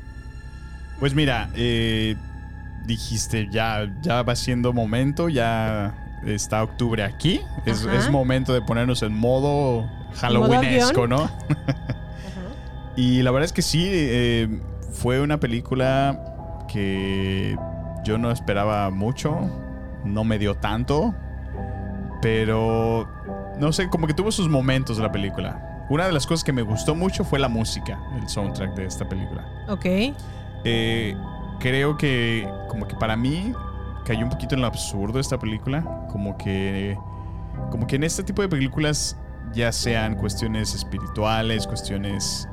Pues 1.01 1.15
mira, 1.15 1.51
eh, 1.57 2.15
dijiste, 2.87 3.49
ya, 3.51 3.93
ya 4.03 4.23
va 4.23 4.37
siendo 4.37 4.73
momento, 4.73 5.29
ya 5.29 6.21
está 6.25 6.63
octubre 6.63 7.03
aquí. 7.03 7.41
Es, 7.67 7.85
Ajá. 7.85 7.99
es 7.99 8.09
momento 8.11 8.55
de 8.55 8.63
ponernos 8.63 9.03
en 9.03 9.13
modo 9.15 9.91
halloweenesco. 10.15 11.09
¿no? 11.09 11.29
y 12.97 13.23
la 13.23 13.33
verdad 13.33 13.47
es 13.47 13.53
que 13.53 13.63
sí, 13.63 13.85
eh, 13.91 14.61
fue 14.93 15.21
una 15.21 15.39
película 15.41 16.65
que 16.69 17.57
yo 18.05 18.19
no 18.19 18.31
esperaba 18.31 18.91
mucho, 18.91 19.51
no 20.05 20.25
me 20.25 20.39
dio 20.39 20.55
tanto, 20.57 21.15
pero 22.21 23.09
no 23.59 23.73
sé, 23.73 23.89
como 23.89 24.07
que 24.07 24.15
tuvo 24.15 24.31
sus 24.31 24.49
momentos 24.49 24.99
la 24.99 25.11
película. 25.11 25.87
Una 25.91 26.07
de 26.07 26.13
las 26.13 26.27
cosas 26.27 26.45
que 26.45 26.53
me 26.53 26.63
gustó 26.63 26.95
mucho 26.95 27.25
fue 27.25 27.39
la 27.39 27.49
música, 27.49 28.01
el 28.21 28.29
soundtrack 28.29 28.75
de 28.75 28.87
esta 28.87 29.09
película. 29.09 29.45
Ok. 29.69 29.85
Eh, 30.65 31.17
creo 31.59 31.97
que 31.97 32.49
como 32.69 32.87
que 32.87 32.95
para 32.97 33.17
mí 33.17 33.53
cayó 34.05 34.25
un 34.25 34.31
poquito 34.31 34.55
en 34.55 34.61
lo 34.61 34.67
absurdo 34.67 35.21
esta 35.21 35.39
película. 35.39 36.07
Como 36.11 36.37
que, 36.39 36.97
como 37.71 37.87
que 37.87 37.97
en 37.97 38.05
este 38.05 38.23
tipo 38.23 38.43
de 38.43 38.49
películas, 38.49 39.17
ya 39.53 39.73
sean 39.73 40.15
cuestiones 40.15 40.75
espirituales, 40.75 41.67
cuestiones 41.67 42.49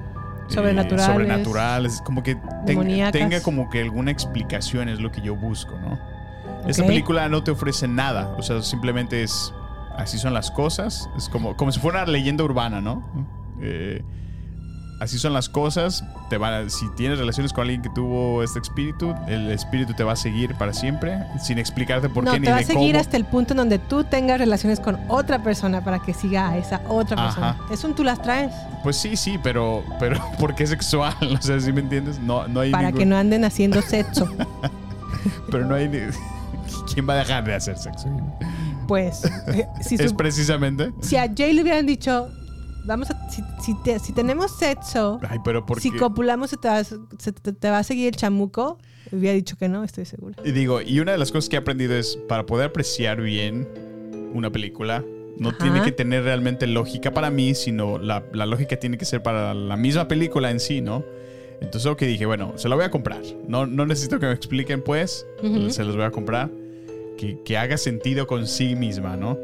eh, 0.50 0.54
Sobrenaturales. 0.56 1.06
sobrenaturales, 1.06 2.02
como 2.02 2.24
que 2.24 2.38
tenga, 3.12 3.42
como 3.42 3.70
que 3.70 3.82
alguna 3.82 4.12
explicación 4.12 4.90
es 4.90 5.00
lo 5.00 5.12
que 5.12 5.22
yo 5.22 5.36
busco, 5.36 5.78
¿no? 5.80 6.00
Esta 6.68 6.84
Ok. 6.84 6.88
película 6.88 7.30
no 7.30 7.44
te 7.44 7.52
ofrece 7.52 7.88
nada, 7.88 8.36
o 8.38 8.42
sea, 8.42 8.62
simplemente 8.62 9.24
es 9.24 9.54
así 9.96 10.18
son 10.18 10.34
las 10.34 10.50
cosas, 10.52 11.10
es 11.18 11.28
como, 11.30 11.56
como 11.58 11.72
si 11.72 11.80
fuera 11.80 12.04
una 12.04 12.12
leyenda 12.12 12.44
urbana, 12.44 12.80
¿no? 12.82 13.04
Eh, 13.62 14.02
así 15.00 15.18
son 15.18 15.34
las 15.34 15.50
cosas, 15.50 16.04
te 16.30 16.38
van 16.38 16.54
a- 16.54 16.70
si 16.70 16.88
tienes 16.96 17.18
relaciones 17.20 17.54
con 17.54 17.62
alguien 17.64 17.82
que 17.82 17.90
tuvo 17.90 18.44
este 18.44 18.60
espíritu, 18.60 19.16
el 19.28 19.50
espíritu 19.52 19.94
te 19.94 20.04
va 20.04 20.14
a 20.14 20.16
seguir 20.16 20.56
para 20.56 20.74
siempre, 20.74 21.18
sin 21.42 21.58
explicarte 21.58 22.10
por 22.10 22.24
no, 22.24 22.32
qué 22.32 22.38
te 22.38 22.42
ni 22.42 22.48
va 22.48 22.56
a 22.56 22.60
de 22.60 22.66
seguir 22.66 22.92
cómo. 22.92 23.00
hasta 23.00 23.18
el 23.18 23.26
punto 23.26 23.54
en 23.54 23.58
donde 23.58 23.80
tú 23.80 24.04
tengas 24.04 24.40
relaciones 24.40 24.80
con 24.80 24.98
otra 25.08 25.42
persona 25.44 25.84
para 25.84 26.00
que 26.00 26.14
siga 26.14 26.50
a 26.50 26.58
esa 26.58 26.82
otra 26.88 27.16
persona. 27.16 27.50
Ajá. 27.52 27.74
Es 27.74 27.84
un 27.84 27.94
tú 27.96 28.04
las 28.04 28.22
traes 28.22 28.52
Pues 28.84 28.96
sí, 28.98 29.16
sí, 29.16 29.40
pero, 29.42 29.84
pero 30.00 30.20
¿por 30.40 30.54
qué 30.56 30.68
sexual? 30.68 31.16
O 31.40 31.42
sea, 31.42 31.60
¿sí 31.60 31.72
me 31.72 31.82
entiendes? 31.82 32.20
No, 32.20 32.48
no 32.48 32.60
hay 32.62 32.72
para 32.72 32.88
ningún- 32.90 33.00
que 33.00 33.06
no 33.06 33.18
anden 33.18 33.46
haciendo 33.46 33.82
sexo. 33.82 34.30
Pero 35.52 35.66
no 35.66 35.76
hay... 35.76 35.88
ni- 35.90 36.00
¿Quién 36.94 37.08
va 37.10 37.14
a 37.14 37.18
dejar 37.18 37.44
de 37.44 37.56
hacer 37.56 37.78
sexo? 37.78 38.08
Pues, 38.88 39.24
eh, 39.48 39.68
si, 39.82 39.96
Es 39.96 40.14
precisamente... 40.14 40.92
si 41.02 41.18
a 41.18 41.28
Jay 41.36 41.54
le 41.54 41.62
hubieran 41.62 41.86
dicho, 41.86 42.30
vamos 42.90 43.10
a, 43.12 43.30
si, 43.30 43.42
si 43.64 43.74
te- 43.84 44.00
si 44.00 44.12
tenemos 44.12 44.52
sexo, 44.58 45.20
Ay, 45.30 45.40
pero 45.46 45.66
¿por 45.66 45.80
si 45.80 45.92
copulamos 45.92 46.50
se 46.50 46.58
te, 46.58 46.68
va, 46.68 46.84
se 46.84 46.98
te- 47.32 47.54
te 47.54 47.70
va 47.70 47.78
a 47.80 47.84
seguir 47.84 48.08
el 48.08 48.16
chamuco, 48.16 48.78
hubiera 49.12 49.34
dicho 49.36 49.56
que 49.58 49.70
no, 49.70 49.84
estoy 49.84 50.06
segura. 50.06 50.36
Y 50.44 50.52
digo, 50.52 50.82
y 50.82 51.00
una 51.00 51.14
de 51.14 51.18
las 51.18 51.32
cosas 51.32 51.48
que 51.50 51.56
he 51.56 51.60
aprendido 51.60 51.96
es, 51.96 52.18
para 52.28 52.46
poder 52.46 52.68
apreciar 52.68 53.22
bien 53.22 53.68
una 54.34 54.52
película, 54.52 55.04
no 55.38 55.50
Ajá. 55.50 55.58
tiene 55.60 55.82
que 55.84 55.92
tener 55.94 56.24
realmente 56.24 56.68
lógica 56.68 57.12
para 57.14 57.30
mí, 57.30 57.56
sino 57.56 57.98
la, 57.98 58.24
la 58.34 58.46
lógica 58.46 58.76
tiene 58.78 58.98
que 58.98 59.06
ser 59.06 59.24
para 59.24 59.54
la 59.54 59.78
misma 59.78 60.08
película 60.10 60.52
en 60.52 60.60
sí, 60.60 60.82
¿no? 60.82 61.04
Entonces 61.62 61.86
lo 61.86 61.96
que 61.98 62.08
dije, 62.08 62.26
bueno, 62.26 62.54
se 62.58 62.68
la 62.70 62.76
voy 62.76 62.86
a 62.86 62.92
comprar. 62.92 63.22
No, 63.48 63.66
no 63.66 63.86
necesito 63.86 64.20
que 64.20 64.26
me 64.26 64.32
expliquen, 64.34 64.82
pues, 64.82 65.26
se 65.70 65.84
los 65.84 65.96
voy 65.96 66.06
a 66.06 66.12
comprar. 66.12 66.50
Que, 67.18 67.38
que 67.44 67.58
haga 67.58 67.78
sentido 67.78 68.28
con 68.28 68.48
sí 68.48 68.76
misma, 68.76 69.18
¿no? 69.18 69.38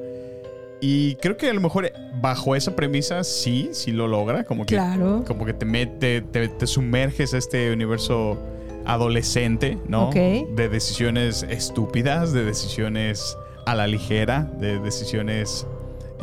Y 0.87 1.15
creo 1.15 1.35
que 1.35 1.49
a 1.49 1.53
lo 1.53 1.61
mejor 1.61 1.91
bajo 2.21 2.55
esa 2.55 2.75
premisa 2.75 3.23
sí, 3.23 3.69
sí 3.71 3.91
lo 3.91 4.07
logra, 4.07 4.43
como 4.43 4.67
que 4.67 4.75
Claro. 4.75 5.23
como 5.25 5.43
que 5.43 5.53
te 5.53 5.65
mete, 5.65 6.21
te, 6.21 6.47
te 6.47 6.67
sumerges 6.67 7.33
a 7.33 7.39
este 7.39 7.73
universo 7.73 8.37
adolescente, 8.85 9.79
¿no? 9.87 10.09
Ok. 10.09 10.13
De 10.13 10.69
decisiones 10.69 11.41
estúpidas, 11.49 12.33
de 12.33 12.45
decisiones 12.45 13.35
a 13.65 13.73
la 13.73 13.87
ligera, 13.87 14.47
de 14.59 14.77
decisiones 14.77 15.65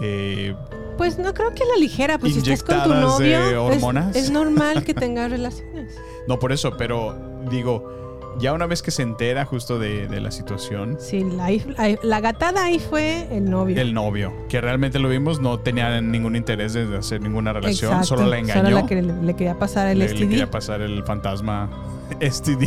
eh, 0.01 0.55
Pues 0.97 1.19
no 1.19 1.35
creo 1.35 1.53
que 1.57 1.65
la 1.65 1.81
ligera, 1.81 2.21
pues 2.21 2.35
si 2.35 2.39
estás 2.39 2.63
con 2.63 2.85
tu 2.85 2.95
novio, 2.95 3.69
es-. 3.69 4.17
Es, 4.17 4.31
normal 4.31 4.85
que 4.85 4.95
tengas 4.95 5.29
relaciones. 5.29 5.93
No 6.29 6.39
por 6.39 6.53
eso, 6.53 6.77
pero 6.77 7.19
digo, 7.51 8.02
ya 8.39 8.53
una 8.53 8.67
vez 8.67 8.83
que 8.83 8.91
se 8.91 9.03
entera 9.03 9.45
justo 9.45 9.79
de, 9.79 10.09
de 10.09 10.21
la 10.21 10.31
situación, 10.31 10.97
Sí, 11.01 11.25
la, 11.25 11.51
la- 11.51 11.99
la 12.03 12.21
gatada 12.21 12.65
ahí 12.65 12.79
fue 12.79 13.29
el 13.37 13.49
novio. 13.51 13.81
el 13.81 13.95
novio, 13.95 14.33
que 14.49 14.61
realmente 14.61 14.99
lo 14.99 15.09
vimos, 15.09 15.41
no 15.41 15.59
tenía 15.61 16.01
ningún 16.01 16.37
interés 16.37 16.73
de 16.73 16.97
hacer 16.97 17.21
ninguna 17.21 17.53
relación, 17.53 17.93
Exacto, 17.93 18.17
solo 18.17 18.27
la 18.31 18.39
engañó. 18.39 18.63
Solo 18.65 18.77
la 18.77 18.87
que 18.87 19.03
le, 19.03 19.23
le 19.23 19.35
quería 19.37 19.59
pasar 19.59 19.89
el 19.89 19.99
le, 19.99 20.09
le 20.09 20.11
STD. 20.17 20.29
quería 20.29 20.51
pasar 20.51 20.81
el 20.81 21.03
fantasma 21.05 21.71
STD. 22.21 22.65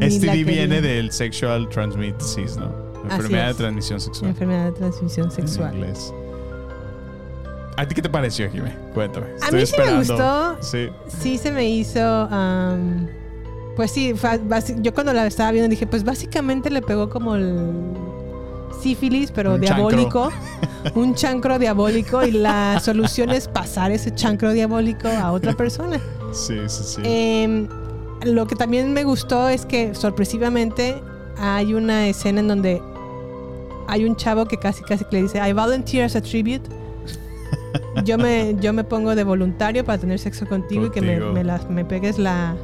STD 0.00 0.44
viene 0.46 0.80
del 0.80 1.12
Sexual 1.12 1.68
Transmit 1.68 2.16
Disease, 2.16 2.58
¿no? 2.58 2.90
Enfermedad 3.10 3.48
de 3.48 3.54
transmisión 3.54 4.00
sexual. 4.00 4.30
Enfermedad 4.30 4.66
de 4.66 4.72
transmisión 4.72 5.26
en 5.26 5.32
sexual. 5.32 5.74
inglés. 5.74 6.12
¿A 7.80 7.88
ti 7.88 7.94
qué 7.94 8.02
te 8.02 8.10
pareció, 8.10 8.50
Jimé? 8.50 8.76
Cuéntame. 8.92 9.28
A 9.40 9.50
mí 9.50 9.64
sí 9.64 9.74
me 9.78 9.96
gustó. 9.96 10.58
Sí. 10.60 10.90
Sí 11.08 11.38
se 11.38 11.50
me 11.50 11.66
hizo... 11.66 12.28
pues 13.74 13.90
sí, 13.90 14.14
yo 14.82 14.92
cuando 14.92 15.14
la 15.14 15.26
estaba 15.26 15.50
viendo 15.50 15.70
dije, 15.70 15.86
pues 15.86 16.04
básicamente 16.04 16.68
le 16.68 16.82
pegó 16.82 17.08
como 17.08 17.36
el 17.36 17.96
sífilis, 18.82 19.32
pero 19.32 19.54
Un 19.54 19.62
diabólico. 19.62 20.30
un 20.94 21.14
chancro 21.14 21.58
diabólico 21.58 22.22
y 22.22 22.32
la 22.32 22.78
solución 22.80 23.30
es 23.30 23.48
pasar 23.48 23.92
ese 23.92 24.14
chancro 24.14 24.52
diabólico 24.52 25.08
a 25.08 25.32
otra 25.32 25.54
persona. 25.54 25.98
Sí, 26.32 26.58
sí, 26.66 26.82
sí. 26.84 27.00
Em, 27.02 27.66
lo 28.24 28.46
que 28.46 28.56
también 28.56 28.92
me 28.92 29.04
gustó 29.04 29.48
es 29.48 29.64
que 29.64 29.94
sorpresivamente 29.94 31.02
hay 31.38 31.72
una 31.72 32.08
escena 32.08 32.40
en 32.40 32.48
donde 32.48 32.82
hay 33.88 34.04
un 34.04 34.16
chavo 34.16 34.44
que 34.44 34.58
casi 34.58 34.82
casi 34.82 35.02
que 35.06 35.16
le 35.16 35.22
dice 35.22 35.38
I 35.38 35.54
volunteer 35.54 36.04
as 36.04 36.14
a 36.14 36.20
tribute. 36.20 36.79
Yo 38.04 38.18
me, 38.18 38.56
yo 38.60 38.72
me 38.72 38.84
pongo 38.84 39.14
de 39.14 39.24
voluntario 39.24 39.84
para 39.84 39.98
tener 39.98 40.18
sexo 40.18 40.46
contigo, 40.46 40.86
y 40.86 40.90
que 40.90 41.00
me, 41.00 41.18
me 41.20 41.44
las- 41.44 41.68
me 41.68 41.84
pegues 41.84 42.18
la, 42.18 42.54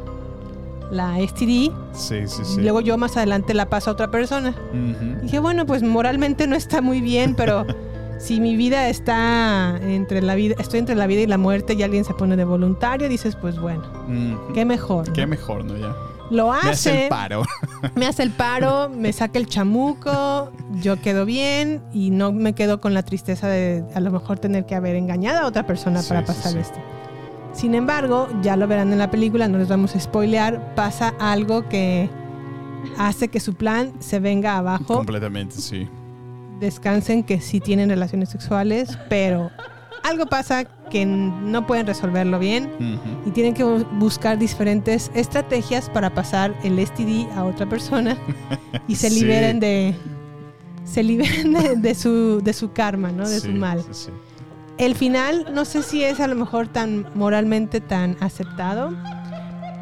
la 0.91 1.19
STD. 1.21 1.73
sí, 1.93 2.27
sí, 2.27 2.45
sí. 2.45 2.61
Y 2.61 2.63
luego 2.63 2.81
yo 2.81 2.97
más 2.97 3.17
adelante 3.17 3.53
la 3.55 3.69
paso 3.69 3.91
a 3.91 3.93
otra 3.95 4.11
persona. 4.11 4.55
Dije, 5.23 5.39
bueno, 5.41 5.67
pues 5.67 5.83
moralmente 5.83 6.47
no 6.47 6.55
está 6.55 6.81
muy 6.81 7.01
bien, 7.01 7.35
pero 7.35 7.67
si 8.19 8.41
mi 8.41 8.57
vida 8.57 8.89
está 8.89 9.79
entre 9.83 10.23
la 10.23 10.35
vida, 10.37 10.55
estoy 10.59 10.79
entre 10.79 10.95
la 10.95 11.07
vida 11.07 11.23
y 11.23 11.27
la 11.27 11.39
muerte 11.39 11.75
y 11.75 11.83
alguien 11.83 12.05
se 12.05 12.15
pone 12.15 12.37
de 12.37 12.45
voluntario, 12.45 13.09
dices, 13.09 13.35
pues 13.37 13.59
bueno, 13.59 13.83
Ujú. 14.09 14.53
qué 14.55 14.65
mejor. 14.65 15.09
¿no? 15.09 15.13
Qué 15.15 15.27
mejor, 15.27 15.65
¿no? 15.65 15.77
Ya. 15.77 15.95
Lo 16.31 16.51
Me 16.51 16.59
hace 16.59 16.71
hace, 16.71 17.03
el 17.05 17.09
paro. 17.09 17.43
me 17.95 18.07
hace 18.07 18.23
el 18.23 18.31
paro, 18.31 18.89
me 18.89 19.13
saca 19.13 19.39
el 19.39 19.47
chamuco, 19.47 20.51
yo 20.83 21.01
quedo 21.01 21.25
bien 21.25 21.83
y 21.93 22.11
no 22.11 22.33
me 22.33 22.55
quedo 22.55 22.81
con 22.81 22.95
la 22.95 23.03
tristeza 23.05 23.49
de 23.49 23.85
a 23.95 24.01
lo 24.01 24.11
mejor 24.11 24.39
tener 24.39 24.67
que 24.67 24.75
haber 24.75 24.97
engañado 24.97 25.45
a 25.45 25.47
otra 25.47 25.67
persona 25.67 26.03
Sí, 26.03 26.09
para 26.09 26.25
pasar 26.25 26.53
sí. 26.53 26.59
esto. 26.59 26.79
Sin 27.53 27.75
embargo, 27.75 28.29
ya 28.43 28.57
lo 28.57 28.67
verán 28.67 28.93
en 28.93 28.99
la 28.99 29.11
película, 29.11 29.49
no 29.49 29.57
les 29.59 29.69
vamos 29.69 29.95
a 29.97 30.01
spoilear, 30.01 30.75
pasa 30.75 31.15
algo 31.19 31.69
que 31.69 32.11
hace 32.99 33.29
que 33.29 33.41
su 33.41 33.55
plan 33.55 33.93
se 34.01 34.19
venga 34.21 34.57
abajo. 34.59 34.97
Completamente, 34.97 35.57
sí. 35.57 35.89
Descansen 36.61 37.23
que 37.23 37.41
sí 37.41 37.61
tienen 37.61 37.89
relaciones 37.89 38.29
sexuales, 38.31 38.99
pero 39.09 39.51
algo 40.03 40.27
pasa 40.27 40.65
que 40.91 41.05
no 41.07 41.67
pueden 41.67 41.87
resolverlo 41.87 42.39
bien 42.39 42.71
y 43.27 43.31
tienen 43.31 43.55
que 43.55 43.65
bu- 43.65 43.87
buscar 43.99 44.39
diferentes 44.39 45.11
estrategias 45.15 45.91
para 45.91 46.11
pasar 46.15 46.55
el 46.63 46.79
STD 46.85 47.31
a 47.37 47.45
otra 47.45 47.67
persona 47.69 48.17
y 48.89 48.95
se 48.97 49.11
Sí. 49.11 49.21
liberen 49.21 49.61
de 49.61 49.95
se 50.85 51.03
liberen 51.03 51.53
de, 51.53 51.77
de 51.77 51.95
su 51.95 52.41
de 52.43 52.53
su 52.53 52.73
karma, 52.73 53.11
¿no? 53.11 53.29
De 53.29 53.41
Sí, 53.41 53.49
su 53.49 53.53
mal. 53.53 53.85
sí. 53.91 54.11
El 54.79 54.95
final 54.95 55.47
no 55.55 55.65
sé 55.65 55.83
si 55.83 56.05
es 56.05 56.21
a 56.21 56.27
lo 56.29 56.35
mejor 56.37 56.69
tan 56.69 57.07
moralmente 57.15 57.81
tan 57.81 58.17
aceptado, 58.21 58.93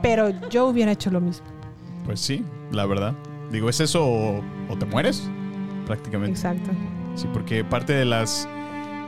pero 0.02 0.30
yo 0.50 0.66
hubiera 0.66 0.92
hecho 0.92 1.10
lo 1.10 1.20
mismo. 1.20 1.46
Pues 2.06 2.20
sí, 2.20 2.44
la 2.70 2.86
verdad. 2.86 3.12
Digo, 3.50 3.68
es 3.68 3.80
eso 3.80 4.04
o, 4.06 4.40
o 4.68 4.76
te 4.78 4.86
mueres, 4.86 5.28
prácticamente. 5.86 6.32
Exacto. 6.38 6.70
Sí, 7.16 7.28
porque 7.32 7.64
parte 7.64 7.92
de 7.92 8.04
las 8.04 8.48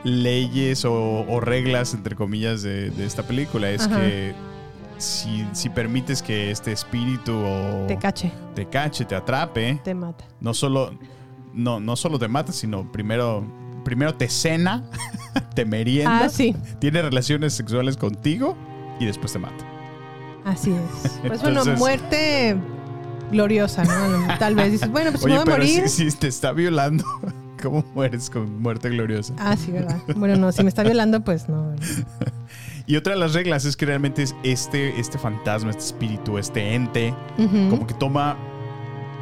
leyes 0.07 0.85
o, 0.85 1.25
o 1.27 1.39
reglas, 1.39 1.93
entre 1.93 2.15
comillas, 2.15 2.61
de, 2.63 2.89
de 2.91 3.05
esta 3.05 3.23
película 3.23 3.69
es 3.69 3.85
Ajá. 3.85 3.99
que 4.01 4.33
si, 4.97 5.45
si 5.53 5.69
permites 5.69 6.21
que 6.23 6.49
este 6.51 6.71
espíritu 6.71 7.33
o 7.35 7.85
Te 7.87 7.97
cache, 7.97 8.31
te 8.55 8.65
cache, 8.67 9.05
te 9.05 9.15
atrape, 9.15 9.79
te 9.83 9.93
mata. 9.93 10.25
no 10.39 10.53
solo, 10.53 10.91
no, 11.53 11.79
no 11.79 11.95
solo 11.95 12.17
te 12.17 12.27
mata, 12.27 12.51
sino 12.51 12.91
primero, 12.91 13.43
primero 13.83 14.15
te 14.15 14.27
cena, 14.29 14.83
te 15.55 15.65
merienda, 15.65 16.25
Ah, 16.25 16.29
sí. 16.29 16.55
tiene 16.79 17.01
relaciones 17.01 17.53
sexuales 17.53 17.95
contigo 17.97 18.57
y 18.99 19.05
después 19.05 19.33
te 19.33 19.39
mata. 19.39 19.63
Así 20.45 20.71
es. 20.71 21.11
Pues 21.27 21.41
bueno, 21.41 21.59
Entonces- 21.59 21.77
muerte 21.79 22.55
gloriosa, 23.31 23.83
¿no? 23.83 24.37
Tal 24.39 24.55
vez 24.55 24.71
dices, 24.71 24.89
bueno, 24.89 25.11
pues 25.11 25.23
Oye, 25.25 25.33
me 25.33 25.39
voy 25.39 25.41
a 25.41 25.45
pero 25.45 25.57
morir. 25.57 25.89
si, 25.89 26.09
si 26.09 26.17
te 26.17 26.27
está 26.27 26.53
violando, 26.53 27.03
¿cómo 27.61 27.83
mueres 27.93 28.29
con 28.29 28.61
muerte 28.61 28.89
gloriosa? 28.89 29.33
Ah, 29.37 29.55
sí, 29.57 29.71
¿verdad? 29.71 29.97
Bueno, 30.15 30.35
no, 30.35 30.51
si 30.51 30.63
me 30.63 30.69
está 30.69 30.83
violando, 30.83 31.21
pues 31.21 31.49
no. 31.49 31.75
Y 32.89 32.95
otra 32.95 33.15
de 33.15 33.19
las 33.19 33.33
reglas 33.33 33.65
es 33.65 33.75
que 33.75 33.85
realmente 33.85 34.23
es 34.23 34.33
este, 34.43 34.97
este 34.97 35.17
fantasma, 35.17 35.71
este 35.71 35.83
espíritu, 35.83 36.37
este 36.37 36.73
ente, 36.73 37.13
como 37.69 37.85
que 37.85 37.93
toma, 37.93 38.37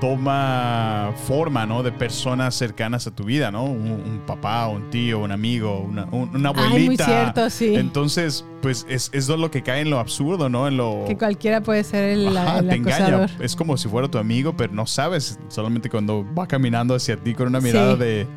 toma 0.02 1.12
forma, 1.28 1.66
¿no? 1.66 1.84
De 1.84 1.92
personas 1.92 2.56
cercanas 2.56 3.08
a 3.08 3.12
tu 3.12 3.24
vida, 3.24 3.52
¿no? 3.52 3.64
Un, 3.66 3.92
un 3.92 4.22
papá, 4.26 4.68
un 4.68 4.90
tío, 4.90 5.20
un 5.20 5.32
amigo, 5.32 5.80
una, 5.80 6.06
un- 6.12 6.36
una 6.36 6.50
Ay, 6.56 6.66
abuelita. 6.68 7.06
muy 7.06 7.14
cierto, 7.16 7.50
sí. 7.50 7.76
Entonces, 7.76 8.46
pues 8.62 8.86
es, 8.90 9.10
es 9.14 9.28
lo 9.30 9.50
que 9.52 9.64
cae 9.64 9.82
en 9.82 9.90
lo 9.90 10.00
absurdo, 10.00 10.50
¿no? 10.50 10.68
En 10.68 10.78
lo... 10.78 11.04
Que 11.08 11.18
cualquiera 11.18 11.62
puede 11.62 11.84
ser 11.84 12.10
el, 12.10 12.36
Ajá, 12.38 12.60
el 12.60 12.70
te 12.70 12.76
engaña. 12.76 13.28
Es 13.40 13.56
como 13.56 13.78
si 13.78 13.88
fuera 13.88 14.08
tu 14.08 14.18
amigo, 14.18 14.56
pero 14.56 14.74
no 14.74 14.86
sabes. 14.86 15.40
Solamente 15.48 15.90
cuando 15.90 16.26
va 16.38 16.48
caminando 16.48 16.96
hacia 16.96 17.18
ti 17.18 17.34
con 17.34 17.48
una 17.48 17.60
mirada 17.62 17.94
Sí. 17.94 18.00
de 18.00 18.28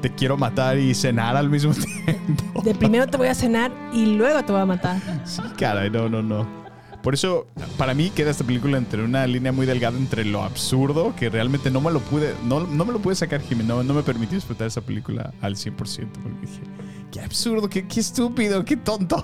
te 0.00 0.10
quiero 0.14 0.36
matar 0.36 0.76
y 0.78 0.94
cenar 0.94 1.34
al 1.36 1.48
mismo 1.48 1.72
tiempo. 2.04 2.60
De 2.62 2.74
primero 2.74 3.06
te 3.06 3.16
voy 3.16 3.28
a 3.28 3.34
cenar 3.34 3.72
y 3.92 4.04
luego 4.16 4.42
te 4.44 4.52
voy 4.52 4.60
a 4.60 4.66
matar. 4.66 4.96
Sí, 5.24 5.40
caray, 5.58 5.90
no, 5.90 6.08
no, 6.10 6.22
no. 6.22 6.63
Por 7.04 7.12
eso, 7.14 7.46
para 7.76 7.92
mí 7.92 8.08
queda 8.10 8.30
esta 8.30 8.44
película 8.44 8.78
entre 8.78 9.04
una 9.04 9.26
línea 9.26 9.52
muy 9.52 9.66
delgada 9.66 9.96
entre 9.98 10.24
lo 10.24 10.42
absurdo, 10.42 11.14
que 11.14 11.28
realmente 11.28 11.70
no 11.70 11.80
me 11.82 11.92
lo 11.92 12.00
pude, 12.00 12.34
no, 12.44 12.60
no 12.60 12.84
me 12.86 12.92
lo 12.94 12.98
pude 12.98 13.14
sacar, 13.14 13.42
Jimmy, 13.42 13.62
no, 13.62 13.82
no 13.84 13.92
me 13.92 14.02
permitió 14.02 14.36
disfrutar 14.36 14.66
esa 14.68 14.80
película 14.80 15.32
al 15.42 15.54
100%, 15.54 15.76
porque 15.76 15.98
dije, 16.40 16.60
qué 17.12 17.20
absurdo, 17.20 17.68
qué, 17.68 17.86
qué 17.86 18.00
estúpido, 18.00 18.64
qué 18.64 18.78
tonto. 18.78 19.22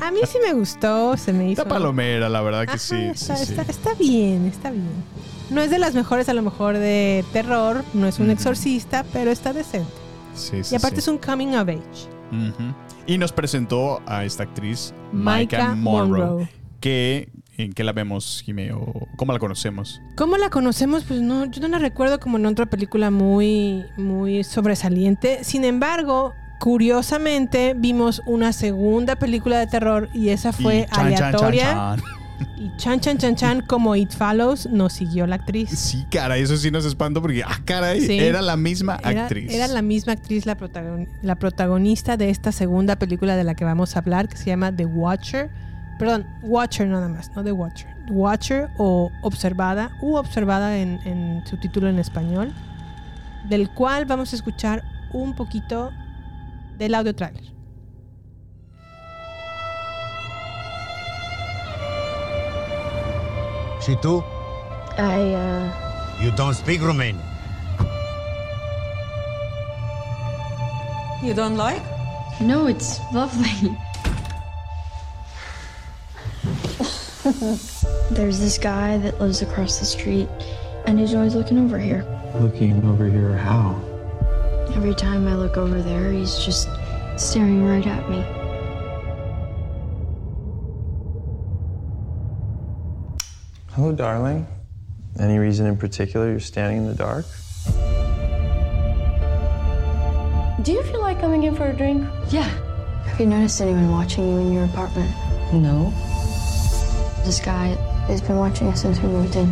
A 0.00 0.10
mí 0.10 0.20
sí 0.26 0.38
me 0.42 0.54
gustó, 0.54 1.14
se 1.18 1.34
me 1.34 1.50
hizo. 1.50 1.60
Esta 1.60 1.68
palomera, 1.74 2.30
la 2.30 2.40
verdad 2.40 2.62
que 2.64 2.70
Ajá, 2.70 2.78
sí, 2.78 2.96
está, 2.96 3.36
sí, 3.36 3.44
sí. 3.46 3.52
está- 3.52 3.70
está 3.70 3.94
bien, 3.94 4.46
está 4.46 4.70
bien. 4.70 4.88
No 5.50 5.60
es 5.60 5.70
de 5.70 5.78
las 5.78 5.94
mejores 5.94 6.26
a 6.30 6.32
lo 6.32 6.40
mejor 6.40 6.78
de 6.78 7.22
terror, 7.34 7.84
no 7.92 8.06
es 8.06 8.18
un 8.18 8.30
exorcista, 8.30 9.04
pero 9.12 9.30
está 9.30 9.52
decente. 9.52 9.92
Sí, 10.34 10.64
sí, 10.64 10.74
y 10.74 10.78
aparte 10.78 10.96
sí. 10.96 11.00
es 11.00 11.08
un 11.08 11.18
coming 11.18 11.48
of 11.48 11.68
age. 11.68 12.08
Y 13.06 13.18
nos 13.18 13.32
presentó 13.32 14.00
a 14.06 14.24
esta 14.24 14.44
actriz, 14.44 14.94
Micah 15.12 15.74
Monroe, 15.74 16.20
Monroe. 16.20 16.59
Que 16.80 17.28
¿en 17.58 17.72
qué 17.74 17.84
la 17.84 17.92
vemos, 17.92 18.42
Jimmy? 18.44 18.70
¿O 18.70 19.06
cómo 19.16 19.32
la 19.32 19.38
conocemos? 19.38 20.00
¿Cómo 20.16 20.36
la 20.38 20.48
conocemos? 20.50 21.04
Pues 21.04 21.20
no, 21.20 21.44
yo 21.44 21.60
no 21.60 21.68
la 21.68 21.78
recuerdo 21.78 22.18
como 22.20 22.38
en 22.38 22.46
otra 22.46 22.66
película 22.66 23.10
muy, 23.10 23.84
muy 23.96 24.42
sobresaliente. 24.44 25.44
Sin 25.44 25.64
embargo, 25.64 26.32
curiosamente 26.58 27.74
vimos 27.76 28.22
una 28.26 28.52
segunda 28.52 29.16
película 29.16 29.58
de 29.58 29.66
terror 29.66 30.08
y 30.14 30.30
esa 30.30 30.52
fue 30.52 30.86
Y 30.90 30.94
chan, 30.94 31.06
aleatoria. 31.06 31.64
chan, 31.64 31.96
chan. 31.98 32.04
Y 32.56 32.76
chan 32.78 33.00
chan 33.00 33.18
chan 33.18 33.36
chan, 33.36 33.60
como 33.66 33.94
It 33.96 34.12
Follows, 34.12 34.66
nos 34.70 34.94
siguió 34.94 35.26
la 35.26 35.36
actriz. 35.36 35.68
Sí, 35.70 36.06
caray, 36.10 36.42
eso 36.42 36.56
sí 36.56 36.70
nos 36.70 36.86
espantó 36.86 37.20
porque, 37.20 37.42
ah, 37.44 37.60
caray, 37.66 38.00
Sí. 38.00 38.18
era 38.18 38.40
la 38.40 38.56
misma 38.56 38.98
Era, 39.04 39.24
actriz. 39.24 39.52
era 39.52 39.68
la 39.68 39.82
misma 39.82 40.14
actriz, 40.14 40.46
la, 40.46 40.56
protagon- 40.56 41.06
la 41.20 41.34
protagonista 41.36 42.16
de 42.16 42.30
esta 42.30 42.50
segunda 42.50 42.96
película 42.96 43.36
de 43.36 43.44
la 43.44 43.54
que 43.54 43.64
vamos 43.66 43.94
a 43.94 43.98
hablar, 43.98 44.28
que 44.28 44.38
se 44.38 44.46
llama 44.46 44.74
The 44.74 44.86
Watcher. 44.86 45.50
Perdón, 46.00 46.26
Watcher 46.40 46.88
nada 46.88 47.08
más, 47.08 47.30
no 47.36 47.44
The 47.44 47.52
Watcher. 47.52 47.94
Watcher 48.08 48.70
o 48.78 49.10
Observada, 49.20 49.90
u 50.00 50.16
Observada 50.16 50.78
en, 50.78 50.98
en 51.04 51.42
su 51.46 51.58
título 51.58 51.90
en 51.90 51.98
español, 51.98 52.54
del 53.50 53.68
cual 53.74 54.06
vamos 54.06 54.32
a 54.32 54.36
escuchar 54.36 54.82
un 55.12 55.34
poquito 55.34 55.90
del 56.78 56.94
audio 56.94 57.14
trailer. 57.14 57.44
Shitu, 63.86 64.24
I, 64.96 65.34
uh, 65.34 66.24
you 66.24 66.30
don't 66.34 66.54
speak 66.54 66.80
Romanian. 66.80 67.20
You 71.22 71.34
don't 71.34 71.58
like? 71.58 71.82
no, 72.40 72.68
it's 72.68 73.00
lovely. 73.12 73.76
There's 78.10 78.40
this 78.40 78.56
guy 78.56 78.96
that 78.96 79.20
lives 79.20 79.42
across 79.42 79.78
the 79.78 79.84
street, 79.84 80.26
and 80.86 80.98
he's 80.98 81.14
always 81.14 81.34
looking 81.34 81.58
over 81.58 81.78
here. 81.78 82.02
Looking 82.36 82.82
over 82.86 83.06
here, 83.06 83.36
how? 83.36 83.78
Every 84.74 84.94
time 84.94 85.28
I 85.28 85.34
look 85.34 85.58
over 85.58 85.82
there, 85.82 86.12
he's 86.12 86.38
just 86.38 86.66
staring 87.18 87.62
right 87.62 87.86
at 87.86 88.08
me. 88.08 88.22
Hello, 93.72 93.92
darling. 93.92 94.46
Any 95.18 95.36
reason 95.36 95.66
in 95.66 95.76
particular 95.76 96.30
you're 96.30 96.40
standing 96.40 96.78
in 96.78 96.86
the 96.86 96.94
dark? 96.94 97.26
Do 100.64 100.72
you 100.72 100.82
feel 100.84 101.00
like 101.00 101.20
coming 101.20 101.42
in 101.42 101.54
for 101.54 101.66
a 101.66 101.74
drink? 101.74 102.02
Yeah. 102.30 102.48
Have 103.04 103.20
you 103.20 103.26
noticed 103.26 103.60
anyone 103.60 103.90
watching 103.90 104.26
you 104.26 104.38
in 104.38 104.52
your 104.54 104.64
apartment? 104.64 105.10
No. 105.52 105.92
This 107.24 107.38
guy 107.38 107.68
has 108.08 108.20
been 108.20 108.36
watching 108.36 108.68
us 108.68 108.82
since 108.82 108.98
we 109.00 109.08
moved 109.08 109.36
in. 109.36 109.50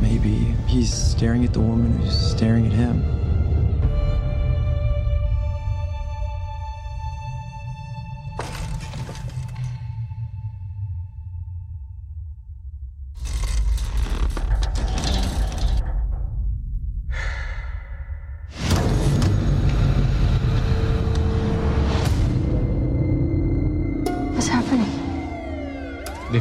Maybe 0.00 0.54
he's 0.66 0.92
staring 0.92 1.44
at 1.44 1.52
the 1.52 1.60
woman 1.60 1.92
who's 1.98 2.18
staring 2.18 2.66
at 2.66 2.72
him. 2.72 3.15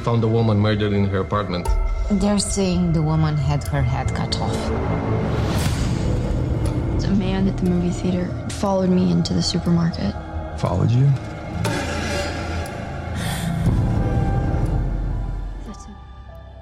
Found 0.06 0.23
a 0.23 0.27
woman 0.27 0.60
murdered 0.60 0.94
in 0.94 1.03
her 1.06 1.22
apartment. 1.22 1.68
They're 2.11 2.38
saying 2.38 2.94
the 2.94 3.02
woman 3.02 3.36
had 3.36 3.64
her 3.64 3.82
head 3.82 4.14
cut 4.14 4.40
off. 4.40 4.56
A 7.03 7.15
man 7.18 7.48
at 7.48 7.57
the 7.57 7.68
movie 7.68 7.90
theater 7.90 8.30
followed 8.49 8.91
me 8.91 9.11
into 9.11 9.34
the 9.34 9.41
supermarket. 9.41 10.14
Followed 10.57 10.91
you? 10.91 11.07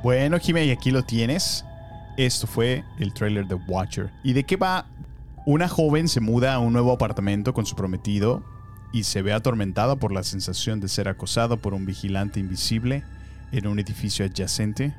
Bueno, 0.02 0.40
Jimmy, 0.40 0.62
y 0.62 0.72
aquí 0.72 0.92
lo 0.92 1.02
tienes. 1.04 1.66
Esto 2.16 2.48
fue 2.48 2.86
el 2.98 3.14
trailer 3.14 3.46
de 3.46 3.56
Watcher. 3.56 4.10
¿Y 4.24 4.32
de 4.32 4.46
qué 4.46 4.56
va? 4.56 4.86
Una 5.46 5.68
joven 5.68 6.08
se 6.08 6.22
muda 6.22 6.54
a 6.54 6.60
un 6.60 6.72
nuevo 6.72 6.94
apartamento 6.94 7.54
con 7.54 7.66
su 7.66 7.76
prometido 7.76 8.42
y 8.94 9.04
se 9.04 9.22
ve 9.22 9.34
atormentada 9.34 9.98
por 9.98 10.14
la 10.14 10.24
sensación 10.24 10.80
de 10.80 10.88
ser 10.88 11.10
acosada 11.10 11.58
por 11.58 11.74
un 11.74 11.86
vigilante 11.86 12.40
invisible 12.40 13.04
en 13.54 13.68
un 13.68 13.80
edificio 13.80 14.26
adyacente 14.26 14.94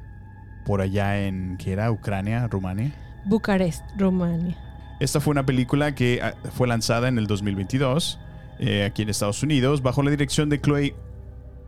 por 0.65 0.81
allá 0.81 1.27
en, 1.27 1.57
¿qué 1.59 1.73
era? 1.73 1.91
Ucrania, 1.91 2.47
Rumania. 2.49 2.93
Bucarest, 3.27 3.85
Rumania. 3.99 4.57
Esta 5.01 5.21
fue 5.21 5.33
una 5.33 5.45
película 5.45 5.95
que 5.95 6.21
ah, 6.23 6.35
fue 6.53 6.69
lanzada 6.69 7.09
en 7.09 7.19
el 7.19 7.27
2022 7.27 8.19
eh, 8.61 8.85
aquí 8.85 9.03
en 9.03 9.09
Estados 9.09 9.43
Unidos 9.43 9.83
bajo 9.83 10.03
la 10.03 10.11
dirección 10.11 10.49
de 10.49 10.61
Chloe 10.61 10.95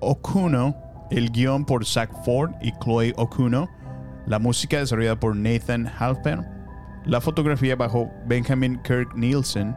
Okuno, 0.01 0.77
el 1.11 1.31
guion 1.31 1.65
por 1.65 1.85
Zach 1.85 2.11
Ford 2.25 2.53
y 2.63 2.73
Chloe 2.73 3.13
Okuno, 3.17 3.69
la 4.27 4.39
música 4.39 4.79
desarrollada 4.79 5.19
por 5.19 5.35
Nathan 5.35 5.91
Halpern, 5.99 6.47
la 7.05 7.21
fotografía 7.21 7.75
bajo 7.77 8.11
Benjamin 8.27 8.81
Kirk 8.83 9.15
Nielsen 9.17 9.75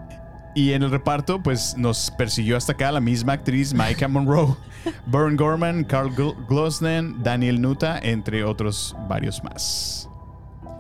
y 0.60 0.74
en 0.74 0.84
el 0.84 0.92
reparto 0.92 1.42
pues 1.42 1.78
nos 1.78 2.12
persiguió 2.12 2.58
hasta 2.58 2.74
acá 2.74 2.92
la 2.92 3.00
misma 3.00 3.34
actriz 3.34 3.74
Micah 3.74 4.10
Monroe, 4.10 4.56
Bern 5.06 5.38
Gorman, 5.38 5.86
Carl 5.86 6.10
Gl- 6.16 6.36
Glosnen, 6.48 7.24
Daniel 7.24 7.62
Nuta, 7.62 7.98
entre 8.02 8.44
otros 8.44 8.94
varios 9.08 9.42
más. 9.44 10.10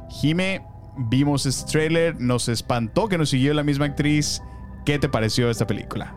Jime, 0.09 0.65
vimos 0.97 1.45
este 1.45 1.71
trailer, 1.71 2.19
nos 2.19 2.49
espantó 2.49 3.07
que 3.07 3.17
nos 3.17 3.29
siguió 3.29 3.53
la 3.53 3.63
misma 3.63 3.85
actriz. 3.85 4.41
¿Qué 4.85 4.99
te 4.99 5.07
pareció 5.07 5.49
esta 5.49 5.65
película? 5.65 6.13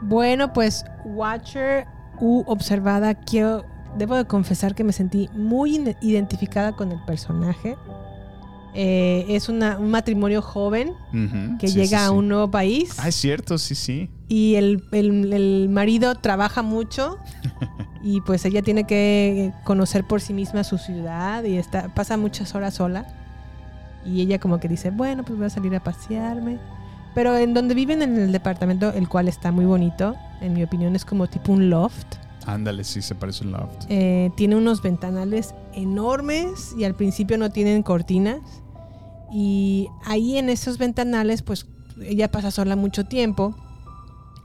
Bueno, 0.00 0.52
pues 0.52 0.84
Watcher 1.04 1.86
u 2.18 2.44
Observada, 2.46 3.14
quiero, 3.14 3.64
debo 3.98 4.16
de 4.16 4.24
confesar 4.26 4.74
que 4.74 4.84
me 4.84 4.92
sentí 4.92 5.28
muy 5.34 5.94
identificada 6.00 6.72
con 6.72 6.92
el 6.92 7.02
personaje. 7.04 7.76
Eh, 8.78 9.24
es 9.30 9.48
una- 9.48 9.78
un 9.78 9.90
matrimonio 9.90 10.42
joven 10.42 10.92
que 11.58 11.68
sí, 11.68 11.74
llega 11.74 11.98
sí, 12.00 12.04
a 12.04 12.10
un 12.10 12.28
nuevo 12.28 12.50
país 12.50 12.94
Ah, 12.98 13.08
es 13.08 13.14
cierto, 13.14 13.56
sí, 13.56 13.74
sí. 13.74 14.10
y 14.28 14.56
el, 14.56 14.84
el- 14.92 15.32
el 15.32 15.68
marido 15.70 16.14
trabaja 16.16 16.60
mucho 16.60 17.16
y 18.02 18.20
pues 18.20 18.44
ella 18.44 18.60
tiene 18.60 18.84
que 18.84 19.52
conocer 19.64 20.04
por 20.06 20.20
sí 20.20 20.34
misma 20.34 20.62
su 20.62 20.76
ciudad 20.76 21.42
y 21.44 21.56
está, 21.56 21.94
pasa 21.94 22.18
muchas 22.18 22.54
horas 22.54 22.74
sola 22.74 23.06
y 24.04 24.20
ella 24.20 24.38
como 24.38 24.60
que 24.60 24.68
dice, 24.68 24.90
bueno, 24.90 25.24
pues 25.24 25.38
voy 25.38 25.46
a 25.46 25.50
salir 25.50 25.74
a 25.74 25.82
pasearme. 25.82 26.58
Pero 27.14 27.34
en 27.38 27.54
donde 27.54 27.74
viven 27.74 28.02
en 28.02 28.18
el 28.18 28.30
departamento, 28.30 28.92
el 28.92 29.08
cual 29.08 29.26
está 29.26 29.50
muy 29.52 29.64
bonito, 29.64 30.14
en 30.42 30.52
mi 30.52 30.62
opinión 30.62 30.94
es 30.94 31.04
como 31.06 31.26
tipo 31.28 31.50
un 31.52 31.70
loft. 31.70 32.06
Ándale, 32.44 32.84
sí, 32.84 33.00
se 33.00 33.14
parece 33.14 33.42
un 33.44 33.52
loft. 33.52 33.86
Eh, 33.88 34.30
tiene 34.36 34.54
unos 34.54 34.82
ventanales 34.82 35.54
enormes 35.72 36.74
y 36.78 36.84
al 36.84 36.94
principio 36.94 37.38
no 37.38 37.50
tienen 37.50 37.82
cortinas. 37.82 38.38
Y 39.32 39.88
ahí 40.04 40.38
en 40.38 40.48
esos 40.48 40.78
ventanales, 40.78 41.42
pues 41.42 41.66
ella 42.00 42.30
pasa 42.30 42.50
sola 42.50 42.76
mucho 42.76 43.04
tiempo 43.04 43.54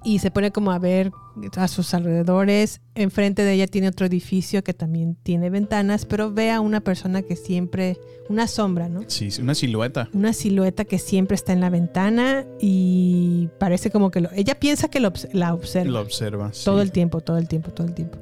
y 0.03 0.20
se 0.20 0.32
pone 0.32 0.52
como 0.52 0.72
a 0.72 0.80
ver 0.80 1.12
a 1.56 1.68
sus 1.68 1.94
alrededores. 1.94 2.82
Enfrente 2.95 3.44
de 3.44 3.53
ella 3.53 3.68
tiene 3.68 3.88
otro 3.88 4.06
edificio 4.06 4.64
que 4.64 4.74
también 4.74 5.16
tiene 5.22 5.49
ventanas, 5.49 6.06
pero 6.06 6.32
ve 6.32 6.52
a 6.52 6.60
una 6.60 6.82
persona 6.82 7.22
que 7.22 7.36
siempre, 7.36 7.99
una 8.28 8.48
sombra, 8.48 8.90
¿no? 8.90 9.02
Sí, 9.08 9.30
una 9.40 9.53
silueta. 9.53 10.10
Una 10.14 10.34
silueta 10.34 10.86
que 10.86 10.98
siempre 10.98 11.36
está 11.36 11.53
en 11.53 11.62
la 11.62 11.70
ventana 11.70 12.45
y 12.60 13.49
parece 13.60 13.91
como 13.91 14.10
que 14.12 14.22
lo, 14.22 14.32
ella 14.32 14.60
piensa 14.60 14.90
que 14.90 14.99
lo 14.99 15.14
la 15.34 15.53
observa. 15.53 15.91
Lo 15.91 16.02
observa. 16.02 16.52
sí. 16.53 16.66
Todo 16.66 16.82
el 16.82 16.91
tiempo, 16.91 17.22
todo 17.22 17.38
el 17.38 17.48
tiempo, 17.48 17.72
todo 17.72 17.88
el 17.88 17.94
tiempo. 17.94 18.18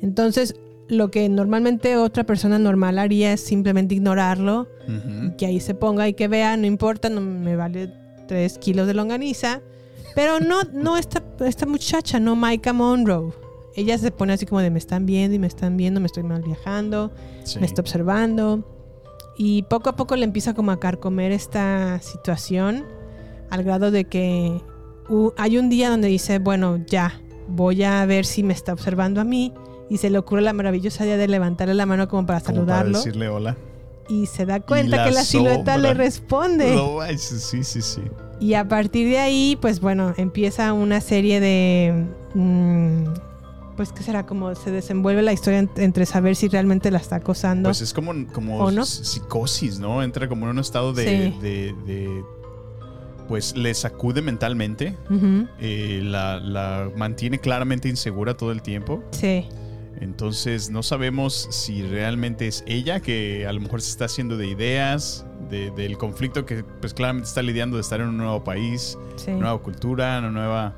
Entonces, 0.00 0.54
lo 0.88 1.10
que 1.10 1.28
normalmente 1.28 1.96
otra 1.96 2.24
persona 2.24 2.58
normal 2.58 2.98
haría 2.98 3.32
es 3.32 3.40
simplemente 3.42 3.94
ignorarlo, 3.94 4.68
y 4.88 5.36
que 5.36 5.46
ahí 5.46 5.60
se 5.60 5.74
ponga 5.74 6.08
y 6.08 6.14
que 6.14 6.28
vea, 6.28 6.56
no 6.56 6.66
importa, 6.66 7.10
no 7.10 7.20
me 7.20 7.56
vale 7.56 7.92
tres 8.26 8.58
kilos 8.58 8.86
de 8.86 8.94
longaniza. 8.94 9.60
Pero 10.14 10.40
no, 10.40 10.62
no 10.72 10.96
esta, 10.96 11.22
esta 11.40 11.66
muchacha, 11.66 12.18
no 12.18 12.34
Micah 12.34 12.72
Monroe. 12.72 13.32
Ella 13.76 13.96
se 13.98 14.10
pone 14.10 14.32
así 14.32 14.46
como 14.46 14.60
de 14.60 14.70
me 14.70 14.78
están 14.78 15.06
viendo 15.06 15.36
y 15.36 15.38
me 15.38 15.46
están 15.46 15.76
viendo, 15.76 16.00
me 16.00 16.06
estoy 16.06 16.22
mal 16.24 16.42
viajando, 16.42 17.12
Sí. 17.44 17.58
me 17.60 17.66
está 17.66 17.82
observando. 17.82 18.64
Y 19.36 19.62
poco 19.64 19.90
a 19.90 19.96
poco 19.96 20.16
le 20.16 20.24
empieza 20.24 20.54
como 20.54 20.72
a 20.72 20.80
carcomer 20.80 21.30
esta 21.30 22.00
situación 22.00 22.84
al 23.50 23.62
grado 23.62 23.90
de 23.90 24.04
que 24.06 24.60
uh, 25.08 25.30
hay 25.36 25.58
un 25.58 25.68
día 25.68 25.90
donde 25.90 26.08
dice, 26.08 26.38
bueno, 26.40 26.78
ya, 26.86 27.20
voy 27.46 27.82
a 27.84 28.04
ver 28.06 28.24
si 28.26 28.42
me 28.42 28.52
está 28.54 28.72
observando 28.72 29.20
a 29.20 29.24
mí. 29.24 29.52
Y 29.90 29.96
se 29.98 30.10
le 30.10 30.18
ocurre 30.18 30.42
la 30.42 30.52
maravillosa 30.52 31.04
idea 31.04 31.16
de 31.16 31.28
levantarle 31.28 31.74
la 31.74 31.86
mano 31.86 32.08
como 32.08 32.26
para 32.26 32.40
Como 32.40 32.54
saludarlo. 32.56 32.92
Para 32.92 33.04
decirle 33.04 33.28
hola. 33.28 33.56
y 34.08 34.26
se 34.26 34.44
da 34.46 34.60
cuenta 34.60 34.96
la 34.98 35.04
que 35.04 35.10
la 35.12 35.24
silueta 35.24 35.76
le 35.78 35.94
responde. 35.94 36.74
No, 36.74 36.98
sí, 37.16 37.62
sí, 37.64 37.82
sí. 37.82 38.02
Y 38.40 38.54
a 38.54 38.68
partir 38.68 39.08
de 39.08 39.18
ahí, 39.18 39.58
pues 39.60 39.80
bueno, 39.80 40.14
empieza 40.16 40.72
una 40.72 41.00
serie 41.00 41.40
de... 41.40 42.06
mm, 42.34 43.04
pues 43.76 43.92
qué 43.92 44.02
será, 44.02 44.26
como 44.26 44.54
se 44.54 44.70
desenvuelve 44.70 45.22
la 45.22 45.32
historia 45.32 45.60
ent- 45.62 45.78
entre 45.78 46.04
saber 46.06 46.36
si 46.36 46.48
realmente 46.48 46.90
la 46.90 46.98
está 46.98 47.16
acosando. 47.16 47.68
Pues 47.68 47.80
es 47.80 47.92
como, 47.94 48.12
como 48.32 48.58
¿O 48.58 48.70
no? 48.70 48.82
s- 48.82 49.04
psicosis, 49.04 49.78
¿no? 49.78 50.02
Entra 50.02 50.28
como 50.28 50.46
en 50.46 50.50
un 50.52 50.58
estado 50.58 50.92
de, 50.92 51.04
Sí. 51.32 51.38
de- 51.40 51.74
de- 51.86 52.24
Pues 53.28 53.56
le 53.56 53.74
sacude 53.74 54.22
mentalmente. 54.22 54.96
Eh, 55.60 56.00
la, 56.02 56.40
la 56.40 56.90
mantiene 56.96 57.38
claramente 57.38 57.88
insegura 57.88 58.34
todo 58.36 58.52
el 58.52 58.62
tiempo. 58.62 59.02
Sí. 59.10 59.46
Entonces 60.00 60.70
no 60.70 60.82
sabemos 60.82 61.48
si 61.50 61.82
realmente 61.82 62.46
es 62.46 62.62
ella 62.66 63.00
que 63.00 63.46
a 63.46 63.52
lo 63.52 63.60
mejor 63.60 63.82
se 63.82 63.90
está 63.90 64.04
haciendo 64.04 64.36
de 64.36 64.46
ideas, 64.46 65.26
de- 65.50 65.70
del 65.72 65.98
conflicto 65.98 66.44
que 66.46 66.62
pues 66.80 66.94
claramente 66.94 67.26
está 67.28 67.42
lidiando 67.42 67.76
de 67.76 67.82
estar 67.82 68.00
en 68.00 68.08
un 68.08 68.16
nuevo 68.16 68.44
país, 68.44 68.96
Sí. 69.16 69.32
nueva 69.32 69.58
cultura, 69.60 70.18
una 70.18 70.30
nueva 70.30 70.74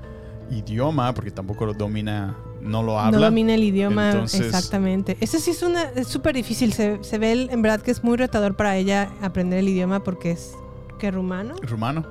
idioma, 0.51 1.13
porque 1.15 1.31
tampoco 1.31 1.67
lo 1.67 1.75
domina, 1.75 2.37
no 2.63 2.83
lo 2.83 2.99
habla. 2.99 3.19
No 3.19 3.25
domina 3.27 3.55
el 3.55 3.63
idioma 3.65 4.11
Entonces, 4.11 4.41
exactamente. 4.43 5.17
Ese 5.21 5.39
sí 5.39 5.51
es 5.51 5.63
una 5.63 5.83
es 5.95 6.07
súper 6.09 6.35
difícil. 6.35 6.73
Se, 6.73 6.99
se 7.03 7.19
ve 7.19 7.33
el- 7.33 7.51
en 7.51 7.63
verdad 7.63 7.83
que 7.83 7.91
es 7.91 8.03
muy 8.03 8.17
retador 8.17 8.57
para 8.57 8.77
ella 8.77 9.11
aprender 9.23 9.59
el 9.59 9.69
idioma 9.69 10.03
porque 10.03 10.31
es 10.33 10.53
que 10.99 11.11
rumano. 11.11 11.55
Rumano. 11.63 12.05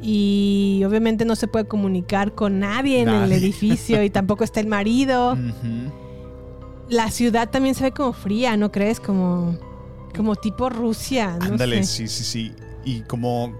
Y 0.00 0.82
obviamente 0.86 1.24
no 1.24 1.34
se 1.36 1.48
puede 1.48 1.66
comunicar 1.66 2.32
con 2.34 2.60
nadie 2.60 3.00
en 3.00 3.08
el 3.08 3.32
edificio 3.32 4.02
y 4.04 4.10
tampoco 4.10 4.44
está 4.44 4.60
el 4.60 4.66
marido. 4.68 5.32
Ujú. 5.32 5.92
La 6.90 7.10
ciudad 7.10 7.50
también 7.50 7.74
se 7.74 7.84
ve 7.84 7.92
como 7.92 8.12
fría, 8.12 8.56
¿no 8.56 8.72
crees? 8.72 8.98
Como, 9.00 9.56
como 10.16 10.36
tipo 10.36 10.68
Rusia. 10.70 11.36
No 11.38 11.44
Ándale, 11.46 11.82
sé. 11.84 12.08
sí, 12.08 12.08
sí, 12.08 12.24
sí. 12.24 12.52
Y 12.84 13.02
como 13.02 13.52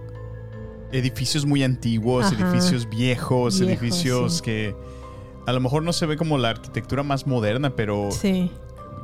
edificios 0.91 1.45
muy 1.45 1.63
antiguos, 1.63 2.25
Ajá. 2.25 2.49
edificios 2.49 2.89
viejos, 2.89 3.61
edificios 3.61 4.37
sí. 4.37 4.41
que 4.41 4.75
a 5.45 5.53
lo 5.53 5.59
mejor 5.59 5.83
no 5.83 5.93
se 5.93 6.05
ve 6.07 6.17
como 6.17 6.37
la 6.37 6.49
arquitectura 6.49 7.03
más 7.03 7.27
moderna, 7.27 7.75
pero 7.75 8.09
Sí. 8.11 8.51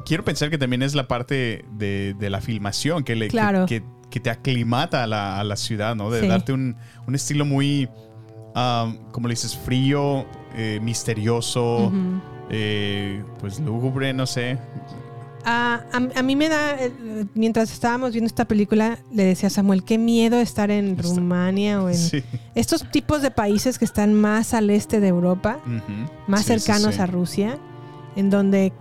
quiero 0.06 0.24
pensar 0.24 0.50
que 0.50 0.58
también 0.58 0.82
es 0.82 0.96
la 0.96 1.08
parte 1.08 1.64
de, 1.72 2.16
de 2.18 2.30
la 2.32 2.42
filmación 2.42 3.04
que 3.04 3.16
le 3.16 3.26
que- 3.28 3.32
Claro. 3.32 3.66
que, 3.68 3.84
que 4.10 4.20
te 4.20 4.30
aclimata 4.32 5.04
a 5.04 5.08
la, 5.08 5.40
a 5.40 5.44
la 5.44 5.56
ciudad, 5.56 5.96
¿no? 5.96 6.10
De 6.10 6.22
Sí. 6.22 6.28
darte 6.28 6.54
un, 6.54 6.76
un 7.08 7.14
estilo 7.16 7.46
muy, 7.46 7.88
um, 8.56 8.98
como 9.12 9.28
le 9.28 9.34
dices, 9.34 9.56
frío, 9.56 10.26
eh, 10.56 10.80
misterioso. 10.82 11.92
Eh, 12.50 13.24
pues 13.40 13.60
lúgubre, 13.60 14.14
no 14.14 14.26
sé. 14.26 14.58
Ah, 15.48 15.82
a, 15.94 16.20
a 16.20 16.24
mí 16.24 16.36
me 16.36 16.50
da, 16.50 16.72
eh, 16.84 16.92
mientras 17.36 17.72
estábamos 17.72 18.12
viendo 18.14 18.26
esta 18.28 18.46
película, 18.46 18.98
le 19.12 19.26
decía 19.26 19.48
a 19.48 19.50
Samuel, 19.52 19.84
qué 19.84 20.00
miedo 20.00 20.38
estar 20.40 20.72
en 20.72 20.98
Rumania 20.98 21.84
o 21.84 21.90
en 21.90 21.96
Sí. 21.96 22.24
estos 22.56 22.90
tipos 22.90 23.22
de 23.22 23.30
países 23.30 23.78
que 23.78 23.86
están 23.86 24.14
más 24.16 24.56
al 24.56 24.70
este 24.72 25.00
de 25.00 25.08
Europa, 25.10 25.60
más 26.28 26.42
Sí, 26.42 26.48
cercanos 26.58 26.96
sí. 26.96 27.02
a 27.02 27.06
Rusia, 27.06 27.58
en 28.16 28.32
donde 28.32 28.74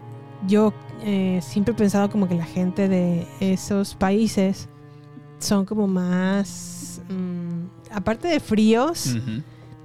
yo 0.48 0.72
eh, 1.02 1.40
siempre 1.42 1.74
he 1.74 1.76
pensado 1.76 2.08
como 2.08 2.28
que 2.28 2.34
la 2.34 2.46
gente 2.46 2.88
de 2.88 3.26
esos 3.40 3.94
países 3.94 4.68
son 5.38 5.66
como 5.66 5.86
más, 5.86 7.02
mm, 7.10 7.92
aparte 7.94 8.28
de 8.28 8.40
fríos, 8.40 9.16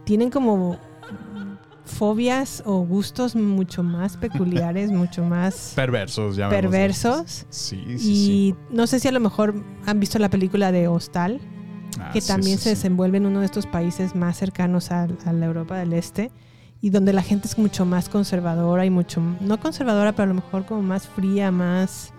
tienen 0.05 0.29
como 0.29 0.77
fobias 1.89 2.63
o 2.65 2.79
gustos 2.79 3.35
mucho 3.35 3.83
más 3.83 4.17
peculiares, 4.17 4.91
mucho 4.91 5.23
más 5.23 5.73
Perversos, 5.75 6.35
ya 6.35 6.49
perversos. 6.49 7.45
Sí, 7.49 7.83
sí, 7.85 7.91
y 7.91 7.97
sí. 7.97 8.55
no 8.71 8.87
sé 8.87 8.99
si 8.99 9.07
a 9.07 9.11
lo 9.11 9.19
mejor 9.19 9.63
han 9.85 9.99
visto 9.99 10.19
la 10.19 10.29
película 10.29 10.71
de 10.71 10.87
Hostal, 10.87 11.41
Ah, 11.99 12.11
que 12.13 12.21
también 12.21 12.57
se 12.57 12.69
desenvuelve 12.69 13.17
en 13.17 13.25
uno 13.25 13.39
de 13.39 13.45
estos 13.45 13.65
países 13.65 14.15
más 14.15 14.37
cercanos 14.37 14.91
a, 14.91 15.07
a 15.25 15.33
la 15.33 15.45
Europa 15.45 15.77
del 15.77 15.93
Este 15.93 16.31
y 16.81 16.91
donde 16.91 17.13
la 17.13 17.23
gente 17.23 17.47
es 17.47 17.57
mucho 17.57 17.85
más 17.85 18.09
conservadora 18.09 18.85
y 18.85 18.89
mucho, 18.89 19.21
no 19.41 19.59
conservadora, 19.59 20.13
pero 20.13 20.23
a 20.25 20.27
lo 20.27 20.35
mejor 20.35 20.65
como 20.65 20.81
más 20.81 21.07
fría, 21.07 21.51
más 21.51 22.13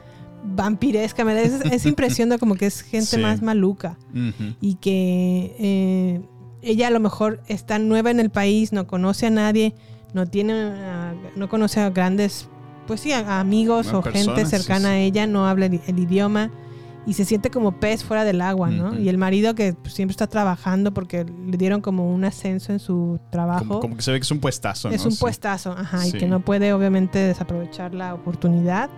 vampiresca. 0.45 1.25
Me 1.25 1.35
da 1.35 1.41
esa, 1.41 1.69
esa 1.69 1.89
impresión 1.89 2.29
de 2.29 2.39
como 2.39 2.57
que 2.57 2.67
es 2.67 2.83
gente 2.83 3.17
más 3.19 3.43
maluca 3.43 3.97
y 4.61 4.75
que 4.75 5.57
eh, 5.59 6.23
ella 6.63 6.89
a 6.89 6.91
lo 6.91 7.01
mejor 7.01 7.41
está 7.49 7.79
nueva 7.79 8.11
en 8.11 8.21
el 8.21 8.31
país, 8.31 8.73
no 8.73 8.87
conoce 8.87 9.27
a 9.27 9.31
nadie, 9.31 9.75
no 10.15 10.27
tiene, 10.27 10.53
ah, 10.55 11.13
no 11.37 11.49
conoce 11.49 11.81
a 11.81 11.91
grandes, 11.91 12.49
pues 12.87 13.01
sí, 13.01 13.13
a, 13.13 13.41
amigos 13.41 13.87
Bueno, 13.93 14.01
o 14.01 14.03
gente 14.03 14.45
sí, 14.45 14.51
cercana 14.51 14.89
sí. 14.91 14.95
a 14.95 14.99
ella, 14.99 15.27
no 15.27 15.47
habla 15.47 15.67
el, 15.67 15.81
el 15.87 15.99
idioma 15.99 16.51
y 17.07 17.15
se 17.15 17.25
siente 17.25 17.51
como 17.51 17.81
pez 17.81 18.05
fuera 18.05 18.25
del 18.25 18.43
agua, 18.43 18.69
¿no? 18.71 18.97
Y 18.99 19.09
el 19.09 19.17
marido 19.17 19.55
que 19.55 19.75
siempre 19.85 20.13
está 20.13 20.27
trabajando 20.27 20.93
porque 20.93 21.25
le 21.25 21.57
dieron 21.57 21.81
como 21.81 22.13
un 22.15 22.25
ascenso 22.25 22.73
en 22.73 22.79
su 22.79 23.19
trabajo. 23.31 23.65
Como, 23.67 23.81
como 23.81 23.97
que 23.97 24.03
se 24.03 24.13
ve 24.13 24.19
que 24.21 24.25
es 24.25 24.31
un 24.31 24.39
puestazo, 24.41 24.91
Es 24.91 25.01
¿no? 25.03 25.07
un 25.09 25.13
Sí. 25.13 25.21
puestazo, 25.21 25.73
ajá, 25.73 26.07
y 26.07 26.13
que 26.13 26.27
no 26.27 26.41
puede 26.41 26.73
obviamente 26.75 27.19
desaprovechar 27.19 27.95
la 27.95 28.13
oportunidad. 28.15 28.91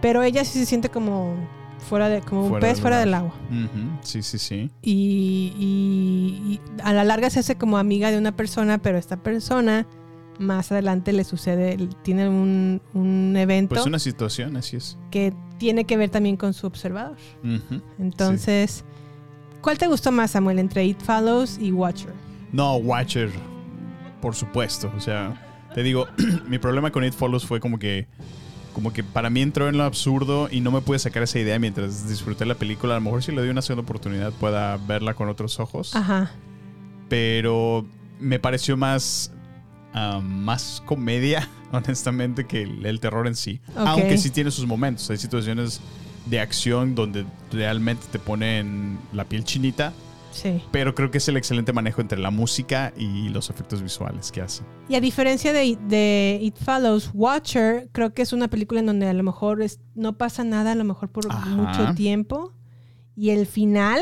Pero 0.00 0.22
ella 0.22 0.42
sí 0.44 0.58
se 0.58 0.64
siente 0.66 0.88
como 0.88 1.34
fuera 1.84 2.08
de, 2.08 2.20
como 2.22 2.46
un 2.46 2.60
pez 2.60 2.72
del 2.74 2.80
fuera 2.82 2.98
del 2.98 3.14
agua. 3.14 3.32
Sí, 4.02 4.22
sí, 4.22 4.38
sí. 4.38 4.70
Y, 4.82 5.52
y- 5.58 6.52
y 6.54 6.60
a 6.82 6.92
la 6.92 7.04
larga 7.04 7.30
se 7.30 7.40
hace 7.40 7.56
como 7.56 7.78
amiga 7.78 8.10
de 8.10 8.18
una 8.18 8.32
persona, 8.34 8.78
pero 8.78 8.98
esta 8.98 9.16
persona 9.22 9.86
más 10.40 10.72
adelante 10.72 11.12
le 11.12 11.22
sucede, 11.22 11.76
tiene 12.02 12.28
un, 12.28 12.82
un 12.92 13.36
evento 13.36 13.76
Pues 13.76 13.86
una 13.86 14.00
situación, 14.00 14.56
así 14.56 14.76
es. 14.76 14.98
que 15.12 15.32
tiene 15.58 15.84
que 15.84 15.96
ver 15.96 16.10
también 16.10 16.36
con 16.36 16.52
su 16.54 16.66
observador. 16.66 17.16
Entonces, 17.98 18.84
¿cuál 19.60 19.78
te 19.78 19.86
gustó 19.86 20.10
más, 20.12 20.32
Samuel, 20.32 20.58
entre 20.58 20.84
It 20.84 21.00
Follows 21.00 21.58
y 21.60 21.70
Watcher? 21.72 22.12
No, 22.52 22.76
Watcher, 22.76 23.30
por 24.20 24.34
supuesto. 24.34 24.90
O 24.96 25.00
sea, 25.00 25.40
te 25.74 25.82
digo, 25.82 26.06
mi 26.48 26.58
problema 26.58 26.90
con 26.90 27.04
It 27.04 27.14
Follows 27.14 27.46
fue 27.46 27.60
como 27.60 27.78
que, 27.78 28.06
como 28.74 28.92
que 28.92 29.02
para 29.02 29.30
mí 29.30 29.40
entró 29.40 29.68
en 29.70 29.78
lo 29.78 29.84
absurdo 29.84 30.48
y 30.50 30.60
no 30.60 30.70
me 30.70 30.82
pude 30.82 30.98
sacar 30.98 31.22
esa 31.22 31.38
idea 31.38 31.58
mientras 31.58 32.06
disfruté 32.06 32.44
la 32.44 32.56
película. 32.56 32.94
A 32.94 32.98
lo 32.98 33.04
mejor 33.04 33.22
si 33.22 33.32
le 33.32 33.40
doy 33.40 33.48
una 33.48 33.62
segunda 33.62 33.84
oportunidad 33.84 34.32
pueda 34.32 34.76
verla 34.76 35.14
con 35.14 35.28
otros 35.30 35.58
ojos. 35.60 35.96
Ajá. 35.96 36.32
Pero 37.08 37.86
me 38.20 38.38
pareció 38.38 38.76
más, 38.76 39.32
más 40.22 40.82
comedia, 40.84 41.48
honestamente, 41.72 42.46
que 42.46 42.62
el, 42.62 42.84
el 42.84 43.00
terror 43.00 43.26
en 43.26 43.36
sí. 43.36 43.60
Aunque 43.74 44.18
sí 44.18 44.28
tiene 44.28 44.50
sus 44.50 44.66
momentos. 44.66 45.08
Hay 45.08 45.16
situaciones 45.16 45.80
de 46.26 46.40
acción 46.40 46.94
donde 46.94 47.24
realmente 47.52 48.06
te 48.10 48.18
ponen 48.18 48.98
la 49.12 49.24
piel 49.24 49.44
chinita. 49.44 49.92
Sí. 50.34 50.60
Pero 50.72 50.94
creo 50.94 51.10
que 51.10 51.18
es 51.18 51.28
el 51.28 51.36
excelente 51.36 51.72
manejo 51.72 52.00
entre 52.00 52.18
la 52.18 52.30
música 52.30 52.92
y 52.96 53.28
los 53.28 53.50
efectos 53.50 53.82
visuales 53.82 54.32
que 54.32 54.40
hacen. 54.42 54.66
Y 54.88 54.96
a 54.96 55.00
diferencia 55.00 55.52
de, 55.52 55.78
de 55.88 56.38
It 56.42 56.56
Follows, 56.58 57.10
Watcher 57.14 57.88
creo 57.92 58.12
que 58.12 58.22
es 58.22 58.32
una 58.32 58.48
película 58.48 58.80
en 58.80 58.86
donde 58.86 59.06
a 59.08 59.12
lo 59.12 59.22
mejor 59.22 59.62
es- 59.62 59.80
no 59.94 60.18
pasa 60.18 60.42
nada, 60.44 60.72
a 60.72 60.74
lo 60.74 60.84
mejor 60.84 61.10
por 61.10 61.24
Ajá. 61.30 61.46
mucho 61.50 61.94
tiempo. 61.94 62.52
Y 63.16 63.30
el 63.30 63.46
final 63.46 64.00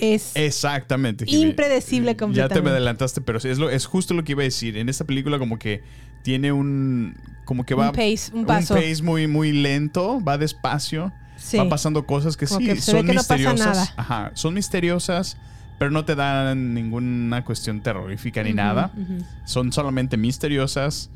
es 0.00 0.32
Exactamente. 0.34 1.26
Impredecible 1.28 2.12
Ya 2.12 2.16
completamente. 2.16 2.54
te 2.54 2.62
me 2.62 2.70
adelantaste, 2.70 3.20
pero 3.20 3.38
es, 3.38 3.58
lo, 3.58 3.68
es 3.68 3.84
justo 3.84 4.14
lo 4.14 4.24
que 4.24 4.32
iba 4.32 4.40
a 4.40 4.44
decir. 4.44 4.78
En 4.78 4.88
esta 4.88 5.04
película 5.04 5.38
como 5.38 5.58
que 5.58 5.82
tiene 6.24 6.52
un... 6.52 7.14
Como 7.44 7.64
que 7.66 7.74
va... 7.74 7.90
Un 7.90 7.92
pace, 7.94 8.30
un 8.32 8.46
paso. 8.46 8.74
pace 8.74 9.02
muy, 9.02 9.26
muy 9.26 9.52
lento, 9.52 10.20
va 10.24 10.38
despacio. 10.38 11.12
Sí. 11.36 11.58
Va 11.58 11.68
pasando 11.68 12.06
cosas 12.06 12.34
que 12.38 12.46
Como 12.46 12.60
sí 12.60 12.66
que 12.66 12.80
son 12.80 13.06
que 13.06 13.12
no 13.12 13.20
pasa 13.20 13.34
misteriosas. 13.36 13.66
nada. 13.76 13.94
Ajá, 13.98 14.30
son 14.32 14.54
misteriosas, 14.54 15.36
pero 15.78 15.90
no 15.90 16.04
te 16.04 16.14
dan 16.14 16.74
ninguna 16.74 17.44
cuestión 17.44 17.80
terrorífica 17.82 18.42
ni 18.42 18.50
Ujú, 18.50 18.56
nada. 18.56 18.92
ujú. 18.96 19.18
Son 19.44 19.72
solamente 19.72 20.16
misteriosas 20.16 21.10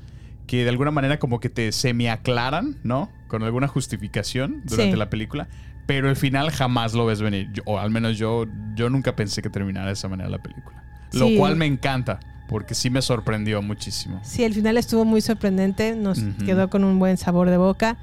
que 0.46 0.64
de 0.64 0.68
alguna 0.70 0.90
manera 0.90 1.18
como 1.18 1.38
que 1.40 1.48
te 1.48 1.70
semi-aclaran, 1.72 2.76
¿no? 2.82 3.10
Con 3.28 3.42
alguna 3.42 3.68
justificación 3.68 4.62
durante 4.64 4.92
Sí. 4.92 4.98
la 4.98 5.08
película. 5.10 5.48
Pero 5.86 6.08
el 6.10 6.16
final 6.16 6.50
jamás 6.50 6.92
lo 6.94 7.06
ves 7.06 7.20
venir. 7.22 7.48
Yo- 7.52 7.62
o 7.66 7.78
al 7.78 7.90
menos 7.90 8.18
yo, 8.18 8.46
yo 8.74 8.90
nunca 8.90 9.14
pensé 9.16 9.42
que 9.42 9.50
terminara 9.50 9.86
de 9.86 9.92
esa 9.92 10.08
manera 10.08 10.28
la 10.28 10.38
película. 10.38 10.82
Lo 11.12 11.26
Sí. 11.28 11.36
cual 11.36 11.56
me 11.56 11.66
encanta, 11.66 12.20
porque 12.48 12.74
sí 12.74 12.90
me 12.90 13.00
sorprendió 13.02 13.62
muchísimo. 13.62 14.20
Sí, 14.22 14.44
el 14.44 14.54
final 14.54 14.76
estuvo 14.76 15.04
muy 15.04 15.20
sorprendente, 15.20 15.94
nos 15.96 16.18
Ujú. 16.18 16.44
quedó 16.44 16.68
con 16.70 16.84
un 16.84 16.98
buen 16.98 17.16
sabor 17.16 17.48
de 17.50 17.56
boca. 17.56 17.96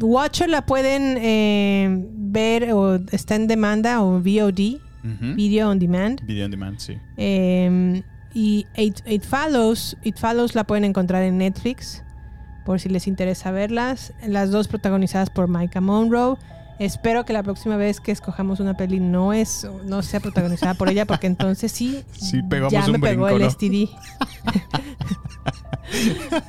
Watcher 0.00 0.48
la 0.48 0.64
pueden 0.66 1.16
eh, 1.20 1.88
ver 2.16 2.72
o 2.72 2.96
está 3.10 3.34
en 3.34 3.48
demanda 3.48 4.02
o 4.02 4.20
VOD, 4.20 4.78
Ujú. 5.04 5.34
Video 5.34 5.70
on 5.70 5.78
Demand. 5.78 6.20
Video 6.24 6.44
on 6.44 6.50
demand, 6.50 6.78
sí. 6.78 6.98
Eh, 7.16 8.02
y 8.34 8.66
It, 8.76 9.00
It 9.06 9.24
Follows, 9.24 9.96
It 10.02 10.16
Follows 10.18 10.54
la 10.54 10.64
pueden 10.64 10.84
encontrar 10.84 11.22
en 11.22 11.38
Netflix, 11.38 12.02
por 12.64 12.78
si 12.80 12.88
les 12.88 13.06
interesa 13.06 13.50
verlas. 13.50 14.12
Las 14.26 14.50
dos 14.50 14.68
protagonizadas 14.68 15.30
por 15.30 15.48
Micah 15.48 15.80
Monroe. 15.80 16.36
Espero 16.78 17.24
que 17.26 17.32
la 17.34 17.42
próxima 17.42 17.76
vez 17.76 18.00
que 18.00 18.10
escogamos 18.12 18.58
una 18.60 18.74
peli 18.74 19.00
no 19.00 19.32
es 19.34 19.66
no 19.84 20.00
sea 20.02 20.20
protagonizada 20.20 20.72
por 20.74 20.88
ella, 20.88 21.04
porque 21.04 21.26
entonces 21.26 21.72
sí, 21.72 22.02
Sí, 22.12 22.42
pegamos 22.42 22.72
ya 22.72 22.86
me 22.86 22.94
un 22.94 23.00
pegó 23.02 23.24
brinco, 23.26 23.36
el 23.36 23.42
¿no? 23.42 23.50
STD. 23.50 23.88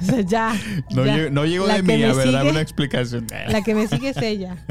O 0.01 0.05
sea, 0.05 0.21
ya. 0.21 0.53
No, 0.93 1.05
ya. 1.05 1.15
llegó, 1.17 1.29
no 1.31 1.45
llegó 1.45 1.67
La 1.67 1.75
de 1.77 1.81
mí, 1.83 1.97
me 1.97 2.05
a 2.05 2.13
ver, 2.13 2.27
dame 2.31 2.39
sigue- 2.41 2.51
una 2.51 2.61
explicación. 2.61 3.27
La 3.49 3.61
que 3.63 3.73
me 3.75 3.87
sigue 3.87 4.09
es 4.09 4.17
ella. 4.17 4.55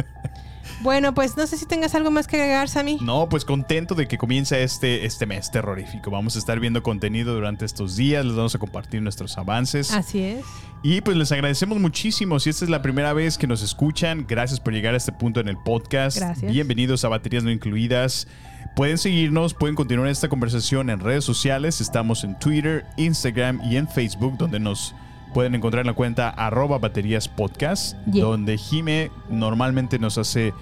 Bueno, 0.82 1.12
pues 1.14 1.36
no 1.36 1.46
sé 1.46 1.58
si 1.58 1.66
tengas 1.66 1.94
algo 1.94 2.10
más 2.10 2.26
que 2.26 2.36
agregar, 2.36 2.68
Sammy. 2.68 2.98
No, 3.02 3.28
pues 3.28 3.44
contento 3.44 3.94
de 3.94 4.08
que 4.08 4.16
comienza 4.16 4.58
este, 4.58 5.04
este 5.04 5.26
mes 5.26 5.50
terrorífico. 5.50 6.10
Vamos 6.10 6.36
a 6.36 6.38
estar 6.38 6.58
viendo 6.58 6.82
contenido 6.82 7.34
durante 7.34 7.64
estos 7.66 7.96
días, 7.96 8.24
les 8.24 8.34
vamos 8.34 8.54
a 8.54 8.58
compartir 8.58 9.02
nuestros 9.02 9.36
avances. 9.36 9.92
Así 9.92 10.22
es. 10.22 10.44
Y 10.82 11.02
pues 11.02 11.16
les 11.18 11.30
agradecemos 11.32 11.78
muchísimo. 11.78 12.40
Si 12.40 12.48
esta 12.48 12.64
es 12.64 12.70
la 12.70 12.80
primera 12.80 13.12
vez 13.12 13.36
que 13.36 13.46
nos 13.46 13.62
escuchan, 13.62 14.24
gracias 14.26 14.58
por 14.60 14.72
llegar 14.72 14.94
a 14.94 14.96
este 14.96 15.12
punto 15.12 15.40
en 15.40 15.48
el 15.48 15.58
podcast. 15.58 16.16
Gracias. 16.16 16.50
Bienvenidos 16.50 17.04
a 17.04 17.08
Baterías 17.08 17.44
No 17.44 17.50
Incluidas. 17.50 18.26
Pueden 18.74 18.96
seguirnos, 18.96 19.52
pueden 19.52 19.74
continuar 19.76 20.08
esta 20.08 20.28
conversación 20.28 20.88
en 20.88 21.00
redes 21.00 21.24
sociales. 21.24 21.82
Estamos 21.82 22.24
en 22.24 22.38
Twitter, 22.38 22.86
Instagram 22.96 23.60
y 23.70 23.76
en 23.76 23.86
Facebook, 23.88 24.38
donde 24.38 24.60
nos 24.60 24.94
pueden 25.34 25.54
encontrar 25.54 25.82
en 25.82 25.88
la 25.88 25.94
cuenta 25.94 26.30
arroba 26.30 26.78
baterías 26.78 27.28
podcast, 27.28 27.96
Yeah. 28.10 28.24
donde 28.24 28.56
Jime 28.58 29.10
normalmente 29.28 29.98
nos 29.98 30.18
hace 30.18 30.52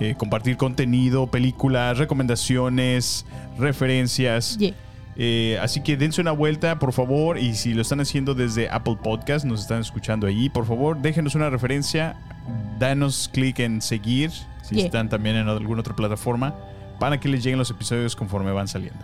eh, 0.00 0.14
compartir 0.16 0.56
contenido, 0.56 1.26
películas, 1.28 1.98
recomendaciones, 1.98 3.26
referencias. 3.58 4.56
Yeah. 4.58 4.74
Eh, 5.18 5.58
así 5.62 5.82
que 5.82 5.96
dense 5.96 6.20
una 6.20 6.32
vuelta, 6.32 6.78
por 6.78 6.92
favor. 6.92 7.38
Y 7.38 7.54
si 7.54 7.72
lo 7.74 7.82
están 7.82 8.00
haciendo 8.00 8.34
desde 8.34 8.68
Apple 8.68 8.98
Podcast, 9.02 9.44
nos 9.44 9.62
están 9.62 9.80
escuchando 9.80 10.26
allí, 10.26 10.48
por 10.50 10.66
favor, 10.66 11.00
déjenos 11.00 11.34
una 11.34 11.48
referencia. 11.50 12.16
Danos 12.78 13.30
clic 13.32 13.58
en 13.60 13.80
seguir, 13.80 14.30
si 14.62 14.74
Yeah. 14.76 14.84
están 14.86 15.08
también 15.08 15.36
en 15.36 15.48
alguna 15.48 15.80
otra 15.80 15.96
plataforma, 15.96 16.54
para 17.00 17.18
que 17.18 17.28
les 17.28 17.42
lleguen 17.42 17.58
los 17.58 17.70
episodios 17.70 18.14
conforme 18.14 18.52
van 18.52 18.68
saliendo. 18.68 19.00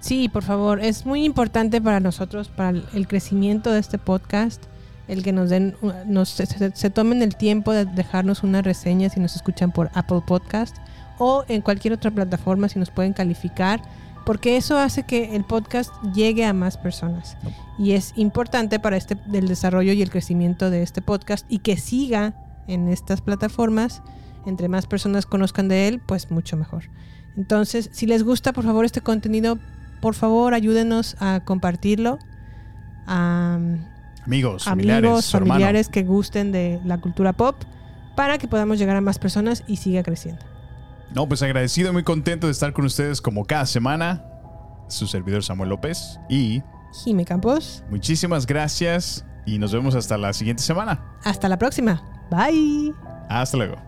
Sí, 0.00 0.28
por 0.28 0.44
favor, 0.44 0.80
es 0.80 1.04
muy 1.06 1.24
importante 1.24 1.80
para 1.80 1.98
nosotros, 1.98 2.48
para 2.48 2.70
el- 2.70 2.84
el 2.94 3.08
crecimiento 3.08 3.72
de 3.72 3.80
este 3.80 3.98
podcast, 3.98 4.62
el 5.08 5.22
que 5.22 5.32
nos 5.32 5.50
den, 5.50 5.74
nos, 6.06 6.28
se, 6.28 6.90
tomen 6.90 7.22
el 7.22 7.36
tiempo 7.36 7.72
de 7.72 7.86
dejarnos 7.86 8.42
una 8.42 8.62
reseña 8.62 9.08
si 9.08 9.20
nos 9.20 9.34
escuchan 9.34 9.72
por 9.72 9.90
Apple 9.94 10.22
Podcast 10.26 10.76
o 11.18 11.44
en 11.48 11.62
cualquier 11.62 11.94
otra 11.94 12.10
plataforma 12.10 12.68
si 12.68 12.78
nos 12.78 12.90
pueden 12.90 13.14
calificar, 13.14 13.82
porque 14.24 14.56
eso 14.56 14.78
hace 14.78 15.02
que 15.02 15.34
el 15.34 15.44
podcast 15.44 15.90
llegue 16.14 16.44
a 16.44 16.52
más 16.52 16.76
personas 16.76 17.36
y 17.78 17.92
es 17.92 18.12
importante 18.16 18.78
para 18.78 18.96
este 18.96 19.16
el 19.32 19.48
desarrollo 19.48 19.92
y 19.92 20.02
el 20.02 20.10
crecimiento 20.10 20.70
de 20.70 20.82
este 20.82 21.00
podcast 21.00 21.46
y 21.48 21.60
que 21.60 21.76
siga 21.76 22.34
en 22.66 22.88
estas 22.88 23.22
plataformas 23.22 24.02
Entre 24.46 24.68
más 24.68 24.86
personas 24.86 25.26
conozcan 25.26 25.68
de 25.68 25.88
él, 25.88 26.00
pues 26.00 26.30
mucho 26.30 26.56
mejor. 26.56 26.84
Entonces, 27.36 27.90
si 27.92 28.06
les 28.06 28.22
gusta, 28.22 28.52
por 28.52 28.64
favor, 28.64 28.84
este 28.84 29.00
contenido, 29.00 29.58
por 30.00 30.14
favor, 30.14 30.54
ayúdenos 30.54 31.16
a 31.20 31.40
compartirlo. 31.44 32.18
Amigos, 34.28 34.64
familiares, 34.64 35.08
amigos, 35.08 35.34
hermano. 35.34 35.52
familiares 35.54 35.88
que 35.88 36.02
gusten 36.02 36.52
de 36.52 36.80
la 36.84 36.98
cultura 36.98 37.32
pop 37.32 37.56
para 38.14 38.36
que 38.36 38.46
podamos 38.46 38.78
llegar 38.78 38.94
a 38.94 39.00
más 39.00 39.18
personas 39.18 39.64
y 39.66 39.76
siga 39.76 40.02
creciendo. 40.02 40.44
No, 41.14 41.26
pues 41.26 41.42
agradecido 41.42 41.92
muy 41.94 42.02
contento 42.04 42.46
de 42.46 42.52
estar 42.52 42.74
con 42.74 42.84
ustedes 42.84 43.22
como 43.22 43.46
cada 43.46 43.64
semana. 43.64 44.22
Su 44.88 45.06
servidor 45.06 45.42
Samuel 45.42 45.70
López. 45.70 46.20
Y 46.28 46.62
Jime 47.04 47.24
Campos, 47.24 47.82
muchísimas 47.90 48.46
gracias 48.46 49.24
y 49.46 49.58
nos 49.58 49.72
vemos 49.72 49.94
hasta 49.94 50.18
la 50.18 50.32
siguiente 50.34 50.62
semana. 50.62 51.02
hasta 51.24 51.48
la 51.48 51.58
próxima. 51.58 52.02
Bye. 52.30 52.92
Hasta 53.30 53.56
luego. 53.56 53.87